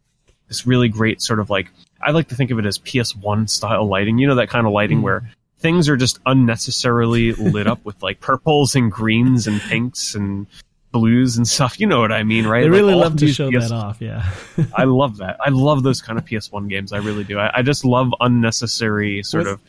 this 0.48 0.68
really 0.68 0.90
great 0.90 1.22
sort 1.22 1.40
of 1.40 1.50
like 1.50 1.70
I 2.02 2.12
like 2.12 2.30
to 2.30 2.36
think 2.36 2.52
of 2.52 2.60
it 2.60 2.66
as 2.66 2.80
PS1 2.80 3.50
style 3.50 3.88
lighting. 3.88 4.18
You 4.18 4.28
know 4.28 4.36
that 4.36 4.50
kind 4.50 4.68
of 4.68 4.74
lighting 4.74 5.00
mm. 5.00 5.04
where 5.04 5.30
things 5.60 5.90
are 5.90 5.98
just 5.98 6.20
unnecessarily 6.26 7.34
lit 7.34 7.68
up 7.68 7.84
with 7.84 8.02
like 8.04 8.20
purples 8.20 8.76
and 8.76 8.92
greens 8.92 9.48
and 9.48 9.60
pinks 9.62 10.16
and 10.16 10.48
blues 10.92 11.38
and 11.38 11.48
stuff. 11.48 11.80
You 11.80 11.88
know 11.88 12.00
what 12.00 12.12
I 12.12 12.24
mean, 12.24 12.46
right? 12.46 12.62
They 12.62 12.70
really 12.70 12.94
like, 12.94 13.04
love 13.04 13.18
to 13.18 13.28
show 13.28 13.50
PS- 13.50 13.70
that 13.70 13.72
off. 13.72 13.98
Yeah, 14.00 14.30
I 14.76 14.84
love 14.84 15.18
that. 15.18 15.38
I 15.40 15.50
love 15.50 15.84
those 15.84 16.02
kind 16.02 16.20
of 16.20 16.26
PS1 16.26 16.70
games. 16.70 16.94
I 16.94 16.98
really 16.98 17.24
do. 17.24 17.40
I, 17.40 17.60
I 17.60 17.62
just 17.62 17.86
love 17.86 18.14
unnecessary 18.20 19.24
sort 19.24 19.48
of 19.48 19.62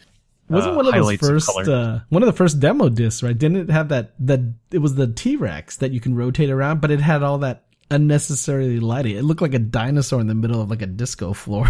wasn't 0.48 0.74
uh, 0.74 0.76
one 0.76 0.86
of 0.86 0.94
those 0.94 1.16
first 1.16 1.68
uh, 1.68 2.00
one 2.08 2.22
of 2.22 2.26
the 2.26 2.32
first 2.32 2.60
demo 2.60 2.88
discs, 2.88 3.22
right? 3.22 3.36
Didn't 3.36 3.68
it 3.68 3.70
have 3.70 3.88
that 3.90 4.14
that 4.20 4.40
it 4.70 4.78
was 4.78 4.94
the 4.94 5.06
T 5.06 5.36
Rex 5.36 5.76
that 5.76 5.92
you 5.92 6.00
can 6.00 6.14
rotate 6.14 6.50
around, 6.50 6.80
but 6.80 6.90
it 6.90 7.00
had 7.00 7.22
all 7.22 7.38
that 7.38 7.64
unnecessarily 7.90 8.80
lighting. 8.80 9.16
It 9.16 9.24
looked 9.24 9.40
like 9.40 9.54
a 9.54 9.58
dinosaur 9.58 10.20
in 10.20 10.26
the 10.26 10.34
middle 10.34 10.60
of 10.60 10.70
like 10.70 10.82
a 10.82 10.86
disco 10.86 11.32
floor. 11.32 11.68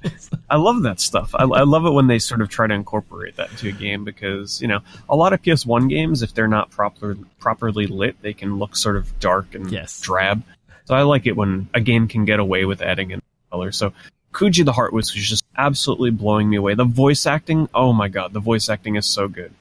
I 0.50 0.56
love 0.56 0.82
that 0.82 1.00
stuff. 1.00 1.34
I, 1.34 1.44
I, 1.44 1.62
love 1.62 1.86
it 1.86 1.90
when 1.90 2.08
they 2.08 2.18
sort 2.18 2.40
of 2.40 2.48
try 2.48 2.66
to 2.66 2.74
incorporate 2.74 3.36
that 3.36 3.52
into 3.52 3.68
a 3.68 3.72
game 3.72 4.04
because 4.04 4.60
you 4.60 4.68
know 4.68 4.80
a 5.08 5.16
lot 5.16 5.32
of 5.32 5.42
PS1 5.42 5.88
games, 5.88 6.22
if 6.22 6.34
they're 6.34 6.48
not 6.48 6.70
proper 6.70 7.16
properly 7.38 7.86
lit, 7.86 8.20
they 8.22 8.32
can 8.32 8.58
look 8.58 8.76
sort 8.76 8.96
of 8.96 9.18
dark 9.20 9.54
and 9.54 9.70
yes. 9.70 10.00
drab. 10.00 10.42
So 10.86 10.94
I 10.94 11.02
like 11.02 11.26
it 11.26 11.36
when 11.36 11.68
a 11.72 11.80
game 11.80 12.08
can 12.08 12.24
get 12.24 12.40
away 12.40 12.64
with 12.64 12.82
adding 12.82 13.12
in 13.12 13.22
color. 13.50 13.70
So 13.70 13.92
Kuji 14.32 14.64
the 14.64 14.72
Heartless 14.72 15.14
was 15.14 15.24
just 15.24 15.44
absolutely 15.56 16.10
blowing 16.10 16.48
me 16.48 16.56
away. 16.56 16.74
The 16.74 16.84
voice 16.84 17.26
acting, 17.26 17.68
oh 17.74 17.92
my 17.92 18.08
god, 18.08 18.32
the 18.32 18.40
voice 18.40 18.68
acting 18.68 18.96
is 18.96 19.06
so 19.06 19.28
good 19.28 19.52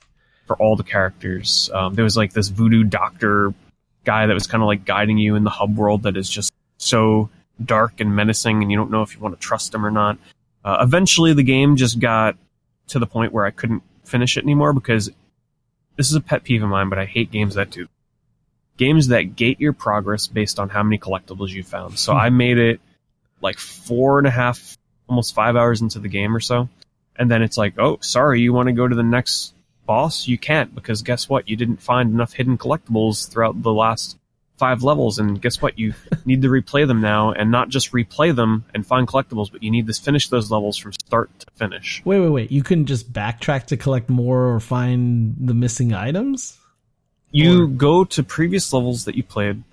for 0.46 0.56
all 0.58 0.76
the 0.76 0.84
characters. 0.84 1.70
Um, 1.74 1.96
there 1.96 2.04
was 2.04 2.18
like 2.18 2.34
this 2.34 2.50
voodoo 2.50 2.84
doctor 2.84 3.54
guy 4.04 4.26
that 4.26 4.34
was 4.34 4.48
kind 4.48 4.64
of 4.64 4.68
like 4.68 4.86
guiding 4.86 5.18
you 5.18 5.36
in 5.36 5.44
the 5.44 5.50
hub 5.50 5.76
world 5.76 6.04
that 6.04 6.18
is 6.18 6.30
just 6.30 6.52
so 6.78 7.30
dark 7.64 8.00
and 8.00 8.16
menacing, 8.16 8.62
and 8.62 8.72
you 8.72 8.78
don't 8.78 8.92
know 8.92 9.02
if 9.02 9.14
you 9.14 9.20
want 9.22 9.36
to 9.36 9.42
trust 9.42 9.74
him 9.74 9.86
or 9.86 9.92
not. 9.92 10.18
Uh, 10.64 10.78
eventually, 10.82 11.34
the 11.34 11.44
game 11.44 11.76
just 11.76 12.00
got 12.00 12.36
to 12.88 13.00
the 13.00 13.08
point 13.08 13.34
where 13.34 13.46
I 13.46 13.52
couldn't 13.52 13.84
finish 14.04 14.38
it 14.38 14.44
anymore 14.44 14.74
because 14.74 15.10
this 15.96 16.10
is 16.10 16.16
a 16.16 16.22
pet 16.22 16.44
peeve 16.44 16.64
of 16.64 16.70
mine, 16.70 16.90
but 16.90 16.98
I 16.98 17.06
hate 17.06 17.32
games 17.32 17.56
that 17.56 17.70
do. 17.70 17.88
Games 18.78 19.10
that 19.10 19.36
gate 19.36 19.60
your 19.60 19.74
progress 19.74 20.28
based 20.28 20.60
on 20.60 20.70
how 20.70 20.84
many 20.84 20.98
collectibles 20.98 21.50
you 21.50 21.64
found. 21.64 22.00
So 22.00 22.14
hmm. 22.14 22.20
I 22.20 22.30
made 22.30 22.58
it 22.58 22.80
like 23.42 23.58
four 23.58 24.18
and 24.18 24.28
a 24.28 24.32
half, 24.32 24.78
almost 25.08 25.34
five 25.36 25.56
hours 25.56 25.82
into 25.82 26.00
the 26.00 26.10
game 26.10 26.36
or 26.36 26.40
so. 26.40 26.70
And 27.16 27.30
then 27.30 27.42
it's 27.42 27.58
like, 27.58 27.78
oh, 27.78 27.98
sorry, 28.02 28.42
you 28.42 28.54
want 28.54 28.68
to 28.68 28.74
go 28.74 28.88
to 28.88 28.96
the 28.96 29.04
next 29.04 29.54
boss? 29.86 30.28
You 30.28 30.38
can't 30.38 30.74
because 30.74 31.02
guess 31.02 31.28
what? 31.28 31.50
You 31.50 31.56
didn't 31.56 31.82
find 31.82 32.14
enough 32.14 32.34
hidden 32.34 32.58
collectibles 32.58 33.30
throughout 33.30 33.62
the 33.62 33.74
last 33.74 34.18
five 34.58 34.84
levels, 34.84 35.20
and 35.20 35.42
guess 35.42 35.62
what? 35.62 35.80
You 35.80 35.94
need 36.26 36.42
to 36.44 36.50
replay 36.50 36.86
them 36.88 37.02
now, 37.02 37.32
and 37.32 37.50
not 37.50 37.70
just 37.70 37.92
replay 37.94 38.36
them 38.36 38.66
and 38.74 38.86
find 38.86 39.08
collectibles, 39.08 39.52
but 39.52 39.64
you 39.64 39.72
need 39.72 39.88
to 39.88 39.94
finish 39.94 40.28
those 40.30 40.52
levels 40.52 40.78
from 40.78 40.94
start 40.94 41.30
to 41.40 41.48
finish. 41.56 42.02
Wait, 42.06 42.20
wait, 42.20 42.30
wait. 42.30 42.52
You 42.52 42.62
couldn't 42.64 42.86
just 42.88 43.12
backtrack 43.12 43.66
to 43.68 43.78
collect 43.78 44.10
more 44.10 44.54
or 44.54 44.60
find 44.60 45.36
the 45.40 45.54
missing 45.54 45.94
items? 45.94 46.58
You 47.32 47.64
Or- 47.64 47.68
go 47.68 48.04
to 48.06 48.24
previous 48.24 48.72
levels 48.74 49.06
that 49.06 49.16
you 49.16 49.24
played, 49.24 49.64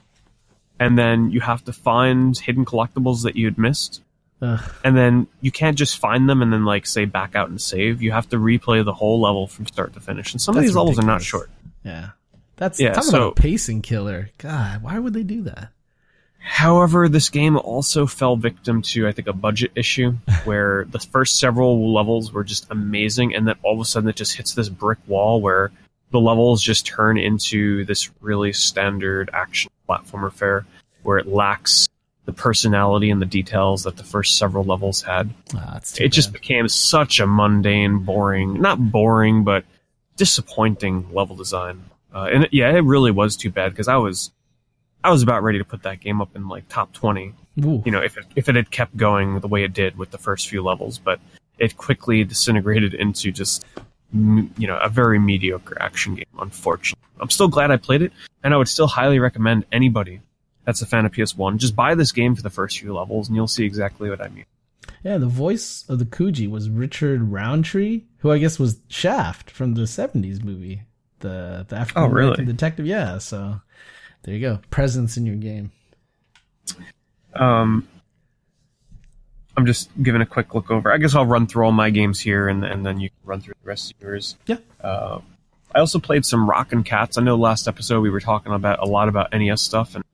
and 0.78 0.98
then 0.98 1.30
you 1.30 1.40
have 1.40 1.64
to 1.64 1.72
find 1.72 2.36
hidden 2.36 2.64
collectibles 2.64 3.22
that 3.22 3.36
you 3.36 3.46
had 3.46 3.58
missed. 3.58 4.02
Ugh. 4.42 4.60
And 4.84 4.96
then 4.96 5.26
you 5.40 5.50
can't 5.50 5.78
just 5.78 5.96
find 5.98 6.28
them 6.28 6.42
and 6.42 6.52
then 6.52 6.64
like 6.64 6.86
say 6.86 7.04
back 7.06 7.34
out 7.34 7.48
and 7.48 7.60
save. 7.60 8.02
You 8.02 8.12
have 8.12 8.28
to 8.30 8.36
replay 8.36 8.84
the 8.84 8.92
whole 8.92 9.20
level 9.20 9.46
from 9.46 9.66
start 9.66 9.94
to 9.94 10.00
finish. 10.00 10.32
And 10.32 10.40
some 10.42 10.54
of 10.54 10.56
That's 10.62 10.68
these 10.70 10.76
levels 10.76 10.98
are 10.98 11.06
not 11.06 11.22
short. 11.22 11.48
Yeah. 11.84 12.10
That's 12.56 12.78
Yeah, 12.78 12.92
talk 12.92 13.04
so- 13.04 13.16
about 13.16 13.38
a 13.38 13.40
pacing 13.40 13.82
killer. 13.82 14.30
God, 14.38 14.82
why 14.82 14.98
would 14.98 15.14
they 15.14 15.22
do 15.22 15.42
that? 15.42 15.70
However, 16.38 17.08
this 17.08 17.28
game 17.28 17.56
also 17.56 18.06
fell 18.06 18.36
victim 18.36 18.80
to, 18.82 19.08
I 19.08 19.12
think, 19.12 19.26
a 19.26 19.32
budget 19.32 19.72
issue 19.74 20.12
where 20.44 20.84
the 20.90 21.00
first 21.00 21.40
several 21.40 21.92
levels 21.92 22.32
were 22.32 22.44
just 22.44 22.66
amazing, 22.70 23.34
and 23.34 23.48
then 23.48 23.56
all 23.62 23.74
of 23.74 23.80
a 23.80 23.84
sudden 23.84 24.08
it 24.08 24.16
just 24.16 24.36
hits 24.36 24.54
this 24.54 24.68
brick 24.68 24.98
wall 25.08 25.40
where 25.40 25.72
the 26.12 26.20
levels 26.20 26.62
just 26.62 26.86
turn 26.86 27.18
into 27.18 27.84
this 27.86 28.10
really 28.20 28.52
standard 28.52 29.28
action 29.32 29.70
platformer 29.88 30.32
fare 30.32 30.66
where 31.02 31.18
it 31.18 31.26
lacks 31.26 31.88
the 32.24 32.32
personality 32.32 33.10
and 33.10 33.22
the 33.22 33.26
details 33.26 33.84
that 33.84 33.96
the 33.96 34.02
first 34.02 34.36
several 34.36 34.64
levels 34.64 35.02
had. 35.02 35.30
Ah, 35.54 35.80
It 35.98 36.08
just 36.08 36.32
became 36.32 36.68
such 36.68 37.20
a 37.20 37.26
mundane, 37.26 38.00
boring, 38.00 38.60
not 38.60 38.90
boring, 38.90 39.44
but 39.44 39.64
disappointing 40.16 41.12
level 41.12 41.36
design. 41.36 41.84
Uh, 42.12 42.28
and 42.32 42.44
it, 42.44 42.52
yeah, 42.52 42.70
it 42.70 42.80
really 42.80 43.10
was 43.12 43.36
too 43.36 43.50
bad 43.50 43.70
because 43.70 43.86
I 43.86 43.96
was, 43.96 44.32
I 45.04 45.10
was 45.10 45.22
about 45.22 45.44
ready 45.44 45.58
to 45.58 45.64
put 45.64 45.84
that 45.84 46.00
game 46.00 46.20
up 46.20 46.34
in 46.34 46.48
like 46.48 46.68
top 46.68 46.92
twenty 46.92 47.34
Ooh. 47.64 47.82
you 47.84 47.92
know, 47.92 48.02
if 48.02 48.16
it, 48.16 48.24
if 48.34 48.48
it 48.48 48.56
had 48.56 48.70
kept 48.70 48.96
going 48.96 49.40
the 49.40 49.48
way 49.48 49.64
it 49.64 49.72
did 49.72 49.96
with 49.96 50.10
the 50.10 50.18
first 50.18 50.48
few 50.48 50.62
levels, 50.62 50.98
but 50.98 51.20
it 51.58 51.76
quickly 51.76 52.24
disintegrated 52.24 52.92
into 53.02 53.32
just, 53.32 53.64
you 54.12 54.66
know, 54.66 54.78
a 54.78 54.88
very 54.88 55.18
mediocre 55.18 55.76
action 55.80 56.14
game, 56.14 56.24
unfortunately. 56.38 57.02
I'm 57.20 57.30
still 57.30 57.48
glad 57.48 57.70
I 57.70 57.76
played 57.76 58.02
it, 58.02 58.12
and 58.42 58.54
I 58.54 58.56
would 58.56 58.68
still 58.68 58.86
highly 58.86 59.18
recommend 59.18 59.64
anybody 59.72 60.20
that's 60.64 60.82
a 60.82 60.86
fan 60.86 61.06
of 61.06 61.12
PS1, 61.12 61.58
just 61.58 61.76
buy 61.76 61.94
this 61.94 62.12
game 62.12 62.34
for 62.34 62.42
the 62.42 62.50
first 62.50 62.78
few 62.78 62.92
levels, 62.92 63.28
and 63.28 63.36
you'll 63.36 63.46
see 63.46 63.64
exactly 63.64 64.10
what 64.10 64.20
I 64.20 64.28
mean. 64.28 64.44
Yeah, 65.04 65.18
the 65.18 65.26
voice 65.26 65.84
of 65.88 65.98
the 66.00 66.04
Akuji 66.04 66.50
was 66.50 66.68
Richard 66.68 67.22
Roundtree, 67.22 68.02
who 68.18 68.32
I 68.32 68.38
guess 68.38 68.58
was 68.58 68.80
Shaft 68.88 69.50
from 69.50 69.74
the 69.74 69.82
'70s 69.82 70.42
movie, 70.42 70.82
the 71.20 71.64
the 71.68 71.76
African 71.76 72.02
Oh, 72.02 72.06
really? 72.08 72.44
Detective. 72.44 72.86
Yeah, 72.86 73.18
so 73.18 73.60
there 74.22 74.34
you 74.34 74.40
go, 74.40 74.58
presence 74.70 75.16
in 75.16 75.24
your 75.26 75.36
game. 75.36 75.70
Um, 77.34 77.86
I'm 79.56 79.66
just 79.66 79.90
giving 80.02 80.20
a 80.20 80.26
quick 80.26 80.54
look 80.54 80.70
over. 80.70 80.92
I 80.92 80.98
guess 80.98 81.14
I'll 81.14 81.26
run 81.26 81.46
through 81.46 81.64
all 81.64 81.72
my 81.72 81.90
games 81.90 82.20
here, 82.20 82.48
and, 82.48 82.64
and 82.64 82.84
then 82.84 83.00
you 83.00 83.08
can 83.08 83.18
run 83.24 83.40
through 83.40 83.54
the 83.62 83.68
rest 83.68 83.92
of 83.92 84.00
yours. 84.02 84.36
Yeah. 84.46 84.58
Uh, 84.82 85.20
I 85.74 85.80
also 85.80 85.98
played 85.98 86.24
some 86.24 86.48
Rockin' 86.48 86.84
Kats. 86.84 87.18
I 87.18 87.22
know 87.22 87.36
last 87.36 87.66
episode 87.68 88.00
we 88.00 88.10
were 88.10 88.20
talking 88.20 88.52
about 88.52 88.80
a 88.80 88.86
lot 88.86 89.08
about 89.08 89.32
NES 89.32 89.62
stuff, 89.62 89.94
and 89.94 90.04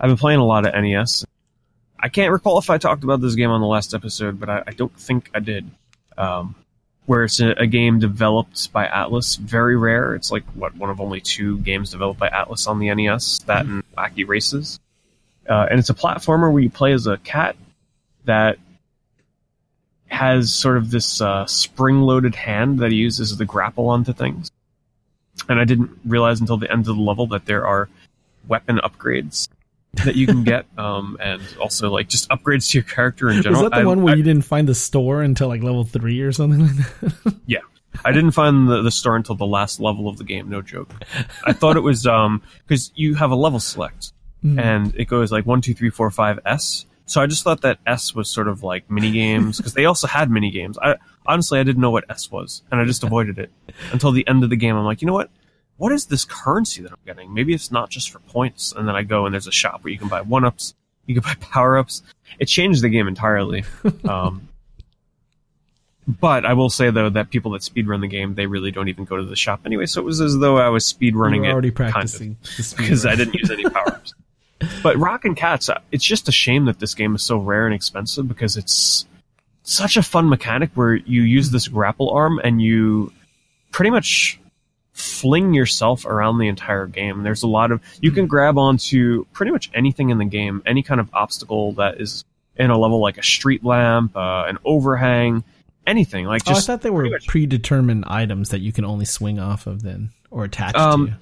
I've 0.00 0.08
been 0.08 0.16
playing 0.16 0.40
a 0.40 0.44
lot 0.44 0.66
of 0.66 0.74
NES. 0.74 1.24
I 2.00 2.08
can't 2.08 2.32
recall 2.32 2.58
if 2.58 2.70
I 2.70 2.78
talked 2.78 3.04
about 3.04 3.20
this 3.20 3.34
game 3.34 3.50
on 3.50 3.60
the 3.60 3.66
last 3.66 3.94
episode, 3.94 4.38
but 4.38 4.48
I, 4.48 4.62
I 4.66 4.70
don't 4.72 4.96
think 4.98 5.30
I 5.34 5.40
did. 5.40 5.70
Um, 6.16 6.54
where 7.06 7.24
it's 7.24 7.40
a, 7.40 7.52
a 7.52 7.66
game 7.66 7.98
developed 7.98 8.70
by 8.70 8.86
Atlus, 8.86 9.38
very 9.38 9.76
rare. 9.76 10.14
It's 10.14 10.30
like 10.30 10.44
what 10.54 10.76
one 10.76 10.90
of 10.90 11.00
only 11.00 11.20
two 11.20 11.58
games 11.60 11.90
developed 11.90 12.20
by 12.20 12.28
Atlus 12.28 12.68
on 12.68 12.78
the 12.78 12.94
NES. 12.94 13.38
That 13.46 13.64
and 13.64 13.82
Wacky 13.96 14.28
Races, 14.28 14.78
uh, 15.48 15.66
and 15.70 15.78
it's 15.80 15.88
a 15.88 15.94
platformer 15.94 16.52
where 16.52 16.62
you 16.62 16.68
play 16.68 16.92
as 16.92 17.06
a 17.06 17.16
cat 17.18 17.56
that 18.26 18.58
has 20.08 20.52
sort 20.52 20.76
of 20.76 20.90
this 20.90 21.20
uh, 21.20 21.46
spring-loaded 21.46 22.34
hand 22.34 22.78
that 22.80 22.90
he 22.90 22.98
uses 22.98 23.36
to 23.36 23.44
grapple 23.44 23.88
onto 23.88 24.12
things. 24.12 24.50
And 25.48 25.60
I 25.60 25.64
didn't 25.64 25.90
realize 26.04 26.40
until 26.40 26.56
the 26.56 26.70
end 26.70 26.80
of 26.88 26.96
the 26.96 27.02
level 27.02 27.26
that 27.28 27.46
there 27.46 27.66
are 27.66 27.88
weapon 28.48 28.78
upgrades 28.82 29.48
that 30.04 30.16
you 30.16 30.26
can 30.26 30.44
get, 30.52 30.66
um, 30.76 31.16
and 31.20 31.40
also 31.60 31.90
like 31.90 32.08
just 32.08 32.28
upgrades 32.30 32.70
to 32.70 32.78
your 32.78 32.84
character 32.84 33.28
in 33.30 33.36
Was 33.36 33.44
general. 33.44 33.62
that 33.64 33.70
the 33.72 33.76
I- 33.82 33.84
one 33.84 34.02
where 34.02 34.14
I- 34.14 34.16
you 34.16 34.22
didn't 34.22 34.44
find 34.44 34.66
the 34.68 34.74
store 34.74 35.22
until 35.22 35.48
like 35.48 35.62
level 35.62 35.84
three 35.84 36.20
or 36.20 36.32
something 36.32 36.60
like 36.60 36.76
that? 36.76 37.34
Yeah. 37.46 37.58
I 38.04 38.12
didn't 38.12 38.30
find 38.32 38.68
the, 38.68 38.82
the 38.82 38.90
store 38.92 39.16
until 39.16 39.34
the 39.34 39.46
last 39.46 39.80
level 39.80 40.08
of 40.08 40.18
the 40.18 40.24
game, 40.24 40.48
no 40.48 40.62
joke. 40.62 40.92
I 41.44 41.52
thought 41.52 41.76
it 41.76 41.80
was 41.82 42.06
um 42.06 42.42
because 42.66 42.92
you 42.94 43.14
have 43.16 43.30
a 43.30 43.36
level 43.36 43.60
select 43.60 44.12
Mm. 44.44 44.60
and 44.60 44.94
it 44.94 45.06
goes 45.06 45.32
like 45.32 45.46
one, 45.46 45.60
two, 45.60 45.74
three, 45.74 45.90
four, 45.90 46.08
five, 46.12 46.38
S. 46.46 46.86
So 47.08 47.22
I 47.22 47.26
just 47.26 47.42
thought 47.42 47.62
that 47.62 47.78
S 47.86 48.14
was 48.14 48.28
sort 48.28 48.48
of 48.48 48.62
like 48.62 48.90
mini 48.90 49.10
games 49.10 49.56
because 49.56 49.72
they 49.72 49.86
also 49.86 50.06
had 50.06 50.30
mini 50.30 50.50
games. 50.50 50.78
I 50.78 50.96
honestly 51.24 51.58
I 51.58 51.62
didn't 51.62 51.80
know 51.80 51.90
what 51.90 52.04
S 52.10 52.30
was 52.30 52.62
and 52.70 52.78
I 52.78 52.84
just 52.84 53.02
avoided 53.02 53.38
it 53.38 53.50
until 53.92 54.12
the 54.12 54.28
end 54.28 54.44
of 54.44 54.50
the 54.50 54.56
game. 54.56 54.76
I'm 54.76 54.84
like, 54.84 55.00
you 55.00 55.06
know 55.06 55.14
what? 55.14 55.30
What 55.78 55.90
is 55.90 56.06
this 56.06 56.26
currency 56.26 56.82
that 56.82 56.92
I'm 56.92 56.98
getting? 57.06 57.32
Maybe 57.32 57.54
it's 57.54 57.70
not 57.70 57.88
just 57.88 58.10
for 58.10 58.18
points. 58.18 58.74
And 58.76 58.86
then 58.86 58.94
I 58.94 59.04
go 59.04 59.24
and 59.24 59.32
there's 59.32 59.46
a 59.46 59.52
shop 59.52 59.84
where 59.84 59.90
you 59.90 59.98
can 59.98 60.08
buy 60.08 60.20
one 60.20 60.44
ups, 60.44 60.74
you 61.06 61.14
can 61.14 61.22
buy 61.22 61.34
power 61.40 61.78
ups. 61.78 62.02
It 62.38 62.44
changed 62.44 62.82
the 62.82 62.90
game 62.90 63.08
entirely. 63.08 63.64
Um, 64.06 64.48
but 66.06 66.44
I 66.44 66.52
will 66.52 66.70
say 66.70 66.90
though 66.90 67.08
that 67.08 67.30
people 67.30 67.52
that 67.52 67.62
speedrun 67.62 68.02
the 68.02 68.08
game, 68.08 68.34
they 68.34 68.46
really 68.46 68.70
don't 68.70 68.88
even 68.88 69.06
go 69.06 69.16
to 69.16 69.24
the 69.24 69.36
shop 69.36 69.60
anyway. 69.64 69.86
So 69.86 70.02
it 70.02 70.04
was 70.04 70.20
as 70.20 70.36
though 70.36 70.58
I 70.58 70.68
was 70.68 70.84
speedrunning 70.84 71.46
it 71.46 71.52
already 71.52 71.70
practicing 71.70 72.36
because 72.76 73.06
I 73.06 73.14
didn't 73.14 73.34
use 73.34 73.50
any 73.50 73.64
power 73.70 73.88
ups. 73.88 74.12
But 74.82 74.96
Rockin' 74.96 75.34
Kats, 75.34 75.68
uh, 75.68 75.80
it's 75.92 76.04
just 76.04 76.28
a 76.28 76.32
shame 76.32 76.64
that 76.64 76.78
this 76.80 76.94
game 76.94 77.14
is 77.14 77.22
so 77.22 77.36
rare 77.38 77.66
and 77.66 77.74
expensive 77.74 78.26
because 78.26 78.56
it's 78.56 79.06
such 79.62 79.96
a 79.96 80.02
fun 80.02 80.28
mechanic 80.28 80.70
where 80.74 80.94
you 80.94 81.22
use 81.22 81.50
this 81.50 81.68
grapple 81.68 82.10
arm 82.10 82.40
and 82.42 82.60
you 82.60 83.12
pretty 83.70 83.90
much 83.90 84.40
fling 84.92 85.54
yourself 85.54 86.04
around 86.06 86.38
the 86.38 86.48
entire 86.48 86.86
game. 86.86 87.22
There's 87.22 87.44
a 87.44 87.46
lot 87.48 87.70
of 87.70 87.80
you 88.00 88.10
can 88.10 88.26
grab 88.26 88.58
onto 88.58 89.26
pretty 89.32 89.52
much 89.52 89.70
anything 89.74 90.10
in 90.10 90.18
the 90.18 90.24
game, 90.24 90.62
any 90.66 90.82
kind 90.82 91.00
of 91.00 91.08
obstacle 91.14 91.72
that 91.72 92.00
is 92.00 92.24
in 92.56 92.70
a 92.70 92.78
level 92.78 93.00
like 93.00 93.16
a 93.18 93.22
street 93.22 93.62
lamp, 93.64 94.16
uh, 94.16 94.44
an 94.48 94.58
overhang, 94.64 95.44
anything 95.86 96.24
like 96.26 96.42
Oh, 96.48 96.50
I 96.50 96.54
just 96.54 96.66
thought 96.66 96.82
they 96.82 96.90
were 96.90 97.08
much- 97.08 97.28
predetermined 97.28 98.04
items 98.08 98.48
that 98.48 98.60
you 98.60 98.72
can 98.72 98.84
only 98.84 99.04
swing 99.04 99.38
off 99.38 99.68
of 99.68 99.82
then 99.82 100.10
or 100.32 100.42
attach 100.44 100.74
Um, 100.74 101.06
to. 101.08 101.14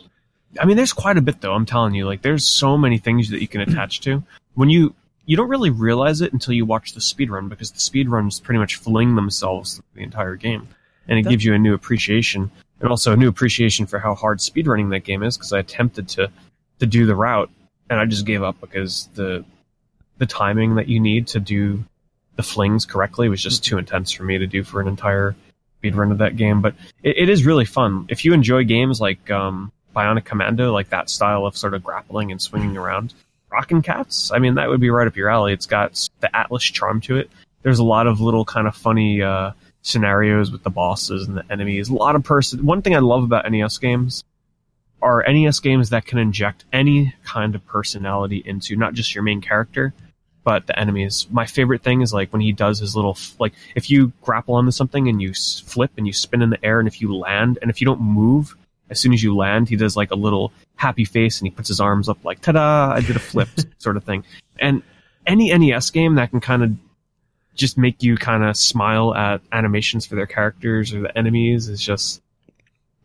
I 0.61 0.65
mean, 0.65 0.77
there's 0.77 0.93
quite 0.93 1.17
a 1.17 1.23
bit 1.23 1.41
though. 1.41 1.53
I'm 1.53 1.67
telling 1.67 1.95
you, 1.95 2.07
like, 2.07 2.23
there's 2.23 2.47
so 2.47 2.77
many 2.77 2.99
things 2.99 3.31
that 3.31 3.41
you 3.41 3.49
can 3.49 3.61
attach 3.67 4.01
to. 4.03 4.23
When 4.55 4.71
you 4.71 4.95
you 5.27 5.37
don't 5.37 5.49
really 5.49 5.71
realize 5.71 6.21
it 6.21 6.33
until 6.33 6.55
you 6.55 6.65
watch 6.65 6.93
the 6.93 7.01
speed 7.01 7.31
run 7.31 7.49
because 7.49 7.73
the 7.73 7.81
speed 7.81 8.09
runs 8.09 8.39
pretty 8.39 8.59
much 8.59 8.77
fling 8.77 9.17
themselves 9.17 9.83
the 9.95 10.03
entire 10.03 10.37
game, 10.37 10.69
and 11.09 11.19
it 11.19 11.23
gives 11.23 11.45
you 11.45 11.55
a 11.55 11.59
new 11.59 11.75
appreciation 11.75 12.51
and 12.81 12.91
also 12.91 13.13
a 13.13 13.17
new 13.17 13.29
appreciation 13.29 13.87
for 13.87 13.99
how 13.99 14.15
hard 14.15 14.41
speed 14.41 14.67
running 14.67 14.91
that 14.91 15.05
game 15.05 15.23
is. 15.23 15.37
Because 15.37 15.53
I 15.53 15.59
attempted 15.59 16.09
to 16.11 16.31
to 16.79 16.87
do 16.87 17.07
the 17.07 17.17
route 17.17 17.51
and 17.89 18.01
I 18.01 18.05
just 18.05 18.27
gave 18.27 18.43
up 18.43 18.61
because 18.61 19.09
the 19.15 19.45
the 20.19 20.27
timing 20.27 20.77
that 20.77 20.89
you 20.89 21.01
need 21.01 21.29
to 21.29 21.41
do 21.41 21.85
the 22.37 22.43
flings 22.43 22.85
correctly 22.85 23.29
was 23.29 23.43
just 23.43 23.65
too 23.65 23.79
intense 23.79 24.13
for 24.13 24.25
me 24.25 24.39
to 24.39 24.47
do 24.47 24.63
for 24.63 24.81
an 24.81 24.89
entire 24.89 25.35
speed 25.79 25.95
run 25.95 26.13
of 26.13 26.19
that 26.19 26.37
game. 26.37 26.61
But 26.61 26.75
it, 27.03 27.17
it 27.17 27.29
is 27.29 27.45
really 27.45 27.65
fun 27.65 28.07
if 28.09 28.25
you 28.25 28.33
enjoy 28.33 28.65
games 28.65 29.01
like 29.01 29.31
um, 29.31 29.73
Bionic 29.97 30.25
Commando, 30.25 30.73
like 30.73 30.91
that 30.91 31.09
style 31.09 31.47
of 31.47 31.57
sort 31.57 31.73
of 31.73 31.83
grappling 31.83 32.31
and 32.31 32.41
swinging 32.41 32.77
around. 32.77 33.15
Rockin' 33.51 33.81
Kats, 33.81 34.31
I 34.31 34.39
mean, 34.39 34.57
that 34.57 34.69
would 34.69 34.81
be 34.81 34.91
right 34.91 35.07
up 35.07 35.17
your 35.17 35.31
alley. 35.31 35.53
It's 35.53 35.67
got 35.67 36.09
the 36.21 36.29
Atlus 36.35 36.71
charm 36.73 37.01
to 37.03 37.17
it. 37.17 37.31
There's 37.63 37.79
a 37.79 37.85
lot 37.85 38.07
of 38.07 38.21
little 38.21 38.45
kind 38.45 38.67
of 38.67 38.77
funny 38.77 39.23
uh, 39.23 39.53
scenarios 39.81 40.51
with 40.51 40.63
the 40.63 40.71
bosses 40.71 41.27
and 41.27 41.37
the 41.37 41.45
enemies. 41.51 41.89
A 41.89 41.95
lot 41.95 42.17
of 42.17 42.25
person. 42.25 42.67
One 42.67 42.83
thing 42.83 42.95
I 42.95 42.99
love 42.99 43.23
about 43.23 43.51
NES 43.51 43.79
games 43.79 44.25
are 45.01 45.25
NES 45.27 45.61
games 45.61 45.91
that 45.91 46.05
can 46.05 46.19
inject 46.19 46.65
any 46.73 47.15
kind 47.25 47.55
of 47.55 47.65
personality 47.67 48.43
into 48.45 48.77
not 48.77 48.95
just 48.95 49.15
your 49.15 49.25
main 49.25 49.41
character, 49.41 49.95
but 50.45 50.67
the 50.67 50.79
enemies. 50.79 51.27
My 51.31 51.47
favorite 51.47 51.83
thing 51.83 52.03
is 52.03 52.13
like 52.13 52.33
when 52.33 52.43
he 52.43 52.53
does 52.53 52.81
his 52.81 52.95
little 52.95 53.17
like 53.39 53.55
if 53.75 53.91
you 53.91 54.13
grapple 54.23 54.55
onto 54.55 54.71
something 54.73 55.09
and 55.09 55.23
you 55.23 55.33
flip 55.35 55.93
and 55.97 56.07
you 56.07 56.13
spin 56.13 56.43
in 56.43 56.51
the 56.51 56.65
air, 56.65 56.79
and 56.79 56.89
if 56.89 57.01
you 57.01 57.15
land 57.15 57.59
and 57.63 57.71
if 57.71 57.81
you 57.81 57.85
don't 57.87 58.01
move 58.01 58.57
as 58.91 59.01
soon 59.01 59.13
as 59.13 59.23
you 59.23 59.35
land, 59.35 59.69
he 59.69 59.77
does 59.77 59.97
like 59.97 60.11
a 60.11 60.17
little 60.17 60.53
happy 60.77 61.05
face 61.05 61.41
and 61.41 61.47
he 61.47 61.51
puts 61.51 61.69
his 61.69 61.81
arms 61.81 62.09
up 62.09 62.25
like 62.25 62.41
"ta-da! 62.41 62.93
I 62.93 63.01
did 63.01 63.17
a 63.17 63.21
flip" 63.21 63.49
sort 63.79 63.97
of 63.97 64.05
thing. 64.05 64.25
And 64.59 64.83
any 65.27 65.57
NES 65.57 65.91
game 65.91 66.15
that 66.17 66.31
can 66.31 66.41
kind 66.41 66.63
of 66.63 66.73
just 67.55 67.79
make 67.79 68.03
you 68.03 68.17
kind 68.17 68.45
of 68.45 68.57
smile 68.57 69.15
at 69.15 69.41
animations 69.51 70.07
for 70.07 70.15
their 70.15 70.27
characters 70.27 70.93
or 70.93 71.01
the 71.01 71.19
enemies 71.19 71.69
is 71.69 71.81
just 71.81 72.23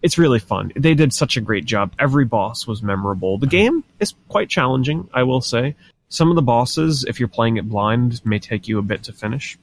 it's 0.01 0.17
really 0.17 0.39
fun. 0.39 0.71
They 0.75 0.95
did 0.95 1.13
such 1.13 1.37
a 1.37 1.41
great 1.41 1.65
job. 1.65 1.93
Every 1.99 2.25
boss 2.25 2.65
was 2.65 2.81
memorable. 2.81 3.37
The 3.37 3.47
game 3.47 3.83
is 3.99 4.15
quite 4.29 4.49
challenging, 4.49 5.07
I 5.13 5.23
will 5.23 5.41
say. 5.41 5.75
Some 6.09 6.29
of 6.29 6.35
the 6.35 6.41
bosses, 6.41 7.05
if 7.07 7.19
you're 7.19 7.29
playing 7.29 7.57
it 7.57 7.69
blind, 7.69 8.21
may 8.25 8.39
take 8.39 8.67
you 8.67 8.79
a 8.79 8.81
bit 8.81 9.03
to 9.03 9.13
finish. 9.13 9.57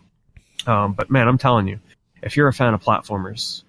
Um, 0.66 0.92
but 0.92 1.10
man, 1.10 1.28
I'm 1.28 1.38
telling 1.38 1.66
you, 1.66 1.80
if 2.22 2.36
you're 2.36 2.48
a 2.48 2.52
fan 2.52 2.72
of 2.72 2.82
platformers 2.82 3.64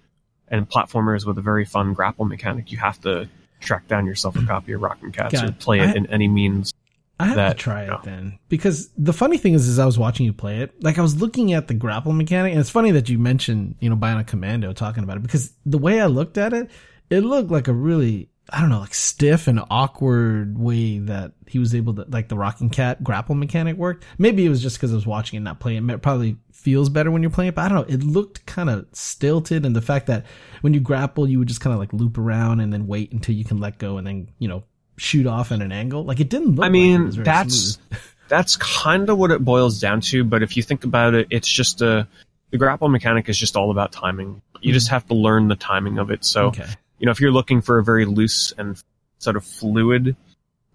and 0.50 0.68
platformers 0.68 1.24
with 1.24 1.38
a 1.38 1.42
very 1.42 1.64
fun 1.64 1.94
grapple 1.94 2.24
mechanic, 2.24 2.72
you 2.72 2.78
have 2.78 3.00
to 3.02 3.28
track 3.60 3.86
down 3.88 4.06
yourself 4.06 4.36
a 4.36 4.44
copy 4.46 4.72
of 4.72 4.82
Rockin' 4.82 5.12
Kats 5.12 5.34
God, 5.34 5.48
or 5.48 5.52
play 5.52 5.80
it 5.80 5.90
I- 5.90 5.94
in 5.94 6.06
any 6.06 6.28
means. 6.28 6.72
I 7.18 7.26
have 7.26 7.36
that, 7.36 7.58
to 7.58 7.62
try 7.62 7.82
it 7.82 8.02
then 8.02 8.38
because 8.48 8.88
the 8.96 9.12
funny 9.12 9.36
thing 9.36 9.52
is, 9.52 9.68
is 9.68 9.78
I 9.78 9.84
was 9.84 9.98
watching 9.98 10.24
you 10.24 10.32
play 10.32 10.60
it. 10.60 10.82
Like 10.82 10.98
I 10.98 11.02
was 11.02 11.20
looking 11.20 11.52
at 11.52 11.68
the 11.68 11.74
grapple 11.74 12.14
mechanic, 12.14 12.52
and 12.52 12.58
it's 12.58 12.70
funny 12.70 12.92
that 12.92 13.10
you 13.10 13.18
mentioned, 13.18 13.74
you 13.78 13.90
know, 13.90 13.96
Bionic 13.96 14.26
Commando 14.26 14.72
talking 14.72 15.04
about 15.04 15.18
it 15.18 15.22
because 15.22 15.52
the 15.66 15.76
way 15.76 16.00
I 16.00 16.06
looked 16.06 16.38
at 16.38 16.54
it, 16.54 16.70
it 17.10 17.20
looked 17.20 17.50
like 17.50 17.68
a 17.68 17.74
really, 17.74 18.29
I 18.52 18.60
don't 18.60 18.70
know, 18.70 18.80
like 18.80 18.94
stiff 18.94 19.46
and 19.48 19.60
awkward 19.70 20.58
way 20.58 20.98
that 20.98 21.32
he 21.46 21.58
was 21.58 21.74
able 21.74 21.94
to, 21.94 22.06
like 22.08 22.28
the 22.28 22.36
Rockin' 22.36 22.70
Kat 22.70 23.02
grapple 23.02 23.34
mechanic 23.34 23.76
worked. 23.76 24.04
Maybe 24.18 24.44
it 24.44 24.48
was 24.48 24.62
just 24.62 24.76
because 24.76 24.92
I 24.92 24.96
was 24.96 25.06
watching 25.06 25.36
it, 25.36 25.40
not 25.40 25.60
playing 25.60 25.88
it. 25.88 26.02
Probably 26.02 26.36
feels 26.52 26.88
better 26.88 27.10
when 27.10 27.22
you're 27.22 27.30
playing 27.30 27.50
it, 27.50 27.54
but 27.54 27.62
I 27.62 27.68
don't 27.68 27.88
know. 27.88 27.94
It 27.94 28.02
looked 28.02 28.46
kind 28.46 28.68
of 28.70 28.86
stilted, 28.92 29.64
and 29.64 29.74
the 29.74 29.82
fact 29.82 30.06
that 30.06 30.26
when 30.60 30.74
you 30.74 30.80
grapple, 30.80 31.28
you 31.28 31.38
would 31.38 31.48
just 31.48 31.60
kind 31.60 31.72
of 31.72 31.80
like 31.80 31.92
loop 31.92 32.18
around 32.18 32.60
and 32.60 32.72
then 32.72 32.86
wait 32.86 33.12
until 33.12 33.34
you 33.34 33.44
can 33.44 33.58
let 33.58 33.78
go, 33.78 33.96
and 33.98 34.06
then 34.06 34.28
you 34.38 34.48
know 34.48 34.64
shoot 34.96 35.26
off 35.26 35.52
at 35.52 35.62
an 35.62 35.72
angle. 35.72 36.04
Like 36.04 36.20
it 36.20 36.28
didn't 36.28 36.56
look. 36.56 36.64
I 36.64 36.66
like 36.66 36.72
mean, 36.72 37.02
it 37.02 37.06
was 37.06 37.16
very 37.16 37.24
that's 37.24 37.78
that's 38.28 38.56
kind 38.56 39.08
of 39.08 39.18
what 39.18 39.30
it 39.30 39.44
boils 39.44 39.80
down 39.80 40.00
to. 40.02 40.24
But 40.24 40.42
if 40.42 40.56
you 40.56 40.62
think 40.62 40.84
about 40.84 41.14
it, 41.14 41.28
it's 41.30 41.48
just 41.48 41.82
a 41.82 42.06
the 42.50 42.58
grapple 42.58 42.88
mechanic 42.88 43.28
is 43.28 43.38
just 43.38 43.56
all 43.56 43.70
about 43.70 43.92
timing. 43.92 44.42
You 44.60 44.72
hmm. 44.72 44.74
just 44.74 44.88
have 44.88 45.06
to 45.08 45.14
learn 45.14 45.48
the 45.48 45.56
timing 45.56 45.98
of 45.98 46.10
it. 46.10 46.24
So 46.24 46.46
okay. 46.46 46.66
You 47.00 47.06
know, 47.06 47.12
if 47.12 47.20
you're 47.20 47.32
looking 47.32 47.62
for 47.62 47.78
a 47.78 47.84
very 47.84 48.04
loose 48.04 48.52
and 48.56 48.80
sort 49.18 49.34
of 49.36 49.44
fluid 49.44 50.14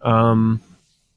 um, 0.01 0.59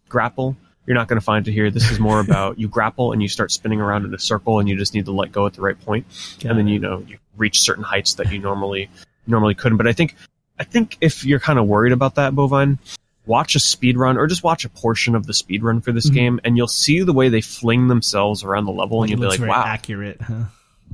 grapple, 0.09 0.57
you're 0.87 0.95
not 0.95 1.09
going 1.09 1.19
to 1.19 1.25
find 1.25 1.47
it 1.49 1.53
here. 1.53 1.71
This 1.71 1.91
is 1.91 1.99
more 1.99 2.21
about 2.27 2.59
you 2.59 2.69
grapple 2.69 3.13
and 3.13 3.21
you 3.21 3.29
start 3.29 3.51
spinning 3.51 3.81
around 3.81 4.05
in 4.05 4.15
a 4.15 4.19
circle, 4.19 4.61
and 4.61 4.69
you 4.69 4.77
just 4.77 4.95
need 4.95 5.07
to 5.07 5.13
let 5.13 5.33
go 5.33 5.47
at 5.47 5.55
the 5.55 5.63
right 5.63 5.81
point, 5.81 6.07
Got 6.41 6.51
and 6.51 6.59
then 6.59 6.69
you 6.69 6.79
know 6.79 7.05
you 7.09 7.19
reach 7.37 7.61
certain 7.63 7.85
heights 7.85 8.15
that 8.15 8.31
you 8.33 8.39
normally 8.39 8.91
normally 9.27 9.55
couldn't. 9.55 9.79
But 9.79 9.87
I 9.89 9.93
think 9.93 10.15
I 10.59 10.65
think 10.65 10.99
if 11.01 11.25
you're 11.25 11.41
kind 11.41 11.59
of 11.59 11.67
worried 11.67 11.93
about 11.93 12.17
that, 12.17 12.35
bovine, 12.35 12.79
watch 13.27 13.55
a 13.55 13.61
speed 13.61 13.97
run 13.97 14.19
or 14.19 14.27
just 14.27 14.43
watch 14.43 14.65
a 14.65 14.69
portion 14.69 15.15
of 15.15 15.27
the 15.27 15.35
speed 15.35 15.63
run 15.63 15.81
for 15.81 15.93
this 15.93 16.09
Mhm. 16.11 16.15
game, 16.15 16.41
and 16.45 16.57
you'll 16.57 16.67
see 16.69 17.03
the 17.03 17.13
way 17.13 17.29
they 17.31 17.41
fling 17.41 17.89
themselves 17.89 18.45
around 18.45 18.65
the 18.67 18.73
level, 18.73 19.01
Like, 19.01 19.11
and 19.11 19.19
you'll 19.19 19.27
be 19.27 19.31
like, 19.31 19.39
very 19.39 19.51
wow, 19.51 19.65
accurate. 19.65 20.21
Huh? 20.21 20.45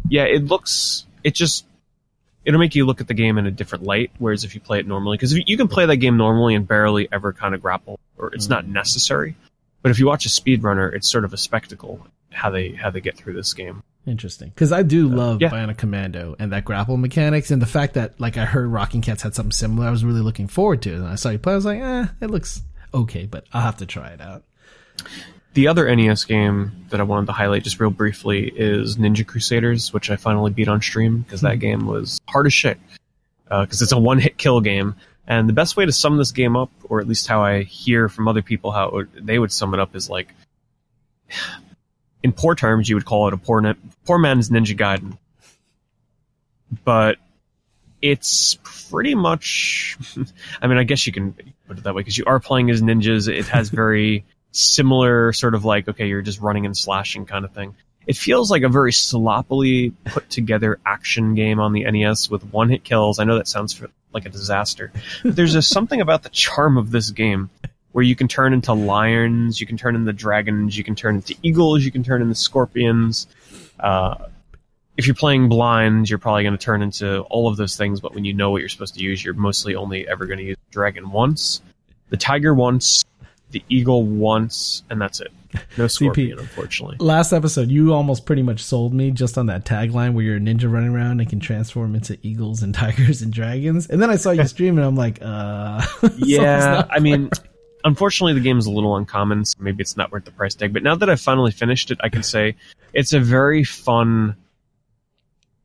yeah, 0.09 0.25
it 0.25 0.45
looks 0.47 1.05
it 1.25 1.35
just 1.35 1.65
it'll 2.45 2.61
make 2.61 2.75
you 2.75 2.87
look 2.87 3.01
at 3.01 3.09
the 3.09 3.15
game 3.15 3.39
in 3.39 3.47
a 3.47 3.51
different 3.51 3.85
light. 3.85 4.11
Whereas 4.19 4.45
if 4.45 4.55
you 4.55 4.61
play 4.61 4.79
it 4.79 4.87
normally, 4.87 5.17
because 5.17 5.33
you 5.33 5.57
can 5.57 5.69
play 5.69 5.87
that 5.87 5.97
game 5.97 6.17
normally 6.17 6.55
and 6.55 6.67
barely 6.67 7.09
ever 7.11 7.33
kind 7.33 7.55
of 7.55 7.63
grapple, 7.63 7.99
or 8.17 8.33
it's 8.35 8.49
not 8.49 8.67
necessary. 8.67 9.37
But 9.83 9.91
if 9.91 9.99
you 9.99 10.07
watch 10.07 10.25
a 10.25 10.31
speedrunner, 10.31 10.95
it's 10.95 11.09
sort 11.09 11.25
of 11.25 11.33
a 11.33 11.37
spectacle 11.37 12.07
how 12.31 12.51
they 12.51 12.73
how 12.73 12.91
they 12.91 13.01
get 13.01 13.17
through 13.17 13.35
this 13.35 13.55
game. 13.55 13.83
Interesting, 14.07 14.51
because 14.51 14.73
I 14.73 14.83
do 14.83 15.09
love 15.09 15.41
yeah. 15.41 15.49
Bionic 15.49 15.79
Commando 15.79 16.37
and 16.39 16.53
that 16.53 16.65
grapple 16.65 16.99
mechanics, 16.99 17.51
and 17.51 17.63
the 17.63 17.67
fact 17.67 17.95
that 17.95 18.21
like 18.21 18.37
I 18.37 18.45
heard 18.45 18.67
Rockin' 18.69 19.01
Kats 19.01 19.23
had 19.23 19.35
something 19.35 19.53
similar. 19.53 19.87
I 19.87 19.91
was 19.91 20.05
really 20.05 20.21
looking 20.21 20.49
forward 20.49 20.83
to 20.83 20.93
it, 20.93 20.97
and 20.97 21.07
I 21.07 21.15
saw 21.15 21.31
you 21.31 21.39
play. 21.39 21.55
I 21.55 21.57
was 21.57 21.65
like, 21.65 21.81
eh, 21.81 22.07
it 22.21 22.31
looks 22.31 22.63
okay, 22.93 23.25
but 23.25 23.47
I'll 23.53 23.63
have 23.63 23.79
to 23.79 23.87
try 23.87 24.09
it 24.09 24.21
out. 24.21 24.45
The 25.55 25.69
other 25.69 25.95
NES 25.95 26.25
game 26.25 26.73
that 26.89 26.99
I 26.99 27.05
wanted 27.05 27.27
to 27.27 27.33
highlight 27.33 27.63
just 27.63 27.79
real 27.79 27.91
briefly 27.91 28.53
is 28.55 28.97
Ninja 28.97 29.25
Crusaders, 29.25 29.93
which 29.93 30.11
I 30.11 30.17
finally 30.17 30.51
beat 30.51 30.67
on 30.67 30.83
stream 30.83 31.19
because 31.19 31.43
that 31.43 31.55
hmm. 31.55 31.61
game 31.61 31.87
was 31.87 32.21
hard 32.29 32.47
as 32.47 32.53
shit. 32.53 32.79
Uh, 33.51 33.63
because 33.63 33.81
it's 33.83 33.93
a 33.93 33.99
one 33.99 34.19
hit 34.19 34.37
kill 34.37 34.61
game. 34.61 34.97
And 35.27 35.49
the 35.49 35.53
best 35.53 35.77
way 35.77 35.87
to 35.87 35.93
sum 35.93 36.17
this 36.17 36.33
game 36.33 36.57
up, 36.57 36.71
or 36.85 37.01
at 37.01 37.07
least 37.07 37.29
how 37.29 37.43
I 37.43 37.63
hear 37.63 38.09
from 38.09 38.27
other 38.27 38.43
people 38.43 38.73
how 38.73 38.91
would, 38.91 39.11
they 39.15 39.39
would 39.39 39.53
sum 39.53 39.73
it 39.75 39.81
up, 39.81 39.95
is 39.95 40.11
like, 40.11 40.35
in 42.23 42.33
poor 42.33 42.55
terms, 42.55 42.89
you 42.89 42.97
would 42.97 43.05
call 43.05 43.29
it 43.29 43.35
a 43.35 43.37
poor, 43.37 43.61
ne- 43.61 43.75
poor 44.05 44.19
man's 44.19 44.51
Ninja 44.51 44.77
Gaiden. 44.77 45.17
But 46.85 47.19
it's 48.03 48.59
pretty 48.65 49.15
much, 49.15 49.97
I 50.63 50.67
mean, 50.67 50.79
I 50.79 50.85
guess 50.85 51.07
you 51.07 51.13
can 51.13 51.33
put 51.69 51.79
it 51.79 51.85
that 51.85 51.95
way 51.95 52.01
because 52.01 52.19
you 52.19 52.25
are 52.27 52.41
playing 52.41 52.71
as 52.71 52.83
ninjas. 52.83 53.29
It 53.29 53.47
has 53.47 53.69
very 53.71 54.25
similar 54.55 55.33
sort 55.33 55.55
of 55.55 55.65
like 55.65 55.89
okay 55.89 56.07
you're 56.07 56.23
just 56.23 56.41
running 56.41 56.65
and 56.65 56.77
slashing 56.77 57.27
kind 57.27 57.45
of 57.45 57.53
thing. 57.53 57.75
It 58.07 58.17
feels 58.17 58.51
like 58.51 58.63
a 58.63 58.69
very 58.69 58.93
sloppily 58.93 59.91
put 60.05 60.29
together 60.29 60.79
action 60.85 61.35
game 61.35 61.59
on 61.59 61.73
the 61.73 61.91
nes 61.91 62.31
with 62.31 62.45
one 62.53 62.69
hit 62.69 62.85
kills. 62.85 63.19
I 63.19 63.25
know 63.25 63.37
that 63.37 63.49
sounds 63.49 63.81
like 64.13 64.27
a 64.27 64.31
disaster 64.31 64.93
but 65.23 65.35
there's 65.35 65.53
just 65.53 65.71
something 65.79 66.01
about 66.01 66.23
the 66.23 66.29
charm 66.29 66.79
of 66.79 66.91
this 66.91 67.11
game 67.11 67.51
where 67.93 68.05
you 68.05 68.15
can 68.15 68.29
turn 68.29 68.53
into 68.53 68.73
lions 68.73 69.61
you 69.61 69.67
can 69.67 69.77
turn 69.77 69.97
into 69.97 70.13
dragons 70.13 70.79
you 70.79 70.85
can 70.85 70.95
turn 70.95 71.17
into 71.17 71.35
eagles 71.43 71.85
you 71.85 71.91
can 71.91 72.05
turn 72.05 72.23
into 72.23 72.35
scorpions. 72.35 73.27
Uh, 73.81 74.15
if 74.97 75.09
you're 75.09 75.17
playing 75.17 75.49
blind 75.49 76.09
you're 76.09 76.21
probably 76.21 76.45
going 76.45 76.57
to 76.57 76.65
turn 76.65 76.81
into 76.81 77.23
all 77.23 77.49
of 77.49 77.57
those 77.57 77.77
things 77.77 78.01
but 78.01 78.15
when 78.15 78.25
you 78.25 78.33
know 78.33 78.53
what 78.53 78.61
you're 78.61 78.69
supposed 78.69 78.95
to 78.95 79.03
use 79.03 79.25
you're 79.25 79.35
mostly 79.35 79.75
only 79.75 80.07
ever 80.07 80.27
going 80.27 80.39
to 80.39 80.45
use 80.45 80.57
dragon 80.71 81.11
once. 81.11 81.61
The 82.11 82.17
tiger 82.17 82.55
once 82.55 83.05
the 83.55 83.63
eagle 83.69 84.03
once, 84.03 84.83
and 84.91 85.01
that's 85.01 85.21
it. 85.21 85.33
No 85.79 85.87
scorpion, 85.89 86.39
unfortunately. 86.39 86.97
Last 86.99 87.33
episode, 87.33 87.71
you 87.71 87.95
almost 87.95 88.27
pretty 88.27 88.43
much 88.43 88.63
sold 88.63 88.93
me 88.93 89.13
just 89.13 89.39
on 89.39 89.47
that 89.47 89.65
tagline 89.65 90.13
where 90.13 90.25
you're 90.25 90.37
a 90.37 90.41
ninja 90.41 90.71
running 90.71 90.95
around 90.95 91.21
and 91.21 91.31
can 91.31 91.41
transform 91.41 91.95
into 91.95 92.19
eagles 92.23 92.63
and 92.63 92.75
tigers 92.85 93.23
and 93.23 93.33
dragons. 93.33 93.89
And 93.89 94.03
then 94.03 94.11
I 94.11 94.17
saw 94.17 94.33
you 94.33 94.45
stream, 94.47 94.77
and 94.77 94.87
I'm 94.87 94.97
like, 94.97 95.21
uh, 95.23 95.87
Yeah, 96.19 96.85
I 96.91 96.99
mean, 96.99 97.31
unfortunately, 97.85 98.35
the 98.35 98.41
game 98.41 98.59
is 98.59 98.67
a 98.67 98.73
little 98.73 98.97
uncommon, 98.97 99.45
so 99.45 99.57
maybe 99.61 99.81
it's 99.81 99.97
not 99.97 100.13
worth 100.13 100.25
the 100.25 100.33
price 100.33 100.55
tag. 100.55 100.73
But 100.73 100.83
now 100.83 100.97
that 100.97 101.09
I've 101.09 101.21
finally 101.21 101.53
finished 101.53 101.91
it, 101.91 101.99
I 102.03 102.09
can 102.09 102.23
say 102.25 102.57
it's 102.93 103.13
a 103.13 103.21
very 103.21 103.65
fun 103.65 104.37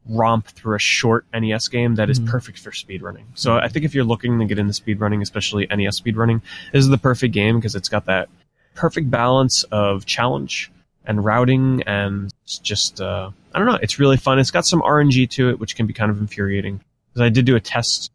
romp 0.09 0.47
through 0.47 0.75
a 0.75 0.79
short 0.79 1.25
NES 1.33 1.67
game 1.67 1.95
that 1.95 2.09
is 2.09 2.19
Mhm. 2.19 2.27
perfect 2.27 2.59
for 2.59 2.71
speedrunning. 2.71 3.25
So 3.35 3.57
I 3.57 3.67
think 3.67 3.85
if 3.85 3.93
you're 3.93 4.03
looking 4.03 4.39
to 4.39 4.45
get 4.45 4.57
into 4.59 4.73
speedrunning, 4.73 5.21
especially 5.21 5.67
NES 5.69 5.99
speedrunning, 6.01 6.41
this 6.73 6.83
is 6.83 6.89
the 6.89 6.97
perfect 6.97 7.33
game 7.33 7.57
because 7.57 7.75
it's 7.75 7.89
got 7.89 8.05
that 8.05 8.27
perfect 8.75 9.11
balance 9.11 9.63
of 9.71 10.05
challenge 10.05 10.71
and 11.05 11.23
routing 11.23 11.83
and 11.85 12.33
it's 12.43 12.57
just 12.59 12.99
uh, 13.01 13.29
I 13.53 13.59
don't 13.59 13.67
know, 13.67 13.79
it's 13.81 13.99
really 13.99 14.17
fun. 14.17 14.39
It's 14.39 14.51
got 14.51 14.65
some 14.65 14.81
RNG 14.81 15.25
to 15.31 15.49
it, 15.49 15.59
which 15.59 15.75
can 15.75 15.85
be 15.85 15.93
kind 15.93 16.11
of 16.11 16.19
infuriating. 16.19 16.81
Because 17.13 17.21
I 17.25 17.29
did 17.29 17.45
do 17.45 17.55
a 17.55 17.59
test 17.59 18.11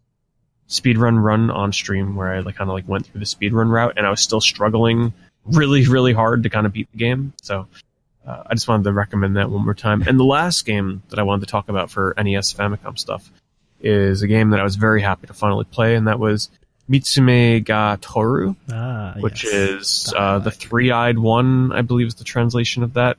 speedrun 0.69 1.23
run 1.23 1.51
on 1.51 1.73
stream 1.73 2.17
where 2.17 2.33
I 2.33 2.41
like 2.41 2.57
kind 2.57 2.71
of 2.71 2.75
like 2.75 2.89
went 2.89 3.07
through 3.07 3.19
the 3.21 3.27
speedrun 3.27 3.69
route 3.71 3.95
and 3.97 4.07
I 4.07 4.11
was 4.11 4.21
still 4.21 4.41
struggling 4.41 5.13
really 5.45 5.87
really 5.87 6.15
hard 6.15 6.43
to 6.43 6.49
kind 6.49 6.67
of 6.67 6.73
beat 6.73 6.91
the 6.93 6.99
game. 6.99 7.33
So 7.43 7.67
uh, 8.27 8.43
I 8.47 8.55
just 8.55 8.69
wanted 8.69 8.85
to 8.85 8.93
recommend 8.93 9.37
that 9.37 9.51
one 9.51 9.65
more 9.65 9.75
time. 9.75 10.03
And 10.03 10.19
the 10.19 10.25
last 10.25 10.65
game 10.65 11.03
that 11.11 11.19
I 11.19 11.23
wanted 11.23 11.47
to 11.47 11.51
talk 11.51 11.69
about 11.69 11.91
for 11.91 12.15
NES 12.17 12.55
Famicom 12.55 12.99
stuff 12.99 13.31
is 13.81 14.23
a 14.23 14.27
game 14.27 14.51
that 14.51 14.61
I 14.61 14.65
was 14.65 14.77
very 14.77 15.03
happy 15.03 15.27
to 15.27 15.35
finally 15.35 15.65
play, 15.65 15.95
and 15.95 16.09
that 16.09 16.19
was 16.19 16.51
Mitsume 16.89 17.65
ga 17.65 17.97
Toru, 18.01 18.55
ah, 18.73 19.15
which 19.19 19.45
yes. 19.45 19.53
is 19.53 20.05
The 20.05 20.19
uh, 20.19 20.39
the 20.39 20.51
three-eyed 20.51 21.19
one, 21.19 21.73
I 21.73 21.83
believe 21.83 22.07
is 22.07 22.15
the 22.15 22.25
translation 22.25 22.83
of 22.83 22.95
that. 22.95 23.19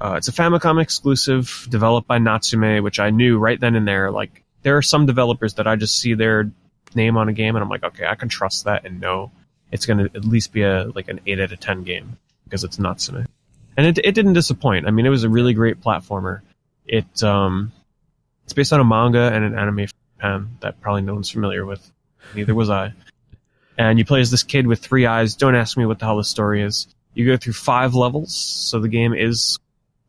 Uh, 0.00 0.14
it's 0.16 0.28
a 0.28 0.32
Famicom 0.32 0.82
exclusive 0.82 1.66
developed 1.70 2.08
by 2.08 2.18
Natsume, 2.18 2.82
which 2.82 2.98
I 2.98 3.10
knew 3.10 3.38
right 3.38 3.58
then 3.58 3.74
and 3.74 3.86
there. 3.86 4.10
Like, 4.10 4.42
there 4.62 4.76
are 4.76 4.82
some 4.82 5.06
developers 5.06 5.54
that 5.54 5.66
I 5.66 5.76
just 5.76 5.98
see 5.98 6.14
their 6.14 6.50
name 6.94 7.16
on 7.16 7.28
a 7.28 7.32
game, 7.32 7.56
and 7.56 7.62
I'm 7.62 7.68
like, 7.68 7.84
okay, 7.84 8.06
I 8.06 8.14
can 8.14 8.28
trust 8.28 8.64
that 8.64 8.84
and 8.84 9.00
know 9.00 9.30
it's 9.70 9.86
going 9.86 9.98
to 9.98 10.04
at 10.16 10.24
least 10.24 10.52
be 10.52 10.62
a 10.62 10.84
like 10.94 11.08
an 11.08 11.20
eight 11.26 11.40
out 11.40 11.52
of 11.52 11.60
ten 11.60 11.84
game 11.84 12.16
because 12.44 12.64
it's 12.64 12.78
Natsume, 12.78 13.26
and 13.76 13.86
it 13.86 13.98
it 14.04 14.14
didn't 14.14 14.34
disappoint. 14.34 14.86
I 14.86 14.90
mean, 14.90 15.06
it 15.06 15.10
was 15.10 15.24
a 15.24 15.28
really 15.28 15.54
great 15.54 15.80
platformer. 15.80 16.40
It 16.86 17.22
um, 17.22 17.72
it's 18.44 18.52
based 18.52 18.72
on 18.72 18.80
a 18.80 18.84
manga 18.84 19.30
and 19.32 19.44
an 19.44 19.58
anime 19.58 19.86
from 19.86 19.98
Japan 20.16 20.56
that 20.60 20.80
probably 20.80 21.02
no 21.02 21.14
one's 21.14 21.30
familiar 21.30 21.64
with. 21.64 21.90
Neither 22.34 22.54
was 22.54 22.70
I. 22.70 22.92
And 23.76 23.98
you 23.98 24.04
play 24.04 24.20
as 24.20 24.30
this 24.30 24.44
kid 24.44 24.66
with 24.66 24.80
three 24.80 25.06
eyes. 25.06 25.34
Don't 25.34 25.56
ask 25.56 25.76
me 25.76 25.86
what 25.86 25.98
the 25.98 26.04
hell 26.04 26.16
the 26.16 26.24
story 26.24 26.62
is. 26.62 26.86
You 27.14 27.26
go 27.26 27.36
through 27.36 27.54
five 27.54 27.94
levels, 27.94 28.34
so 28.34 28.80
the 28.80 28.88
game 28.88 29.14
is 29.14 29.58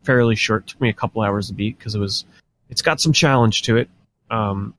fairly 0.04 0.36
short. 0.36 0.64
It 0.64 0.68
took 0.68 0.82
me 0.82 0.90
a 0.90 0.94
couple 0.94 1.22
hours 1.22 1.48
to 1.48 1.54
beat 1.54 1.78
because 1.78 1.96
it 1.96 2.00
was. 2.00 2.26
It's 2.70 2.82
got 2.82 3.00
some 3.00 3.14
challenge 3.14 3.64
to 3.64 3.78
it. 3.78 3.90
Um, 4.30 4.74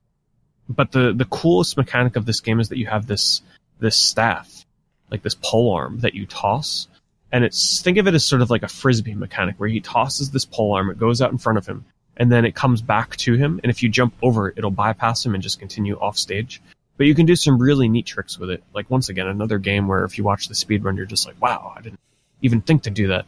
but 0.68 0.92
the 0.92 1.12
the 1.12 1.24
coolest 1.26 1.76
mechanic 1.76 2.16
of 2.16 2.26
this 2.26 2.40
game 2.40 2.60
is 2.60 2.68
that 2.68 2.78
you 2.78 2.86
have 2.86 3.06
this 3.06 3.42
this 3.78 3.96
staff, 3.96 4.64
like 5.10 5.22
this 5.22 5.36
pole 5.40 5.72
arm 5.72 6.00
that 6.00 6.14
you 6.14 6.26
toss, 6.26 6.88
and 7.36 7.44
it's 7.44 7.82
think 7.82 7.98
of 7.98 8.06
it 8.06 8.14
as 8.14 8.24
sort 8.24 8.40
of 8.40 8.48
like 8.48 8.62
a 8.62 8.68
frisbee 8.68 9.14
mechanic 9.14 9.56
where 9.58 9.68
he 9.68 9.78
tosses 9.78 10.30
this 10.30 10.46
pole 10.46 10.72
arm, 10.72 10.88
it 10.88 10.98
goes 10.98 11.20
out 11.20 11.32
in 11.32 11.36
front 11.36 11.58
of 11.58 11.66
him, 11.66 11.84
and 12.16 12.32
then 12.32 12.46
it 12.46 12.54
comes 12.54 12.80
back 12.80 13.14
to 13.16 13.34
him, 13.34 13.60
and 13.62 13.68
if 13.68 13.82
you 13.82 13.90
jump 13.90 14.14
over 14.22 14.48
it, 14.48 14.54
it'll 14.56 14.70
bypass 14.70 15.26
him 15.26 15.34
and 15.34 15.42
just 15.42 15.58
continue 15.58 15.98
off 15.98 16.16
stage. 16.16 16.62
But 16.96 17.06
you 17.06 17.14
can 17.14 17.26
do 17.26 17.36
some 17.36 17.58
really 17.58 17.90
neat 17.90 18.06
tricks 18.06 18.38
with 18.38 18.48
it. 18.48 18.64
Like 18.72 18.90
once 18.90 19.10
again, 19.10 19.26
another 19.26 19.58
game 19.58 19.86
where 19.86 20.02
if 20.04 20.16
you 20.16 20.24
watch 20.24 20.48
the 20.48 20.54
speedrun, 20.54 20.96
you're 20.96 21.04
just 21.04 21.26
like, 21.26 21.38
wow, 21.38 21.74
I 21.76 21.82
didn't 21.82 22.00
even 22.40 22.62
think 22.62 22.84
to 22.84 22.90
do 22.90 23.08
that. 23.08 23.26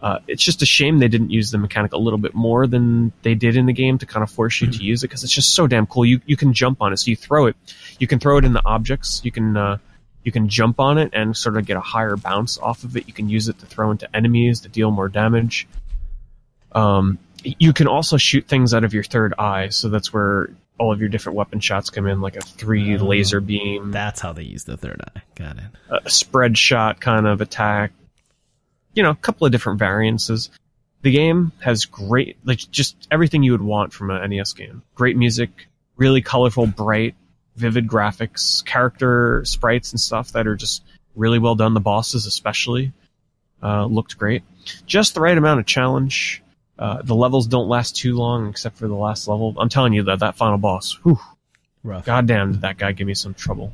Uh, 0.00 0.20
it's 0.28 0.44
just 0.44 0.62
a 0.62 0.66
shame 0.66 1.00
they 1.00 1.08
didn't 1.08 1.30
use 1.30 1.50
the 1.50 1.58
mechanic 1.58 1.92
a 1.94 1.98
little 1.98 2.20
bit 2.20 2.36
more 2.36 2.68
than 2.68 3.10
they 3.22 3.34
did 3.34 3.56
in 3.56 3.66
the 3.66 3.72
game 3.72 3.98
to 3.98 4.06
kind 4.06 4.22
of 4.22 4.30
force 4.30 4.60
you 4.60 4.70
to 4.70 4.84
use 4.84 5.02
it 5.02 5.08
because 5.08 5.24
it's 5.24 5.32
just 5.32 5.56
so 5.56 5.66
damn 5.66 5.84
cool. 5.84 6.04
You 6.04 6.20
you 6.26 6.36
can 6.36 6.52
jump 6.52 6.80
on 6.80 6.92
it, 6.92 6.98
so 6.98 7.10
you 7.10 7.16
throw 7.16 7.46
it, 7.46 7.56
you 7.98 8.06
can 8.06 8.20
throw 8.20 8.38
it 8.38 8.44
in 8.44 8.52
the 8.52 8.64
objects, 8.64 9.20
you 9.24 9.32
can 9.32 9.56
uh, 9.56 9.78
you 10.24 10.32
can 10.32 10.48
jump 10.48 10.78
on 10.80 10.98
it 10.98 11.10
and 11.12 11.36
sort 11.36 11.56
of 11.56 11.64
get 11.66 11.76
a 11.76 11.80
higher 11.80 12.16
bounce 12.16 12.58
off 12.58 12.84
of 12.84 12.96
it. 12.96 13.06
You 13.06 13.12
can 13.14 13.28
use 13.28 13.48
it 13.48 13.58
to 13.60 13.66
throw 13.66 13.90
into 13.90 14.14
enemies 14.14 14.60
to 14.60 14.68
deal 14.68 14.90
more 14.90 15.08
damage. 15.08 15.66
Um, 16.72 17.18
you 17.42 17.72
can 17.72 17.86
also 17.86 18.16
shoot 18.16 18.46
things 18.46 18.74
out 18.74 18.84
of 18.84 18.92
your 18.92 19.04
third 19.04 19.34
eye, 19.38 19.68
so 19.68 19.88
that's 19.88 20.12
where 20.12 20.50
all 20.78 20.92
of 20.92 21.00
your 21.00 21.08
different 21.08 21.36
weapon 21.36 21.60
shots 21.60 21.90
come 21.90 22.06
in, 22.06 22.20
like 22.20 22.36
a 22.36 22.40
three 22.40 22.96
Oh. 22.98 23.04
laser 23.04 23.40
beam, 23.40 23.90
That's 23.90 24.20
how 24.20 24.32
they 24.32 24.42
use 24.44 24.64
the 24.64 24.76
third 24.76 25.00
eye. 25.16 25.22
Got 25.34 25.58
it. 25.58 25.64
a 26.04 26.10
spread 26.10 26.56
shot 26.58 27.00
kind 27.00 27.26
of 27.26 27.40
attack. 27.40 27.92
You 28.94 29.02
know, 29.02 29.10
a 29.10 29.14
couple 29.16 29.46
of 29.46 29.52
different 29.52 29.78
variances. 29.78 30.50
The 31.02 31.12
game 31.12 31.52
has 31.60 31.84
great, 31.84 32.36
like 32.44 32.58
just 32.70 32.96
everything 33.10 33.42
you 33.44 33.52
would 33.52 33.62
want 33.62 33.92
from 33.92 34.10
an 34.10 34.28
NES 34.30 34.52
game. 34.52 34.82
Great 34.94 35.16
music, 35.16 35.68
really 35.96 36.22
colorful, 36.22 36.66
bright, 36.66 37.14
vivid 37.58 37.88
graphics, 37.88 38.64
character 38.64 39.42
sprites 39.44 39.92
and 39.92 40.00
stuff 40.00 40.32
that 40.32 40.46
are 40.46 40.56
just 40.56 40.82
really 41.14 41.38
well 41.38 41.54
done. 41.54 41.74
The 41.74 41.80
bosses, 41.80 42.26
especially, 42.26 42.92
uh, 43.62 43.86
looked 43.86 44.18
great. 44.18 44.42
Just 44.86 45.14
the 45.14 45.20
right 45.20 45.36
amount 45.36 45.60
of 45.60 45.66
challenge. 45.66 46.42
Uh, 46.78 47.02
the 47.02 47.14
levels 47.14 47.48
don't 47.48 47.68
last 47.68 47.96
too 47.96 48.14
long, 48.14 48.48
except 48.48 48.76
for 48.76 48.86
the 48.86 48.94
last 48.94 49.26
level. 49.26 49.54
I'm 49.58 49.68
telling 49.68 49.92
you 49.92 50.04
that 50.04 50.20
that 50.20 50.36
final 50.36 50.58
boss, 50.58 50.92
whew, 51.02 51.18
Rough. 51.82 52.04
goddamn, 52.04 52.52
did 52.52 52.60
that 52.60 52.78
guy 52.78 52.92
give 52.92 53.06
me 53.06 53.14
some 53.14 53.34
trouble. 53.34 53.72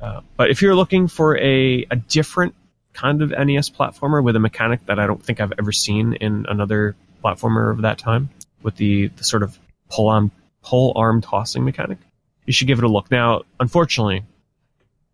Uh, 0.00 0.22
but 0.36 0.50
if 0.50 0.60
you're 0.60 0.74
looking 0.74 1.06
for 1.06 1.38
a, 1.38 1.86
a 1.88 1.96
different 1.96 2.54
kind 2.92 3.22
of 3.22 3.30
NES 3.30 3.70
platformer 3.70 4.22
with 4.22 4.34
a 4.34 4.40
mechanic 4.40 4.84
that 4.86 4.98
I 4.98 5.06
don't 5.06 5.24
think 5.24 5.40
I've 5.40 5.52
ever 5.56 5.70
seen 5.70 6.14
in 6.14 6.46
another 6.48 6.96
platformer 7.24 7.70
of 7.70 7.82
that 7.82 7.98
time, 7.98 8.28
with 8.62 8.76
the, 8.76 9.08
the 9.08 9.24
sort 9.24 9.44
of 9.44 9.56
pull 9.88 10.08
on 10.08 10.30
pull 10.62 10.92
arm 10.96 11.20
tossing 11.20 11.64
mechanic, 11.64 11.98
you 12.46 12.52
should 12.52 12.66
give 12.66 12.78
it 12.78 12.84
a 12.84 12.88
look. 12.88 13.10
Now, 13.10 13.42
unfortunately, 13.60 14.24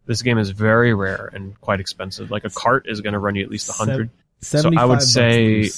this 0.07 0.23
game 0.23 0.39
is 0.39 0.51
very 0.51 0.95
rare 0.95 1.31
and 1.33 1.61
quite 1.61 1.81
expensive. 1.81 2.31
Like 2.31 2.45
a 2.45 2.51
cart 2.51 2.87
is 2.89 3.01
going 3.01 3.13
to 3.13 3.19
run 3.19 3.35
you 3.35 3.43
at 3.45 3.51
least 3.51 3.69
a 3.69 3.73
hundred. 3.73 4.11
So 4.41 4.71
I 4.77 4.85
would 4.85 5.03
75 5.03 5.13
bucks 5.13 5.13
say- 5.13 5.71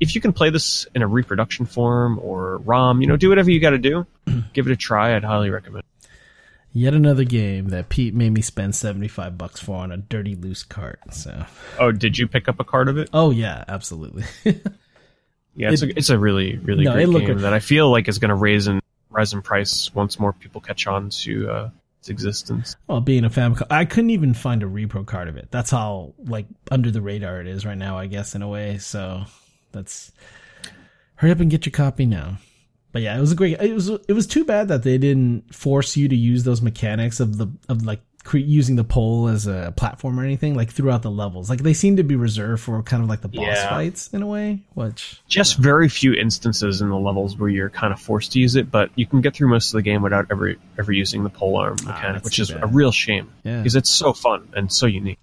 If 0.00 0.14
you 0.14 0.20
can 0.20 0.32
play 0.32 0.50
this 0.50 0.86
in 0.94 1.02
a 1.02 1.06
reproduction 1.06 1.66
form 1.66 2.18
or 2.22 2.58
ROM, 2.58 3.00
you 3.02 3.06
know, 3.06 3.16
do 3.16 3.28
whatever 3.28 3.50
you 3.50 3.60
got 3.60 3.70
to 3.70 3.78
do. 3.78 4.06
give 4.54 4.66
it 4.66 4.72
a 4.72 4.76
try. 4.76 5.14
I'd 5.14 5.24
highly 5.24 5.50
recommend. 5.50 5.84
Yet 6.72 6.94
another 6.94 7.22
game 7.22 7.68
that 7.68 7.88
Pete 7.88 8.14
made 8.14 8.30
me 8.32 8.40
spend 8.40 8.74
75 8.74 9.38
bucks 9.38 9.60
for 9.60 9.76
on 9.76 9.92
a 9.92 9.96
dirty 9.96 10.34
loose 10.34 10.64
cart. 10.64 10.98
So, 11.12 11.44
Oh, 11.78 11.92
did 11.92 12.18
you 12.18 12.26
pick 12.26 12.48
up 12.48 12.58
a 12.58 12.64
card 12.64 12.88
of 12.88 12.98
it? 12.98 13.10
oh 13.12 13.30
yeah, 13.30 13.64
absolutely. 13.68 14.24
Yeah, 15.56 15.70
it's, 15.70 15.82
It- 15.82 15.90
a, 15.90 15.98
it's 15.98 16.10
a 16.10 16.18
really, 16.18 16.56
really 16.56 16.82
No, 16.84 16.94
great 16.94 17.06
game 17.08 17.26
good. 17.26 17.38
that 17.40 17.52
I 17.52 17.60
feel 17.60 17.88
like 17.88 18.08
is 18.08 18.18
going 18.18 18.30
to 18.30 18.34
raise 18.34 18.66
in 18.66 18.80
rise 19.14 19.32
in 19.32 19.42
price 19.42 19.94
once 19.94 20.18
more 20.18 20.32
people 20.32 20.60
catch 20.60 20.86
on 20.86 21.08
to 21.10 21.50
uh, 21.50 21.70
its 22.00 22.08
existence. 22.08 22.76
well, 22.86 23.00
being 23.00 23.24
a 23.24 23.30
Famicom, 23.30 23.66
I 23.70 23.84
couldn't 23.84 24.10
even 24.10 24.34
find 24.34 24.62
a 24.62 24.66
repro 24.66 25.06
card 25.06 25.28
of 25.28 25.36
it. 25.36 25.48
That's 25.50 25.70
how 25.70 26.14
like 26.18 26.46
under 26.70 26.90
the 26.90 27.00
radar 27.00 27.40
it 27.40 27.46
is 27.46 27.64
right 27.64 27.78
now, 27.78 27.98
I 27.98 28.06
guess 28.06 28.34
in 28.34 28.42
a 28.42 28.48
way. 28.48 28.78
So 28.78 29.24
that's 29.72 30.12
hurry 31.16 31.32
up 31.32 31.40
and 31.40 31.50
get 31.50 31.64
your 31.64 31.72
copy 31.72 32.06
now. 32.06 32.38
But 32.92 33.02
yeah, 33.02 33.16
it 33.16 33.20
was 33.20 33.32
a 33.32 33.34
great. 33.34 33.60
It 33.60 33.74
was 33.74 33.88
it 33.88 34.12
was 34.12 34.26
too 34.26 34.44
bad 34.44 34.68
that 34.68 34.82
they 34.84 34.98
didn't 34.98 35.52
force 35.54 35.96
you 35.96 36.08
to 36.08 36.14
use 36.14 36.44
those 36.44 36.62
mechanics 36.62 37.18
of 37.18 37.38
the 37.38 37.48
of 37.68 37.84
like 37.84 38.00
cre- 38.24 38.38
using 38.38 38.74
the 38.76 38.84
pole 38.84 39.28
as 39.28 39.46
a 39.46 39.72
platform 39.76 40.18
or 40.18 40.24
anything 40.24 40.54
like 40.56 40.72
throughout 40.72 41.02
the 41.02 41.10
levels. 41.10 41.48
Like 41.50 41.62
they 41.62 41.74
seem 41.74 41.96
to 41.96 42.02
be 42.02 42.16
reserved 42.16 42.62
for 42.62 42.82
kind 42.82 43.02
of 43.02 43.08
like 43.08 43.20
the 43.20 43.28
boss 43.28 43.44
Yeah. 43.46 43.68
fights 43.68 44.08
in 44.12 44.22
a 44.22 44.26
way. 44.26 44.62
Which 44.74 45.20
Just 45.28 45.58
very 45.58 45.88
few 45.88 46.14
instances 46.14 46.80
in 46.80 46.88
the 46.88 46.96
levels 46.98 47.36
where 47.36 47.48
you're 47.50 47.70
kind 47.70 47.92
of 47.92 48.00
forced 48.00 48.32
to 48.32 48.40
use 48.40 48.56
it, 48.56 48.70
but 48.70 48.90
you 48.96 49.06
can 49.06 49.20
get 49.20 49.34
through 49.36 49.48
most 49.48 49.68
of 49.72 49.78
the 49.78 49.82
game 49.82 50.02
without 50.02 50.26
ever 50.30 50.54
ever 50.78 50.90
using 50.90 51.22
the 51.22 51.30
pole 51.30 51.56
arm 51.56 51.76
Ah, 51.82 51.92
mechanic, 51.92 52.24
which 52.24 52.38
is 52.38 52.50
a 52.50 52.66
real 52.66 52.90
shame 52.92 53.30
yeah, 53.44 53.58
because 53.58 53.76
it's 53.76 53.90
so 53.90 54.12
fun 54.12 54.48
and 54.54 54.72
so 54.72 54.86
unique. 54.86 55.18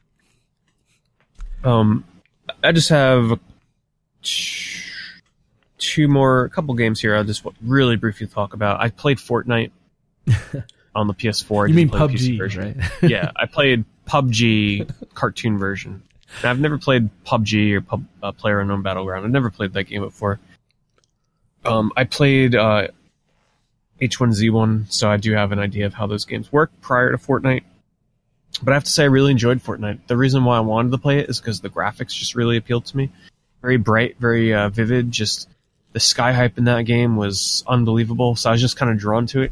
Um, 1.64 2.06
I 2.64 2.72
just 2.72 2.90
have 2.90 3.40
two 5.78 6.08
more, 6.08 6.44
a 6.46 6.50
couple 6.50 6.74
games 6.76 7.00
here. 7.02 7.16
I'll 7.16 7.24
just 7.24 7.44
really 7.62 7.96
briefly 7.96 8.28
talk 8.28 8.54
about. 8.54 8.80
I 8.80 8.90
played 8.90 9.18
Fortnite 9.18 9.72
on 10.96 11.08
the 11.08 11.14
PS4. 11.14 11.66
I 11.66 11.68
you 11.68 11.74
mean 11.74 11.90
PC 11.90 12.10
PUBG, 12.10 12.38
version. 12.38 12.62
right? 12.80 12.92
yeah, 13.10 13.32
I 13.36 13.46
played 13.46 13.86
PUBG 14.08 14.92
cartoon 15.14 15.58
version. 15.58 16.04
And 16.38 16.46
I've 16.46 16.60
never 16.60 16.78
played 16.78 17.10
PUBG 17.26 17.74
or 17.74 17.82
Pub, 17.82 18.06
uh, 18.24 18.32
Player 18.32 18.60
Unknown 18.60 18.82
Battleground. 18.82 19.26
I've 19.26 19.32
never 19.32 19.50
played 19.50 19.74
that 19.74 19.84
game 19.86 20.02
before. 20.02 20.40
Um, 21.66 21.92
I 21.96 22.06
played 22.06 22.56
uh, 22.56 22.88
H1Z1, 24.02 24.92
so 24.92 25.10
I 25.10 25.18
do 25.18 25.34
have 25.34 25.52
an 25.52 25.60
idea 25.60 25.86
of 25.86 25.94
how 25.94 26.08
those 26.08 26.26
games 26.26 26.52
work 26.52 26.72
prior 26.82 27.12
to 27.12 27.18
Fortnite. 27.18 27.64
But 28.64 28.72
I 28.72 28.76
have 28.76 28.84
to 28.84 28.92
say, 28.92 29.04
I 29.04 29.08
really 29.08 29.32
enjoyed 29.32 29.60
Fortnite. 29.64 30.08
The 30.08 30.18
reason 30.18 30.44
why 30.44 30.58
I 30.58 30.62
wanted 30.62 30.92
to 30.92 30.98
play 30.98 31.20
it 31.20 31.30
is 31.30 31.40
because 31.40 31.62
the 31.62 31.70
graphics 31.70 32.14
just 32.14 32.36
really 32.36 32.58
appealed 32.58 32.86
to 32.88 32.98
me. 32.98 33.10
Very 33.62 33.78
bright, 33.78 34.18
very 34.20 34.54
uh, 34.54 34.70
vivid. 34.70 35.12
Just 35.12 35.48
the 35.94 36.00
sky 36.00 36.34
hype 36.34 36.58
in 36.58 36.66
that 36.66 36.84
game 36.86 37.16
was 37.16 37.64
unbelievable. 37.68 38.36
So 38.36 38.50
I 38.50 38.54
was 38.54 38.62
just 38.62 38.78
kind 38.78 38.92
of 38.92 38.98
drawn 38.98 39.28
to 39.28 39.42
it, 39.42 39.52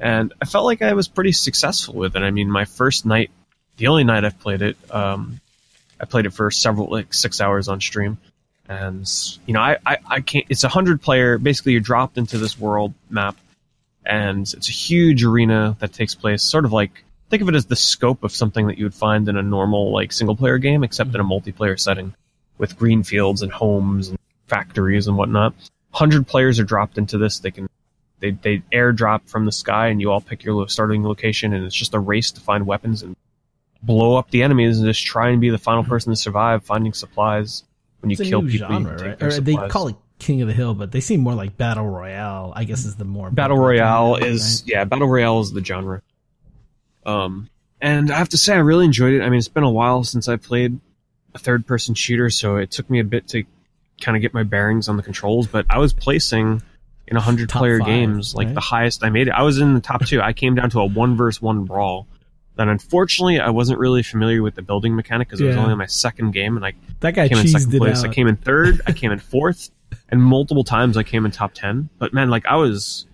and 0.00 0.32
I 0.40 0.46
felt 0.46 0.64
like 0.64 0.82
I 0.82 0.94
was 0.94 1.08
pretty 1.08 1.32
successful 1.32 1.94
with 1.94 2.16
it. 2.16 2.22
I 2.22 2.30
mean, 2.30 2.50
my 2.50 2.64
first 2.64 3.04
night, 3.04 3.30
the 3.76 3.88
only 3.88 4.02
night 4.02 4.24
I've 4.24 4.40
played 4.40 4.62
it, 4.62 4.76
um, 4.90 5.40
I 6.00 6.06
played 6.06 6.24
it 6.24 6.30
for 6.30 6.50
several 6.50 6.88
like 6.88 7.12
six 7.12 7.40
hours 7.40 7.68
on 7.68 7.80
stream, 7.80 8.16
and 8.68 9.08
you 9.46 9.52
know, 9.52 9.60
I 9.60 9.76
I, 9.84 9.98
I 10.06 10.20
can't. 10.22 10.46
It's 10.48 10.64
a 10.64 10.68
hundred 10.68 11.02
player. 11.02 11.36
Basically, 11.36 11.72
you're 11.72 11.82
dropped 11.82 12.16
into 12.16 12.38
this 12.38 12.58
world 12.58 12.94
map, 13.10 13.36
and 14.04 14.42
it's 14.42 14.68
a 14.68 14.72
huge 14.72 15.22
arena 15.22 15.76
that 15.80 15.92
takes 15.92 16.14
place, 16.14 16.42
sort 16.42 16.64
of 16.64 16.72
like 16.72 17.04
think 17.28 17.42
of 17.42 17.48
it 17.48 17.54
as 17.54 17.66
the 17.66 17.76
scope 17.76 18.24
of 18.24 18.32
something 18.32 18.66
that 18.68 18.78
you 18.78 18.86
would 18.86 18.94
find 18.94 19.28
in 19.28 19.36
a 19.36 19.42
normal 19.42 19.92
like 19.92 20.12
single 20.12 20.34
player 20.34 20.56
game, 20.56 20.82
except 20.82 21.14
in 21.14 21.20
a 21.20 21.24
multiplayer 21.24 21.78
setting 21.78 22.14
with 22.56 22.78
green 22.78 23.02
fields 23.02 23.42
and 23.42 23.52
homes 23.52 24.08
and 24.08 24.18
factories 24.46 25.06
and 25.06 25.16
whatnot. 25.16 25.54
Hundred 25.92 26.26
players 26.26 26.58
are 26.58 26.64
dropped 26.64 26.96
into 26.96 27.18
this. 27.18 27.40
They 27.40 27.50
can 27.50 27.68
they 28.20 28.30
they 28.30 28.62
airdrop 28.72 29.28
from 29.28 29.44
the 29.46 29.52
sky, 29.52 29.88
and 29.88 30.00
you 30.00 30.10
all 30.10 30.20
pick 30.20 30.44
your 30.44 30.68
starting 30.68 31.04
location, 31.04 31.52
and 31.52 31.64
it's 31.64 31.74
just 31.74 31.94
a 31.94 31.98
race 31.98 32.30
to 32.32 32.40
find 32.40 32.66
weapons 32.66 33.02
and 33.02 33.16
blow 33.82 34.16
up 34.16 34.30
the 34.30 34.42
enemies 34.42 34.78
and 34.78 34.86
just 34.86 35.04
try 35.04 35.30
and 35.30 35.40
be 35.40 35.50
the 35.50 35.58
final 35.58 35.82
person 35.82 36.12
to 36.12 36.16
survive, 36.16 36.64
finding 36.64 36.92
supplies. 36.92 37.64
When 38.00 38.10
you 38.10 38.14
It's 38.14 38.20
a 38.20 38.24
kill 38.24 38.42
people, 38.42 38.68
genre, 38.68 38.98
you 38.98 39.08
right? 39.08 39.22
Or 39.22 39.30
they 39.40 39.52
supplies. 39.52 39.72
call 39.72 39.88
it 39.88 39.96
King 40.18 40.42
of 40.42 40.48
the 40.48 40.54
Hill, 40.54 40.74
but 40.74 40.92
they 40.92 41.00
seem 41.00 41.20
more 41.20 41.34
like 41.34 41.56
Battle 41.56 41.86
Royale. 41.86 42.52
I 42.54 42.64
guess 42.64 42.84
is 42.84 42.96
the 42.96 43.04
more 43.04 43.30
Battle 43.30 43.58
Royale 43.58 44.16
term, 44.16 44.28
is 44.28 44.62
yeah, 44.66 44.84
Battle 44.84 45.08
Royale 45.08 45.40
is 45.40 45.52
the 45.52 45.64
genre. 45.64 46.02
Um, 47.04 47.48
and 47.80 48.10
I 48.10 48.18
have 48.18 48.28
to 48.30 48.38
say, 48.38 48.54
I 48.54 48.58
really 48.58 48.84
enjoyed 48.84 49.14
it. 49.14 49.22
I 49.22 49.30
mean, 49.30 49.38
it's 49.38 49.48
been 49.48 49.64
a 49.64 49.70
while 49.70 50.04
since 50.04 50.28
I 50.28 50.36
played 50.36 50.78
a 51.34 51.38
third-person 51.38 51.94
shooter, 51.94 52.28
so 52.28 52.56
it 52.56 52.70
took 52.70 52.90
me 52.90 53.00
a 53.00 53.04
bit 53.04 53.28
to 53.28 53.44
kind 54.00 54.16
of 54.16 54.20
get 54.20 54.34
my 54.34 54.42
bearings 54.42 54.88
on 54.88 54.96
the 54.96 55.02
controls. 55.02 55.46
But 55.46 55.64
I 55.70 55.78
was 55.78 55.94
placing 55.94 56.62
in 57.10 57.16
a 57.16 57.20
hundred 57.20 57.48
Top 57.48 57.60
player 57.60 57.78
five, 57.80 57.86
games, 57.86 58.34
like 58.34 58.46
right? 58.46 58.54
the 58.54 58.60
highest 58.60 59.04
I 59.04 59.10
made 59.10 59.26
it. 59.28 59.32
I 59.32 59.42
was 59.42 59.58
in 59.58 59.74
the 59.74 59.80
top 59.80 60.06
two. 60.06 60.20
I 60.22 60.32
came 60.32 60.54
down 60.54 60.70
to 60.70 60.80
a 60.80 60.86
one 60.86 61.16
versus 61.16 61.42
one 61.42 61.64
brawl. 61.64 62.06
That 62.56 62.68
unfortunately, 62.68 63.40
I 63.40 63.50
wasn't 63.50 63.78
really 63.78 64.02
familiar 64.02 64.42
with 64.42 64.54
the 64.54 64.62
building 64.62 64.94
mechanic 64.94 65.28
because 65.28 65.40
it 65.40 65.46
was 65.46 65.56
only 65.56 65.74
my 65.74 65.86
second 65.86 66.32
game, 66.32 66.56
and 66.56 66.64
I 66.64 66.74
That 67.00 67.14
guy 67.14 67.28
came 67.28 67.38
in 67.38 67.48
second 67.48 67.76
place. 67.78 68.04
I 68.04 68.08
came 68.08 68.26
in 68.26 68.36
third. 68.36 68.80
I 68.86 68.92
came 68.92 69.12
in 69.12 69.18
fourth, 69.32 69.70
and 70.08 70.22
multiple 70.22 70.64
times 70.64 70.96
I 70.96 71.02
came 71.02 71.24
in 71.24 71.32
top 71.32 71.52
ten. 71.54 71.88
But 71.98 72.12
man, 72.12 72.30
like 72.30 72.46
I 72.46 72.56
was, 72.56 73.06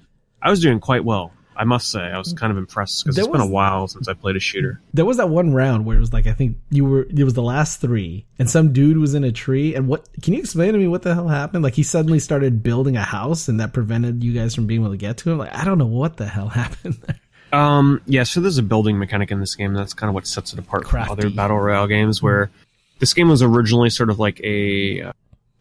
I 0.42 0.50
was 0.50 0.60
doing 0.60 0.80
quite 0.80 1.04
well. 1.04 1.32
I 1.56 1.64
must 1.64 1.90
say, 1.90 2.00
I 2.00 2.18
was 2.18 2.32
kind 2.32 2.50
of 2.50 2.58
impressed 2.58 3.04
because 3.04 3.18
it's 3.18 3.26
been 3.28 3.40
a 3.40 3.46
while 3.46 3.88
since 3.88 4.08
I 4.08 4.14
played 4.14 4.36
a 4.36 4.40
shooter. 4.40 4.80
there 4.94 5.04
was 5.04 5.16
that 5.16 5.28
one 5.28 5.52
round 5.52 5.86
where 5.86 5.96
it 5.96 6.00
was 6.00 6.12
like 6.12 6.26
I 6.26 6.32
think 6.32 6.56
you 6.70 6.84
were 6.84 7.06
it 7.08 7.24
was 7.24 7.34
the 7.34 7.42
last 7.42 7.80
three 7.80 8.26
and 8.38 8.48
some 8.48 8.72
dude 8.72 8.98
was 8.98 9.14
in 9.14 9.24
a 9.24 9.32
tree 9.32 9.74
and 9.74 9.88
what 9.88 10.06
can 10.22 10.34
you 10.34 10.40
explain 10.40 10.72
to 10.72 10.78
me 10.78 10.86
what 10.86 11.02
the 11.02 11.14
hell 11.14 11.28
happened 11.28 11.64
like 11.64 11.74
he 11.74 11.82
suddenly 11.82 12.18
started 12.18 12.62
building 12.62 12.96
a 12.96 13.02
house 13.02 13.48
and 13.48 13.58
that 13.60 13.72
prevented 13.72 14.22
you 14.22 14.32
guys 14.32 14.54
from 14.54 14.66
being 14.66 14.80
able 14.82 14.90
to 14.90 14.96
get 14.96 15.16
to 15.18 15.30
him 15.30 15.38
like 15.38 15.54
I 15.54 15.64
don't 15.64 15.78
know 15.78 15.86
what 15.86 16.16
the 16.16 16.26
hell 16.26 16.48
happened 16.62 16.94
there. 17.06 17.20
Um, 17.52 18.02
yeah, 18.06 18.24
so 18.24 18.40
there's 18.40 18.58
a 18.58 18.62
building 18.62 18.98
mechanic 18.98 19.30
in 19.30 19.40
this 19.40 19.54
game. 19.54 19.72
That's 19.72 19.94
kind 19.94 20.08
of 20.08 20.14
what 20.14 20.26
sets 20.26 20.52
it 20.52 20.58
apart 20.58 20.84
Crafty. 20.84 21.08
from 21.14 21.18
other 21.18 21.30
battle 21.30 21.58
royale 21.58 21.86
games. 21.86 22.20
Where 22.20 22.50
this 22.98 23.14
game 23.14 23.28
was 23.28 23.40
originally 23.40 23.88
sort 23.88 24.10
of 24.10 24.18
like 24.18 24.40
a 24.40 25.00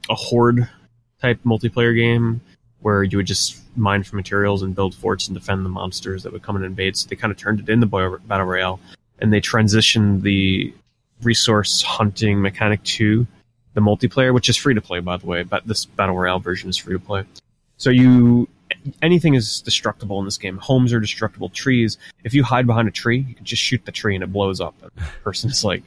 a 0.09 0.15
horde 0.15 0.67
type 1.21 1.39
multiplayer 1.45 1.95
game 1.95 2.41
where 2.85 3.01
you 3.01 3.17
would 3.17 3.25
just 3.25 3.57
mine 3.75 4.03
for 4.03 4.15
materials 4.15 4.61
and 4.61 4.75
build 4.75 4.93
forts 4.93 5.27
and 5.27 5.35
defend 5.35 5.65
the 5.65 5.69
monsters 5.69 6.21
that 6.21 6.31
would 6.31 6.43
come 6.43 6.55
and 6.55 6.63
invade. 6.63 6.95
So 6.95 7.09
they 7.09 7.15
kind 7.15 7.31
of 7.31 7.37
turned 7.37 7.59
it 7.59 7.67
into 7.67 7.87
battle 7.87 8.45
royale, 8.45 8.79
and 9.17 9.33
they 9.33 9.41
transitioned 9.41 10.21
the 10.21 10.71
resource 11.23 11.81
hunting 11.81 12.43
mechanic 12.43 12.83
to 12.83 13.25
the 13.73 13.81
multiplayer, 13.81 14.31
which 14.35 14.49
is 14.49 14.55
free 14.55 14.75
to 14.75 14.81
play, 14.81 14.99
by 14.99 15.17
the 15.17 15.25
way. 15.25 15.41
But 15.41 15.65
this 15.65 15.85
battle 15.85 16.15
royale 16.15 16.37
version 16.37 16.69
is 16.69 16.77
free 16.77 16.93
to 16.93 16.99
play. 16.99 17.23
So 17.77 17.89
you 17.89 18.47
anything 19.01 19.33
is 19.33 19.61
destructible 19.61 20.19
in 20.19 20.25
this 20.25 20.37
game. 20.37 20.57
Homes 20.57 20.93
are 20.93 20.99
destructible. 20.99 21.49
Trees. 21.49 21.97
If 22.23 22.35
you 22.35 22.43
hide 22.43 22.67
behind 22.67 22.87
a 22.87 22.91
tree, 22.91 23.25
you 23.27 23.33
can 23.33 23.45
just 23.45 23.63
shoot 23.63 23.83
the 23.85 23.91
tree 23.91 24.13
and 24.13 24.23
it 24.23 24.31
blows 24.31 24.61
up. 24.61 24.75
And 24.83 24.91
the 24.95 25.21
person 25.23 25.49
is 25.49 25.63
like, 25.63 25.81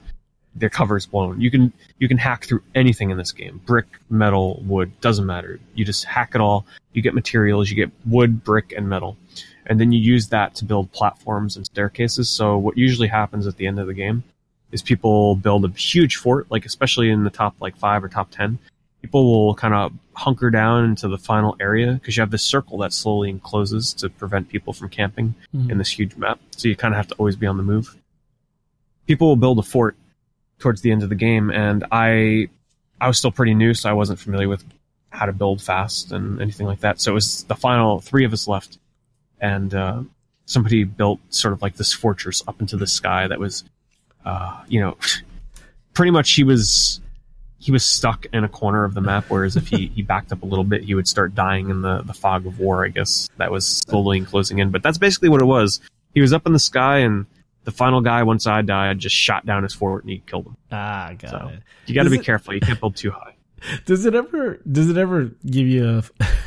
their 0.54 0.68
cover 0.70 0.96
is 0.96 1.06
blown. 1.06 1.40
You 1.40 1.50
can 1.50 1.72
you 1.98 2.08
can 2.08 2.18
hack 2.18 2.44
through 2.46 2.62
anything 2.74 3.10
in 3.10 3.16
this 3.16 3.32
game. 3.32 3.60
Brick, 3.66 3.86
metal, 4.10 4.62
wood, 4.66 4.92
doesn't 5.00 5.26
matter. 5.26 5.60
You 5.74 5.84
just 5.84 6.04
hack 6.04 6.32
it 6.34 6.40
all. 6.40 6.66
You 6.92 7.02
get 7.02 7.14
materials. 7.14 7.70
You 7.70 7.76
get 7.76 7.90
wood, 8.06 8.42
brick, 8.44 8.72
and 8.76 8.88
metal, 8.88 9.16
and 9.66 9.80
then 9.80 9.92
you 9.92 10.00
use 10.00 10.28
that 10.28 10.54
to 10.56 10.64
build 10.64 10.90
platforms 10.92 11.56
and 11.56 11.64
staircases. 11.66 12.28
So 12.28 12.56
what 12.58 12.76
usually 12.76 13.08
happens 13.08 13.46
at 13.46 13.56
the 13.56 13.66
end 13.66 13.78
of 13.78 13.86
the 13.86 13.94
game 13.94 14.24
is 14.72 14.82
people 14.82 15.36
build 15.36 15.64
a 15.64 15.68
huge 15.68 16.16
fort, 16.16 16.46
like 16.50 16.66
especially 16.66 17.10
in 17.10 17.24
the 17.24 17.30
top 17.30 17.54
like 17.60 17.76
five 17.76 18.02
or 18.04 18.08
top 18.08 18.30
ten, 18.30 18.58
people 19.00 19.24
will 19.46 19.54
kind 19.54 19.74
of 19.74 19.92
hunker 20.14 20.50
down 20.50 20.84
into 20.84 21.06
the 21.06 21.16
final 21.18 21.56
area 21.60 21.92
because 21.92 22.16
you 22.16 22.20
have 22.20 22.32
this 22.32 22.42
circle 22.42 22.78
that 22.78 22.92
slowly 22.92 23.30
encloses 23.30 23.94
to 23.94 24.08
prevent 24.10 24.48
people 24.48 24.72
from 24.72 24.88
camping 24.88 25.34
Mhm. 25.54 25.70
in 25.70 25.78
this 25.78 25.96
huge 25.96 26.16
map. 26.16 26.40
So 26.56 26.68
you 26.68 26.74
kind 26.74 26.92
of 26.92 26.96
have 26.96 27.06
to 27.08 27.14
always 27.14 27.36
be 27.36 27.46
on 27.46 27.56
the 27.56 27.62
move. 27.62 27.96
People 29.06 29.28
will 29.28 29.36
build 29.36 29.58
a 29.58 29.62
fort 29.62 29.96
towards 30.58 30.80
the 30.80 30.90
end 30.90 31.02
of 31.02 31.08
the 31.08 31.14
game, 31.14 31.50
and 31.50 31.84
I, 31.92 32.48
I 33.00 33.08
was 33.08 33.18
still 33.18 33.32
pretty 33.32 33.54
new, 33.54 33.74
so 33.74 33.88
I 33.88 33.92
wasn't 33.92 34.18
familiar 34.18 34.48
with 34.48 34.64
how 35.10 35.26
to 35.26 35.32
build 35.32 35.62
fast 35.62 36.12
and 36.12 36.40
anything 36.40 36.66
like 36.66 36.80
that. 36.80 37.00
So 37.00 37.12
it 37.12 37.14
was 37.14 37.44
the 37.44 37.54
final 37.54 38.00
three 38.00 38.24
of 38.24 38.32
us 38.32 38.48
left, 38.48 38.78
and 39.40 39.74
uh, 39.74 40.02
somebody 40.46 40.84
built 40.84 41.20
sort 41.30 41.52
of 41.52 41.62
like 41.62 41.76
this 41.76 41.92
fortress 41.92 42.42
up 42.48 42.60
into 42.60 42.76
the 42.76 42.86
sky 42.86 43.28
that 43.28 43.38
was, 43.38 43.64
uh, 44.24 44.62
you 44.68 44.80
know, 44.80 44.96
pretty 45.94 46.10
much 46.10 46.32
he 46.32 46.44
was 46.44 47.00
he 47.60 47.72
was 47.72 47.84
stuck 47.84 48.26
in 48.32 48.44
a 48.44 48.48
corner 48.48 48.84
of 48.84 48.94
the 48.94 49.00
map. 49.00 49.24
Whereas 49.28 49.56
if 49.56 49.68
he, 49.68 49.86
he 49.94 50.02
backed 50.02 50.32
up 50.32 50.42
a 50.42 50.46
little 50.46 50.64
bit, 50.64 50.84
he 50.84 50.94
would 50.94 51.08
start 51.08 51.34
dying 51.34 51.70
in 51.70 51.82
the, 51.82 52.02
the 52.02 52.14
fog 52.14 52.46
of 52.46 52.58
war. 52.58 52.84
I 52.84 52.88
guess 52.88 53.28
that 53.36 53.50
was 53.50 53.66
slowly 53.66 54.20
closing 54.22 54.58
in. 54.58 54.70
But 54.70 54.82
that's 54.82 54.98
basically 54.98 55.28
what 55.28 55.42
it 55.42 55.46
was. 55.46 55.80
He 56.14 56.20
was 56.20 56.32
up 56.32 56.46
in 56.46 56.52
the 56.52 56.58
sky, 56.58 56.98
and 56.98 57.26
the 57.68 57.72
final 57.72 58.00
guy, 58.00 58.22
once 58.22 58.46
I 58.46 58.62
died, 58.62 58.98
just 58.98 59.14
shot 59.14 59.44
down 59.44 59.62
his 59.62 59.74
fort 59.74 60.02
and 60.02 60.10
he 60.10 60.20
killed 60.26 60.46
him. 60.46 60.56
Ah, 60.72 61.12
got 61.18 61.30
So- 61.30 61.50
it. 61.52 61.60
You 61.84 61.94
got 61.94 62.04
to 62.04 62.10
be 62.10 62.16
it- 62.16 62.24
careful. 62.24 62.54
You 62.54 62.60
can't 62.60 62.80
build 62.80 62.96
too 62.96 63.10
high. 63.10 63.34
Does 63.84 64.06
it 64.06 64.14
ever 64.14 64.60
does 64.70 64.88
it 64.88 64.96
ever 64.96 65.32
give 65.44 65.66
you 65.66 65.98
a 65.98 66.02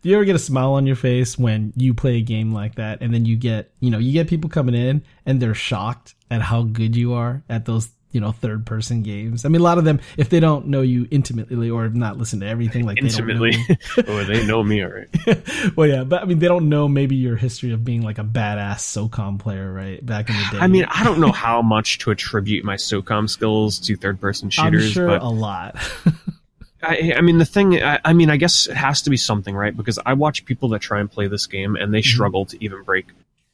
do 0.00 0.08
you 0.08 0.14
ever 0.16 0.24
get 0.24 0.34
a 0.34 0.38
smile 0.38 0.72
on 0.72 0.86
your 0.86 0.96
face 0.96 1.36
when 1.38 1.74
you 1.76 1.92
play 1.92 2.16
a 2.16 2.20
game 2.22 2.52
like 2.52 2.76
that 2.76 3.02
and 3.02 3.12
then 3.12 3.26
you 3.26 3.36
get 3.36 3.70
you 3.80 3.90
know 3.90 3.98
you 3.98 4.12
get 4.14 4.28
people 4.28 4.48
coming 4.48 4.74
in 4.74 5.02
and 5.26 5.40
they're 5.42 5.52
shocked 5.52 6.14
at 6.30 6.40
how 6.40 6.62
good 6.62 6.96
you 6.96 7.12
are 7.12 7.42
at 7.50 7.66
those 7.66 7.90
you 8.12 8.20
know 8.20 8.32
third 8.32 8.64
person 8.64 9.02
games. 9.02 9.44
I 9.44 9.48
mean 9.48 9.60
a 9.60 9.64
lot 9.64 9.78
of 9.78 9.84
them 9.84 10.00
if 10.16 10.28
they 10.28 10.40
don't 10.40 10.66
know 10.68 10.82
you 10.82 11.08
intimately 11.10 11.70
or 11.70 11.84
have 11.84 11.96
not 11.96 12.18
listened 12.18 12.42
to 12.42 12.48
everything 12.48 12.86
like 12.86 12.98
Intimately. 12.98 13.56
they 13.96 14.04
oh, 14.06 14.24
they 14.24 14.46
know 14.46 14.62
me, 14.62 14.82
right. 14.82 15.08
well 15.76 15.88
yeah, 15.88 16.04
but 16.04 16.22
I 16.22 16.24
mean 16.26 16.38
they 16.38 16.48
don't 16.48 16.68
know 16.68 16.88
maybe 16.88 17.16
your 17.16 17.36
history 17.36 17.72
of 17.72 17.84
being 17.84 18.02
like 18.02 18.18
a 18.18 18.24
badass 18.24 18.80
SOCOM 18.80 19.38
player 19.38 19.72
right 19.72 20.04
back 20.04 20.28
in 20.28 20.36
the 20.36 20.48
day. 20.52 20.58
I 20.58 20.66
mean, 20.66 20.84
I 20.84 21.02
don't 21.04 21.20
know 21.20 21.32
how 21.32 21.62
much 21.62 21.98
to 22.00 22.10
attribute 22.10 22.64
my 22.64 22.76
SOCOM 22.76 23.28
skills 23.28 23.78
to 23.80 23.96
third 23.96 24.20
person 24.20 24.46
I'm 24.46 24.50
shooters, 24.50 24.92
sure 24.92 25.06
but 25.08 25.22
a 25.22 25.28
lot. 25.28 25.76
I, 26.82 27.14
I 27.16 27.20
mean, 27.20 27.38
the 27.38 27.44
thing, 27.44 27.80
I, 27.82 28.00
I 28.04 28.12
mean, 28.12 28.28
I 28.28 28.36
guess 28.36 28.66
it 28.66 28.76
has 28.76 29.02
to 29.02 29.10
be 29.10 29.16
something, 29.16 29.54
right? 29.54 29.76
Because 29.76 29.98
I 30.04 30.14
watch 30.14 30.44
people 30.44 30.70
that 30.70 30.80
try 30.80 31.00
and 31.00 31.10
play 31.10 31.28
this 31.28 31.46
game 31.46 31.76
and 31.76 31.94
they 31.94 32.00
mm-hmm. 32.00 32.08
struggle 32.08 32.44
to 32.46 32.62
even 32.62 32.82
break, 32.82 33.06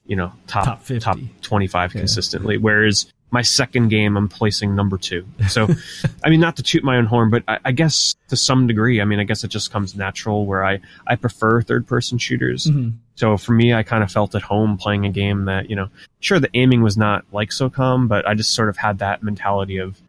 you 0.09 0.17
know, 0.17 0.33
top 0.49 0.65
Top 0.65 0.83
50. 0.83 0.99
top 1.05 1.19
25 1.43 1.95
Yeah. 1.95 2.01
consistently. 2.01 2.57
Whereas 2.59 3.13
my 3.31 3.43
second 3.43 3.89
game, 3.89 4.17
I'm 4.17 4.27
placing 4.27 4.75
number 4.75 4.97
two. 4.97 5.27
So, 5.49 5.69
I 6.25 6.31
mean, 6.31 6.41
not 6.41 6.57
to 6.57 6.63
toot 6.63 6.83
my 6.83 6.97
own 6.97 7.05
horn, 7.05 7.29
but 7.31 7.43
I, 7.47 7.59
I 7.67 7.73
guess 7.73 8.17
to 8.29 8.37
some 8.37 8.67
degree, 8.67 9.01
I 9.03 9.05
mean, 9.05 9.21
I 9.21 9.25
guess 9.25 9.45
it 9.45 9.49
just 9.49 9.71
comes 9.71 9.95
natural 9.95 10.47
where 10.47 10.65
I, 10.65 10.81
I 11.07 11.15
prefer 11.17 11.61
third 11.61 11.87
person 11.87 12.17
shooters. 12.17 12.65
Mhm. 12.67 12.95
So 13.17 13.37
for 13.37 13.53
me, 13.53 13.75
I 13.75 13.83
kind 13.83 14.03
of 14.03 14.11
felt 14.11 14.35
at 14.35 14.41
home 14.43 14.79
playing 14.79 15.05
a 15.05 15.11
game 15.11 15.45
that, 15.45 15.69
you 15.69 15.77
know, 15.77 15.89
sure, 16.21 16.41
the 16.41 16.49
aiming 16.55 16.83
was 16.83 16.97
not 16.97 17.27
like 17.31 17.51
SOCOM, 17.51 18.09
but 18.09 18.27
I 18.27 18.33
just 18.35 18.55
sort 18.55 18.71
of 18.71 18.79
had 18.79 18.99
that 19.01 19.23
mentality 19.23 19.77
of 19.77 20.01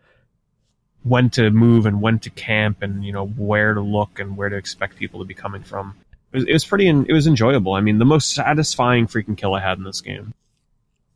when 1.03 1.29
to 1.31 1.49
move 1.49 1.85
and 1.85 2.01
when 2.01 2.19
to 2.19 2.29
camp 2.29 2.81
and, 2.81 3.03
you 3.03 3.11
know, 3.11 3.25
where 3.25 3.73
to 3.73 3.81
look 3.81 4.19
and 4.19 4.37
where 4.37 4.47
to 4.49 4.55
expect 4.55 4.95
people 4.97 5.19
to 5.19 5.25
be 5.25 5.33
coming 5.33 5.63
from. 5.63 5.95
It 6.31 6.37
was, 6.37 6.45
it 6.45 6.53
was 6.53 6.65
pretty, 6.65 6.87
it 6.87 7.11
was 7.11 7.27
enjoyable. 7.27 7.73
I 7.73 7.81
mean, 7.81 7.97
the 7.97 8.05
most 8.05 8.33
satisfying 8.33 9.07
freaking 9.07 9.37
kill 9.37 9.55
I 9.55 9.61
had 9.61 9.77
in 9.77 9.83
this 9.83 10.01
game. 10.01 10.33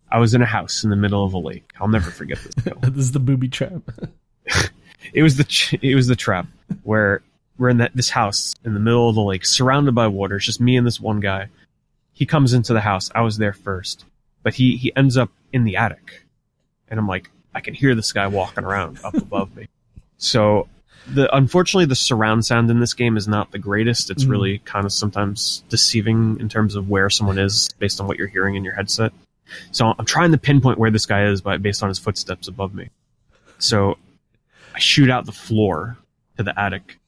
I 0.09 0.19
was 0.19 0.33
in 0.33 0.41
a 0.41 0.45
house 0.45 0.83
in 0.83 0.91
the 0.91 0.95
middle 0.95 1.23
of 1.23 1.33
a 1.33 1.39
lake. 1.39 1.71
I'll 1.79 1.87
never 1.87 2.11
forget 2.11 2.37
this 2.43 2.63
kill. 2.63 2.77
this 2.81 3.05
is 3.05 3.11
the 3.11 3.19
booby 3.19 3.47
trap. 3.47 3.81
it 5.13 5.23
was 5.23 5.37
the 5.37 5.43
ch- 5.43 5.75
it 5.81 5.95
was 5.95 6.07
the 6.07 6.15
trap 6.15 6.45
where 6.83 7.23
we're 7.57 7.69
in 7.69 7.77
that 7.77 7.95
this 7.95 8.11
house 8.11 8.53
in 8.63 8.73
the 8.73 8.79
middle 8.79 9.09
of 9.09 9.15
the 9.15 9.23
lake, 9.23 9.45
surrounded 9.45 9.95
by 9.95 10.07
water. 10.07 10.35
It's 10.35 10.45
just 10.45 10.61
me 10.61 10.77
and 10.77 10.85
this 10.85 10.99
one 10.99 11.19
guy. 11.19 11.49
He 12.11 12.27
comes 12.27 12.53
into 12.53 12.73
the 12.73 12.81
house. 12.81 13.09
I 13.15 13.21
was 13.21 13.37
there 13.37 13.53
first, 13.53 14.05
but 14.43 14.53
he 14.53 14.77
he 14.77 14.95
ends 14.95 15.17
up 15.17 15.31
in 15.51 15.63
the 15.63 15.77
attic, 15.77 16.25
and 16.87 16.99
I'm 16.99 17.07
like, 17.07 17.31
I 17.55 17.61
can 17.61 17.73
hear 17.73 17.95
this 17.95 18.13
guy 18.13 18.27
walking 18.27 18.63
around 18.63 18.99
up 19.03 19.15
above 19.15 19.55
me. 19.55 19.67
So, 20.17 20.69
the 21.07 21.33
unfortunately 21.35 21.85
the 21.85 21.95
surround 21.95 22.45
sound 22.45 22.69
in 22.71 22.79
this 22.79 22.93
game 22.93 23.17
is 23.17 23.27
not 23.27 23.51
the 23.51 23.59
greatest. 23.59 24.09
It's 24.09 24.23
Mhm. 24.25 24.29
really 24.29 24.57
kind 24.59 24.85
of 24.85 24.91
sometimes 24.93 25.63
deceiving 25.69 26.39
in 26.39 26.47
terms 26.49 26.75
of 26.75 26.89
where 26.89 27.09
someone 27.09 27.37
is 27.37 27.69
based 27.79 27.99
on 27.99 28.07
what 28.07 28.17
you're 28.17 28.27
hearing 28.27 28.55
in 28.55 28.63
your 28.63 28.73
headset. 28.75 29.11
So 29.71 29.93
I'm 29.99 30.05
trying 30.05 30.31
to 30.31 30.37
pinpoint 30.37 30.79
where 30.79 30.89
this 30.91 31.05
guy 31.05 31.25
is 31.25 31.41
by 31.41 31.57
based 31.57 31.83
on 31.83 31.89
his 31.89 31.99
footsteps 31.99 32.47
above 32.47 32.73
me. 32.73 32.89
So 33.59 33.97
I 34.73 34.79
shoot 34.79 35.09
out 35.09 35.25
the 35.25 35.31
floor 35.33 35.97
to 36.37 36.43
the 36.43 36.57
attic. 36.59 36.99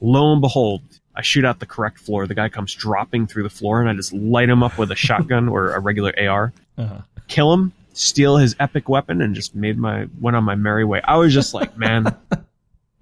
Lo 0.00 0.32
and 0.32 0.40
behold, 0.40 0.82
I 1.16 1.22
shoot 1.22 1.44
out 1.44 1.58
the 1.58 1.66
correct 1.66 1.98
floor. 1.98 2.26
The 2.26 2.34
guy 2.34 2.48
comes 2.48 2.72
dropping 2.74 3.26
through 3.26 3.42
the 3.42 3.50
floor, 3.50 3.80
and 3.80 3.90
I 3.90 3.94
just 3.94 4.12
light 4.12 4.48
him 4.48 4.62
up 4.62 4.78
with 4.78 4.92
a 4.92 4.94
shotgun 5.06 5.48
or 5.48 5.72
a 5.74 5.80
regular 5.80 6.12
AR. 6.16 6.52
Uh-huh. 6.76 7.00
Kill 7.26 7.52
him, 7.52 7.72
steal 7.94 8.36
his 8.36 8.54
epic 8.60 8.88
weapon, 8.88 9.20
and 9.20 9.34
just 9.34 9.54
made 9.56 9.76
my 9.78 10.06
went 10.20 10.36
on 10.36 10.44
my 10.44 10.54
merry 10.54 10.84
way. 10.84 11.00
I 11.02 11.16
was 11.16 11.34
just 11.34 11.54
like, 11.54 11.76
man, 11.76 12.14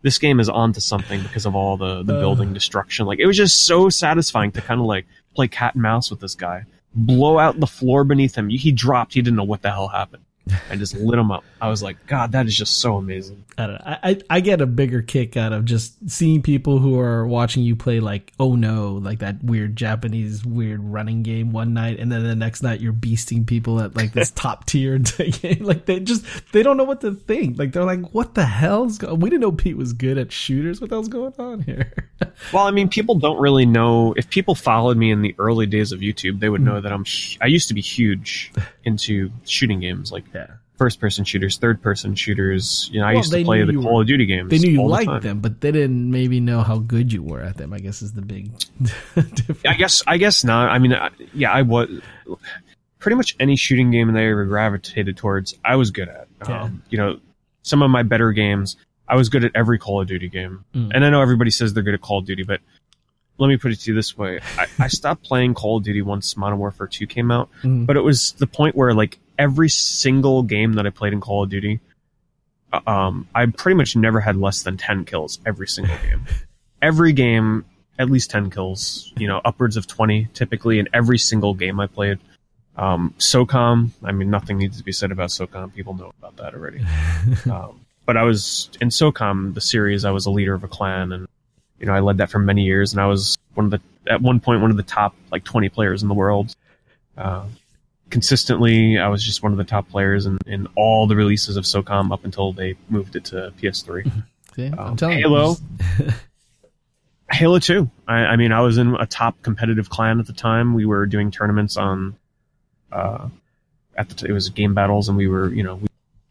this 0.06 0.18
game 0.18 0.38
is 0.38 0.48
on 0.48 0.72
to 0.72 0.80
something 0.80 1.20
because 1.22 1.44
of 1.46 1.54
all 1.56 1.76
the 1.76 2.02
the 2.04 2.16
Uh. 2.16 2.20
building 2.20 2.52
destruction. 2.54 3.06
Like 3.06 3.18
it 3.18 3.26
was 3.26 3.36
just 3.36 3.66
so 3.66 3.88
satisfying 3.88 4.52
to 4.52 4.60
kind 4.62 4.80
of 4.80 4.86
like 4.86 5.04
play 5.34 5.48
cat 5.48 5.74
and 5.74 5.82
mouse 5.82 6.10
with 6.10 6.20
this 6.20 6.34
guy, 6.36 6.64
blow 6.94 7.38
out 7.38 7.58
the 7.58 7.66
floor 7.66 8.04
beneath 8.04 8.36
him. 8.36 8.48
He 8.48 8.70
dropped. 8.70 9.14
He 9.14 9.20
didn't 9.22 9.36
know 9.36 9.44
what 9.52 9.62
the 9.62 9.70
hell 9.72 9.88
happened. 9.88 10.22
I 10.70 10.77
just 10.77 10.94
lit 10.94 11.16
them 11.16 11.32
up. 11.32 11.43
I 11.60 11.68
was 11.68 11.82
like, 11.82 12.06
God, 12.06 12.32
that 12.32 12.47
is 12.47 12.56
just 12.56 12.78
so 12.81 12.97
amazing. 12.97 13.44
I 13.59 13.66
don't 13.66 13.74
know. 13.74 13.81
I, 13.85 14.20
I 14.31 14.40
get 14.40 14.60
a 14.60 14.66
bigger 14.66 15.02
kick 15.02 15.36
out 15.36 15.52
of 15.52 15.64
just 15.64 16.10
seeing 16.10 16.43
people 16.43 16.78
who 16.78 17.01
are 17.01 17.27
watching 17.27 17.62
you 17.64 17.74
play 17.74 18.01
like 18.01 18.32
oh 18.39 18.55
no 18.55 18.93
like 18.94 19.20
that 19.20 19.43
weird 19.43 19.74
Japanese 19.77 20.44
weird 20.44 20.85
running 20.85 21.23
game 21.23 21.52
one 21.52 21.73
night 21.73 21.98
and 21.98 22.12
then 22.12 22.23
the 22.23 22.36
next 22.36 22.62
night 22.62 22.81
you're 22.81 22.93
beasting 22.93 23.47
people 23.47 23.81
at 23.81 23.97
like 23.97 24.12
this 24.12 24.31
top 24.35 24.66
tier 24.66 24.98
game 25.18 25.64
like 25.64 25.86
they 25.86 26.01
just 26.01 26.24
they 26.52 26.62
don't 26.62 26.77
know 26.77 26.85
what 26.85 27.01
to 27.01 27.14
think 27.14 27.59
like 27.59 27.73
they're 27.73 27.85
like 27.85 28.12
what 28.12 28.35
the 28.35 28.44
hell's 28.44 28.98
go- 28.98 29.14
we 29.14 29.31
didn't 29.31 29.40
know 29.40 29.52
Pete 29.52 29.77
was 29.77 29.94
good 29.94 30.18
at 30.18 30.31
shooters 30.31 30.78
what 30.81 30.90
the 30.90 30.97
hell's 30.97 31.09
going 31.09 31.32
on 31.39 31.62
here 31.62 31.93
Well, 32.52 32.66
I 32.66 32.70
mean, 32.70 32.89
people 32.89 33.14
don't 33.14 33.40
really 33.40 33.64
know. 33.66 34.12
If 34.16 34.28
people 34.31 34.55
followed 34.55 34.97
me 34.97 35.10
in 35.10 35.23
the 35.23 35.35
early 35.39 35.66
days 35.66 35.90
of 35.93 36.01
YouTube, 36.01 36.39
they 36.40 36.48
would 36.48 36.60
Hmm. 36.60 36.66
know 36.66 36.81
that 36.81 36.93
I'm. 36.93 37.05
I 37.40 37.47
used 37.47 37.68
to 37.68 37.74
be 37.74 37.81
huge 37.81 38.52
into 38.85 39.31
shooting 39.44 39.81
games, 39.81 40.12
like 40.12 40.31
yeah 40.36 40.46
first-person 40.78 41.24
shooters, 41.24 41.56
third-person 41.56 42.14
shooters. 42.14 42.90
You 42.92 43.00
know, 43.00 43.06
I 43.06 43.12
used 43.14 43.32
to 43.32 43.42
play 43.44 43.64
the 43.64 43.72
Call 43.72 43.94
were- 43.96 44.02
of 44.02 44.06
Duty 44.08 44.26
games. 44.26 44.50
they 44.50 44.58
knew 44.58 44.72
you 44.72 44.80
all 44.82 44.88
the 44.88 44.92
liked 44.92 45.08
time. 45.08 45.22
them 45.22 45.40
but 45.40 45.58
they 45.62 45.72
didn't 45.72 46.10
maybe 46.10 46.38
know 46.38 46.60
how 46.60 46.76
good 46.94 47.10
you 47.14 47.22
were 47.22 47.40
at 47.40 47.56
them 47.56 47.72
I 47.72 47.78
guess 47.78 48.02
is 48.02 48.12
the 48.12 48.20
big 48.20 48.50
difference 48.82 49.62
I 49.66 49.72
guess. 49.74 50.02
I 50.06 50.18
guess 50.18 50.44
not. 50.44 50.70
I 50.70 50.78
mean, 50.78 50.92
I, 50.92 51.08
yeah, 51.32 51.50
I 51.50 51.62
was. 51.62 51.88
Pretty 52.98 53.16
much 53.16 53.36
any 53.38 53.56
shooting 53.56 53.90
game 53.90 54.12
that 54.12 54.18
I 54.20 54.26
ever 54.26 54.44
gravitated 54.46 55.16
towards, 55.16 55.54
I 55.64 55.76
was 55.76 55.90
good 55.92 56.08
at. 56.08 56.28
Yeah. 56.48 56.62
Um, 56.64 56.82
you 56.90 56.98
know, 56.98 57.20
some 57.62 57.80
of 57.82 57.90
my 57.90 58.02
better 58.02 58.32
games, 58.32 58.76
I 59.08 59.16
was 59.16 59.28
good 59.28 59.44
at 59.44 59.52
every 59.54 59.78
Call 59.78 60.00
of 60.00 60.08
Duty 60.08 60.28
game. 60.28 60.64
Mm. 60.74 60.90
And 60.94 61.04
I 61.04 61.10
know 61.10 61.22
everybody 61.22 61.50
says 61.50 61.72
they're 61.72 61.82
good 61.84 61.94
at 61.94 62.00
Call 62.00 62.18
of 62.18 62.26
Duty, 62.26 62.42
but 62.42 62.60
let 63.38 63.48
me 63.48 63.56
put 63.58 63.70
it 63.72 63.76
to 63.80 63.90
you 63.90 63.94
this 63.94 64.16
way: 64.18 64.40
I, 64.58 64.66
I 64.78 64.88
stopped 64.88 65.22
playing 65.24 65.54
Call 65.54 65.76
of 65.78 65.84
Duty 65.84 66.02
once 66.02 66.36
Modern 66.36 66.58
Warfare 66.58 66.86
Two 66.86 67.06
came 67.06 67.30
out. 67.30 67.48
Mhm. 67.62 67.86
but 67.86 67.96
it 67.96 68.00
was 68.02 68.32
the 68.32 68.46
point 68.46 68.74
where 68.76 68.92
like 68.92 69.18
every 69.38 69.68
single 69.68 70.42
game 70.42 70.74
that 70.74 70.86
I 70.86 70.90
played 70.90 71.12
in 71.12 71.20
Call 71.20 71.44
of 71.44 71.50
Duty, 71.50 71.80
uh, 72.72 72.80
um, 72.86 73.28
I 73.34 73.46
pretty 73.46 73.76
much 73.76 73.96
never 73.96 74.20
had 74.20 74.36
less 74.36 74.62
than 74.62 74.76
ten 74.76 75.04
kills 75.04 75.38
every 75.46 75.68
single 75.68 75.96
game. 75.98 76.24
every 76.82 77.12
game, 77.12 77.64
at 77.98 78.10
least 78.10 78.30
ten 78.30 78.50
kills. 78.50 79.12
You 79.16 79.28
know, 79.28 79.40
upwards 79.44 79.76
of 79.76 79.86
twenty 79.86 80.28
typically 80.34 80.78
in 80.78 80.88
every 80.92 81.18
single 81.18 81.54
game 81.54 81.80
I 81.80 81.86
played. 81.86 82.18
Um, 82.76 83.14
SOCOM, 83.18 83.90
I 84.04 84.12
mean, 84.12 84.28
nothing 84.28 84.58
needs 84.58 84.76
to 84.76 84.84
be 84.84 84.92
said 84.92 85.10
about 85.10 85.30
SOCOM. 85.30 85.74
People 85.74 85.94
know 85.94 86.12
about 86.18 86.36
that 86.36 86.52
already. 86.54 86.84
um, 87.50 87.80
but 88.04 88.18
I 88.18 88.22
was 88.22 88.68
in 88.80 88.88
SOCOM, 88.88 89.54
the 89.54 89.62
series. 89.62 90.04
I 90.04 90.10
was 90.10 90.26
a 90.26 90.30
leader 90.30 90.54
of 90.54 90.62
a 90.62 90.68
clan, 90.68 91.12
and 91.12 91.26
you 91.78 91.86
know, 91.86 91.92
I 91.92 92.00
led 92.00 92.18
that 92.18 92.30
for 92.30 92.38
many 92.38 92.64
years, 92.64 92.92
and 92.92 93.00
I 93.00 93.06
was 93.06 93.36
one 93.54 93.66
of 93.66 93.70
the 93.70 93.80
at 94.10 94.20
one 94.20 94.40
point 94.40 94.60
one 94.60 94.70
of 94.70 94.76
the 94.76 94.82
top 94.82 95.14
like 95.32 95.44
twenty 95.44 95.68
players 95.68 96.02
in 96.02 96.08
the 96.08 96.14
world. 96.14 96.54
Uh, 97.16 97.46
consistently, 98.10 98.98
I 98.98 99.08
was 99.08 99.24
just 99.24 99.42
one 99.42 99.52
of 99.52 99.58
the 99.58 99.64
top 99.64 99.88
players 99.88 100.26
in, 100.26 100.38
in 100.46 100.68
all 100.76 101.06
the 101.06 101.16
releases 101.16 101.56
of 101.56 101.64
SOCOM 101.64 102.12
up 102.12 102.24
until 102.24 102.52
they 102.52 102.76
moved 102.88 103.16
it 103.16 103.24
to 103.26 103.52
PS3. 103.60 104.10
See, 104.54 104.66
I'm 104.66 104.78
Um, 104.78 104.96
telling 104.96 105.18
Halo. 105.18 105.56
you 105.98 106.06
Halo 107.30 107.58
2. 107.58 107.90
I, 108.06 108.14
I 108.14 108.36
mean, 108.36 108.52
I 108.52 108.60
was 108.60 108.78
in 108.78 108.94
a 108.94 109.06
top 109.06 109.42
competitive 109.42 109.90
clan 109.90 110.20
at 110.20 110.26
the 110.26 110.32
time. 110.32 110.74
We 110.74 110.86
were 110.86 111.06
doing 111.06 111.30
tournaments 111.30 111.76
on, 111.76 112.16
uh, 112.92 113.28
at 113.96 114.08
the 114.08 114.14
t- 114.14 114.28
it 114.28 114.32
was 114.32 114.48
game 114.50 114.74
battles, 114.74 115.08
and 115.08 115.16
we 115.18 115.26
were, 115.26 115.52
you 115.52 115.62
know, 115.64 115.74
we 115.76 115.88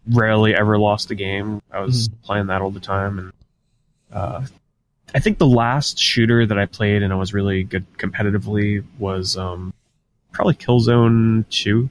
rarely 0.10 0.56
ever 0.56 0.80
lost 0.80 1.12
a 1.12 1.16
game. 1.16 1.62
I 1.72 1.82
was 1.82 2.10
playing 2.24 2.48
that 2.48 2.62
all 2.62 2.72
the 2.72 2.80
time, 2.80 3.20
and 3.20 3.34
uh, 4.12 4.46
I 5.14 5.20
think 5.20 5.38
the 5.38 5.48
last 5.48 6.00
shooter 6.00 6.46
that 6.46 6.58
I 6.58 6.66
played 6.66 7.04
and 7.04 7.12
I 7.12 7.18
was 7.18 7.34
really 7.34 7.64
good 7.64 7.86
competitively 7.98 8.84
was 8.98 9.36
um, 9.36 9.74
probably 10.36 10.54
Killzone 10.54 11.48
2. 11.50 11.90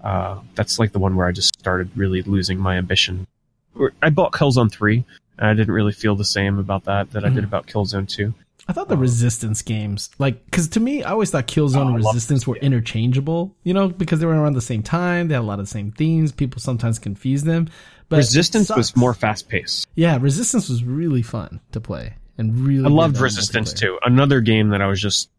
Uh, 0.00 0.40
that's 0.54 0.78
like 0.78 0.92
the 0.92 0.98
one 0.98 1.14
where 1.14 1.26
I 1.26 1.32
just 1.32 1.56
started 1.58 1.90
really 1.94 2.22
losing 2.22 2.58
my 2.58 2.76
ambition. 2.76 3.26
I 4.02 4.10
bought 4.10 4.32
Killzone 4.32 4.72
3, 4.72 5.04
And 5.38 5.46
I 5.46 5.54
didn't 5.54 5.72
really 5.72 5.92
feel 5.92 6.16
the 6.16 6.24
same 6.24 6.58
about 6.58 6.84
that 6.84 7.12
that 7.12 7.24
I 7.24 7.28
did 7.28 7.44
about 7.44 7.66
Killzone 7.66 8.08
2. 8.08 8.32
I 8.66 8.72
thought 8.72 8.88
the 8.88 8.96
resistance 8.96 9.62
games, 9.62 10.10
like, 10.18 10.44
because 10.44 10.68
to 10.68 10.80
me, 10.80 11.02
I 11.02 11.10
always 11.10 11.30
thought 11.30 11.46
Killzone 11.48 11.86
Oh, 11.86 11.88
and 11.88 11.96
Resistance 11.96 12.46
were 12.46 12.56
interchangeable, 12.56 13.54
you 13.64 13.74
know, 13.74 13.88
because 13.88 14.20
they 14.20 14.26
were 14.26 14.34
around 14.34 14.52
the 14.52 14.60
same 14.60 14.82
time. 14.82 15.28
They 15.28 15.34
had 15.34 15.40
a 15.40 15.42
lot 15.42 15.58
of 15.58 15.66
the 15.66 15.70
same 15.70 15.90
themes. 15.92 16.30
People 16.30 16.60
sometimes 16.60 16.98
confuse 16.98 17.42
them. 17.42 17.68
But 18.08 18.18
Resistance 18.18 18.70
was 18.74 18.96
more 18.96 19.12
fast 19.12 19.48
paced. 19.48 19.88
Yeah, 19.96 20.18
Resistance 20.20 20.68
was 20.68 20.84
really 20.84 21.22
fun 21.22 21.60
to 21.72 21.80
play 21.80 22.14
and 22.38 22.58
really. 22.58 22.86
I 22.86 22.88
loved 22.88 23.18
Resistance 23.18 23.72
too. 23.72 23.98
Another 24.02 24.40
game 24.40 24.70
that 24.70 24.80
I 24.80 24.86
was 24.86 25.00
just 25.00 25.30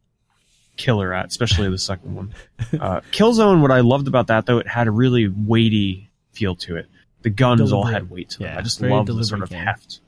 killer 0.82 1.14
at, 1.14 1.28
especially 1.28 1.70
the 1.70 1.78
second 1.78 2.16
one. 2.16 2.34
Uh, 2.80 3.02
Killzone, 3.12 3.62
what 3.62 3.70
I 3.72 3.82
loved 3.82 4.08
about 4.08 4.28
that 4.28 4.46
though, 4.46 4.58
it 4.60 4.68
had 4.68 4.88
a 4.88 4.92
really 4.92 5.28
weighty 5.28 6.10
feel 6.32 6.56
to 6.56 6.78
it. 6.78 6.88
The 7.22 7.30
guns 7.30 7.72
all 7.72 7.84
had 7.84 8.10
weight 8.10 8.30
to 8.32 8.40
them. 8.40 8.48
Yeah, 8.48 8.58
I 8.58 8.62
just 8.62 8.82
loved 8.82 9.08
the 9.10 9.24
sort 9.24 9.42
of 9.44 9.50
game. 9.50 9.64
heft. 9.66 10.00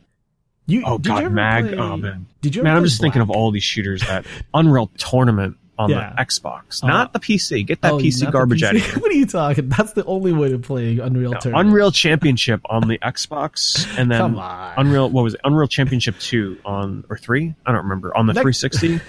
You, 0.66 0.84
Oh 0.86 0.98
god, 0.98 1.30
Mag. 1.32 1.68
play- 1.68 1.78
Oh 1.78 1.98
man, 1.98 2.26
Did 2.42 2.56
you 2.56 2.64
man, 2.64 2.78
I'm 2.78 2.84
just 2.86 3.02
thinking 3.02 3.22
of 3.22 3.30
all 3.30 3.52
these 3.52 3.64
shooters 3.64 4.02
that 4.08 4.26
Unreal 4.54 4.90
Tournament 4.98 5.58
on 5.78 5.90
Yeah. 5.90 6.14
the 6.16 6.24
Xbox, 6.24 6.84
Uh, 6.84 6.88
not 6.88 7.12
the 7.14 7.20
PC. 7.20 7.66
Get 7.66 7.82
that 7.82 7.94
Oh, 7.94 7.98
PC 7.98 8.32
garbage 8.32 8.62
PC? 8.62 8.68
out 8.68 8.76
of 8.78 8.82
here. 8.86 8.94
what 9.00 9.12
are 9.12 9.16
you 9.16 9.26
talking? 9.26 9.68
That's 9.70 9.92
the 9.94 10.06
only 10.06 10.32
way 10.32 10.50
to 10.50 10.60
play 10.60 11.00
Unreal 11.00 11.32
No, 11.32 11.40
Tournament. 11.40 11.68
Unreal 11.70 11.92
Championship 11.92 12.62
on 12.70 12.88
the 12.88 12.98
Xbox, 13.00 13.88
and 13.98 14.10
then. 14.10 14.36
Unreal. 14.78 15.10
What 15.10 15.24
was 15.24 15.34
it? 15.34 15.42
Unreal 15.44 15.68
Championship 15.68 16.18
two 16.20 16.58
on 16.64 17.04
or 17.10 17.18
three? 17.18 17.56
I 17.66 17.72
don't 17.74 17.84
remember. 17.84 18.16
On 18.16 18.26
the 18.28 18.34
Next- 18.34 18.62
360. 18.62 19.02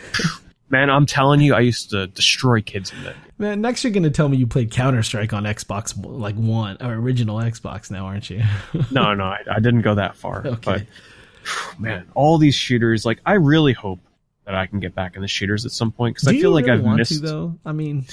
Man, 0.70 0.91
I'm 0.91 1.07
telling 1.07 1.41
you, 1.41 1.55
I 1.55 1.61
used 1.61 1.91
to 1.91 2.07
destroy 2.07 2.61
kids 2.62 2.93
in 2.93 3.05
that. 3.05 3.16
Man, 3.39 3.61
next 3.61 3.85
you're 3.85 3.93
gonna 3.93 4.11
tell 4.11 4.28
me 4.28 4.36
you 4.36 4.47
played 4.47 4.70
Counter 4.70 5.03
Strike 5.03 5.32
on 5.32 5.45
Xbox 5.45 5.95
like 6.05 6.35
one 6.36 6.77
or 6.81 6.95
original 6.95 7.36
Xbox 7.36 7.91
now, 7.91 8.07
aren't 8.07 8.31
you? 8.31 8.43
No, 8.91 9.15
no, 9.15 9.24
I, 9.24 9.41
I 9.51 9.61
didn't 9.61 9.82
go 9.82 9.95
that 9.97 10.16
far. 10.16 10.47
Okay. 10.47 10.59
But 10.65 10.86
man, 11.78 12.07
all 12.15 12.39
these 12.39 12.55
shooters. 12.55 13.05
Like, 13.05 13.20
I 13.27 13.35
really 13.35 13.73
hope 13.73 14.01
that 14.47 14.55
I 14.55 14.66
can 14.66 14.81
get 14.81 14.95
back 14.95 15.16
in 15.16 15.23
the 15.23 15.28
shooters 15.28 15.65
at 15.65 15.73
some 15.73 15.93
point 15.93 16.16
because 16.16 16.28
I 16.28 16.32
feel 16.32 16.51
like 16.51 16.66
really 16.66 16.78
I've 16.86 16.97
missed. 16.97 17.12
to 17.12 17.19
though. 17.20 17.59
I 17.65 17.73
mean, 17.73 18.07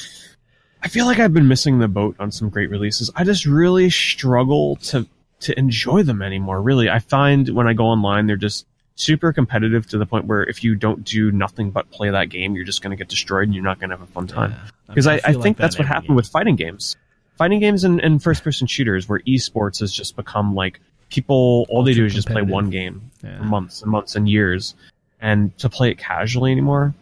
I 0.81 0.87
feel 0.87 1.05
like 1.05 1.19
I've 1.19 1.33
been 1.33 1.47
missing 1.47 1.79
the 1.79 1.87
boat 1.87 2.15
on 2.19 2.31
some 2.31 2.49
great 2.49 2.69
releases. 2.69 3.09
I 3.15 3.23
just 3.23 3.45
really 3.45 3.89
struggle 3.89 4.77
to 4.77 5.07
to 5.41 5.57
enjoy 5.57 6.03
them 6.03 6.21
anymore. 6.21 6.61
Really, 6.61 6.89
I 6.89 6.99
find 6.99 7.49
when 7.49 7.67
I 7.67 7.73
go 7.73 7.85
online, 7.85 8.27
they're 8.27 8.35
just 8.35 8.65
super 8.95 9.33
competitive 9.33 9.87
to 9.87 9.97
the 9.97 10.05
point 10.05 10.25
where 10.25 10.43
if 10.43 10.63
you 10.63 10.75
don't 10.75 11.03
do 11.03 11.31
nothing 11.31 11.71
but 11.71 11.89
play 11.91 12.09
that 12.09 12.29
game, 12.29 12.55
you're 12.55 12.65
just 12.65 12.81
going 12.81 12.91
to 12.91 12.97
get 12.97 13.07
destroyed 13.07 13.45
and 13.47 13.55
you're 13.55 13.63
not 13.63 13.79
going 13.79 13.89
to 13.89 13.97
have 13.97 14.07
a 14.07 14.11
fun 14.11 14.27
time. 14.27 14.51
yeah. 14.51 14.67
Because 14.87 15.07
I, 15.07 15.15
I, 15.15 15.19
feel 15.19 15.33
like 15.35 15.43
think 15.43 15.57
that 15.57 15.61
that's 15.63 15.79
what 15.79 15.87
happened 15.87 16.09
game. 16.09 16.15
with 16.15 16.27
fighting 16.27 16.55
games. 16.55 16.97
Fighting 17.37 17.59
games 17.59 17.83
and, 17.83 17.99
and 18.01 18.21
first 18.21 18.43
person 18.43 18.67
shooters, 18.67 19.07
where 19.09 19.19
esports 19.19 19.79
has 19.79 19.91
just 19.91 20.15
become 20.15 20.53
like 20.53 20.79
people, 21.09 21.65
all 21.69 21.83
they 21.83 21.93
do 21.93 22.05
is 22.05 22.13
just 22.13 22.27
play 22.27 22.41
one 22.41 22.69
game 22.69 23.09
Yeah. 23.23 23.37
for 23.39 23.43
months 23.45 23.81
and 23.81 23.91
months 23.91 24.15
and 24.15 24.29
years. 24.29 24.75
And 25.19 25.57
to 25.59 25.69
play 25.69 25.91
it 25.91 25.97
casually 25.97 26.51
anymore, 26.51 26.93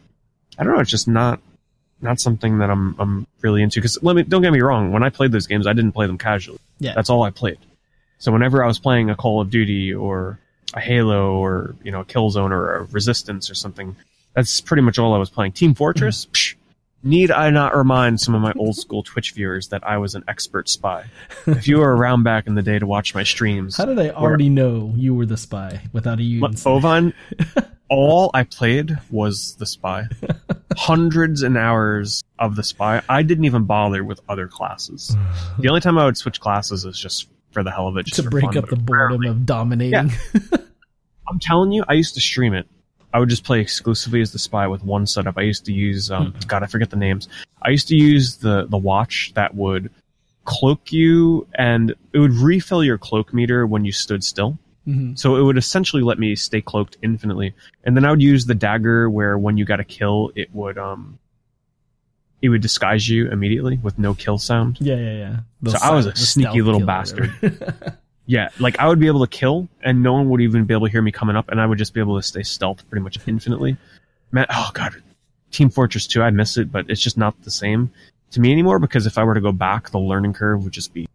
I 0.57 0.63
don't 0.63 0.73
know, 0.75 0.81
it's 0.81 0.91
just 0.91 1.07
not 1.07 1.39
not 2.01 2.19
something 2.19 2.59
that 2.59 2.69
I'm 2.69 2.95
I'm 2.99 3.27
really 3.41 3.61
into. 3.61 3.79
Because 3.79 4.01
let 4.01 4.15
me 4.15 4.23
don't 4.23 4.41
get 4.41 4.51
me 4.53 4.61
wrong, 4.61 4.91
when 4.91 5.03
I 5.03 5.09
played 5.09 5.31
those 5.31 5.47
games, 5.47 5.67
I 5.67 5.73
didn't 5.73 5.93
play 5.93 6.07
them 6.07 6.17
casually. 6.17 6.59
Yeah. 6.79 6.93
That's 6.93 7.09
all 7.09 7.23
I 7.23 7.29
played. 7.29 7.57
So 8.19 8.31
whenever 8.31 8.63
I 8.63 8.67
was 8.67 8.79
playing 8.79 9.09
a 9.09 9.15
Call 9.15 9.41
of 9.41 9.49
Duty 9.49 9.93
or 9.93 10.39
a 10.73 10.79
Halo 10.79 11.33
or 11.33 11.75
you 11.83 11.91
know 11.91 12.01
a 12.01 12.05
Killzone 12.05 12.51
or 12.51 12.75
a 12.75 12.83
Resistance 12.85 13.49
or 13.49 13.55
something, 13.55 13.95
that's 14.33 14.61
pretty 14.61 14.81
much 14.81 14.99
all 14.99 15.13
I 15.13 15.17
was 15.17 15.29
playing. 15.29 15.53
Team 15.53 15.73
Fortress. 15.73 16.25
Mm-hmm. 16.25 16.31
Psh, 16.31 16.55
need 17.03 17.31
I 17.31 17.49
not 17.49 17.75
remind 17.75 18.19
some 18.19 18.35
of 18.35 18.41
my 18.41 18.53
old 18.57 18.75
school 18.75 19.03
Twitch 19.03 19.33
viewers 19.33 19.69
that 19.69 19.85
I 19.85 19.97
was 19.97 20.15
an 20.15 20.23
expert 20.27 20.69
spy? 20.69 21.05
if 21.47 21.67
you 21.67 21.77
were 21.77 21.95
around 21.95 22.23
back 22.23 22.47
in 22.47 22.55
the 22.55 22.61
day 22.61 22.79
to 22.79 22.85
watch 22.85 23.15
my 23.15 23.23
streams, 23.23 23.77
How 23.77 23.85
did 23.85 23.99
I 23.99 24.09
already 24.09 24.49
know 24.49 24.93
you 24.95 25.13
were 25.15 25.25
the 25.25 25.37
spy 25.37 25.81
without 25.93 26.19
a 26.19 26.23
you? 26.23 26.41
Bovine, 26.41 27.13
all 27.89 28.31
I 28.33 28.43
played 28.43 28.97
was 29.09 29.55
the 29.55 29.65
spy. 29.65 30.07
Hundreds 30.77 31.41
and 31.41 31.57
hours 31.57 32.21
of 32.37 32.55
the 32.55 32.63
spy. 32.63 33.01
I 33.09 33.23
didn't 33.23 33.45
even 33.45 33.63
bother 33.63 34.03
with 34.03 34.21
other 34.29 34.47
classes. 34.47 35.15
The 35.59 35.67
only 35.67 35.81
time 35.81 35.97
I 35.97 36.05
would 36.05 36.17
switch 36.17 36.39
classes 36.39 36.85
is 36.85 36.97
just 36.97 37.27
for 37.51 37.63
the 37.63 37.71
hell 37.71 37.87
of 37.87 37.97
it, 37.97 38.05
just 38.05 38.21
to 38.23 38.29
break 38.29 38.45
fun, 38.45 38.57
up 38.57 38.69
the 38.69 38.75
boredom 38.75 39.25
of 39.25 39.45
dominating. 39.45 40.11
I'm 41.27 41.39
telling 41.39 41.71
you, 41.71 41.83
I 41.87 41.93
used 41.93 42.13
to 42.15 42.21
stream 42.21 42.53
it. 42.53 42.67
I 43.13 43.19
would 43.19 43.29
just 43.29 43.43
play 43.43 43.59
exclusively 43.59 44.21
as 44.21 44.31
the 44.31 44.39
spy 44.39 44.67
with 44.67 44.83
one 44.83 45.07
setup. 45.07 45.37
I 45.37 45.41
used 45.41 45.65
to 45.65 45.73
use, 45.73 46.11
um, 46.11 46.31
Hmm. 46.31 46.39
God, 46.47 46.63
I 46.63 46.67
forget 46.67 46.89
the 46.91 46.95
names. 46.95 47.27
I 47.61 47.69
used 47.69 47.87
to 47.89 47.95
use 47.95 48.37
the 48.37 48.67
the 48.69 48.77
watch 48.77 49.31
that 49.35 49.55
would 49.55 49.89
cloak 50.45 50.91
you, 50.91 51.47
and 51.55 51.93
it 52.13 52.19
would 52.19 52.33
refill 52.33 52.83
your 52.83 52.97
cloak 52.97 53.33
meter 53.33 53.65
when 53.67 53.85
you 53.85 53.91
stood 53.91 54.23
still. 54.23 54.57
Mhm. 54.87 55.17
So 55.17 55.35
it 55.35 55.41
would 55.43 55.57
essentially 55.57 56.01
let 56.01 56.17
me 56.19 56.35
stay 56.35 56.61
cloaked 56.61 56.97
infinitely. 57.03 57.53
And 57.83 57.95
then 57.95 58.05
I 58.05 58.11
would 58.11 58.21
use 58.21 58.45
the 58.45 58.55
dagger 58.55 59.09
where 59.09 59.37
when 59.37 59.57
you 59.57 59.65
got 59.65 59.79
a 59.79 59.83
kill, 59.83 60.31
it 60.35 60.53
would 60.53 60.77
um 60.77 61.19
it 62.41 62.49
would 62.49 62.61
disguise 62.61 63.07
you 63.07 63.29
immediately 63.29 63.79
with 63.81 63.99
no 63.99 64.13
kill 64.13 64.37
sound. 64.37 64.77
Yeah, 64.79 64.95
yeah, 64.95 65.11
yeah. 65.11 65.35
Those 65.61 65.79
So 65.79 65.87
I 65.87 65.93
was 65.93 66.05
a 66.05 66.15
sneaky 66.15 66.61
little 66.61 66.85
bastard. 66.85 67.33
Yeah, 68.29 68.49
like 68.59 68.77
I 68.77 68.87
would 68.87 68.99
be 68.99 69.07
able 69.07 69.25
to 69.25 69.27
kill 69.27 69.67
and 69.81 70.03
no 70.03 70.13
one 70.13 70.29
would 70.29 70.39
even 70.39 70.65
be 70.65 70.75
able 70.75 70.85
to 70.85 70.91
hear 70.91 71.01
me 71.01 71.11
coming 71.11 71.35
up 71.35 71.49
and 71.49 71.59
I 71.59 71.65
would 71.65 71.79
just 71.79 71.95
be 71.95 71.99
able 71.99 72.15
to 72.15 72.21
stay 72.21 72.43
stealth 72.43 72.87
pretty 72.87 73.01
much 73.01 73.17
infinitely. 73.27 73.75
Man, 74.31 74.45
oh 74.51 74.69
god. 74.71 75.01
Team 75.49 75.71
Fortress 75.71 76.05
2, 76.05 76.21
I 76.21 76.29
miss 76.29 76.55
it, 76.55 76.71
but 76.71 76.87
it's 76.91 77.01
just 77.01 77.17
not 77.17 77.41
the 77.41 77.49
same 77.49 77.91
to 78.29 78.39
me 78.39 78.51
anymore 78.51 78.77
because 78.77 79.07
if 79.07 79.17
I 79.17 79.23
were 79.23 79.33
to 79.33 79.41
go 79.41 79.51
back, 79.51 79.89
the 79.89 79.97
learning 79.97 80.33
curve 80.33 80.63
would 80.63 80.73
just 80.73 80.93
be 80.93 81.08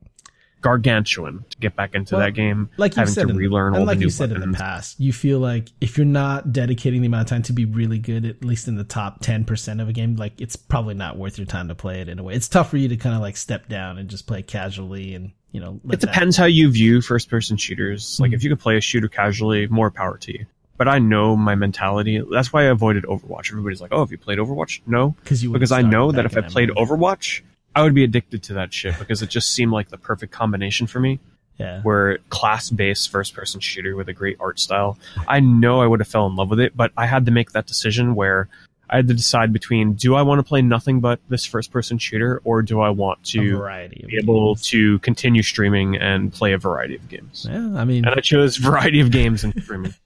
gargantuan 0.64 1.44
to 1.50 1.58
get 1.58 1.76
back 1.76 1.94
into 1.94 2.16
Well, 2.16 2.24
that 2.24 2.32
game. 2.32 2.70
like 2.78 2.96
you 2.96 3.00
having 3.00 3.14
said, 3.14 3.24
to 3.24 3.30
in, 3.30 3.36
relearn 3.36 3.74
all 3.74 3.80
and 3.80 3.86
like 3.86 4.00
you 4.00 4.10
said 4.10 4.32
in 4.32 4.40
the 4.50 4.56
past, 4.56 4.98
you 4.98 5.12
feel 5.12 5.38
like 5.38 5.68
if 5.80 5.96
you're 5.96 6.06
not 6.06 6.52
dedicating 6.52 7.02
the 7.02 7.06
amount 7.06 7.22
of 7.22 7.28
time 7.28 7.42
to 7.44 7.52
be 7.52 7.64
really 7.66 7.98
good, 7.98 8.24
at 8.24 8.44
least 8.44 8.66
in 8.66 8.74
the 8.76 8.84
top 8.84 9.20
ten 9.20 9.44
percent 9.44 9.80
of 9.80 9.88
a 9.88 9.92
game, 9.92 10.16
like 10.16 10.32
it's 10.40 10.56
probably 10.56 10.94
not 10.94 11.16
worth 11.16 11.38
your 11.38 11.46
time 11.46 11.68
to 11.68 11.74
play 11.74 12.00
it 12.00 12.08
in 12.08 12.18
a 12.18 12.22
way. 12.22 12.34
It's 12.34 12.48
tough 12.48 12.70
for 12.70 12.76
you 12.78 12.88
to 12.88 12.96
kind 12.96 13.14
of 13.14 13.20
like 13.20 13.36
step 13.36 13.68
down 13.68 13.98
and 13.98 14.08
just 14.08 14.26
play 14.26 14.42
casually, 14.42 15.14
and 15.14 15.30
you 15.52 15.60
know, 15.60 15.80
It 15.90 16.00
depends 16.00 16.36
how 16.36 16.46
you 16.46 16.70
view 16.70 17.00
first 17.00 17.30
person 17.30 17.56
shooters. 17.56 18.18
Like 18.18 18.32
Mhm. 18.32 18.34
if 18.34 18.42
you 18.44 18.50
could 18.50 18.58
play 18.58 18.76
a 18.76 18.80
shooter 18.80 19.06
casually, 19.08 19.68
more 19.68 19.90
power 19.90 20.18
to 20.18 20.32
you. 20.32 20.46
But 20.76 20.88
I 20.88 20.98
know 20.98 21.36
my 21.36 21.54
mentality. 21.54 22.20
That's 22.32 22.52
why 22.52 22.62
I 22.62 22.64
avoided 22.64 23.04
Overwatch. 23.04 23.50
Everybody's 23.52 23.80
like, 23.80 23.92
"Oh, 23.92 24.00
have 24.00 24.10
you 24.10 24.18
played 24.18 24.38
Overwatch?" 24.38 24.80
No, 24.88 25.14
because 25.22 25.44
you 25.44 25.52
because 25.52 25.70
I 25.70 25.82
know 25.82 26.10
that 26.10 26.24
if 26.24 26.36
I 26.36 26.40
played. 26.40 26.70
Overwatch, 26.70 27.42
I 27.74 27.82
would 27.82 27.94
be 27.94 28.04
addicted 28.04 28.42
to 28.44 28.54
that 28.54 28.72
shit 28.72 28.98
because 28.98 29.22
it 29.22 29.30
just 29.30 29.50
seemed 29.52 29.72
like 29.72 29.88
the 29.88 29.98
perfect 29.98 30.32
combination 30.32 30.86
for 30.86 31.00
me. 31.00 31.18
yeah, 31.58 31.82
Where 31.82 32.18
class 32.30 32.70
based 32.70 33.10
first 33.10 33.34
person 33.34 33.60
shooter 33.60 33.96
with 33.96 34.08
a 34.08 34.12
great 34.12 34.36
art 34.40 34.58
style. 34.60 34.98
I 35.28 35.40
know 35.40 35.80
I 35.80 35.86
would 35.86 36.00
have 36.00 36.08
fell 36.08 36.26
in 36.26 36.36
love 36.36 36.50
with 36.50 36.60
it, 36.60 36.76
but 36.76 36.92
I 36.96 37.06
had 37.06 37.26
to 37.26 37.32
make 37.32 37.52
that 37.52 37.66
decision 37.66 38.14
where 38.14 38.48
I 38.90 38.96
had 38.96 39.08
to 39.08 39.14
decide 39.14 39.52
between 39.52 39.94
do 39.94 40.14
I 40.14 40.22
want 40.22 40.40
to 40.40 40.42
play 40.42 40.60
nothing 40.62 41.00
but 41.00 41.18
this 41.28 41.44
first 41.46 41.72
person 41.72 41.96
shooter 41.98 42.40
or 42.44 42.60
do 42.62 42.80
I 42.80 42.90
want 42.90 43.24
to 43.26 43.56
variety 43.56 44.04
be 44.06 44.18
able 44.18 44.54
games. 44.54 44.68
to 44.68 44.98
continue 45.00 45.42
streaming 45.42 45.96
and 45.96 46.32
play 46.32 46.52
a 46.52 46.58
variety 46.58 46.94
of 46.96 47.08
games. 47.08 47.46
Yeah, 47.50 47.74
I 47.76 47.84
mean, 47.84 48.04
And 48.04 48.14
I 48.14 48.20
chose 48.20 48.56
variety 48.56 49.00
of 49.00 49.10
games 49.10 49.42
and 49.42 49.54
streaming. 49.62 49.94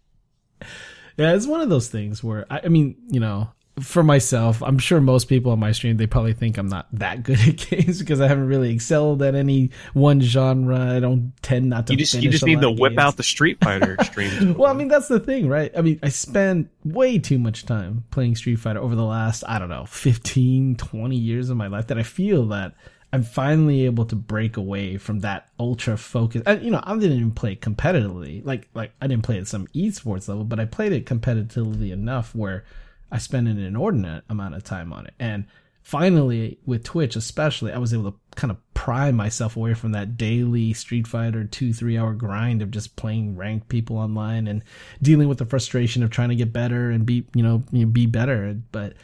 Yeah, 1.16 1.34
it's 1.34 1.48
one 1.48 1.60
of 1.60 1.68
those 1.68 1.88
things 1.88 2.22
where 2.22 2.46
I, 2.48 2.60
I 2.64 2.68
mean, 2.68 2.94
you 3.08 3.18
know, 3.18 3.50
for 3.80 4.02
myself, 4.02 4.62
I'm 4.62 4.78
sure 4.78 5.00
most 5.00 5.26
people 5.26 5.52
on 5.52 5.58
my 5.58 5.72
stream 5.72 5.96
they 5.96 6.06
probably 6.06 6.32
think 6.32 6.58
I'm 6.58 6.68
not 6.68 6.86
that 6.92 7.22
good 7.24 7.40
at 7.40 7.56
games 7.56 7.98
because 7.98 8.20
I 8.20 8.28
haven't 8.28 8.46
really 8.46 8.72
excelled 8.72 9.22
at 9.22 9.34
any 9.34 9.70
one 9.94 10.20
genre. 10.20 10.96
I 10.96 11.00
don't 11.00 11.32
tend 11.42 11.68
not 11.68 11.86
to. 11.88 11.92
You 11.92 11.98
just 11.98 12.14
you 12.14 12.30
just 12.30 12.44
need 12.44 12.60
to 12.60 12.70
whip 12.70 12.92
games. 12.92 12.98
out 12.98 13.16
the 13.16 13.22
Street 13.22 13.58
Fighter 13.62 13.96
streams. 14.02 14.56
Well, 14.56 14.70
I 14.70 14.74
mean, 14.74 14.88
that's 14.88 15.08
the 15.08 15.20
thing, 15.20 15.48
right? 15.48 15.72
I 15.76 15.82
mean, 15.82 15.98
I 16.02 16.08
spend 16.08 16.68
way 16.84 17.18
too 17.18 17.38
much 17.38 17.66
time 17.66 18.04
playing 18.10 18.36
Street 18.36 18.56
Fighter 18.56 18.80
over 18.80 18.94
the 18.94 19.04
last, 19.04 19.44
I 19.46 19.58
don't 19.58 19.68
know, 19.68 19.86
15, 19.86 20.76
20 20.76 21.16
years 21.16 21.50
of 21.50 21.56
my 21.56 21.66
life 21.66 21.88
that 21.88 21.98
I 21.98 22.02
feel 22.02 22.46
that 22.46 22.74
I'm 23.12 23.22
finally 23.22 23.86
able 23.86 24.04
to 24.06 24.16
break 24.16 24.56
away 24.56 24.98
from 24.98 25.20
that 25.20 25.48
ultra 25.58 25.96
focus. 25.96 26.42
And, 26.44 26.62
you 26.62 26.70
know, 26.70 26.80
I 26.82 26.94
didn't 26.96 27.16
even 27.16 27.30
play 27.30 27.52
it 27.52 27.60
competitively. 27.60 28.44
Like, 28.44 28.68
like 28.74 28.92
I 29.00 29.06
didn't 29.06 29.24
play 29.24 29.38
at 29.38 29.48
some 29.48 29.66
esports 29.68 30.28
level, 30.28 30.44
but 30.44 30.60
I 30.60 30.66
played 30.66 30.92
it 30.92 31.06
competitively 31.06 31.90
enough 31.90 32.34
where 32.34 32.64
I 33.10 33.18
spent 33.18 33.48
an 33.48 33.58
inordinate 33.58 34.24
amount 34.28 34.54
of 34.54 34.64
time 34.64 34.92
on 34.92 35.06
it. 35.06 35.14
And 35.18 35.46
finally, 35.82 36.58
with 36.66 36.84
Twitch 36.84 37.16
especially, 37.16 37.72
I 37.72 37.78
was 37.78 37.94
able 37.94 38.12
to 38.12 38.18
kind 38.36 38.50
of 38.50 38.58
pry 38.74 39.10
myself 39.10 39.56
away 39.56 39.74
from 39.74 39.92
that 39.92 40.16
daily 40.16 40.72
Street 40.72 41.06
Fighter 41.06 41.44
two, 41.44 41.72
three 41.72 41.96
hour 41.98 42.14
grind 42.14 42.62
of 42.62 42.70
just 42.70 42.96
playing 42.96 43.36
ranked 43.36 43.68
people 43.68 43.96
online 43.96 44.46
and 44.46 44.62
dealing 45.02 45.28
with 45.28 45.38
the 45.38 45.46
frustration 45.46 46.02
of 46.02 46.10
trying 46.10 46.28
to 46.28 46.36
get 46.36 46.52
better 46.52 46.90
and 46.90 47.06
be, 47.06 47.26
you 47.34 47.42
know, 47.42 47.58
be 47.86 48.06
better. 48.06 48.56
But 48.70 48.94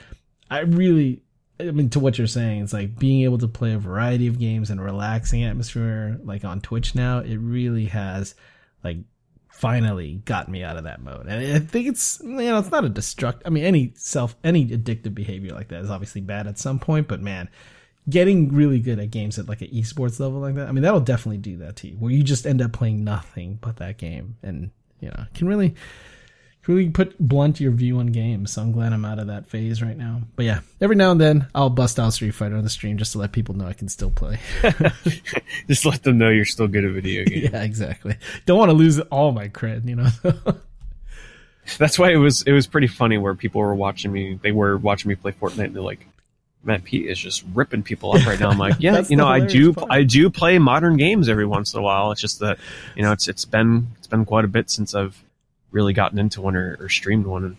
I 0.51 0.60
really, 0.60 1.22
I 1.59 1.70
mean, 1.70 1.89
to 1.90 2.01
what 2.01 2.18
you're 2.18 2.26
saying, 2.26 2.62
it's 2.62 2.72
like 2.72 2.98
being 2.98 3.22
able 3.22 3.39
to 3.39 3.48
play 3.48 3.72
a 3.72 3.78
variety 3.78 4.26
of 4.26 4.39
games 4.39 4.70
and 4.70 4.78
a 4.78 4.85
relaxing 4.85 5.44
atmosphere, 5.44 6.20
like 6.22 6.44
on 6.44 6.60
Twitch 6.60 6.94
now, 6.94 7.20
it 7.20 7.36
really 7.36 7.86
has, 7.86 8.35
like, 8.82 8.98
finally 9.55 10.20
got 10.24 10.48
me 10.48 10.64
out 10.64 10.76
of 10.76 10.85
that 10.85 11.01
mode. 11.01 11.26
And 11.26 11.55
I 11.55 11.60
think 11.60 11.86
it's, 11.86 12.20
you 12.20 12.28
know, 12.28 12.59
it's 12.59 12.72
not 12.72 12.85
a 12.85 12.90
destruct. 12.90 13.43
I 13.47 13.51
mean, 13.51 13.64
any 13.64 13.93
self, 13.94 14.35
any 14.43 14.66
addictive 14.66 15.14
behavior 15.14 15.55
like 15.55 15.68
that 15.68 15.81
is 15.81 15.90
obviously 15.90 16.20
bad 16.20 16.48
at 16.48 16.59
some 16.59 16.81
point, 16.81 17.06
but 17.06 17.22
man, 17.22 17.48
getting 18.10 18.52
really 18.52 18.81
good 18.81 18.98
at 18.98 19.12
games 19.12 19.39
at 19.39 19.48
like 19.48 19.62
an 19.62 19.68
esports 19.68 20.18
level 20.18 20.40
like 20.40 20.56
that, 20.56 20.68
I 20.68 20.72
mean, 20.72 20.82
that'll 20.82 21.01
definitely 21.01 21.39
do 21.39 21.59
that 21.59 21.76
to 21.76 21.89
you, 21.89 21.94
where 21.94 22.10
you 22.10 22.24
just 22.24 22.47
end 22.47 22.60
up 22.60 22.72
playing 22.72 23.05
nothing 23.05 23.59
but 23.60 23.76
that 23.76 23.97
game. 23.97 24.36
And 24.43 24.70
you 25.01 25.09
know, 25.09 25.24
can 25.35 25.47
really 25.47 25.76
really 26.66 26.89
put 26.91 27.19
blunt 27.19 27.61
your 27.61 27.73
view 27.73 27.99
on 27.99 28.09
games. 28.09 28.53
So 28.53 28.62
I'm 28.62 28.73
glad 28.73 28.93
I'm 28.93 29.05
out 29.05 29.19
of 29.19 29.27
that 29.27 29.47
phase 29.47 29.82
right 29.82 29.97
now. 29.97 30.23
But 30.36 30.45
yeah, 30.45 30.61
every 30.81 30.97
now 30.97 31.11
and 31.11 31.20
then 31.20 31.47
I'll 31.55 31.70
bust 31.70 31.99
out 31.99 32.12
Street 32.12 32.32
Fighter 32.32 32.57
on 32.57 32.65
the 32.65 32.70
stream 32.70 32.99
just 32.99 33.12
to 33.12 33.19
let 33.19 33.32
people 33.32 33.55
know 33.55 33.66
I 33.66 33.73
can 33.73 33.89
still 33.89 34.11
play. 34.11 34.39
just 35.69 35.85
let 35.85 36.03
them 36.03 36.19
know 36.19 36.31
you're 36.31 36.45
still 36.45 36.69
good 36.69 36.85
at 36.85 36.93
video 36.93 37.24
games. 37.27 37.51
yeah, 37.53 37.62
exactly. 37.62 38.16
Don't 38.47 38.59
want 38.59 38.70
to 38.70 38.74
lose 38.74 39.01
all 39.01 39.32
my 39.32 39.49
cred, 39.49 39.89
you 39.89 39.97
know. 39.97 40.09
That's 41.78 41.99
why 41.99 42.12
it 42.12 42.16
was 42.16 42.43
it 42.43 42.53
was 42.53 42.66
pretty 42.66 42.89
funny 42.89 43.19
where 43.19 43.35
people 43.35 43.61
were 43.61 43.74
watching 43.74 44.12
me. 44.12 44.39
They 44.43 44.53
were 44.53 44.77
watching 44.77 45.09
me 45.09 45.15
play 45.15 45.32
Fortnite 45.32 45.65
and 45.65 45.74
they're 45.74 45.82
like, 45.82 46.07
"Man, 46.62 46.82
Pete 46.82 47.07
is 47.07 47.19
just 47.19 47.43
ripping 47.55 47.82
people 47.82 48.15
up 48.15 48.27
right 48.27 48.39
now." 48.39 48.51
I'm 48.51 48.59
like, 48.59 48.77
"Yeah, 48.81 49.03
you 49.09 49.16
know, 49.16 49.27
I 49.27 49.41
do 49.41 49.73
part. 49.73 49.91
I 49.91 50.03
do 50.03 50.28
play 50.28 50.59
modern 50.59 50.99
games 50.99 51.27
every 51.28 51.47
once 51.47 51.73
in 51.73 51.81
a 51.81 51.82
while. 51.82 52.12
It's 52.12 52.20
just 52.20 52.41
that 52.41 52.59
you 52.95 53.03
know, 53.03 53.12
it's 53.12 53.28
it's 53.28 53.47
been 53.47 53.89
it's 53.97 54.07
been 54.07 54.27
quite 54.27 54.45
a 54.45 54.49
bit 54.49 54.69
since 54.69 54.95
I've 54.95 55.24
really 55.75 55.93
gotten 55.93 56.19
into 56.19 56.41
one 56.41 56.57
or, 56.57 56.79
or 56.81 56.89
streamed 56.89 57.27
one. 57.27 57.45
And 57.45 57.57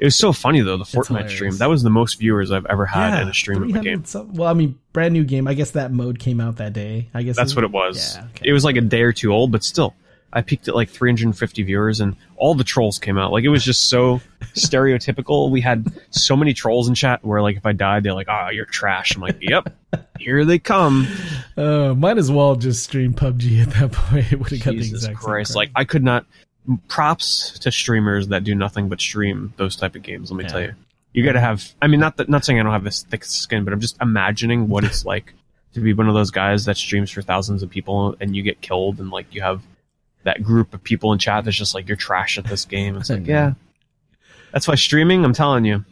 it 0.00 0.04
was 0.06 0.16
so 0.16 0.32
funny 0.32 0.62
though 0.62 0.78
the 0.78 0.84
Fortnite 0.84 1.28
stream. 1.28 1.56
That 1.58 1.68
was 1.68 1.82
the 1.82 1.90
most 1.90 2.18
viewers 2.18 2.50
I've 2.50 2.66
ever 2.66 2.86
had 2.86 3.10
yeah, 3.10 3.22
in 3.22 3.28
a 3.28 3.34
stream 3.34 3.62
of 3.62 3.76
a 3.76 3.80
game. 3.80 4.04
Some, 4.04 4.34
well, 4.34 4.48
I 4.48 4.54
mean, 4.54 4.78
brand 4.92 5.12
new 5.12 5.24
game. 5.24 5.46
I 5.46 5.54
guess 5.54 5.72
that 5.72 5.92
mode 5.92 6.18
came 6.18 6.40
out 6.40 6.56
that 6.56 6.72
day. 6.72 7.08
I 7.14 7.22
guess 7.22 7.36
that's 7.36 7.52
it, 7.52 7.56
what 7.56 7.64
it 7.64 7.70
was. 7.70 8.16
Yeah, 8.16 8.24
okay. 8.34 8.48
It 8.48 8.52
was 8.52 8.64
like 8.64 8.76
a 8.76 8.80
day 8.80 9.02
or 9.02 9.12
two 9.12 9.32
old, 9.32 9.52
but 9.52 9.62
still, 9.62 9.94
I 10.32 10.40
peaked 10.40 10.68
at 10.68 10.74
like 10.74 10.88
350 10.88 11.62
viewers, 11.64 12.00
and 12.00 12.16
all 12.36 12.54
the 12.54 12.64
trolls 12.64 12.98
came 12.98 13.18
out. 13.18 13.30
Like 13.30 13.44
it 13.44 13.50
was 13.50 13.62
just 13.62 13.90
so 13.90 14.22
stereotypical. 14.54 15.50
We 15.50 15.60
had 15.60 15.92
so 16.10 16.34
many 16.34 16.54
trolls 16.54 16.88
in 16.88 16.94
chat 16.94 17.22
where 17.22 17.42
like 17.42 17.58
if 17.58 17.66
I 17.66 17.72
died, 17.72 18.02
they're 18.02 18.14
like, 18.14 18.28
"Ah, 18.30 18.46
oh, 18.46 18.50
you're 18.50 18.64
trash." 18.64 19.14
I'm 19.14 19.20
like, 19.20 19.36
"Yep, 19.40 19.74
here 20.18 20.46
they 20.46 20.58
come." 20.58 21.06
Uh, 21.58 21.94
might 21.94 22.16
as 22.16 22.30
well 22.30 22.56
just 22.56 22.84
stream 22.84 23.12
PUBG 23.12 23.62
at 23.62 23.70
that 23.74 23.92
point. 23.92 24.32
It 24.32 24.38
would 24.38 24.50
have 24.50 24.64
got 24.64 24.70
the 24.72 24.78
exact 24.78 25.16
Christ! 25.16 25.54
Like 25.54 25.70
I 25.74 25.84
could 25.84 26.04
not 26.04 26.24
props 26.88 27.58
to 27.60 27.72
streamers 27.72 28.28
that 28.28 28.44
do 28.44 28.54
nothing 28.54 28.88
but 28.88 29.00
stream 29.00 29.52
those 29.56 29.76
type 29.76 29.94
of 29.94 30.02
games. 30.02 30.30
Let 30.30 30.38
me 30.38 30.44
yeah. 30.44 30.50
tell 30.50 30.60
you, 30.62 30.74
you 31.12 31.24
got 31.24 31.32
to 31.32 31.40
have. 31.40 31.72
I 31.80 31.86
mean, 31.86 32.00
not 32.00 32.16
that 32.18 32.28
not 32.28 32.44
saying 32.44 32.60
I 32.60 32.62
don't 32.62 32.72
have 32.72 32.84
this 32.84 33.02
thick 33.02 33.24
skin, 33.24 33.64
but 33.64 33.72
I'm 33.72 33.80
just 33.80 34.00
imagining 34.00 34.68
what 34.68 34.84
it's 34.84 35.04
like 35.12 35.34
to 35.74 35.80
be 35.80 35.92
one 35.92 36.08
of 36.08 36.14
those 36.14 36.30
guys 36.30 36.64
that 36.64 36.76
streams 36.76 37.10
for 37.10 37.22
thousands 37.22 37.62
of 37.62 37.70
people 37.70 38.16
and 38.20 38.34
you 38.34 38.42
get 38.42 38.60
killed 38.60 38.98
and 38.98 39.10
like 39.10 39.32
you 39.34 39.40
have 39.40 39.62
that 40.24 40.42
group 40.42 40.74
of 40.74 40.82
people 40.82 41.12
in 41.12 41.18
chat 41.18 41.44
that's 41.44 41.56
just 41.56 41.74
like 41.74 41.88
you're 41.88 41.96
trash 41.96 42.38
at 42.38 42.44
this 42.44 42.64
game. 42.64 42.96
It's 42.96 43.10
like 43.10 43.26
yeah, 43.26 43.54
that's 44.52 44.68
why 44.68 44.74
streaming. 44.74 45.24
I'm 45.24 45.32
telling 45.32 45.64
you, 45.64 45.84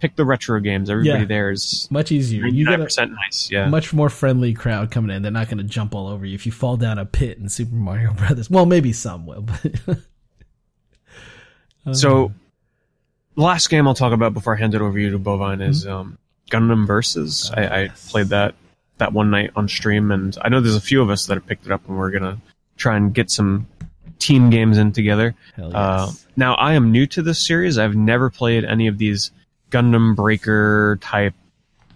pick 0.00 0.16
the 0.16 0.24
retro 0.24 0.60
games. 0.60 0.90
Everybody 0.90 1.20
yeah, 1.20 1.26
there 1.26 1.50
is 1.50 1.88
much 1.90 2.12
easier. 2.12 2.46
You 2.46 2.66
get 2.66 2.80
a 2.80 3.06
nice, 3.06 3.50
yeah. 3.50 3.68
Much 3.68 3.92
more 3.92 4.08
friendly 4.08 4.54
crowd 4.54 4.90
coming 4.90 5.14
in. 5.14 5.22
They're 5.22 5.32
not 5.32 5.48
going 5.48 5.58
to 5.58 5.64
jump 5.64 5.94
all 5.94 6.08
over 6.08 6.26
you 6.26 6.34
if 6.34 6.46
you 6.46 6.52
fall 6.52 6.76
down 6.76 6.98
a 6.98 7.06
pit 7.06 7.38
in 7.38 7.48
Super 7.48 7.74
Mario 7.74 8.12
Brothers. 8.14 8.50
Well, 8.50 8.66
maybe 8.66 8.92
some 8.92 9.26
will, 9.26 9.42
but. 9.42 9.98
so, 11.96 12.32
the 13.36 13.42
last 13.42 13.68
game 13.70 13.88
I'll 13.88 13.94
talk 13.94 14.12
about 14.12 14.34
before 14.34 14.56
I 14.56 14.58
hand 14.58 14.74
it 14.74 14.80
over 14.80 14.98
you 14.98 15.10
to 15.10 15.18
Bovine 15.18 15.60
is 15.60 15.84
mm-hmm. 15.84 15.94
um, 15.94 16.18
Gundam 16.50 16.86
Versus. 16.86 17.50
Oh, 17.50 17.60
I, 17.60 17.62
yes. 17.62 18.08
I 18.08 18.10
played 18.10 18.26
that 18.28 18.54
that 18.98 19.12
one 19.12 19.30
night 19.30 19.50
on 19.56 19.68
stream, 19.68 20.10
and 20.10 20.36
I 20.40 20.48
know 20.48 20.60
there's 20.60 20.76
a 20.76 20.80
few 20.80 21.02
of 21.02 21.10
us 21.10 21.26
that 21.26 21.34
have 21.34 21.46
picked 21.46 21.66
it 21.66 21.72
up, 21.72 21.88
and 21.88 21.98
we're 21.98 22.10
gonna 22.10 22.40
try 22.76 22.96
and 22.96 23.14
get 23.14 23.30
some 23.30 23.66
team 24.18 24.50
games 24.50 24.78
in 24.78 24.92
together. 24.92 25.34
Yes. 25.58 25.72
Uh, 25.74 26.12
now, 26.36 26.54
I 26.54 26.74
am 26.74 26.92
new 26.92 27.06
to 27.08 27.22
this 27.22 27.44
series. 27.44 27.78
I've 27.78 27.96
never 27.96 28.30
played 28.30 28.64
any 28.64 28.86
of 28.86 28.98
these 28.98 29.30
Gundam 29.74 30.14
Breaker 30.14 30.98
type, 31.00 31.34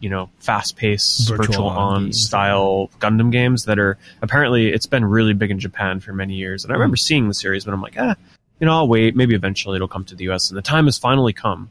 you 0.00 0.10
know, 0.10 0.30
fast 0.40 0.76
paced 0.76 1.28
virtual, 1.28 1.46
virtual 1.46 1.68
on 1.68 2.04
games. 2.04 2.20
style 2.20 2.90
Gundam 2.98 3.30
games 3.30 3.66
that 3.66 3.78
are 3.78 3.96
apparently 4.20 4.72
it's 4.72 4.86
been 4.86 5.04
really 5.04 5.32
big 5.32 5.52
in 5.52 5.60
Japan 5.60 6.00
for 6.00 6.12
many 6.12 6.34
years. 6.34 6.64
And 6.64 6.72
I 6.72 6.74
remember 6.74 6.96
mm. 6.96 7.00
seeing 7.00 7.28
the 7.28 7.34
series, 7.34 7.64
but 7.64 7.72
I'm 7.72 7.80
like, 7.80 7.94
ah, 7.96 8.16
you 8.58 8.66
know, 8.66 8.72
I'll 8.72 8.88
wait. 8.88 9.14
Maybe 9.14 9.36
eventually 9.36 9.76
it'll 9.76 9.86
come 9.86 10.04
to 10.06 10.16
the 10.16 10.28
US. 10.30 10.50
And 10.50 10.58
the 10.58 10.62
time 10.62 10.86
has 10.86 10.98
finally 10.98 11.32
come. 11.32 11.70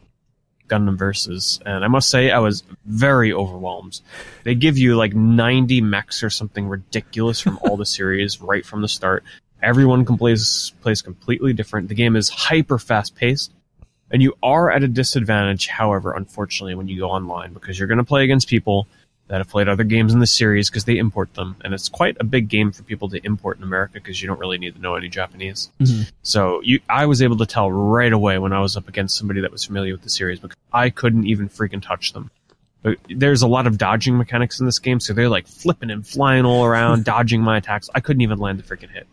Gundam 0.69 0.97
Versus, 0.97 1.61
and 1.65 1.85
I 1.85 1.88
must 1.88 2.09
say 2.09 2.29
I 2.29 2.39
was 2.39 2.63
very 2.85 3.31
overwhelmed. 3.31 4.01
They 4.43 4.53
give 4.53 4.77
you 4.77 4.97
like 4.97 5.13
90 5.13 5.79
mechs 5.79 6.23
or 6.23 6.29
something 6.29 6.67
ridiculous 6.67 7.39
from 7.39 7.57
all 7.61 7.77
the 7.77 7.85
series 7.97 8.41
right 8.41 8.65
from 8.65 8.81
the 8.81 8.89
start. 8.89 9.23
Everyone 9.63 10.03
can 10.03 10.17
plays 10.17 10.73
plays 10.81 11.01
completely 11.01 11.53
different. 11.53 11.88
The 11.88 11.95
game 11.95 12.17
is 12.17 12.27
hyper 12.27 12.77
fast 12.77 13.15
paced. 13.15 13.53
And 14.11 14.21
you 14.21 14.38
are 14.41 14.71
at 14.71 14.84
a 14.84 14.88
disadvantage, 14.88 15.67
however, 15.67 16.13
unfortunately, 16.13 16.75
when 16.75 16.88
you 16.88 16.99
go 16.99 17.09
online 17.09 17.53
because 17.53 17.77
you're 17.77 17.88
going 17.88 17.97
to 17.97 18.03
play 18.03 18.23
against 18.23 18.47
people 18.47 18.88
that 19.27 19.39
have 19.39 19.49
played 19.49 19.67
other 19.67 19.84
games 19.84 20.13
in 20.13 20.19
the 20.19 20.27
series 20.27 20.69
because 20.69 20.85
they 20.85 20.97
import 20.97 21.34
them. 21.34 21.57
And 21.63 21.73
it's 21.73 21.89
quite 21.89 22.15
a 22.19 22.23
big 22.23 22.47
game 22.47 22.71
for 22.71 22.84
people 22.84 23.09
to 23.09 23.25
import 23.25 23.57
in 23.57 23.63
America 23.63 23.93
because 23.95 24.21
you 24.21 24.27
don't 24.27 24.39
really 24.39 24.57
need 24.57 24.75
to 24.75 24.81
know 24.81 24.95
any 24.95 25.09
Japanese. 25.09 25.69
Mm-hmm. 25.79 26.03
So 26.23 26.61
you, 26.61 26.79
I 26.89 27.05
was 27.05 27.21
able 27.21 27.38
to 27.38 27.45
tell 27.45 27.69
right 27.69 28.13
away 28.13 28.38
when 28.38 28.53
I 28.53 28.61
was 28.61 28.77
up 28.77 28.88
against 28.88 29.17
somebody 29.17 29.41
that 29.41 29.51
was 29.51 29.65
familiar 29.65 29.93
with 29.93 30.03
the 30.03 30.09
series 30.09 30.39
because 30.39 30.55
I 30.71 30.89
couldn't 30.89 31.27
even 31.27 31.49
freaking 31.49 31.81
touch 31.81 32.13
them. 32.13 32.31
But 32.84 32.99
there's 33.09 33.41
a 33.41 33.47
lot 33.47 33.67
of 33.67 33.77
dodging 33.77 34.17
mechanics 34.17 34.59
in 34.59 34.65
this 34.65 34.79
game, 34.79 34.99
so 35.01 35.11
they're 35.11 35.27
like 35.27 35.47
flipping 35.47 35.89
and 35.89 36.07
flying 36.07 36.45
all 36.45 36.63
around, 36.63 37.03
dodging 37.03 37.41
my 37.41 37.57
attacks. 37.57 37.89
I 37.93 37.99
couldn't 37.99 38.21
even 38.21 38.38
land 38.38 38.59
a 38.59 38.63
freaking 38.63 38.91
hit. 38.91 39.07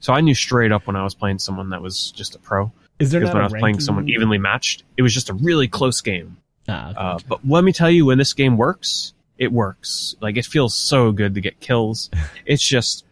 So 0.00 0.12
I 0.12 0.20
knew 0.22 0.34
straight 0.34 0.72
up 0.72 0.88
when 0.88 0.96
I 0.96 1.04
was 1.04 1.14
playing 1.14 1.38
someone 1.38 1.70
that 1.70 1.82
was 1.82 2.10
just 2.10 2.34
a 2.34 2.38
pro 2.40 2.72
is 3.02 3.10
there 3.10 3.20
because 3.20 3.34
when 3.34 3.42
I 3.42 3.46
was 3.46 3.54
playing 3.54 3.80
someone 3.80 4.08
evenly 4.08 4.38
matched, 4.38 4.84
it 4.96 5.02
was 5.02 5.12
just 5.12 5.28
a 5.28 5.34
really 5.34 5.68
close 5.68 6.00
game. 6.00 6.36
Ah, 6.68 6.90
okay. 6.90 6.98
uh, 6.98 7.18
but 7.28 7.40
let 7.46 7.64
me 7.64 7.72
tell 7.72 7.90
you, 7.90 8.06
when 8.06 8.18
this 8.18 8.32
game 8.32 8.56
works, 8.56 9.12
it 9.38 9.52
works. 9.52 10.14
Like 10.20 10.36
it 10.36 10.46
feels 10.46 10.74
so 10.74 11.10
good 11.10 11.34
to 11.34 11.40
get 11.40 11.58
kills. 11.60 12.10
it's 12.46 12.62
just, 12.62 13.04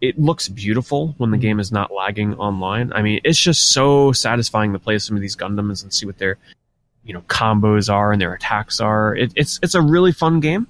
it 0.00 0.18
looks 0.18 0.48
beautiful 0.48 1.14
when 1.18 1.30
the 1.30 1.36
mm-hmm. 1.36 1.42
game 1.42 1.60
is 1.60 1.70
not 1.70 1.92
lagging 1.92 2.34
online. 2.36 2.92
I 2.92 3.02
mean, 3.02 3.20
it's 3.24 3.38
just 3.38 3.72
so 3.72 4.12
satisfying 4.12 4.72
to 4.72 4.78
play 4.78 4.98
some 4.98 5.16
of 5.16 5.22
these 5.22 5.36
Gundams 5.36 5.82
and 5.82 5.92
see 5.92 6.06
what 6.06 6.18
their, 6.18 6.38
you 7.04 7.12
know, 7.12 7.22
combos 7.22 7.92
are 7.92 8.12
and 8.12 8.20
their 8.20 8.32
attacks 8.32 8.80
are. 8.80 9.14
It, 9.14 9.32
it's 9.36 9.60
it's 9.62 9.74
a 9.74 9.80
really 9.82 10.12
fun 10.12 10.40
game. 10.40 10.66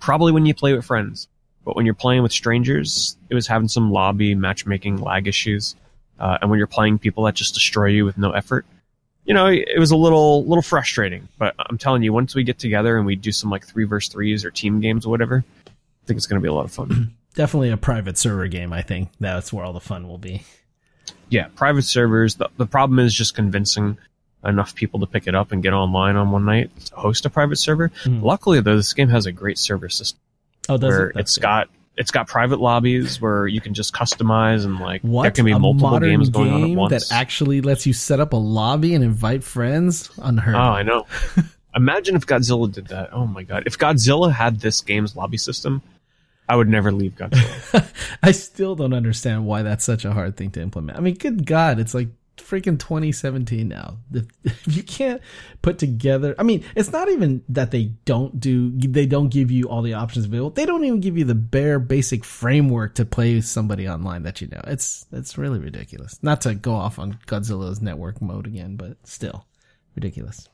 Probably 0.00 0.32
when 0.32 0.44
you 0.44 0.54
play 0.54 0.74
with 0.74 0.84
friends, 0.84 1.28
but 1.64 1.76
when 1.76 1.86
you're 1.86 1.94
playing 1.94 2.22
with 2.22 2.32
strangers, 2.32 3.16
it 3.30 3.34
was 3.34 3.46
having 3.46 3.68
some 3.68 3.90
lobby 3.90 4.34
matchmaking 4.34 4.98
lag 4.98 5.26
issues. 5.26 5.76
Uh, 6.18 6.38
and 6.40 6.50
when 6.50 6.58
you're 6.58 6.66
playing 6.66 6.98
people 6.98 7.24
that 7.24 7.34
just 7.34 7.54
destroy 7.54 7.86
you 7.86 8.04
with 8.04 8.16
no 8.16 8.32
effort, 8.32 8.66
you 9.24 9.34
know, 9.34 9.46
it 9.46 9.78
was 9.78 9.90
a 9.90 9.96
little 9.96 10.44
little 10.44 10.62
frustrating. 10.62 11.28
But 11.38 11.54
I'm 11.58 11.78
telling 11.78 12.02
you, 12.02 12.12
once 12.12 12.34
we 12.34 12.44
get 12.44 12.58
together 12.58 12.96
and 12.96 13.06
we 13.06 13.16
do 13.16 13.32
some 13.32 13.50
like 13.50 13.66
three 13.66 13.84
versus 13.84 14.12
threes 14.12 14.44
or 14.44 14.50
team 14.50 14.80
games 14.80 15.06
or 15.06 15.10
whatever, 15.10 15.44
I 15.66 16.06
think 16.06 16.18
it's 16.18 16.26
going 16.26 16.40
to 16.40 16.44
be 16.44 16.48
a 16.48 16.52
lot 16.52 16.64
of 16.64 16.72
fun. 16.72 17.14
Definitely 17.34 17.70
a 17.70 17.76
private 17.76 18.16
server 18.16 18.46
game. 18.46 18.72
I 18.72 18.82
think 18.82 19.10
that's 19.18 19.52
where 19.52 19.64
all 19.64 19.72
the 19.72 19.80
fun 19.80 20.06
will 20.06 20.18
be. 20.18 20.42
Yeah, 21.30 21.48
private 21.56 21.82
servers. 21.82 22.36
The, 22.36 22.48
the 22.58 22.66
problem 22.66 23.00
is 23.00 23.12
just 23.12 23.34
convincing 23.34 23.98
enough 24.44 24.74
people 24.74 25.00
to 25.00 25.06
pick 25.06 25.26
it 25.26 25.34
up 25.34 25.50
and 25.50 25.62
get 25.62 25.72
online 25.72 26.16
on 26.16 26.30
one 26.30 26.44
night 26.44 26.70
to 26.86 26.94
host 26.94 27.24
a 27.24 27.30
private 27.30 27.56
server. 27.56 27.88
Mm. 28.04 28.22
Luckily, 28.22 28.60
though, 28.60 28.76
this 28.76 28.92
game 28.92 29.08
has 29.08 29.26
a 29.26 29.32
great 29.32 29.58
server 29.58 29.88
system. 29.88 30.20
Oh, 30.68 30.76
does 30.76 30.88
where 30.88 31.08
it? 31.08 31.14
That's 31.16 31.38
got 31.38 31.68
it's 31.96 32.10
got 32.10 32.26
private 32.26 32.60
lobbies 32.60 33.20
where 33.20 33.46
you 33.46 33.60
can 33.60 33.74
just 33.74 33.92
customize 33.92 34.64
and 34.64 34.80
like 34.80 35.02
what? 35.02 35.22
there 35.22 35.30
can 35.30 35.44
be 35.44 35.52
a 35.52 35.58
multiple 35.58 35.98
games 36.00 36.28
going 36.28 36.52
on 36.52 36.70
at 36.70 36.76
once. 36.76 37.08
That 37.08 37.14
actually 37.14 37.60
lets 37.60 37.86
you 37.86 37.92
set 37.92 38.20
up 38.20 38.32
a 38.32 38.36
lobby 38.36 38.94
and 38.94 39.04
invite 39.04 39.44
friends. 39.44 40.10
Unheard. 40.18 40.54
Oh, 40.54 40.58
I 40.58 40.82
know. 40.82 41.06
Imagine 41.76 42.16
if 42.16 42.26
Godzilla 42.26 42.70
did 42.70 42.88
that. 42.88 43.12
Oh 43.12 43.26
my 43.26 43.42
god! 43.42 43.64
If 43.66 43.78
Godzilla 43.78 44.32
had 44.32 44.60
this 44.60 44.80
game's 44.80 45.16
lobby 45.16 45.36
system, 45.36 45.82
I 46.48 46.56
would 46.56 46.68
never 46.68 46.92
leave 46.92 47.12
Godzilla. 47.12 47.86
I 48.22 48.30
still 48.32 48.76
don't 48.76 48.92
understand 48.92 49.46
why 49.46 49.62
that's 49.62 49.84
such 49.84 50.04
a 50.04 50.12
hard 50.12 50.36
thing 50.36 50.50
to 50.52 50.60
implement. 50.60 50.98
I 50.98 51.00
mean, 51.00 51.14
good 51.14 51.46
God, 51.46 51.80
it's 51.80 51.94
like 51.94 52.08
freaking 52.36 52.78
2017 52.78 53.66
now. 53.68 53.98
If 54.12 54.66
you 54.66 54.82
can't 54.82 55.20
put 55.62 55.78
together, 55.78 56.34
I 56.38 56.42
mean, 56.42 56.64
it's 56.74 56.92
not 56.92 57.08
even 57.08 57.42
that 57.48 57.70
they 57.70 57.92
don't 58.04 58.38
do, 58.40 58.70
they 58.70 59.06
don't 59.06 59.28
give 59.28 59.50
you 59.50 59.68
all 59.68 59.82
the 59.82 59.94
options 59.94 60.26
available. 60.26 60.50
They 60.50 60.66
don't 60.66 60.84
even 60.84 61.00
give 61.00 61.16
you 61.16 61.24
the 61.24 61.34
bare 61.34 61.78
basic 61.78 62.24
framework 62.24 62.94
to 62.96 63.04
play 63.04 63.40
somebody 63.40 63.88
online 63.88 64.22
that 64.24 64.40
you 64.40 64.48
know. 64.48 64.60
It's, 64.66 65.06
it's 65.12 65.38
really 65.38 65.58
ridiculous. 65.58 66.18
Not 66.22 66.40
to 66.42 66.54
go 66.54 66.74
off 66.74 66.98
on 66.98 67.18
Godzilla's 67.26 67.80
network 67.80 68.20
mode 68.20 68.46
again, 68.46 68.76
but 68.76 68.96
still 69.04 69.46
ridiculous. 69.94 70.48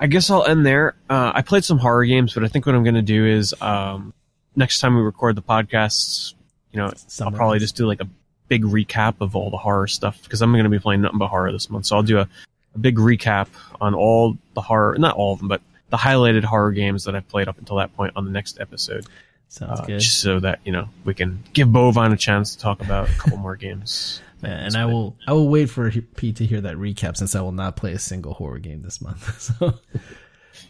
I 0.00 0.06
guess 0.06 0.30
I'll 0.30 0.44
end 0.44 0.64
there. 0.64 0.94
Uh, 1.10 1.32
I 1.34 1.42
played 1.42 1.64
some 1.64 1.78
horror 1.78 2.04
games, 2.04 2.32
but 2.34 2.44
I 2.44 2.48
think 2.48 2.66
what 2.66 2.74
I'm 2.74 2.84
going 2.84 2.94
to 2.94 3.02
do 3.02 3.26
is, 3.26 3.54
um, 3.60 4.14
next 4.54 4.80
time 4.80 4.94
we 4.94 5.02
record 5.02 5.36
the 5.36 5.42
podcasts, 5.42 6.34
you 6.72 6.78
know, 6.78 6.92
I'll 7.20 7.32
probably 7.32 7.58
just 7.58 7.76
do 7.76 7.86
like 7.86 8.00
a 8.00 8.08
big 8.48 8.64
recap 8.64 9.16
of 9.20 9.36
all 9.36 9.50
the 9.50 9.56
horror 9.56 9.86
stuff 9.86 10.22
because 10.22 10.42
I'm 10.42 10.52
going 10.52 10.64
to 10.64 10.70
be 10.70 10.78
playing 10.78 11.02
nothing 11.02 11.18
but 11.18 11.28
horror 11.28 11.52
this 11.52 11.70
month. 11.70 11.86
So 11.86 11.96
I'll 11.96 12.02
do 12.02 12.18
a, 12.18 12.28
a 12.74 12.78
big 12.78 12.96
recap 12.96 13.48
on 13.80 13.94
all 13.94 14.36
the 14.54 14.60
horror, 14.60 14.96
not 14.98 15.16
all 15.16 15.32
of 15.32 15.38
them, 15.38 15.48
but 15.48 15.60
the 15.90 15.96
highlighted 15.96 16.44
horror 16.44 16.72
games 16.72 17.04
that 17.04 17.14
I've 17.14 17.28
played 17.28 17.48
up 17.48 17.58
until 17.58 17.76
that 17.76 17.94
point 17.96 18.12
on 18.16 18.24
the 18.24 18.30
next 18.30 18.60
episode. 18.60 19.06
Sounds 19.48 19.80
uh, 19.80 19.84
good. 19.84 20.00
Just 20.00 20.20
so 20.20 20.40
that 20.40 20.60
you 20.64 20.72
know 20.72 20.88
we 21.04 21.14
can 21.14 21.42
give 21.52 21.68
Bovine 21.68 22.12
a 22.12 22.16
chance 22.16 22.54
to 22.54 22.60
talk 22.60 22.80
about 22.80 23.08
a 23.08 23.12
couple 23.14 23.38
more 23.38 23.56
games. 23.56 24.22
Yeah, 24.40 24.50
and 24.50 24.76
I 24.76 24.84
will 24.84 25.16
I 25.26 25.32
will 25.32 25.48
wait 25.48 25.68
for 25.68 25.90
Pete 25.90 26.36
to 26.36 26.46
hear 26.46 26.60
that 26.60 26.76
recap 26.76 27.16
since 27.16 27.34
I 27.34 27.40
will 27.40 27.50
not 27.50 27.74
play 27.74 27.92
a 27.92 27.98
single 27.98 28.34
horror 28.34 28.60
game 28.60 28.82
this 28.82 29.00
month. 29.00 29.24
So 29.58 29.74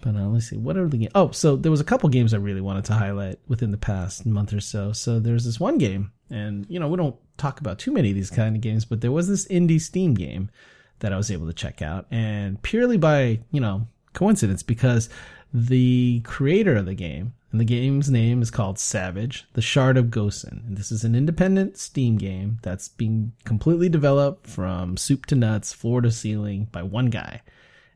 But 0.01 0.17
uh, 0.17 0.27
let's 0.29 0.49
see, 0.49 0.57
what 0.57 0.77
are 0.77 0.89
the 0.89 0.97
games? 0.97 1.13
Oh, 1.15 1.33
so 1.33 1.57
there 1.57 1.71
was 1.71 1.81
a 1.81 1.85
couple 1.85 2.09
games 2.09 2.33
I 2.33 2.39
really 2.39 2.61
wanted 2.61 2.87
to 2.87 2.95
highlight 2.95 3.39
within 3.47 3.71
the 3.71 3.77
past 3.77 4.25
month 4.25 4.53
or 4.53 4.61
so. 4.61 4.93
So 4.93 5.21
there's 5.21 5.45
this 5.45 5.61
one 5.61 5.77
game, 5.77 6.13
and 6.31 6.67
you 6.69 6.81
know 6.81 6.89
we 6.89 6.97
don't 6.97 7.17
talk 7.39 7.61
about 7.61 7.79
too 7.79 7.93
many 7.93 8.11
of 8.11 8.15
these 8.15 8.31
kind 8.31 8.55
of 8.55 8.61
games, 8.61 8.85
but 8.85 9.01
there 9.01 9.13
was 9.13 9.29
this 9.29 9.47
indie 9.49 9.81
Steam 9.81 10.15
game 10.15 10.51
that 10.99 11.13
I 11.13 11.17
was 11.17 11.31
able 11.31 11.47
to 11.47 11.53
check 11.53 11.81
out, 11.81 12.07
and 12.11 12.61
purely 12.63 12.99
by 12.99 13.41
you 13.51 13.61
know 13.61 13.87
coincidence 14.13 14.63
because 14.63 15.09
the 15.55 16.21
creator 16.25 16.77
of 16.77 16.87
the 16.87 16.95
game 16.95 17.33
and 17.51 17.61
the 17.61 17.65
game's 17.65 18.11
name 18.11 18.43
is 18.43 18.51
called 18.51 18.79
Savage, 18.79 19.47
The 19.55 19.63
Shard 19.63 19.97
of 19.97 20.07
Gosen. 20.07 20.67
And 20.67 20.77
this 20.77 20.93
is 20.93 21.03
an 21.05 21.15
independent 21.15 21.79
Steam 21.79 22.19
game 22.19 22.59
that's 22.63 22.89
being 22.89 23.33
completely 23.45 23.89
developed 23.89 24.47
from 24.47 24.99
soup 24.99 25.25
to 25.27 25.35
nuts, 25.35 25.73
floor 25.73 26.03
to 26.03 26.11
ceiling 26.11 26.69
by 26.71 26.83
one 26.83 27.07
guy. 27.07 27.41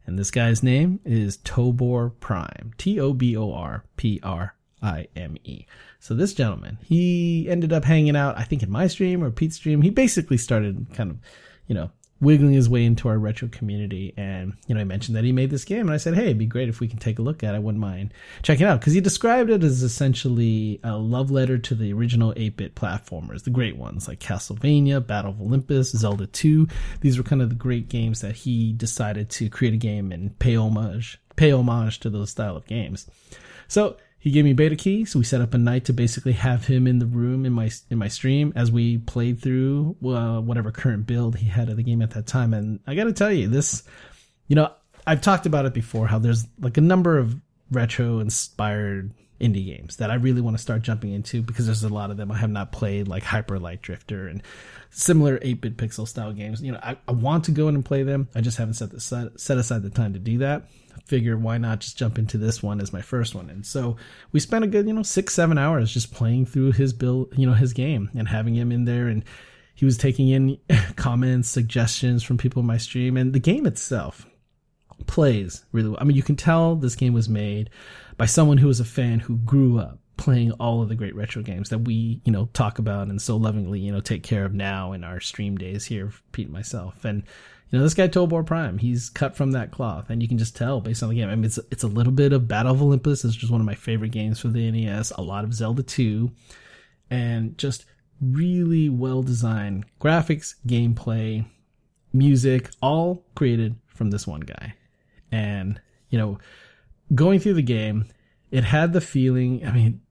And 0.06 0.18
this 0.18 0.30
guy's 0.30 0.62
name 0.62 1.00
is 1.04 1.36
Tobor 1.38 2.12
Prime. 2.18 2.72
T 2.78 2.98
O 2.98 3.12
B 3.12 3.36
O 3.36 3.52
R 3.52 3.84
P 3.96 4.18
R 4.22 4.54
I 4.82 5.06
M 5.14 5.36
E. 5.44 5.66
So 6.00 6.14
this 6.14 6.34
gentleman, 6.34 6.78
he 6.82 7.46
ended 7.48 7.72
up 7.72 7.84
hanging 7.84 8.16
out, 8.16 8.38
I 8.38 8.44
think 8.44 8.62
in 8.62 8.70
my 8.70 8.86
stream 8.86 9.22
or 9.22 9.30
Pete's 9.30 9.56
stream. 9.56 9.82
He 9.82 9.90
basically 9.90 10.36
started 10.36 10.86
kind 10.94 11.10
of, 11.10 11.18
you 11.66 11.74
know, 11.74 11.90
wiggling 12.22 12.52
his 12.52 12.68
way 12.68 12.84
into 12.84 13.08
our 13.08 13.18
retro 13.18 13.48
community. 13.48 14.14
And, 14.16 14.54
you 14.68 14.74
know, 14.74 14.80
I 14.80 14.84
mentioned 14.84 15.16
that 15.16 15.24
he 15.24 15.32
made 15.32 15.50
this 15.50 15.64
game 15.64 15.80
and 15.80 15.90
I 15.90 15.96
said, 15.96 16.14
Hey, 16.14 16.26
it'd 16.26 16.38
be 16.38 16.46
great 16.46 16.68
if 16.68 16.78
we 16.80 16.86
can 16.86 16.98
take 16.98 17.18
a 17.18 17.22
look 17.22 17.42
at 17.42 17.54
it. 17.54 17.56
I 17.56 17.60
wouldn't 17.60 17.80
mind 17.80 18.14
checking 18.42 18.64
it 18.64 18.70
out. 18.70 18.80
Cause 18.80 18.92
he 18.92 19.00
described 19.00 19.50
it 19.50 19.64
as 19.64 19.82
essentially 19.82 20.80
a 20.84 20.96
love 20.96 21.30
letter 21.30 21.58
to 21.58 21.74
the 21.74 21.92
original 21.92 22.32
8-bit 22.34 22.76
platformers, 22.76 23.42
the 23.42 23.50
great 23.50 23.76
ones 23.76 24.06
like 24.06 24.20
Castlevania, 24.20 25.04
Battle 25.04 25.32
of 25.32 25.40
Olympus, 25.40 25.90
Zelda 25.90 26.26
2. 26.26 26.68
These 27.00 27.18
were 27.18 27.24
kind 27.24 27.42
of 27.42 27.48
the 27.48 27.54
great 27.56 27.88
games 27.88 28.20
that 28.20 28.36
he 28.36 28.72
decided 28.72 29.28
to 29.30 29.50
create 29.50 29.74
a 29.74 29.78
game 29.78 30.12
and 30.12 30.38
pay 30.38 30.56
homage, 30.56 31.20
pay 31.34 31.52
homage 31.52 31.98
to 32.00 32.10
those 32.10 32.30
style 32.30 32.56
of 32.56 32.66
games. 32.66 33.08
So 33.66 33.96
he 34.22 34.30
gave 34.30 34.44
me 34.44 34.52
beta 34.52 34.76
key, 34.76 35.04
so 35.04 35.18
we 35.18 35.24
set 35.24 35.40
up 35.40 35.52
a 35.52 35.58
night 35.58 35.86
to 35.86 35.92
basically 35.92 36.34
have 36.34 36.64
him 36.64 36.86
in 36.86 37.00
the 37.00 37.06
room 37.06 37.44
in 37.44 37.52
my 37.52 37.72
in 37.90 37.98
my 37.98 38.06
stream 38.06 38.52
as 38.54 38.70
we 38.70 38.98
played 38.98 39.42
through 39.42 39.96
uh, 40.04 40.40
whatever 40.40 40.70
current 40.70 41.08
build 41.08 41.34
he 41.34 41.48
had 41.48 41.68
of 41.68 41.76
the 41.76 41.82
game 41.82 42.00
at 42.00 42.12
that 42.12 42.28
time. 42.28 42.54
And 42.54 42.78
I 42.86 42.94
got 42.94 43.04
to 43.04 43.12
tell 43.12 43.32
you, 43.32 43.48
this, 43.48 43.82
you 44.46 44.54
know, 44.54 44.72
I've 45.04 45.22
talked 45.22 45.46
about 45.46 45.66
it 45.66 45.74
before 45.74 46.06
how 46.06 46.20
there's 46.20 46.46
like 46.60 46.76
a 46.76 46.80
number 46.80 47.18
of 47.18 47.34
retro 47.72 48.20
inspired 48.20 49.12
indie 49.40 49.66
games 49.66 49.96
that 49.96 50.12
I 50.12 50.14
really 50.14 50.40
want 50.40 50.56
to 50.56 50.62
start 50.62 50.82
jumping 50.82 51.12
into 51.12 51.42
because 51.42 51.66
there's 51.66 51.82
a 51.82 51.88
lot 51.88 52.12
of 52.12 52.16
them 52.16 52.30
I 52.30 52.36
have 52.36 52.50
not 52.50 52.70
played, 52.70 53.08
like 53.08 53.24
Hyper 53.24 53.58
Light 53.58 53.82
Drifter 53.82 54.28
and 54.28 54.40
similar 54.90 55.40
8-bit 55.40 55.76
pixel 55.76 56.06
style 56.06 56.32
games. 56.32 56.62
You 56.62 56.70
know, 56.70 56.80
I, 56.80 56.96
I 57.08 57.12
want 57.12 57.46
to 57.46 57.50
go 57.50 57.66
in 57.66 57.74
and 57.74 57.84
play 57.84 58.04
them. 58.04 58.28
I 58.36 58.40
just 58.40 58.56
haven't 58.56 58.74
set 58.74 58.90
the 58.90 59.00
set 59.00 59.58
aside 59.58 59.82
the 59.82 59.90
time 59.90 60.12
to 60.12 60.20
do 60.20 60.38
that 60.38 60.68
figure 61.04 61.36
why 61.36 61.58
not 61.58 61.80
just 61.80 61.98
jump 61.98 62.18
into 62.18 62.38
this 62.38 62.62
one 62.62 62.80
as 62.80 62.92
my 62.92 63.02
first 63.02 63.34
one? 63.34 63.50
And 63.50 63.64
so 63.64 63.96
we 64.32 64.40
spent 64.40 64.64
a 64.64 64.68
good 64.68 64.86
you 64.86 64.92
know 64.92 65.02
six 65.02 65.34
seven 65.34 65.58
hours 65.58 65.92
just 65.92 66.12
playing 66.12 66.46
through 66.46 66.72
his 66.72 66.92
build 66.92 67.32
you 67.36 67.46
know 67.46 67.54
his 67.54 67.72
game 67.72 68.10
and 68.14 68.28
having 68.28 68.54
him 68.54 68.72
in 68.72 68.84
there. 68.84 69.08
And 69.08 69.24
he 69.74 69.84
was 69.84 69.96
taking 69.96 70.28
in 70.28 70.58
comments 70.96 71.48
suggestions 71.48 72.22
from 72.22 72.38
people 72.38 72.60
in 72.60 72.66
my 72.66 72.78
stream 72.78 73.16
and 73.16 73.32
the 73.32 73.40
game 73.40 73.66
itself 73.66 74.26
plays 75.06 75.64
really 75.72 75.88
well. 75.88 75.98
I 76.00 76.04
mean 76.04 76.16
you 76.16 76.22
can 76.22 76.36
tell 76.36 76.76
this 76.76 76.96
game 76.96 77.12
was 77.12 77.28
made 77.28 77.70
by 78.16 78.26
someone 78.26 78.58
who 78.58 78.68
was 78.68 78.80
a 78.80 78.84
fan 78.84 79.20
who 79.20 79.36
grew 79.38 79.78
up 79.78 79.98
playing 80.16 80.52
all 80.52 80.82
of 80.82 80.88
the 80.88 80.94
great 80.94 81.16
retro 81.16 81.42
games 81.42 81.70
that 81.70 81.78
we 81.78 82.20
you 82.24 82.30
know 82.30 82.48
talk 82.52 82.78
about 82.78 83.08
and 83.08 83.20
so 83.20 83.36
lovingly 83.36 83.80
you 83.80 83.90
know 83.90 84.00
take 84.00 84.22
care 84.22 84.44
of 84.44 84.54
now 84.54 84.92
in 84.92 85.02
our 85.02 85.18
stream 85.18 85.56
days 85.56 85.84
here 85.84 86.12
pete 86.32 86.46
and 86.46 86.52
myself. 86.52 87.04
And 87.04 87.24
you 87.72 87.78
know, 87.78 87.84
this 87.84 87.94
guy 87.94 88.06
Tobor 88.06 88.44
Prime, 88.44 88.76
he's 88.76 89.08
cut 89.08 89.34
from 89.34 89.52
that 89.52 89.70
cloth, 89.70 90.10
and 90.10 90.20
you 90.20 90.28
can 90.28 90.36
just 90.36 90.54
tell 90.54 90.82
based 90.82 91.02
on 91.02 91.08
the 91.08 91.14
game. 91.14 91.30
I 91.30 91.34
mean, 91.34 91.46
it's 91.46 91.58
it's 91.70 91.82
a 91.82 91.88
little 91.88 92.12
bit 92.12 92.34
of 92.34 92.46
Battle 92.46 92.72
of 92.72 92.82
Olympus, 92.82 93.24
it's 93.24 93.34
just 93.34 93.50
one 93.50 93.62
of 93.62 93.66
my 93.66 93.74
favorite 93.74 94.10
games 94.10 94.38
for 94.38 94.48
the 94.48 94.70
NES. 94.70 95.10
A 95.12 95.22
lot 95.22 95.42
of 95.42 95.54
Zelda 95.54 95.82
2, 95.82 96.30
and 97.08 97.56
just 97.56 97.86
really 98.20 98.90
well 98.90 99.22
designed 99.22 99.86
graphics, 100.02 100.54
gameplay, 100.66 101.46
music, 102.12 102.68
all 102.82 103.24
created 103.34 103.76
from 103.86 104.10
this 104.10 104.26
one 104.26 104.40
guy. 104.40 104.74
And 105.32 105.80
you 106.10 106.18
know, 106.18 106.38
going 107.14 107.40
through 107.40 107.54
the 107.54 107.62
game, 107.62 108.04
it 108.50 108.64
had 108.64 108.92
the 108.92 109.00
feeling. 109.00 109.66
I 109.66 109.72
mean, 109.72 110.02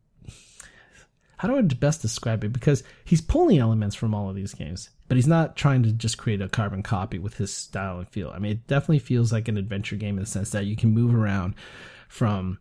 how 1.38 1.48
do 1.48 1.58
I 1.58 1.62
best 1.62 2.02
describe 2.02 2.44
it? 2.44 2.54
Because 2.54 2.84
he's 3.04 3.22
pulling 3.22 3.60
elements 3.60 3.96
from 3.96 4.16
all 4.16 4.30
of 4.30 4.36
these 4.36 4.56
games 4.56 4.90
but 5.12 5.18
he's 5.18 5.28
not 5.28 5.58
trying 5.58 5.84
to 5.84 5.92
just 5.92 6.18
create 6.18 6.40
a 6.40 6.48
carbon 6.48 6.82
copy 6.82 7.20
with 7.20 7.36
his 7.36 7.54
style 7.54 7.98
and 7.98 8.08
feel. 8.08 8.30
I 8.30 8.40
mean, 8.40 8.54
it 8.54 8.68
definitely 8.68 9.00
feels 9.00 9.34
like 9.34 9.50
an 9.50 9.58
adventure 9.58 9.98
game 9.98 10.16
in 10.16 10.24
the 10.24 10.26
sense 10.26 10.52
that 10.52 10.68
you 10.68 10.78
can 10.78 10.92
move 10.92 11.14
around 11.14 11.56
from 12.08 12.60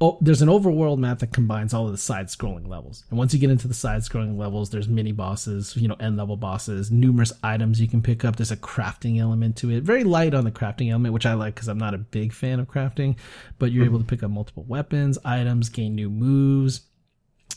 oh, 0.00 0.16
there's 0.20 0.40
an 0.40 0.48
overworld 0.48 0.98
map 0.98 1.18
that 1.18 1.32
combines 1.32 1.74
all 1.74 1.86
of 1.86 1.90
the 1.90 1.98
side 1.98 2.28
scrolling 2.28 2.68
levels. 2.68 3.02
And 3.10 3.18
once 3.18 3.34
you 3.34 3.40
get 3.40 3.50
into 3.50 3.66
the 3.66 3.74
side 3.74 4.02
scrolling 4.02 4.38
levels, 4.38 4.70
there's 4.70 4.86
mini 4.86 5.10
bosses, 5.10 5.76
you 5.76 5.88
know, 5.88 5.96
end 5.98 6.16
level 6.16 6.36
bosses, 6.36 6.92
numerous 6.92 7.32
items 7.42 7.80
you 7.80 7.88
can 7.88 8.02
pick 8.02 8.24
up. 8.24 8.36
There's 8.36 8.52
a 8.52 8.56
crafting 8.56 9.18
element 9.18 9.56
to 9.56 9.70
it. 9.72 9.82
Very 9.82 10.04
light 10.04 10.32
on 10.32 10.44
the 10.44 10.52
crafting 10.52 10.92
element, 10.92 11.12
which 11.12 11.26
I 11.26 11.34
like 11.34 11.56
because 11.56 11.66
I'm 11.66 11.76
not 11.76 11.94
a 11.94 11.98
big 11.98 12.32
fan 12.32 12.60
of 12.60 12.68
crafting, 12.68 13.16
but 13.58 13.72
you're 13.72 13.84
mm-hmm. 13.84 13.94
able 13.94 13.98
to 13.98 14.06
pick 14.06 14.22
up 14.22 14.30
multiple 14.30 14.64
weapons, 14.68 15.18
items, 15.24 15.68
gain 15.68 15.96
new 15.96 16.08
moves 16.08 16.82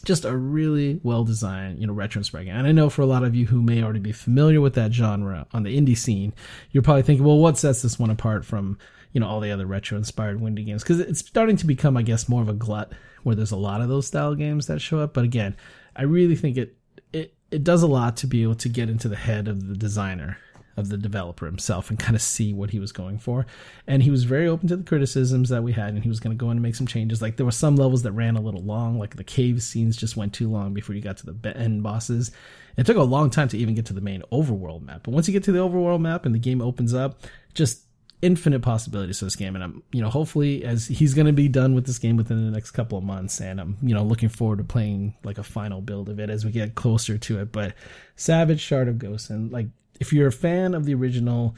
just 0.03 0.25
a 0.25 0.35
really 0.35 0.99
well 1.03 1.23
designed, 1.23 1.80
you 1.80 1.88
know, 1.88 1.93
retro 1.93 2.19
inspired 2.19 2.45
game. 2.45 2.55
And 2.55 2.67
I 2.67 2.71
know 2.71 2.89
for 2.89 3.01
a 3.01 3.07
lot 3.07 3.23
of 3.23 3.35
you 3.35 3.47
who 3.47 3.61
may 3.61 3.81
already 3.81 3.99
be 3.99 4.11
familiar 4.11 4.61
with 4.61 4.75
that 4.75 4.93
genre 4.93 5.47
on 5.53 5.63
the 5.63 5.77
indie 5.77 5.97
scene, 5.97 6.34
you're 6.71 6.84
probably 6.84 7.03
thinking, 7.03 7.25
well, 7.25 7.38
what 7.38 7.57
sets 7.57 7.81
this 7.81 7.97
one 7.97 8.09
apart 8.09 8.45
from, 8.45 8.77
you 9.13 9.21
know, 9.21 9.27
all 9.27 9.39
the 9.39 9.51
other 9.51 9.65
retro 9.65 9.97
inspired 9.97 10.39
indie 10.39 10.65
games? 10.65 10.84
Because 10.84 10.99
it's 10.99 11.19
starting 11.19 11.57
to 11.57 11.65
become, 11.65 11.95
I 11.95 12.01
guess, 12.01 12.27
more 12.27 12.41
of 12.41 12.49
a 12.49 12.53
glut 12.53 12.91
where 13.23 13.35
there's 13.35 13.51
a 13.51 13.57
lot 13.57 13.81
of 13.81 13.88
those 13.88 14.07
style 14.07 14.35
games 14.35 14.67
that 14.67 14.81
show 14.81 14.99
up. 14.99 15.13
But 15.13 15.23
again, 15.23 15.55
I 15.95 16.03
really 16.03 16.35
think 16.35 16.57
it, 16.57 16.77
it, 17.13 17.34
it 17.51 17.63
does 17.63 17.84
a 17.84 17.88
lot 17.88 18.17
to 18.17 18.27
be 18.27 18.43
able 18.43 18.55
to 18.55 18.69
get 18.69 18.89
into 18.89 19.07
the 19.07 19.15
head 19.15 19.47
of 19.47 19.67
the 19.67 19.75
designer 19.75 20.38
of 20.75 20.89
the 20.89 20.97
developer 20.97 21.45
himself 21.45 21.89
and 21.89 21.99
kind 21.99 22.15
of 22.15 22.21
see 22.21 22.53
what 22.53 22.71
he 22.71 22.79
was 22.79 22.91
going 22.91 23.19
for. 23.19 23.45
And 23.87 24.03
he 24.03 24.11
was 24.11 24.23
very 24.23 24.47
open 24.47 24.67
to 24.69 24.77
the 24.77 24.83
criticisms 24.83 25.49
that 25.49 25.63
we 25.63 25.73
had, 25.73 25.93
and 25.93 26.03
he 26.03 26.09
was 26.09 26.19
going 26.19 26.35
to 26.35 26.39
go 26.39 26.47
in 26.47 26.57
and 26.57 26.61
make 26.61 26.75
some 26.75 26.87
changes. 26.87 27.21
Like 27.21 27.37
there 27.37 27.45
were 27.45 27.51
some 27.51 27.75
levels 27.75 28.03
that 28.03 28.11
ran 28.11 28.35
a 28.35 28.41
little 28.41 28.63
long, 28.63 28.97
like 28.97 29.15
the 29.15 29.23
cave 29.23 29.61
scenes 29.61 29.97
just 29.97 30.17
went 30.17 30.33
too 30.33 30.49
long 30.49 30.73
before 30.73 30.95
you 30.95 31.01
got 31.01 31.17
to 31.17 31.31
the 31.31 31.57
end 31.57 31.83
bosses. 31.83 32.31
It 32.75 32.85
took 32.85 32.97
a 32.97 33.03
long 33.03 33.29
time 33.29 33.47
to 33.49 33.57
even 33.57 33.75
get 33.75 33.85
to 33.87 33.93
the 33.93 34.01
main 34.01 34.23
overworld 34.31 34.81
map. 34.81 35.01
But 35.03 35.11
once 35.11 35.27
you 35.27 35.31
get 35.31 35.43
to 35.43 35.51
the 35.51 35.59
overworld 35.59 36.01
map 36.01 36.25
and 36.25 36.33
the 36.33 36.39
game 36.39 36.61
opens 36.61 36.93
up, 36.93 37.21
just 37.53 37.83
infinite 38.23 38.61
possibilities 38.61 39.19
for 39.19 39.25
this 39.25 39.35
game. 39.35 39.53
And 39.53 39.63
I'm, 39.63 39.83
you 39.91 40.01
know, 40.01 40.09
hopefully 40.09 40.63
as 40.63 40.87
he's 40.87 41.13
going 41.13 41.27
to 41.27 41.33
be 41.33 41.49
done 41.49 41.75
with 41.75 41.85
this 41.85 41.99
game 41.99 42.15
within 42.15 42.43
the 42.43 42.51
next 42.51 42.71
couple 42.71 42.97
of 42.97 43.03
months. 43.03 43.41
And 43.41 43.59
I'm, 43.59 43.77
you 43.81 43.93
know, 43.93 44.03
looking 44.03 44.29
forward 44.29 44.59
to 44.59 44.63
playing 44.63 45.13
like 45.23 45.37
a 45.37 45.43
final 45.43 45.81
build 45.81 46.07
of 46.07 46.19
it 46.19 46.29
as 46.29 46.45
we 46.45 46.51
get 46.51 46.73
closer 46.73 47.17
to 47.17 47.41
it. 47.41 47.51
But 47.51 47.73
Savage 48.15 48.61
Shard 48.61 48.87
of 48.87 48.95
Gosen 48.95 49.31
and 49.31 49.51
like 49.51 49.67
if 49.99 50.13
you're 50.13 50.27
a 50.27 50.31
fan 50.31 50.73
of 50.73 50.85
the 50.85 50.93
original 50.93 51.55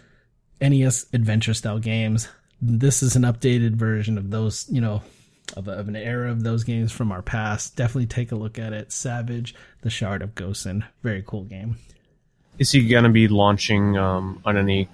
NES 0.62 1.08
adventure 1.14 1.54
style 1.54 1.80
games, 1.80 2.28
this 2.62 3.04
is 3.04 3.16
an 3.16 3.24
updated 3.24 3.76
version 3.76 4.18
of 4.18 4.32
those, 4.32 4.66
you 4.70 4.82
know, 4.82 5.02
of, 5.56 5.68
of, 5.68 5.88
an 5.88 5.96
era 5.96 6.32
of 6.32 6.44
those 6.44 6.64
games 6.64 6.92
from 6.92 7.12
our 7.12 7.22
past. 7.22 7.76
Definitely 7.76 8.08
take 8.08 8.32
a 8.32 8.36
look 8.36 8.58
at 8.58 8.74
it. 8.74 8.92
Savage, 8.92 9.54
The 9.82 9.90
Shard 9.90 10.22
of 10.22 10.36
Gosen. 10.36 10.84
Very 11.04 11.24
cool 11.26 11.44
game. 11.44 11.78
Is 12.58 12.72
he 12.72 12.88
going 12.88 13.04
to 13.04 13.10
be 13.10 13.28
launching 13.28 13.98
um, 13.98 14.42
on 14.46 14.58
any 14.58 14.88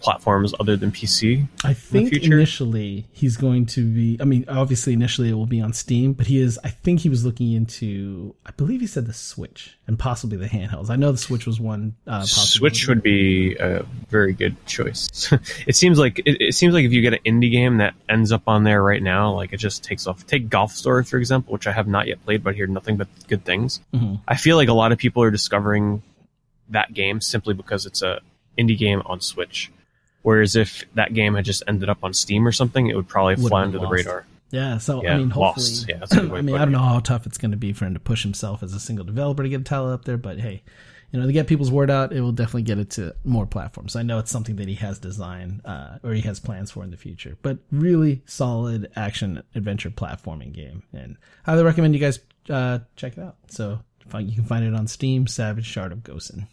platforms 0.00 0.54
other 0.58 0.76
than 0.76 0.90
PC? 0.90 1.46
I 1.62 1.74
think 1.74 2.12
in 2.12 2.32
initially 2.32 3.06
he's 3.12 3.36
going 3.36 3.66
to 3.66 3.84
be. 3.84 4.16
I 4.20 4.24
mean, 4.24 4.44
obviously 4.48 4.92
initially 4.92 5.30
it 5.30 5.34
will 5.34 5.46
be 5.46 5.60
on 5.60 5.72
Steam, 5.72 6.14
but 6.14 6.26
he 6.26 6.40
is. 6.40 6.58
I 6.64 6.70
think 6.70 7.00
he 7.00 7.08
was 7.08 7.24
looking 7.24 7.52
into. 7.52 8.34
I 8.44 8.50
believe 8.52 8.80
he 8.80 8.86
said 8.86 9.06
the 9.06 9.12
Switch 9.12 9.76
and 9.86 9.98
possibly 9.98 10.36
the 10.36 10.46
handhelds. 10.46 10.90
I 10.90 10.96
know 10.96 11.12
the 11.12 11.18
Switch 11.18 11.46
was 11.46 11.60
one. 11.60 11.94
Uh, 12.06 12.22
Switch 12.22 12.88
would 12.88 13.02
be 13.02 13.56
a 13.56 13.84
very 14.08 14.32
good 14.32 14.56
choice. 14.66 15.32
it 15.66 15.76
seems 15.76 15.98
like 15.98 16.18
it, 16.20 16.40
it, 16.40 16.54
seems 16.54 16.74
like 16.74 16.84
if 16.84 16.92
you 16.92 17.02
get 17.02 17.12
an 17.12 17.20
indie 17.24 17.50
game 17.50 17.78
that 17.78 17.94
ends 18.08 18.32
up 18.32 18.42
on 18.46 18.64
there 18.64 18.82
right 18.82 19.02
now, 19.02 19.32
like 19.32 19.52
it 19.52 19.58
just 19.58 19.84
takes 19.84 20.06
off. 20.06 20.26
Take 20.26 20.48
Golf 20.48 20.72
Story 20.72 21.04
for 21.04 21.18
example, 21.18 21.52
which 21.52 21.66
I 21.66 21.72
have 21.72 21.86
not 21.86 22.06
yet 22.06 22.24
played, 22.24 22.42
but 22.42 22.54
hear 22.54 22.66
nothing 22.66 22.96
but 22.96 23.08
good 23.28 23.44
things. 23.44 23.80
Mm-hmm. 23.94 24.16
I 24.26 24.36
feel 24.36 24.56
like 24.56 24.68
a 24.68 24.74
lot 24.74 24.92
of 24.92 24.98
people 24.98 25.22
are 25.22 25.30
discovering 25.30 26.02
that 26.70 26.92
game 26.94 27.20
simply 27.20 27.54
because 27.54 27.84
it's 27.84 28.02
a 28.02 28.20
indie 28.58 28.78
game 28.78 29.02
on 29.06 29.20
Switch 29.20 29.70
Whereas 30.22 30.56
if 30.56 30.84
that 30.94 31.14
game 31.14 31.34
had 31.34 31.44
just 31.44 31.62
ended 31.66 31.88
up 31.88 31.98
on 32.02 32.12
Steam 32.12 32.46
or 32.46 32.52
something, 32.52 32.88
it 32.88 32.96
would 32.96 33.08
probably 33.08 33.36
would 33.36 33.48
fly 33.48 33.62
under 33.62 33.78
lost. 33.78 33.88
the 33.88 33.94
radar. 33.94 34.26
Yeah, 34.50 34.78
so 34.78 35.02
yeah, 35.02 35.14
I 35.14 35.18
mean, 35.18 35.30
hopefully, 35.30 35.66
lost. 35.66 35.88
Yeah, 35.88 36.04
I 36.34 36.42
mean, 36.42 36.56
I 36.56 36.58
don't 36.58 36.72
know 36.72 36.78
how 36.78 37.00
tough 37.00 37.26
it's 37.26 37.38
going 37.38 37.52
to 37.52 37.56
be 37.56 37.72
for 37.72 37.86
him 37.86 37.94
to 37.94 38.00
push 38.00 38.22
himself 38.22 38.62
as 38.62 38.74
a 38.74 38.80
single 38.80 39.04
developer 39.04 39.42
to 39.42 39.48
get 39.48 39.60
a 39.60 39.64
title 39.64 39.92
up 39.92 40.04
there, 40.04 40.16
but 40.16 40.40
hey, 40.40 40.62
you 41.12 41.20
know, 41.20 41.26
to 41.26 41.32
get 41.32 41.46
people's 41.46 41.70
word 41.70 41.90
out, 41.90 42.12
it 42.12 42.20
will 42.20 42.32
definitely 42.32 42.62
get 42.62 42.78
it 42.78 42.90
to 42.90 43.14
more 43.24 43.46
platforms. 43.46 43.96
I 43.96 44.02
know 44.02 44.18
it's 44.18 44.30
something 44.30 44.56
that 44.56 44.68
he 44.68 44.74
has 44.76 44.98
designed 44.98 45.60
uh, 45.64 45.98
or 46.02 46.12
he 46.12 46.20
has 46.22 46.40
plans 46.40 46.72
for 46.72 46.82
in 46.82 46.90
the 46.90 46.96
future, 46.96 47.36
but 47.42 47.58
really 47.70 48.22
solid 48.26 48.90
action 48.96 49.42
adventure 49.54 49.90
platforming 49.90 50.52
game, 50.52 50.82
and 50.92 51.16
I 51.46 51.52
highly 51.52 51.64
recommend 51.64 51.94
you 51.94 52.00
guys 52.00 52.18
uh, 52.48 52.80
check 52.96 53.16
it 53.16 53.22
out. 53.22 53.36
So 53.48 53.80
you 54.18 54.34
can 54.34 54.44
find 54.44 54.64
it 54.64 54.74
on 54.74 54.88
Steam, 54.88 55.28
Savage 55.28 55.66
Shard 55.66 55.92
of 55.92 56.02
Gosen. 56.02 56.48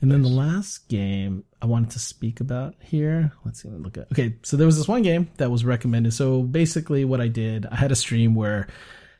And 0.00 0.10
then 0.10 0.22
the 0.22 0.28
last 0.28 0.88
game 0.88 1.44
I 1.62 1.66
wanted 1.66 1.90
to 1.90 1.98
speak 1.98 2.40
about 2.40 2.74
here. 2.80 3.32
Let's 3.44 3.62
see. 3.62 3.68
Look 3.68 3.98
at. 3.98 4.10
Okay, 4.12 4.36
so 4.42 4.56
there 4.56 4.66
was 4.66 4.78
this 4.78 4.88
one 4.88 5.02
game 5.02 5.30
that 5.36 5.50
was 5.50 5.64
recommended. 5.64 6.14
So 6.14 6.42
basically, 6.42 7.04
what 7.04 7.20
I 7.20 7.28
did, 7.28 7.66
I 7.66 7.76
had 7.76 7.92
a 7.92 7.96
stream 7.96 8.34
where, 8.34 8.66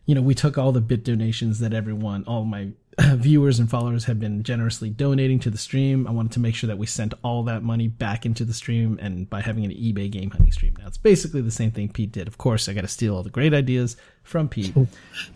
you 0.06 0.14
know, 0.14 0.22
we 0.22 0.34
took 0.34 0.56
all 0.56 0.72
the 0.72 0.80
bit 0.80 1.04
donations 1.04 1.58
that 1.58 1.74
everyone, 1.74 2.24
all 2.24 2.44
my 2.44 2.70
viewers 3.00 3.58
and 3.58 3.70
followers 3.70 4.04
have 4.04 4.18
been 4.18 4.42
generously 4.42 4.90
donating 4.90 5.38
to 5.40 5.50
the 5.50 5.58
stream. 5.58 6.06
I 6.06 6.10
wanted 6.10 6.32
to 6.32 6.40
make 6.40 6.54
sure 6.54 6.68
that 6.68 6.78
we 6.78 6.86
sent 6.86 7.14
all 7.22 7.42
that 7.44 7.62
money 7.62 7.88
back 7.88 8.24
into 8.24 8.44
the 8.44 8.54
stream, 8.54 8.98
and 9.00 9.28
by 9.28 9.40
having 9.40 9.64
an 9.64 9.70
eBay 9.70 10.10
game 10.10 10.30
hunting 10.30 10.52
stream, 10.52 10.74
now 10.78 10.86
it's 10.86 10.98
basically 10.98 11.42
the 11.42 11.50
same 11.50 11.70
thing 11.70 11.90
Pete 11.90 12.12
did. 12.12 12.26
Of 12.26 12.38
course, 12.38 12.68
I 12.68 12.72
got 12.72 12.82
to 12.82 12.88
steal 12.88 13.16
all 13.16 13.22
the 13.22 13.30
great 13.30 13.54
ideas 13.54 13.96
from 14.22 14.48
Pete. 14.48 14.74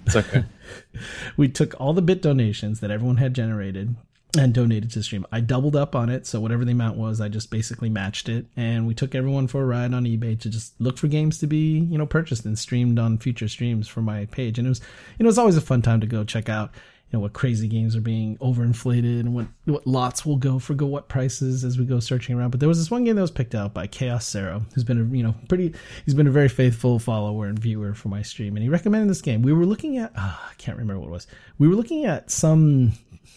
It's 0.06 0.16
okay. 0.16 0.44
we 1.36 1.48
took 1.48 1.78
all 1.80 1.92
the 1.92 2.02
bit 2.02 2.22
donations 2.22 2.80
that 2.80 2.90
everyone 2.90 3.18
had 3.18 3.34
generated 3.34 3.94
and 4.36 4.52
donated 4.52 4.90
to 4.90 4.98
the 4.98 5.02
stream. 5.02 5.26
I 5.32 5.40
doubled 5.40 5.76
up 5.76 5.94
on 5.94 6.08
it, 6.08 6.26
so 6.26 6.40
whatever 6.40 6.64
the 6.64 6.72
amount 6.72 6.96
was, 6.96 7.20
I 7.20 7.28
just 7.28 7.50
basically 7.50 7.88
matched 7.88 8.28
it, 8.28 8.46
and 8.56 8.86
we 8.86 8.94
took 8.94 9.14
everyone 9.14 9.46
for 9.46 9.62
a 9.62 9.66
ride 9.66 9.94
on 9.94 10.04
eBay 10.04 10.38
to 10.40 10.48
just 10.48 10.80
look 10.80 10.98
for 10.98 11.08
games 11.08 11.38
to 11.38 11.46
be, 11.46 11.78
you 11.78 11.98
know, 11.98 12.06
purchased 12.06 12.44
and 12.44 12.58
streamed 12.58 12.98
on 12.98 13.18
future 13.18 13.48
streams 13.48 13.88
for 13.88 14.02
my 14.02 14.26
page. 14.26 14.58
And 14.58 14.66
it 14.66 14.70
was, 14.70 14.80
you 15.18 15.24
know, 15.24 15.28
it's 15.28 15.38
always 15.38 15.56
a 15.56 15.60
fun 15.60 15.82
time 15.82 16.00
to 16.00 16.06
go 16.06 16.24
check 16.24 16.48
out, 16.48 16.70
you 17.10 17.18
know, 17.18 17.20
what 17.20 17.32
crazy 17.32 17.68
games 17.68 17.94
are 17.94 18.00
being 18.00 18.36
overinflated 18.38 19.20
and 19.20 19.34
what 19.34 19.46
what 19.66 19.86
lots 19.86 20.26
will 20.26 20.36
go 20.36 20.58
for 20.58 20.74
go 20.74 20.86
what 20.86 21.08
prices 21.08 21.62
as 21.62 21.78
we 21.78 21.84
go 21.84 22.00
searching 22.00 22.36
around. 22.36 22.50
But 22.50 22.60
there 22.60 22.68
was 22.68 22.78
this 22.78 22.90
one 22.90 23.04
game 23.04 23.16
that 23.16 23.22
was 23.22 23.30
picked 23.30 23.54
out 23.54 23.72
by 23.72 23.86
Chaos 23.86 24.28
Zero, 24.28 24.64
who's 24.74 24.84
been 24.84 25.00
a 25.00 25.16
you 25.16 25.22
know 25.22 25.34
pretty, 25.48 25.74
he's 26.04 26.14
been 26.14 26.26
a 26.26 26.32
very 26.32 26.48
faithful 26.48 26.98
follower 26.98 27.46
and 27.46 27.58
viewer 27.58 27.94
for 27.94 28.08
my 28.08 28.22
stream, 28.22 28.56
and 28.56 28.62
he 28.62 28.68
recommended 28.68 29.08
this 29.08 29.22
game. 29.22 29.42
We 29.42 29.52
were 29.52 29.66
looking 29.66 29.98
at, 29.98 30.12
oh, 30.16 30.40
I 30.50 30.54
can't 30.58 30.78
remember 30.78 31.00
what 31.00 31.08
it 31.08 31.12
was. 31.12 31.26
We 31.58 31.68
were 31.68 31.76
looking 31.76 32.04
at 32.04 32.30
some 32.30 32.92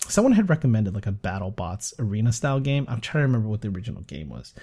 someone 0.10 0.34
had 0.34 0.50
recommended 0.50 0.96
like 0.96 1.08
a 1.08 1.12
battle 1.12 1.52
bots 1.52 1.94
arena 2.00 2.32
style 2.32 2.60
game. 2.60 2.86
I'm 2.88 3.02
trying 3.02 3.22
to 3.22 3.28
remember 3.28 3.50
what 3.50 3.62
the 3.62 3.70
original 3.70 4.02
game 4.04 4.30
was. 4.30 4.54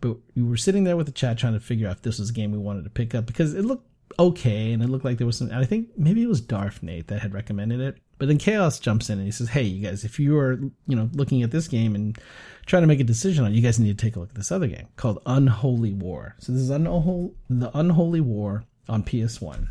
But 0.00 0.16
we 0.34 0.42
were 0.42 0.56
sitting 0.56 0.84
there 0.84 0.96
with 0.96 1.06
the 1.06 1.12
chat 1.12 1.38
trying 1.38 1.52
to 1.52 1.60
figure 1.60 1.88
out 1.88 1.96
if 1.96 2.02
this 2.02 2.18
was 2.18 2.30
a 2.30 2.32
game 2.32 2.52
we 2.52 2.58
wanted 2.58 2.84
to 2.84 2.90
pick 2.90 3.14
up 3.14 3.26
because 3.26 3.54
it 3.54 3.64
looked 3.64 3.86
okay 4.18 4.72
and 4.72 4.82
it 4.82 4.88
looked 4.88 5.04
like 5.04 5.18
there 5.18 5.26
was 5.26 5.38
some 5.38 5.52
i 5.52 5.64
think 5.64 5.88
maybe 5.96 6.20
it 6.20 6.28
was 6.28 6.40
darth 6.40 6.82
nate 6.82 7.06
that 7.08 7.20
had 7.20 7.34
recommended 7.34 7.80
it. 7.80 7.98
But 8.18 8.28
then 8.28 8.38
chaos 8.38 8.78
jumps 8.78 9.08
in 9.08 9.18
and 9.18 9.26
he 9.26 9.30
says 9.30 9.50
hey 9.50 9.62
you 9.62 9.86
guys 9.86 10.04
if 10.04 10.18
you 10.18 10.36
are 10.38 10.60
you 10.86 10.96
know 10.96 11.08
looking 11.12 11.42
at 11.42 11.50
this 11.50 11.68
game 11.68 11.94
and 11.94 12.18
trying 12.66 12.82
to 12.82 12.86
make 12.86 13.00
a 13.00 13.04
decision 13.04 13.44
on 13.44 13.52
it, 13.52 13.54
you 13.54 13.62
guys 13.62 13.78
need 13.78 13.96
to 13.96 14.04
take 14.04 14.16
a 14.16 14.20
look 14.20 14.30
at 14.30 14.34
this 14.34 14.52
other 14.52 14.66
game 14.66 14.88
called 14.96 15.20
unholy 15.26 15.92
war. 15.92 16.36
So 16.38 16.52
this 16.52 16.62
is 16.62 16.70
unholy 16.70 17.32
the 17.48 17.76
unholy 17.76 18.20
war 18.20 18.64
on 18.88 19.04
ps1 19.04 19.68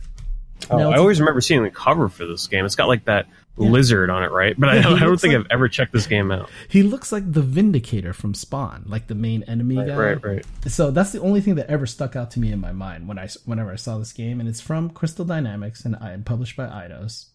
Oh, 0.69 0.77
I 0.91 0.97
always 0.97 1.19
remember 1.19 1.41
seeing 1.41 1.63
the 1.63 1.69
cover 1.71 2.09
for 2.09 2.25
this 2.25 2.47
game. 2.47 2.65
It's 2.65 2.75
got 2.75 2.87
like 2.87 3.05
that 3.05 3.27
lizard 3.57 4.09
on 4.09 4.23
it, 4.23 4.31
right? 4.31 4.57
But 4.57 4.69
I 4.69 4.75
Yeah, 4.75 4.81
don't, 4.83 5.01
I 5.01 5.05
don't 5.05 5.19
think 5.19 5.33
like- 5.33 5.41
I've 5.45 5.51
ever 5.51 5.67
checked 5.67 5.91
this 5.91 6.07
game 6.07 6.31
out. 6.31 6.49
he 6.69 6.81
looks 6.83 7.11
like 7.11 7.29
the 7.31 7.41
vindicator 7.41 8.13
from 8.13 8.33
spawn 8.33 8.83
like 8.87 9.07
the 9.07 9.15
main 9.15 9.43
enemy 9.43 9.75
guy 9.75 9.95
Right, 9.95 10.23
right. 10.25 10.45
so 10.67 10.91
that's 10.91 11.11
the 11.11 11.19
only 11.19 11.41
thing 11.41 11.55
that 11.55 11.67
ever 11.69 11.85
stuck 11.85 12.15
out 12.15 12.31
to 12.31 12.39
me 12.39 12.51
in 12.53 12.59
my 12.61 12.71
mind 12.71 13.07
when 13.07 13.19
I 13.19 13.27
whenever 13.45 13.71
I 13.71 13.75
saw 13.75 13.97
this 13.97 14.13
game, 14.13 14.39
and 14.39 14.47
it's 14.47 14.61
from 14.61 14.89
Crystal 14.89 15.25
Dynamics 15.25 15.83
and 15.85 15.95
I 15.97 16.17
published 16.23 16.55
by 16.55 16.67
Eidos. 16.67 17.25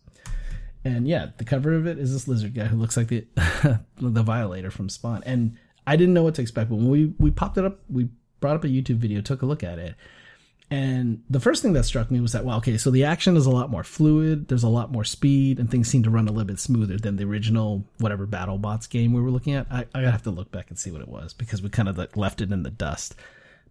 And 0.85 1.09
yeah, 1.09 1.29
the 1.39 1.45
cover 1.45 1.75
of 1.75 1.87
it 1.87 1.99
is 1.99 2.13
this 2.13 2.29
lizard 2.29 2.55
guy 2.55 2.65
who 2.67 2.77
looks 2.77 2.97
like 2.97 3.09
the 3.09 3.27
the 4.01 4.23
Violator 4.23 4.71
from 4.71 4.89
Spawn. 4.89 5.23
And 5.27 5.57
I 5.87 5.97
didn't 5.97 6.15
know 6.15 6.23
what 6.23 6.35
to 6.37 6.43
expect, 6.43 6.71
but 6.71 6.77
when 6.77 6.89
we 6.91 7.15
we 7.19 7.31
popped 7.31 7.59
it 7.59 7.65
up, 7.65 7.81
we 7.91 8.09
brought 8.41 8.57
up 8.57 8.65
a 8.65 8.69
YouTube 8.69 8.97
video, 8.97 9.21
took 9.21 9.43
a 9.43 9.47
look 9.47 9.63
at 9.63 9.79
it, 9.79 9.95
and 10.71 11.23
the 11.29 11.41
first 11.41 11.63
thing 11.63 11.75
that 11.75 11.85
struck 11.85 12.11
me 12.11 12.21
was 12.21 12.33
that, 12.33 12.45
well, 12.45 12.57
okay, 12.59 12.79
so 12.79 12.91
the 12.91 13.05
action 13.05 13.37
is 13.37 13.47
a 13.47 13.51
lot 13.51 13.71
more 13.71 13.85
fluid, 13.85 14.49
there's 14.49 14.63
a 14.63 14.69
lot 14.69 14.91
more 14.91 15.05
speed, 15.05 15.59
and 15.59 15.71
things 15.71 15.89
seem 15.89 16.03
to 16.05 16.11
run 16.11 16.27
a 16.27 16.33
little 16.33 16.47
bit 16.47 16.59
smoother 16.59 16.97
than 16.97 17.17
the 17.17 17.25
original, 17.25 17.85
whatever 17.99 18.27
Battle 18.27 18.59
Bots 18.59 18.87
game 18.87 19.13
we 19.13 19.21
were 19.21 19.31
looking 19.31 19.55
at. 19.55 19.67
I, 19.71 19.87
I 19.95 20.01
have 20.03 20.23
to 20.23 20.31
look 20.31 20.51
back 20.51 20.71
and 20.71 20.79
see 20.79 20.91
what 20.91 21.03
it 21.03 21.09
was 21.09 21.35
because 21.35 21.63
we 21.63 21.69
kind 21.69 21.89
of 21.89 21.99
like 21.99 22.17
left 22.17 22.41
it 22.41 22.51
in 22.51 22.63
the 22.63 22.71
dust. 22.71 23.15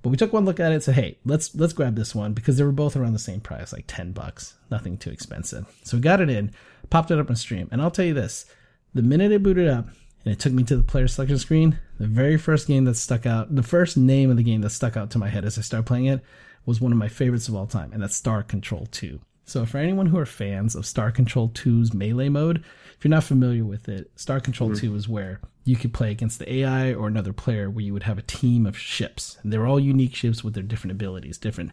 But 0.03 0.09
we 0.09 0.17
took 0.17 0.33
one 0.33 0.45
look 0.45 0.59
at 0.59 0.71
it 0.71 0.75
and 0.75 0.83
said, 0.83 0.95
hey, 0.95 1.17
let's 1.25 1.55
let's 1.55 1.73
grab 1.73 1.95
this 1.95 2.13
one 2.13 2.33
because 2.33 2.57
they 2.57 2.63
were 2.63 2.73
both 2.73 2.95
around 2.95 3.13
the 3.13 3.19
same 3.19 3.39
price, 3.39 3.73
like 3.73 3.85
10 3.87 4.11
bucks, 4.11 4.55
nothing 4.69 4.97
too 4.97 5.09
expensive. 5.09 5.65
So 5.83 5.97
we 5.97 6.01
got 6.01 6.21
it 6.21 6.29
in, 6.29 6.51
popped 6.89 7.09
it 7.09 7.19
up 7.19 7.29
on 7.29 7.35
stream, 7.37 7.69
and 7.71 7.81
I'll 7.81 7.91
tell 7.91 8.05
you 8.05 8.13
this 8.13 8.45
the 8.93 9.01
minute 9.01 9.31
it 9.31 9.41
booted 9.41 9.67
up 9.67 9.87
and 10.25 10.33
it 10.33 10.39
took 10.39 10.53
me 10.53 10.63
to 10.63 10.77
the 10.77 10.83
player 10.83 11.07
selection 11.07 11.39
screen, 11.39 11.79
the 11.99 12.07
very 12.07 12.37
first 12.37 12.67
game 12.67 12.85
that 12.85 12.95
stuck 12.95 13.25
out, 13.25 13.53
the 13.53 13.63
first 13.63 13.97
name 13.97 14.29
of 14.29 14.37
the 14.37 14.43
game 14.43 14.61
that 14.61 14.69
stuck 14.69 14.95
out 14.95 15.09
to 15.11 15.17
my 15.17 15.29
head 15.29 15.43
as 15.45 15.57
I 15.57 15.61
started 15.61 15.87
playing 15.87 16.05
it 16.05 16.21
was 16.65 16.81
one 16.81 16.91
of 16.91 16.97
my 16.97 17.07
favorites 17.07 17.47
of 17.47 17.55
all 17.55 17.67
time, 17.67 17.91
and 17.93 18.01
that's 18.01 18.15
Star 18.15 18.43
Control 18.43 18.87
2. 18.91 19.19
So 19.45 19.65
for 19.65 19.77
anyone 19.77 20.05
who 20.05 20.17
are 20.17 20.25
fans 20.25 20.75
of 20.75 20.85
Star 20.85 21.11
Control 21.11 21.49
2's 21.49 21.93
melee 21.93 22.29
mode, 22.29 22.63
if 22.97 23.03
you're 23.03 23.09
not 23.09 23.25
familiar 23.25 23.65
with 23.65 23.89
it, 23.89 24.11
Star 24.15 24.39
Control 24.39 24.69
mm-hmm. 24.69 24.87
2 24.87 24.95
is 24.95 25.09
where 25.09 25.41
you 25.65 25.75
could 25.75 25.93
play 25.93 26.11
against 26.11 26.39
the 26.39 26.53
AI 26.53 26.93
or 26.93 27.07
another 27.07 27.33
player 27.33 27.69
where 27.69 27.83
you 27.83 27.93
would 27.93 28.03
have 28.03 28.17
a 28.17 28.23
team 28.23 28.65
of 28.65 28.77
ships. 28.77 29.37
And 29.43 29.51
they're 29.51 29.67
all 29.67 29.79
unique 29.79 30.15
ships 30.15 30.43
with 30.43 30.53
their 30.53 30.63
different 30.63 30.93
abilities, 30.93 31.37
different 31.37 31.71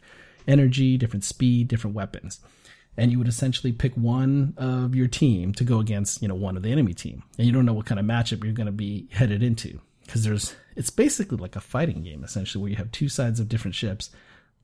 energy, 0.48 0.96
different 0.96 1.24
speed, 1.24 1.68
different 1.68 1.94
weapons 1.94 2.40
and 2.96 3.10
you 3.10 3.18
would 3.18 3.28
essentially 3.28 3.72
pick 3.72 3.94
one 3.94 4.54
of 4.56 4.94
your 4.94 5.08
team 5.08 5.52
to 5.54 5.64
go 5.64 5.78
against 5.78 6.20
you 6.22 6.28
know 6.28 6.34
one 6.34 6.56
of 6.56 6.62
the 6.62 6.70
enemy 6.70 6.92
team 6.94 7.22
and 7.38 7.46
you 7.46 7.52
don't 7.52 7.66
know 7.66 7.72
what 7.72 7.86
kind 7.86 7.98
of 7.98 8.06
matchup 8.06 8.44
you're 8.44 8.52
going 8.52 8.66
to 8.66 8.72
be 8.72 9.08
headed 9.12 9.42
into 9.42 9.80
because 10.04 10.24
there's 10.24 10.54
it's 10.76 10.90
basically 10.90 11.38
like 11.38 11.56
a 11.56 11.60
fighting 11.60 12.02
game 12.02 12.24
essentially 12.24 12.60
where 12.60 12.70
you 12.70 12.76
have 12.76 12.90
two 12.92 13.08
sides 13.08 13.40
of 13.40 13.48
different 13.48 13.74
ships 13.74 14.10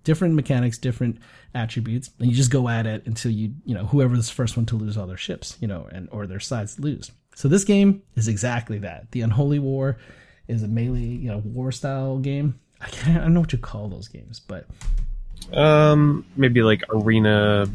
different 0.07 0.35
mechanics 0.35 0.78
different 0.78 1.19
attributes 1.55 2.11
and 2.20 2.31
you 2.31 2.35
just 2.37 2.51
go 2.51 2.69
at 2.69 2.87
it 2.87 3.05
until 3.07 3.31
you 3.31 3.53
you 3.65 3.74
know 3.74 3.85
whoever's 3.87 4.28
the 4.28 4.35
first 4.35 4.57
one 4.57 4.65
to 4.65 4.77
lose 4.77 4.97
all 4.97 5.07
their 5.07 5.16
ships 5.28 5.57
you 5.61 5.69
know 5.69 5.87
and 5.93 6.09
or 6.12 6.27
their 6.27 6.41
sides 6.41 6.78
lose. 6.81 7.11
So 7.35 7.49
this 7.49 7.65
game 7.65 8.03
is 8.15 8.28
exactly 8.28 8.78
that. 8.78 9.11
The 9.11 9.20
unholy 9.20 9.59
war 9.59 9.99
is 10.49 10.62
a 10.62 10.69
melee 10.69 11.01
you 11.24 11.28
know 11.31 11.39
war 11.45 11.70
style 11.73 12.19
game. 12.19 12.59
I 12.81 12.89
can't 12.89 13.19
i 13.19 13.20
don't 13.24 13.35
know 13.35 13.41
what 13.41 13.53
you 13.53 13.59
call 13.59 13.89
those 13.89 14.09
games 14.09 14.39
but 14.41 14.66
Um, 15.53 16.24
maybe 16.37 16.62
like 16.62 16.83
arena 16.91 17.69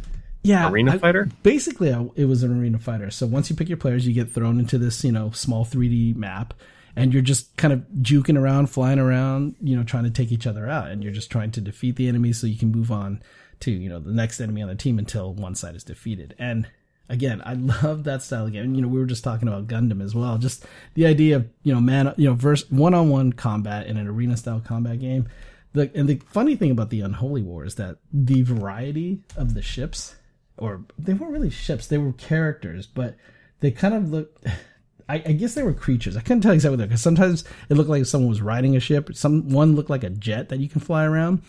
yeah 0.43 0.69
arena 0.69 0.93
I- 0.93 0.97
fighter. 0.97 1.29
basically 1.43 1.93
I- 1.93 2.09
it 2.15 2.25
was 2.25 2.43
an 2.43 2.59
arena 2.59 2.79
fighter. 2.79 3.11
So 3.11 3.25
once 3.27 3.49
you 3.49 3.55
pick 3.55 3.67
your 3.69 3.77
players 3.77 4.07
you 4.07 4.13
get 4.13 4.31
thrown 4.31 4.59
into 4.59 4.77
this 4.77 5.03
you 5.03 5.11
know 5.11 5.31
small 5.31 5.65
3d 5.65 6.15
map 6.15 6.53
and 6.95 7.13
you're 7.13 7.21
just 7.21 7.55
kind 7.57 7.73
of 7.73 7.85
juking 8.01 8.37
around 8.37 8.67
flying 8.67 8.99
around 8.99 9.55
you 9.61 9.75
know 9.75 9.83
trying 9.83 10.03
to 10.03 10.09
take 10.09 10.31
each 10.31 10.47
other 10.47 10.69
out 10.69 10.89
and 10.89 11.03
you're 11.03 11.13
just 11.13 11.31
trying 11.31 11.51
to 11.51 11.61
defeat 11.61 11.95
the 11.95 12.07
enemy 12.07 12.33
so 12.33 12.47
you 12.47 12.57
can 12.57 12.71
move 12.71 12.91
on 12.91 13.21
to 13.59 13.71
you 13.71 13.89
know 13.89 13.99
the 13.99 14.11
next 14.11 14.41
enemy 14.41 14.61
on 14.61 14.67
the 14.67 14.75
team 14.75 14.99
until 14.99 15.33
one 15.33 15.55
side 15.55 15.75
is 15.75 15.83
defeated. 15.83 16.35
And 16.37 16.67
again 17.09 17.41
i 17.45 17.53
love 17.53 18.03
that 18.03 18.21
style 18.21 18.45
of 18.45 18.53
game. 18.53 18.75
You 18.75 18.81
know 18.81 18.87
we 18.87 18.99
were 18.99 19.05
just 19.05 19.23
talking 19.23 19.47
about 19.47 19.67
gundam 19.67 20.03
as 20.03 20.13
well. 20.13 20.37
Just 20.37 20.65
the 20.95 21.05
idea 21.05 21.37
of 21.37 21.47
you 21.63 21.73
know 21.73 21.81
man 21.81 22.13
you 22.17 22.27
know 22.27 22.35
verse 22.35 22.69
one-on-one 22.69 23.33
combat 23.33 23.87
in 23.87 23.97
an 23.97 24.07
arena 24.07 24.35
style 24.37 24.61
combat 24.65 24.99
game. 24.99 25.27
The, 25.73 25.89
and 25.95 26.09
the 26.09 26.21
funny 26.27 26.57
thing 26.57 26.71
about 26.71 26.89
the 26.89 26.99
unholy 26.99 27.41
war 27.41 27.63
is 27.63 27.75
that 27.75 27.99
the 28.11 28.41
variety 28.41 29.21
of 29.37 29.53
the 29.53 29.61
ships 29.61 30.15
or 30.57 30.83
they 30.97 31.13
weren't 31.13 31.31
really 31.31 31.49
ships 31.49 31.87
they 31.87 31.97
were 31.97 32.11
characters 32.11 32.87
but 32.87 33.15
they 33.61 33.71
kind 33.71 33.93
of 33.93 34.11
looked 34.11 34.45
I, 35.11 35.21
I 35.25 35.31
guess 35.33 35.55
they 35.55 35.63
were 35.63 35.73
creatures. 35.73 36.15
I 36.15 36.21
couldn't 36.21 36.41
tell 36.41 36.53
exactly 36.53 36.77
what 36.77 36.87
because 36.87 37.01
sometimes 37.01 37.43
it 37.69 37.73
looked 37.73 37.89
like 37.89 38.05
someone 38.05 38.29
was 38.29 38.41
riding 38.41 38.77
a 38.77 38.79
ship. 38.79 39.13
Some 39.13 39.49
one 39.49 39.75
looked 39.75 39.89
like 39.89 40.05
a 40.05 40.09
jet 40.09 40.47
that 40.49 40.59
you 40.59 40.69
can 40.69 40.79
fly 40.79 41.03
around. 41.03 41.41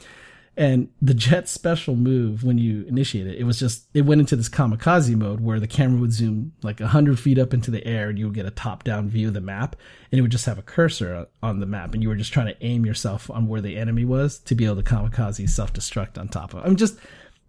And 0.56 0.88
the 1.00 1.14
jet 1.14 1.48
special 1.48 1.94
move 1.94 2.42
when 2.44 2.58
you 2.58 2.84
initiate 2.86 3.26
it, 3.26 3.38
it 3.38 3.44
was 3.44 3.58
just 3.58 3.86
it 3.94 4.02
went 4.02 4.20
into 4.20 4.36
this 4.36 4.48
kamikaze 4.48 5.14
mode 5.14 5.40
where 5.40 5.60
the 5.60 5.68
camera 5.68 6.00
would 6.00 6.12
zoom 6.12 6.52
like 6.62 6.80
hundred 6.80 7.20
feet 7.20 7.38
up 7.38 7.54
into 7.54 7.70
the 7.70 7.86
air 7.86 8.10
and 8.10 8.18
you 8.18 8.26
would 8.26 8.34
get 8.34 8.44
a 8.44 8.50
top 8.50 8.84
down 8.84 9.08
view 9.08 9.28
of 9.28 9.34
the 9.34 9.40
map 9.40 9.76
and 10.10 10.18
it 10.18 10.22
would 10.22 10.32
just 10.32 10.44
have 10.44 10.58
a 10.58 10.62
cursor 10.62 11.26
on 11.42 11.60
the 11.60 11.66
map 11.66 11.94
and 11.94 12.02
you 12.02 12.10
were 12.10 12.16
just 12.16 12.34
trying 12.34 12.48
to 12.48 12.66
aim 12.66 12.84
yourself 12.84 13.30
on 13.30 13.48
where 13.48 13.62
the 13.62 13.78
enemy 13.78 14.04
was 14.04 14.40
to 14.40 14.54
be 14.54 14.66
able 14.66 14.76
to 14.76 14.82
kamikaze 14.82 15.48
self 15.48 15.72
destruct 15.72 16.18
on 16.18 16.28
top 16.28 16.52
of. 16.52 16.66
I'm 16.66 16.76
just 16.76 16.98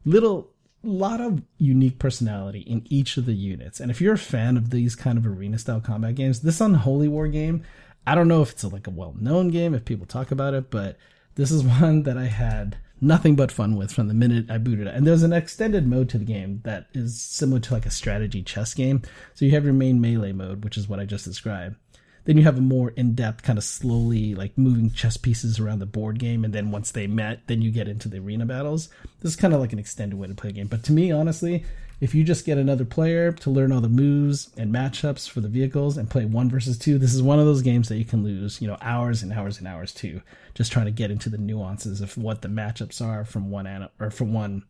little 0.05 0.52
lot 0.87 1.21
of 1.21 1.41
unique 1.57 1.99
personality 1.99 2.59
in 2.61 2.85
each 2.89 3.17
of 3.17 3.25
the 3.25 3.33
units. 3.33 3.79
And 3.79 3.89
if 3.89 4.01
you're 4.01 4.15
a 4.15 4.17
fan 4.17 4.57
of 4.57 4.69
these 4.69 4.95
kind 4.95 5.17
of 5.17 5.25
arena 5.25 5.57
style 5.57 5.81
combat 5.81 6.15
games, 6.15 6.41
this 6.41 6.61
Unholy 6.61 7.07
War 7.07 7.27
game, 7.27 7.63
I 8.05 8.15
don't 8.15 8.27
know 8.27 8.41
if 8.41 8.51
it's 8.51 8.63
a, 8.63 8.67
like 8.67 8.87
a 8.87 8.91
well 8.91 9.15
known 9.19 9.49
game, 9.49 9.73
if 9.73 9.85
people 9.85 10.05
talk 10.05 10.31
about 10.31 10.53
it, 10.53 10.69
but 10.69 10.97
this 11.35 11.51
is 11.51 11.63
one 11.81 12.03
that 12.03 12.17
I 12.17 12.25
had 12.25 12.77
nothing 12.99 13.35
but 13.35 13.51
fun 13.51 13.75
with 13.75 13.91
from 13.91 14.07
the 14.07 14.13
minute 14.13 14.49
I 14.49 14.57
booted 14.57 14.87
it. 14.87 14.95
And 14.95 15.05
there's 15.05 15.23
an 15.23 15.33
extended 15.33 15.87
mode 15.87 16.09
to 16.09 16.17
the 16.17 16.25
game 16.25 16.61
that 16.63 16.87
is 16.93 17.19
similar 17.21 17.59
to 17.61 17.73
like 17.73 17.85
a 17.85 17.91
strategy 17.91 18.41
chess 18.41 18.73
game. 18.73 19.01
So 19.33 19.45
you 19.45 19.51
have 19.51 19.65
your 19.65 19.73
main 19.73 19.99
melee 19.99 20.31
mode, 20.31 20.63
which 20.63 20.77
is 20.77 20.87
what 20.87 20.99
I 20.99 21.05
just 21.05 21.25
described. 21.25 21.75
Then 22.25 22.37
you 22.37 22.43
have 22.43 22.57
a 22.57 22.61
more 22.61 22.91
in-depth 22.91 23.43
kind 23.43 23.57
of 23.57 23.63
slowly 23.63 24.33
like 24.35 24.57
moving 24.57 24.89
chess 24.91 25.17
pieces 25.17 25.59
around 25.59 25.79
the 25.79 25.85
board 25.85 26.19
game 26.19 26.45
and 26.45 26.53
then 26.53 26.71
once 26.71 26.91
they 26.91 27.07
met 27.07 27.41
then 27.47 27.61
you 27.61 27.71
get 27.71 27.87
into 27.87 28.07
the 28.07 28.19
arena 28.19 28.45
battles. 28.45 28.89
This 29.21 29.33
is 29.33 29.35
kind 29.35 29.53
of 29.53 29.59
like 29.59 29.73
an 29.73 29.79
extended 29.79 30.17
way 30.17 30.27
to 30.27 30.35
play 30.35 30.49
a 30.49 30.53
game 30.53 30.67
but 30.67 30.83
to 30.83 30.91
me 30.91 31.11
honestly 31.11 31.65
if 32.01 32.13
you 32.13 32.23
just 32.23 32.45
get 32.45 32.57
another 32.57 32.83
player 32.83 33.31
to 33.31 33.49
learn 33.49 33.71
all 33.71 33.79
the 33.79 33.87
moves 33.87 34.49
and 34.57 34.73
matchups 34.73 35.29
for 35.29 35.39
the 35.39 35.47
vehicles 35.47 35.95
and 35.95 36.09
play 36.09 36.25
one 36.25 36.49
versus 36.49 36.77
two 36.77 36.97
this 36.97 37.13
is 37.13 37.21
one 37.21 37.39
of 37.39 37.45
those 37.45 37.61
games 37.61 37.87
that 37.89 37.97
you 37.97 38.05
can 38.05 38.23
lose 38.23 38.61
you 38.61 38.67
know 38.67 38.77
hours 38.81 39.23
and 39.23 39.31
hours 39.31 39.57
and 39.57 39.67
hours 39.67 39.93
to 39.93 40.21
just 40.53 40.71
trying 40.71 40.85
to 40.85 40.91
get 40.91 41.11
into 41.11 41.29
the 41.29 41.37
nuances 41.37 42.01
of 42.01 42.17
what 42.17 42.41
the 42.41 42.47
matchups 42.47 43.01
are 43.01 43.23
from 43.23 43.49
one 43.49 43.67
ana- 43.67 43.91
or 43.99 44.09
from 44.09 44.33
one 44.33 44.63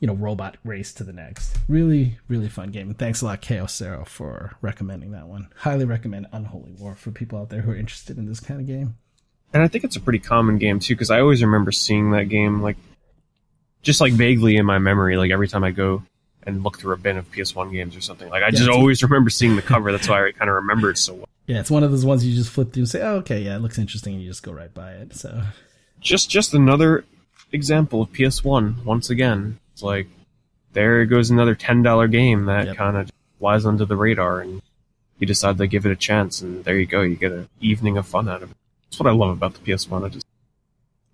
you 0.00 0.06
know 0.06 0.14
robot 0.14 0.56
race 0.64 0.92
to 0.94 1.04
the 1.04 1.12
next. 1.12 1.56
Really, 1.68 2.18
really 2.26 2.48
fun 2.48 2.70
game. 2.70 2.88
And 2.88 2.98
thanks 2.98 3.20
a 3.22 3.26
lot, 3.26 3.40
Chaos 3.40 3.76
Zero, 3.76 4.04
for 4.04 4.56
recommending 4.62 5.12
that 5.12 5.28
one. 5.28 5.48
Highly 5.56 5.84
recommend 5.84 6.26
Unholy 6.32 6.72
War 6.78 6.94
for 6.94 7.10
people 7.12 7.38
out 7.38 7.50
there 7.50 7.60
who 7.60 7.70
are 7.70 7.76
interested 7.76 8.18
in 8.18 8.26
this 8.26 8.40
kind 8.40 8.60
of 8.60 8.66
game. 8.66 8.96
And 9.52 9.62
I 9.62 9.68
think 9.68 9.84
it's 9.84 9.96
a 9.96 10.00
pretty 10.00 10.18
common 10.20 10.58
game 10.58 10.78
too, 10.80 10.94
because 10.94 11.10
I 11.10 11.20
always 11.20 11.42
remember 11.42 11.70
seeing 11.72 12.10
that 12.12 12.24
game 12.30 12.62
like 12.62 12.76
just 13.82 14.00
like 14.00 14.12
vaguely 14.12 14.56
in 14.56 14.66
my 14.66 14.78
memory, 14.78 15.16
like 15.16 15.30
every 15.30 15.48
time 15.48 15.64
I 15.64 15.70
go 15.70 16.02
and 16.44 16.62
look 16.64 16.78
through 16.78 16.94
a 16.94 16.96
bin 16.96 17.16
of 17.18 17.30
PS1 17.30 17.72
games 17.72 17.96
or 17.96 18.00
something. 18.00 18.28
Like 18.28 18.42
I 18.42 18.46
Yeah, 18.46 18.50
just 18.52 18.62
it's- 18.64 18.76
always 18.76 19.02
remember 19.02 19.28
seeing 19.30 19.56
the 19.56 19.62
cover. 19.62 19.92
That's 19.92 20.08
why 20.08 20.26
I 20.26 20.32
kind 20.32 20.48
of 20.50 20.56
remember 20.56 20.90
it 20.90 20.98
so 20.98 21.14
well. 21.14 21.28
Yeah, 21.46 21.60
it's 21.60 21.70
one 21.70 21.82
of 21.82 21.90
those 21.90 22.04
ones 22.04 22.24
you 22.24 22.34
just 22.34 22.50
flip 22.50 22.72
through 22.72 22.82
and 22.82 22.88
say, 22.88 23.02
"Oh, 23.02 23.16
okay, 23.16 23.40
yeah, 23.42 23.56
it 23.56 23.58
looks 23.58 23.76
interesting," 23.78 24.14
and 24.14 24.22
you 24.22 24.28
just 24.30 24.42
go 24.42 24.52
right 24.52 24.72
by 24.72 24.92
it. 24.92 25.14
So 25.16 25.42
Just 26.00 26.30
just 26.30 26.54
another 26.54 27.04
example 27.52 28.00
of 28.02 28.12
PS1 28.12 28.84
once 28.84 29.10
again. 29.10 29.58
It's 29.80 29.84
like 29.84 30.08
there 30.74 31.06
goes 31.06 31.30
another 31.30 31.54
ten 31.54 31.82
dollar 31.82 32.06
game 32.06 32.44
that 32.44 32.66
Yep. 32.66 32.76
kind 32.76 32.96
of 32.98 33.10
flies 33.38 33.64
under 33.64 33.86
the 33.86 33.96
radar, 33.96 34.40
and 34.42 34.60
you 35.18 35.26
decide 35.26 35.56
to 35.56 35.66
give 35.66 35.86
it 35.86 35.90
a 35.90 35.96
chance, 35.96 36.42
and 36.42 36.62
there 36.64 36.78
you 36.78 36.84
go. 36.84 37.00
You 37.00 37.16
get 37.16 37.32
an 37.32 37.48
evening 37.62 37.96
of 37.96 38.06
fun 38.06 38.28
out 38.28 38.42
of 38.42 38.50
it. 38.50 38.56
That's 38.84 39.00
what 39.00 39.08
I 39.08 39.12
love 39.12 39.30
about 39.30 39.54
the 39.54 39.60
PS1. 39.60 40.04
I 40.04 40.10
just 40.10 40.26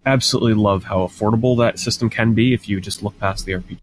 absolutely 0.04 0.54
love 0.54 0.82
how 0.84 1.06
affordable 1.06 1.56
that 1.58 1.78
system 1.78 2.10
can 2.10 2.34
be 2.34 2.52
if 2.54 2.68
you 2.68 2.80
just 2.80 3.04
look 3.04 3.16
past 3.20 3.46
the 3.46 3.52
RPG. 3.52 3.78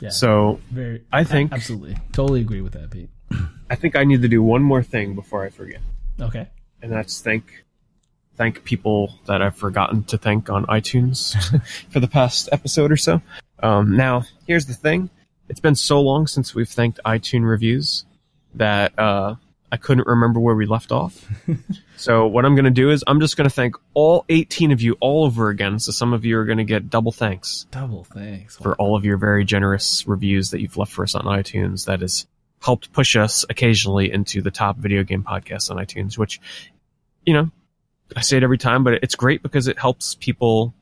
yeah, 0.00 0.10
So 0.10 0.60
very. 0.70 1.04
I 1.10 1.24
think- 1.24 1.52
absolutely, 1.52 1.96
totally 2.12 2.42
agree 2.42 2.60
with 2.60 2.74
that, 2.74 2.90
Pete. 2.90 3.08
I 3.70 3.76
think 3.76 3.96
I 3.96 4.04
need 4.04 4.20
to 4.20 4.28
do 4.28 4.42
one 4.42 4.62
more 4.62 4.82
thing 4.82 5.14
before 5.14 5.42
I 5.42 5.48
forget. 5.48 5.80
Okay, 6.20 6.48
and 6.82 6.92
that's 6.92 7.22
thank 7.22 7.64
thank 8.38 8.64
people 8.64 9.12
that 9.26 9.42
I've 9.42 9.56
forgotten 9.56 10.04
to 10.04 10.16
thank 10.16 10.48
on 10.48 10.64
iTunes 10.66 11.36
for 11.90 12.00
the 12.00 12.08
past 12.08 12.48
episode 12.52 12.90
or 12.90 12.96
so. 12.96 13.20
Um, 13.62 13.96
now, 13.96 14.24
here's 14.46 14.66
the 14.66 14.74
thing: 14.74 15.10
it's 15.48 15.60
been 15.60 15.74
so 15.74 16.00
long 16.00 16.26
since 16.26 16.54
we've 16.54 16.68
thanked 16.68 17.00
iTunes 17.04 17.44
reviews 17.44 18.04
that 18.54 18.98
uh, 18.98 19.34
I 19.70 19.76
couldn't 19.76 20.06
remember 20.06 20.40
where 20.40 20.54
we 20.54 20.66
left 20.66 20.92
off. 20.92 21.28
so 21.96 22.26
what 22.26 22.44
I'm 22.44 22.54
going 22.54 22.64
to 22.64 22.70
do 22.70 22.90
is 22.90 23.04
I'm 23.06 23.20
just 23.20 23.36
going 23.36 23.48
to 23.48 23.54
thank 23.54 23.76
all 23.92 24.24
18 24.28 24.72
of 24.72 24.80
you 24.80 24.96
all 25.00 25.24
over 25.24 25.50
again. 25.50 25.78
So 25.78 25.92
some 25.92 26.12
of 26.12 26.24
you 26.24 26.38
are 26.38 26.44
going 26.44 26.58
to 26.58 26.64
get 26.64 26.88
double 26.88 27.12
thanks 27.12 27.66
double 27.70 28.04
thanks. 28.04 28.56
for 28.56 28.74
all 28.76 28.96
of 28.96 29.04
your 29.04 29.16
very 29.16 29.44
generous 29.44 30.06
reviews 30.06 30.50
that 30.50 30.60
you've 30.60 30.76
left 30.76 30.92
for 30.92 31.02
us 31.02 31.14
on 31.14 31.24
iTunes. 31.24 31.86
That 31.86 32.00
has 32.00 32.26
helped 32.62 32.92
push 32.92 33.16
us 33.16 33.44
occasionally 33.50 34.12
into 34.12 34.42
the 34.42 34.50
top 34.50 34.78
video 34.78 35.02
game 35.04 35.22
podcasts 35.22 35.70
on 35.70 35.76
iTunes, 35.76 36.16
which, 36.16 36.40
you 37.26 37.34
know, 37.34 37.50
I 38.16 38.20
say 38.22 38.36
it 38.36 38.42
every 38.42 38.58
time, 38.58 38.84
but 38.84 38.94
it's 39.02 39.14
great 39.14 39.42
because 39.42 39.68
it 39.68 39.78
helps 39.78 40.14
people 40.14 40.74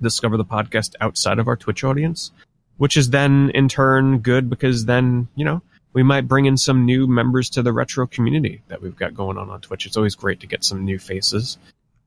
discover 0.00 0.36
the 0.36 0.44
podcast 0.44 0.94
outside 1.00 1.38
of 1.38 1.48
our 1.48 1.56
Twitch 1.56 1.84
audience, 1.84 2.30
which 2.76 2.96
is 2.96 3.10
then 3.10 3.50
in 3.54 3.68
turn 3.68 4.18
good 4.18 4.48
because 4.48 4.86
then, 4.86 5.28
you 5.34 5.44
know, 5.44 5.62
we 5.92 6.02
might 6.02 6.28
bring 6.28 6.44
in 6.44 6.56
some 6.56 6.84
new 6.84 7.06
members 7.06 7.50
to 7.50 7.62
the 7.62 7.72
retro 7.72 8.06
community 8.06 8.62
that 8.68 8.80
we've 8.80 8.96
got 8.96 9.14
going 9.14 9.36
on 9.36 9.50
on 9.50 9.60
Twitch. 9.60 9.86
It's 9.86 9.96
always 9.96 10.14
great 10.14 10.40
to 10.40 10.46
get 10.46 10.64
some 10.64 10.84
new 10.84 10.98
faces. 10.98 11.58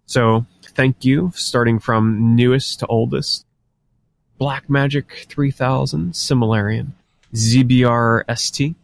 So 0.05 0.45
thank 0.63 1.03
you, 1.03 1.31
starting 1.35 1.79
from 1.79 2.35
newest 2.35 2.79
to 2.79 2.87
oldest. 2.87 3.45
Black 4.37 4.69
Magic 4.69 5.25
3000, 5.29 6.13
Similarian, 6.13 6.91
ZBR 7.33 8.23
ST, 8.37 8.75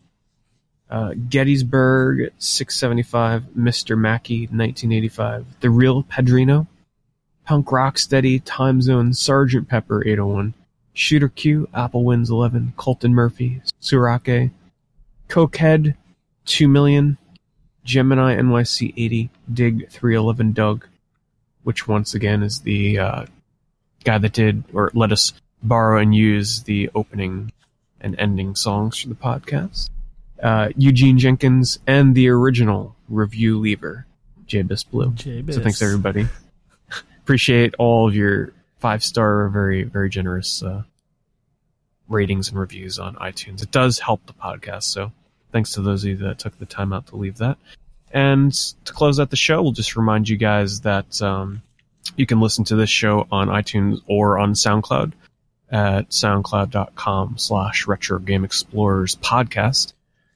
uh, 0.90 1.14
Gettysburg 1.30 2.32
675, 2.38 3.44
Mr. 3.58 3.98
Mackey 3.98 4.42
1985, 4.42 5.46
The 5.60 5.70
Real 5.70 6.04
Pedrino, 6.04 6.68
Punk 7.46 7.68
Rocksteady, 7.68 8.42
Time 8.44 8.82
Zone, 8.82 9.14
Sergeant 9.14 9.68
Pepper 9.68 10.02
801, 10.06 10.54
Shooter 10.94 11.30
Q, 11.30 11.68
Apple 11.74 12.04
Wins 12.04 12.30
11, 12.30 12.74
Colton 12.78 13.14
Murphy, 13.14 13.62
Surake, 13.80 14.52
Cokehead 15.30 15.96
2 16.46 16.68
million, 16.68 17.18
Gemini 17.84 18.36
NYC 18.36 18.94
80, 18.98 19.30
Dig 19.54 19.90
311 19.90 20.54
Doug, 20.54 20.88
which 21.64 21.88
once 21.88 22.14
again 22.14 22.44
is 22.44 22.62
the 22.62 23.00
uh, 23.00 23.26
guy 24.04 24.18
that 24.18 24.34
did 24.34 24.64
or 24.74 24.92
let 24.94 25.12
us 25.12 25.34
borrow 25.62 26.00
and 26.02 26.16
use 26.16 26.64
the 26.64 26.90
opening 26.96 27.52
and 28.00 28.16
ending 28.20 28.56
songs 28.56 29.00
for 29.00 29.10
the 29.10 29.16
podcast. 29.16 29.90
Uh, 30.42 30.70
Eugene 30.78 31.18
Jenkins 31.18 31.80
and 31.88 32.14
the 32.14 32.30
original 32.30 32.96
review 33.10 33.60
lever, 33.60 34.06
Jabis 34.46 34.84
Blue. 34.84 35.12
Jabis. 35.12 35.56
So 35.56 35.62
thanks 35.62 35.82
everybody. 35.82 36.28
Appreciate 37.20 37.76
all 37.78 38.08
of 38.08 38.16
your 38.16 38.54
five 38.80 39.04
star, 39.04 39.50
very 39.50 39.84
very 39.84 40.10
generous 40.10 40.64
uh, 40.64 40.84
ratings 42.08 42.50
and 42.50 42.60
reviews 42.60 43.00
on 43.00 43.16
iTunes. 43.16 43.64
It 43.64 43.72
does 43.72 44.00
help 44.00 44.26
the 44.26 44.34
podcast. 44.34 44.84
So 44.84 45.12
thanks 45.52 45.74
to 45.74 45.82
those 45.82 46.04
of 46.04 46.10
you 46.10 46.18
that 46.18 46.40
took 46.40 46.58
the 46.60 46.66
time 46.66 46.94
out 46.94 47.08
to 47.08 47.16
leave 47.16 47.38
that. 47.38 47.58
And 48.12 48.54
to 48.86 48.94
close 48.94 49.20
out 49.20 49.30
the 49.30 49.36
show, 49.36 49.62
we'll 49.62 49.74
just 49.74 49.98
remind 49.98 50.30
you 50.30 50.38
guys 50.38 50.82
that 50.82 51.22
um, 51.22 51.62
you 52.16 52.26
can 52.26 52.40
listen 52.40 52.64
to 52.66 52.76
this 52.76 52.90
show 52.90 53.28
on 53.32 53.50
iTunes 53.50 54.02
or 54.08 54.38
on 54.38 54.54
SoundCloud 54.54 55.12
at 55.70 56.10
soundcloud.com 56.10 57.38
slash 57.38 57.88
retro 57.88 58.20
game 58.20 58.46
explorers 58.46 59.18
podcast. 59.18 59.94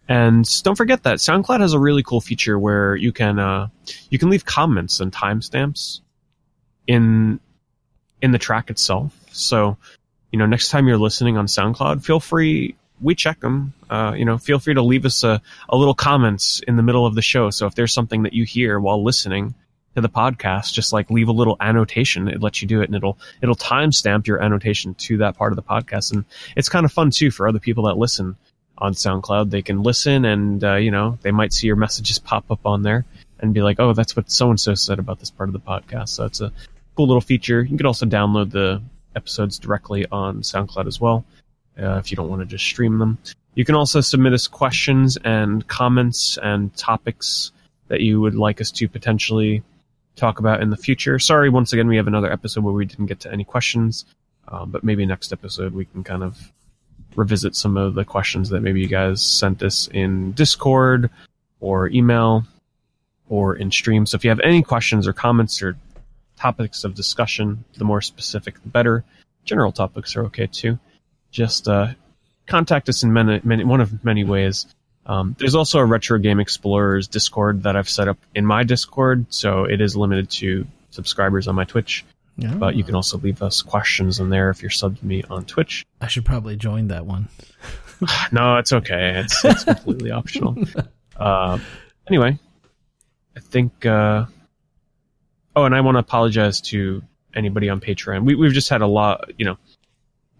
And 0.07 0.45
don't 0.64 0.76
forget 0.76 1.03
that 1.03 1.18
SoundCloud 1.18 1.61
has 1.61 1.73
a 1.73 1.80
really 1.80 2.03
cool 2.03 2.22
feature 2.22 2.57
where 2.60 2.95
you 2.95 3.11
can 3.11 3.40
uh, 3.40 3.68
you 4.10 4.19
can 4.19 4.30
leave 4.30 4.45
comments 4.45 4.99
and 4.99 5.11
timestamps 5.11 6.02
in 6.88 7.40
in 8.22 8.32
the 8.32 8.38
track 8.38 8.69
itself. 8.69 9.15
So, 9.32 9.78
you 10.32 10.40
know, 10.40 10.45
next 10.45 10.69
time 10.69 10.88
you're 10.88 10.98
listening 10.98 11.38
on 11.38 11.45
SoundCloud, 11.45 12.03
feel 12.03 12.19
free. 12.19 12.76
We 12.99 13.15
check 13.15 13.40
them. 13.40 13.73
Uh, 13.90 14.14
you 14.15 14.26
know, 14.26 14.38
feel 14.38 14.60
free 14.60 14.76
to 14.76 14.82
leave 14.82 15.06
us 15.06 15.23
a, 15.23 15.41
a 15.69 15.78
little 15.78 15.95
comments 15.95 16.61
in 16.68 16.76
the 16.76 16.84
middle 16.84 17.06
of 17.06 17.15
the 17.15 17.22
show. 17.22 17.49
So 17.49 17.65
if 17.65 17.73
there's 17.73 17.94
something 17.94 18.23
that 18.23 18.34
you 18.34 18.44
hear 18.44 18.80
while 18.80 19.03
listening 19.03 19.56
to 19.95 20.02
the 20.02 20.10
podcast, 20.10 20.73
just 20.73 20.94
like 20.94 21.10
leave 21.10 21.28
a 21.28 21.34
little 21.34 21.57
annotation. 21.60 22.28
It 22.28 22.41
lets 22.41 22.61
you 22.61 22.68
do 22.68 22.82
it, 22.82 22.86
and 22.86 22.95
it'll 22.95 23.18
it'll 23.41 23.56
timestamp 23.56 24.28
your 24.28 24.41
annotation 24.41 24.94
to 24.95 25.18
that 25.18 25.38
part 25.38 25.52
of 25.52 25.56
the 25.56 25.64
podcast. 25.64 26.14
And 26.14 26.26
it's 26.56 26.69
kind 26.69 26.86
of 26.86 26.91
fun 26.91 27.11
too 27.11 27.32
for 27.32 27.48
other 27.48 27.60
people 27.60 27.86
that 27.86 27.98
listen 27.98 28.36
on 28.81 28.93
SoundCloud. 28.93 29.51
They 29.51 29.61
can 29.61 29.83
listen, 29.83 30.25
and 30.25 30.63
uh, 30.63 30.75
you 30.75 30.91
know, 30.91 31.17
they 31.21 31.31
might 31.31 31.53
see 31.53 31.67
your 31.67 31.75
messages 31.75 32.19
pop 32.19 32.49
up 32.51 32.65
on 32.65 32.81
there 32.81 33.05
and 33.39 33.53
be 33.53 33.61
like, 33.61 33.79
"Oh, 33.79 33.93
that's 33.93 34.15
what 34.15 34.29
so 34.31 34.49
and 34.49 34.59
so 34.59 34.75
said 34.75 34.99
about 34.99 35.19
this 35.19 35.31
part 35.31 35.47
of 35.47 35.53
the 35.53 35.59
podcast." 35.59 36.09
So 36.09 36.25
it's 36.25 36.41
a 36.41 36.51
cool 36.95 37.07
little 37.07 37.21
feature. 37.21 37.61
You 37.61 37.77
can 37.77 37.85
also 37.85 38.05
download 38.05 38.51
the 38.51 38.81
episodes 39.15 39.59
directly 39.59 40.05
on 40.11 40.41
SoundCloud 40.41 40.87
as 40.87 40.99
well 40.99 41.23
uh, 41.79 41.97
if 41.97 42.11
you 42.11 42.17
don't 42.17 42.29
want 42.29 42.41
to 42.41 42.45
just 42.45 42.65
stream 42.65 42.97
them. 42.97 43.17
You 43.55 43.65
can 43.65 43.75
also 43.75 44.01
submit 44.01 44.33
us 44.33 44.47
questions 44.47 45.17
and 45.23 45.67
comments 45.67 46.37
and 46.41 46.75
topics 46.77 47.51
that 47.89 47.99
you 48.01 48.21
would 48.21 48.35
like 48.35 48.61
us 48.61 48.71
to 48.71 48.87
potentially 48.87 49.61
talk 50.15 50.39
about 50.39 50.61
in 50.61 50.69
the 50.69 50.77
future. 50.77 51.19
Sorry, 51.19 51.49
once 51.49 51.73
again, 51.73 51.87
we 51.87 51.97
have 51.97 52.07
another 52.07 52.31
episode 52.31 52.63
where 52.63 52.73
we 52.73 52.85
didn't 52.85 53.07
get 53.07 53.19
to 53.21 53.31
any 53.31 53.43
questions, 53.43 54.05
um, 54.47 54.71
but 54.71 54.83
maybe 54.83 55.05
next 55.05 55.33
episode 55.33 55.73
we 55.73 55.85
can 55.85 56.03
kind 56.03 56.23
of 56.23 56.51
revisit 57.15 57.55
some 57.55 57.77
of 57.77 57.93
the 57.93 58.05
questions 58.05 58.49
that 58.49 58.61
maybe 58.61 58.81
you 58.81 58.88
guys 58.88 59.21
sent 59.21 59.63
us 59.63 59.88
in 59.88 60.31
Discord 60.31 61.09
or 61.59 61.89
email 61.89 62.43
or 63.29 63.55
in 63.55 63.71
stream. 63.71 64.05
So 64.05 64.15
if 64.15 64.23
you 64.23 64.29
have 64.29 64.39
any 64.41 64.61
questions 64.61 65.07
or 65.07 65.13
comments 65.13 65.61
or 65.61 65.77
topics 66.38 66.83
of 66.83 66.95
discussion, 66.95 67.63
the 67.77 67.85
more 67.85 68.01
specific, 68.01 68.61
the 68.61 68.69
better. 68.69 69.03
General 69.45 69.71
topics 69.71 70.15
are 70.15 70.25
okay 70.25 70.47
too. 70.47 70.79
Just 71.31 71.67
uh, 71.67 71.89
contact 72.47 72.89
us 72.89 73.03
in 73.03 73.13
many, 73.13 73.39
many, 73.43 73.63
one 73.63 73.81
of 73.81 74.03
many 74.03 74.23
ways. 74.23 74.67
Um, 75.05 75.35
there's 75.39 75.55
also 75.55 75.79
a 75.79 75.85
Retro 75.85 76.19
Game 76.19 76.39
Explorers 76.39 77.07
Discord 77.07 77.63
that 77.63 77.75
I've 77.75 77.89
set 77.89 78.07
up 78.07 78.17
in 78.35 78.45
my 78.45 78.63
Discord, 78.63 79.25
so 79.29 79.63
it 79.63 79.81
is 79.81 79.95
limited 79.95 80.29
to 80.31 80.67
subscribers 80.91 81.47
on 81.47 81.55
my 81.55 81.63
Twitch. 81.63 82.05
Yeah. 82.41 82.55
But 82.55 82.76
you 82.76 82.84
can 82.84 82.95
also 82.95 83.19
leave 83.19 83.41
us 83.43 83.61
questions 83.61 84.19
in 84.19 84.30
there 84.30 84.49
if 84.49 84.61
you're 84.61 84.72
subbed 84.72 84.99
to 84.99 85.05
me 85.05 85.23
on 85.30 85.45
Twitch. 85.45 85.85
I 86.01 86.07
should 86.07 86.26
probably 86.26 86.55
join 86.55 86.88
that 86.88 87.05
one. 87.05 87.30
No, 88.31 88.57
it's 88.57 88.73
okay. 88.73 89.22
It's, 89.23 89.45
it's 89.45 89.63
completely 89.63 90.09
optional. 90.19 90.57
Uh, 91.15 91.59
anyway, 92.07 92.39
I 93.38 93.39
think. 93.39 93.85
Uh, 93.85 94.26
oh, 95.55 95.65
and 95.65 95.76
I 95.76 95.81
want 95.81 95.95
to 95.95 95.99
apologize 95.99 96.61
to 96.61 97.03
anybody 97.35 97.69
on 97.69 97.80
Patreon. 97.80 98.26
We, 98.26 98.34
we've 98.34 98.53
just 98.53 98.69
had 98.69 98.81
a 98.81 98.88
lot. 98.88 99.30
You 99.38 99.45
know, 99.45 99.57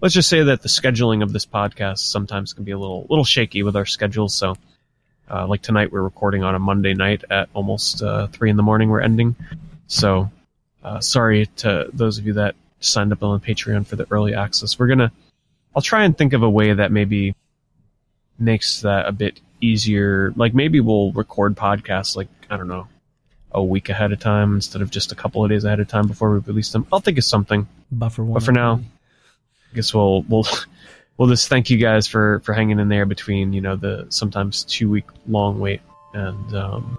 let's 0.02 0.15
just 0.15 0.28
say 0.28 0.41
that 0.41 0.64
the 0.64 0.69
scheduling 0.69 1.22
of 1.22 1.34
this 1.34 1.45
podcast 1.45 1.99
sometimes 1.99 2.53
can 2.53 2.64
be 2.64 2.72
a 2.72 2.80
little 2.80 3.06
little 3.11 3.26
shaky 3.26 3.61
with 3.61 3.76
our 3.76 3.86
schedules. 3.86 4.34
So, 4.34 4.56
uh, 5.30 5.45
like 5.45 5.61
tonight, 5.61 5.91
we're 5.91 6.02
recording 6.02 6.44
on 6.44 6.56
a 6.56 6.60
Monday 6.60 6.95
night 6.95 7.23
at 7.30 7.49
almost 7.53 8.02
uh, 8.02 8.26
three 8.26 8.49
in 8.49 8.57
the 8.57 8.64
morning. 8.64 8.90
We're 8.90 9.02
ending. 9.02 9.36
So, 9.86 10.32
uh, 10.84 10.99
sorry 10.99 11.45
to 11.58 11.90
those 11.94 12.18
of 12.18 12.26
you 12.26 12.34
that 12.34 12.56
signed 12.80 13.12
up 13.12 13.24
on 13.24 13.40
Patreon 13.40 13.86
for 13.86 13.95
the 13.95 14.08
early 14.12 14.34
access. 14.34 14.78
We're 14.78 14.88
gonna. 14.88 15.12
I'll 15.76 15.82
try 15.82 16.03
and 16.03 16.18
think 16.18 16.34
of 16.34 16.44
a 16.44 16.49
way 16.49 16.74
that 16.74 16.91
maybe 16.91 17.36
makes 18.38 18.82
that 18.82 19.08
a 19.08 19.12
bit 19.12 19.40
easier. 19.62 20.34
Like 20.36 20.53
maybe 20.53 20.80
we'll 20.80 21.12
record 21.12 21.56
podcasts 21.56 22.16
like 22.16 22.28
I 22.49 22.58
don't 22.58 22.68
know 22.68 22.88
a 23.53 23.64
week 23.64 23.90
ahead 23.90 24.12
of 24.12 24.20
time 24.20 24.56
instead 24.56 24.82
of 24.82 24.90
just 24.90 25.12
a 25.12 25.16
couple 25.16 25.44
of 25.44 25.49
days 25.49 25.64
ahead 25.64 25.80
of 25.80 25.88
time 25.88 26.08
before 26.08 26.32
we 26.32 26.40
release 26.40 26.72
them. 26.72 26.88
I'll 26.91 26.99
think 26.99 27.18
of 27.18 27.24
something. 27.24 27.68
Buffer 27.91 28.24
one. 28.24 28.34
But 28.36 28.44
for 28.44 28.52
now, 28.52 28.82
I 29.72 29.76
guess 29.76 29.94
we'll 29.94 30.24
we'll 30.24 30.48
we'll 31.18 31.30
just 31.30 31.48
thank 31.48 31.70
you 31.70 31.78
guys 31.78 32.08
for 32.08 32.40
for 32.41 32.53
hanging 32.53 32.80
in 32.80 32.90
there 32.90 33.06
between 33.06 33.53
you 33.53 33.62
know 33.62 33.76
the 33.76 34.08
sometimes 34.10 34.64
two 34.64 34.90
week 34.90 35.06
long 35.28 35.60
wait, 35.60 35.82
and 36.14 36.56
um, 36.56 36.98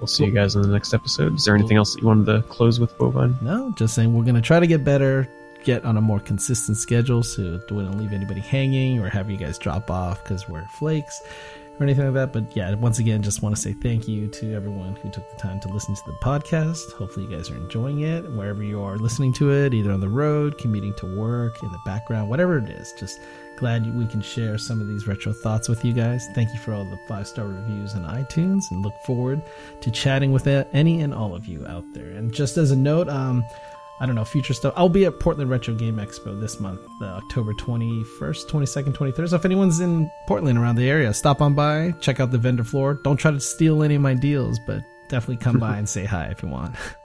we'll 0.00 0.06
see 0.06 0.24
you 0.24 0.32
guys 0.32 0.56
in 0.56 0.62
the 0.62 0.68
next 0.68 0.92
episode. 0.94 1.36
Is 1.36 1.44
there 1.44 1.54
anything 1.54 1.76
else 1.76 1.94
that 1.94 2.00
you 2.00 2.06
wanted 2.08 2.26
to 2.26 2.42
close 2.48 2.80
with, 2.80 2.96
Bovine? 2.98 3.40
No, 3.42 3.72
just 3.76 3.94
saying 3.94 4.12
we're 4.12 4.24
gonna 4.24 4.40
try 4.40 4.58
to 4.58 4.66
get 4.66 4.82
better, 4.82 5.28
get 5.62 5.84
on 5.84 5.96
a 5.96 6.00
more 6.00 6.18
consistent 6.20 6.78
schedule, 6.78 7.22
so 7.22 7.60
we 7.70 7.82
don't 7.82 7.98
leave 7.98 8.12
anybody 8.12 8.40
hanging 8.40 8.98
or 8.98 9.08
have 9.08 9.30
you 9.30 9.36
guys 9.36 9.58
drop 9.58 9.90
off 9.90 10.22
because 10.24 10.48
we're 10.48 10.66
flakes 10.68 11.22
or 11.78 11.84
anything 11.84 12.06
like 12.06 12.14
that. 12.14 12.32
But 12.32 12.56
yeah, 12.56 12.74
once 12.74 12.98
again, 12.98 13.22
just 13.22 13.42
want 13.42 13.54
to 13.54 13.60
say 13.60 13.74
thank 13.74 14.08
you 14.08 14.28
to 14.28 14.54
everyone 14.54 14.96
who 14.96 15.10
took 15.10 15.30
the 15.30 15.36
time 15.36 15.60
to 15.60 15.68
listen 15.68 15.94
to 15.94 16.02
the 16.06 16.12
podcast. 16.22 16.92
Hopefully, 16.92 17.26
you 17.26 17.36
guys 17.36 17.50
are 17.50 17.56
enjoying 17.56 18.00
it 18.00 18.30
wherever 18.32 18.62
you 18.62 18.82
are 18.82 18.96
listening 18.96 19.32
to 19.34 19.50
it, 19.50 19.74
either 19.74 19.92
on 19.92 20.00
the 20.00 20.08
road, 20.08 20.58
commuting 20.58 20.94
to 20.94 21.18
work, 21.18 21.62
in 21.62 21.70
the 21.72 21.80
background, 21.84 22.28
whatever 22.28 22.58
it 22.58 22.68
is. 22.70 22.92
Just 22.92 23.20
glad 23.60 23.94
we 23.94 24.06
can 24.06 24.22
share 24.22 24.56
some 24.58 24.80
of 24.80 24.88
these 24.88 25.06
retro 25.06 25.32
thoughts 25.32 25.68
with 25.68 25.84
you 25.84 25.92
guys. 25.92 26.26
Thank 26.34 26.52
you 26.52 26.58
for 26.58 26.72
all 26.72 26.84
the 26.84 26.96
five 27.06 27.28
star 27.28 27.46
reviews 27.46 27.94
on 27.94 28.02
iTunes, 28.04 28.62
and 28.70 28.82
look 28.82 28.94
forward 29.04 29.42
to 29.82 29.90
chatting 29.90 30.32
with 30.32 30.46
any 30.46 31.02
and 31.02 31.14
all 31.14 31.34
of 31.34 31.46
you 31.46 31.66
out 31.66 31.84
there. 31.92 32.10
And 32.10 32.32
just 32.32 32.56
as 32.56 32.70
a 32.70 32.76
note, 32.76 33.08
um, 33.08 33.44
I 34.00 34.06
don't 34.06 34.14
know, 34.14 34.24
future 34.24 34.54
stuff. 34.54 34.72
I'll 34.76 34.88
be 34.88 35.04
at 35.04 35.20
Portland 35.20 35.50
Retro 35.50 35.74
Game 35.74 35.96
Expo 35.96 36.40
this 36.40 36.58
month, 36.58 36.80
uh, 37.02 37.04
October 37.04 37.52
21st, 37.52 38.48
22nd, 38.48 38.96
23rd. 38.96 39.28
So 39.28 39.36
if 39.36 39.44
anyone's 39.44 39.80
in 39.80 40.10
Portland 40.26 40.58
around 40.58 40.76
the 40.76 40.88
area, 40.88 41.12
stop 41.12 41.42
on 41.42 41.54
by, 41.54 41.92
check 42.00 42.18
out 42.18 42.30
the 42.30 42.38
vendor 42.38 42.64
floor. 42.64 42.94
Don't 42.94 43.18
try 43.18 43.30
to 43.30 43.40
steal 43.40 43.82
any 43.82 43.96
of 43.96 44.02
my 44.02 44.14
deals, 44.14 44.58
but 44.58 44.82
definitely 45.08 45.36
come 45.36 45.58
by 45.58 45.76
and 45.78 45.86
say 45.86 46.06
hi 46.06 46.26
if 46.26 46.42
you 46.42 46.48
want. 46.48 46.74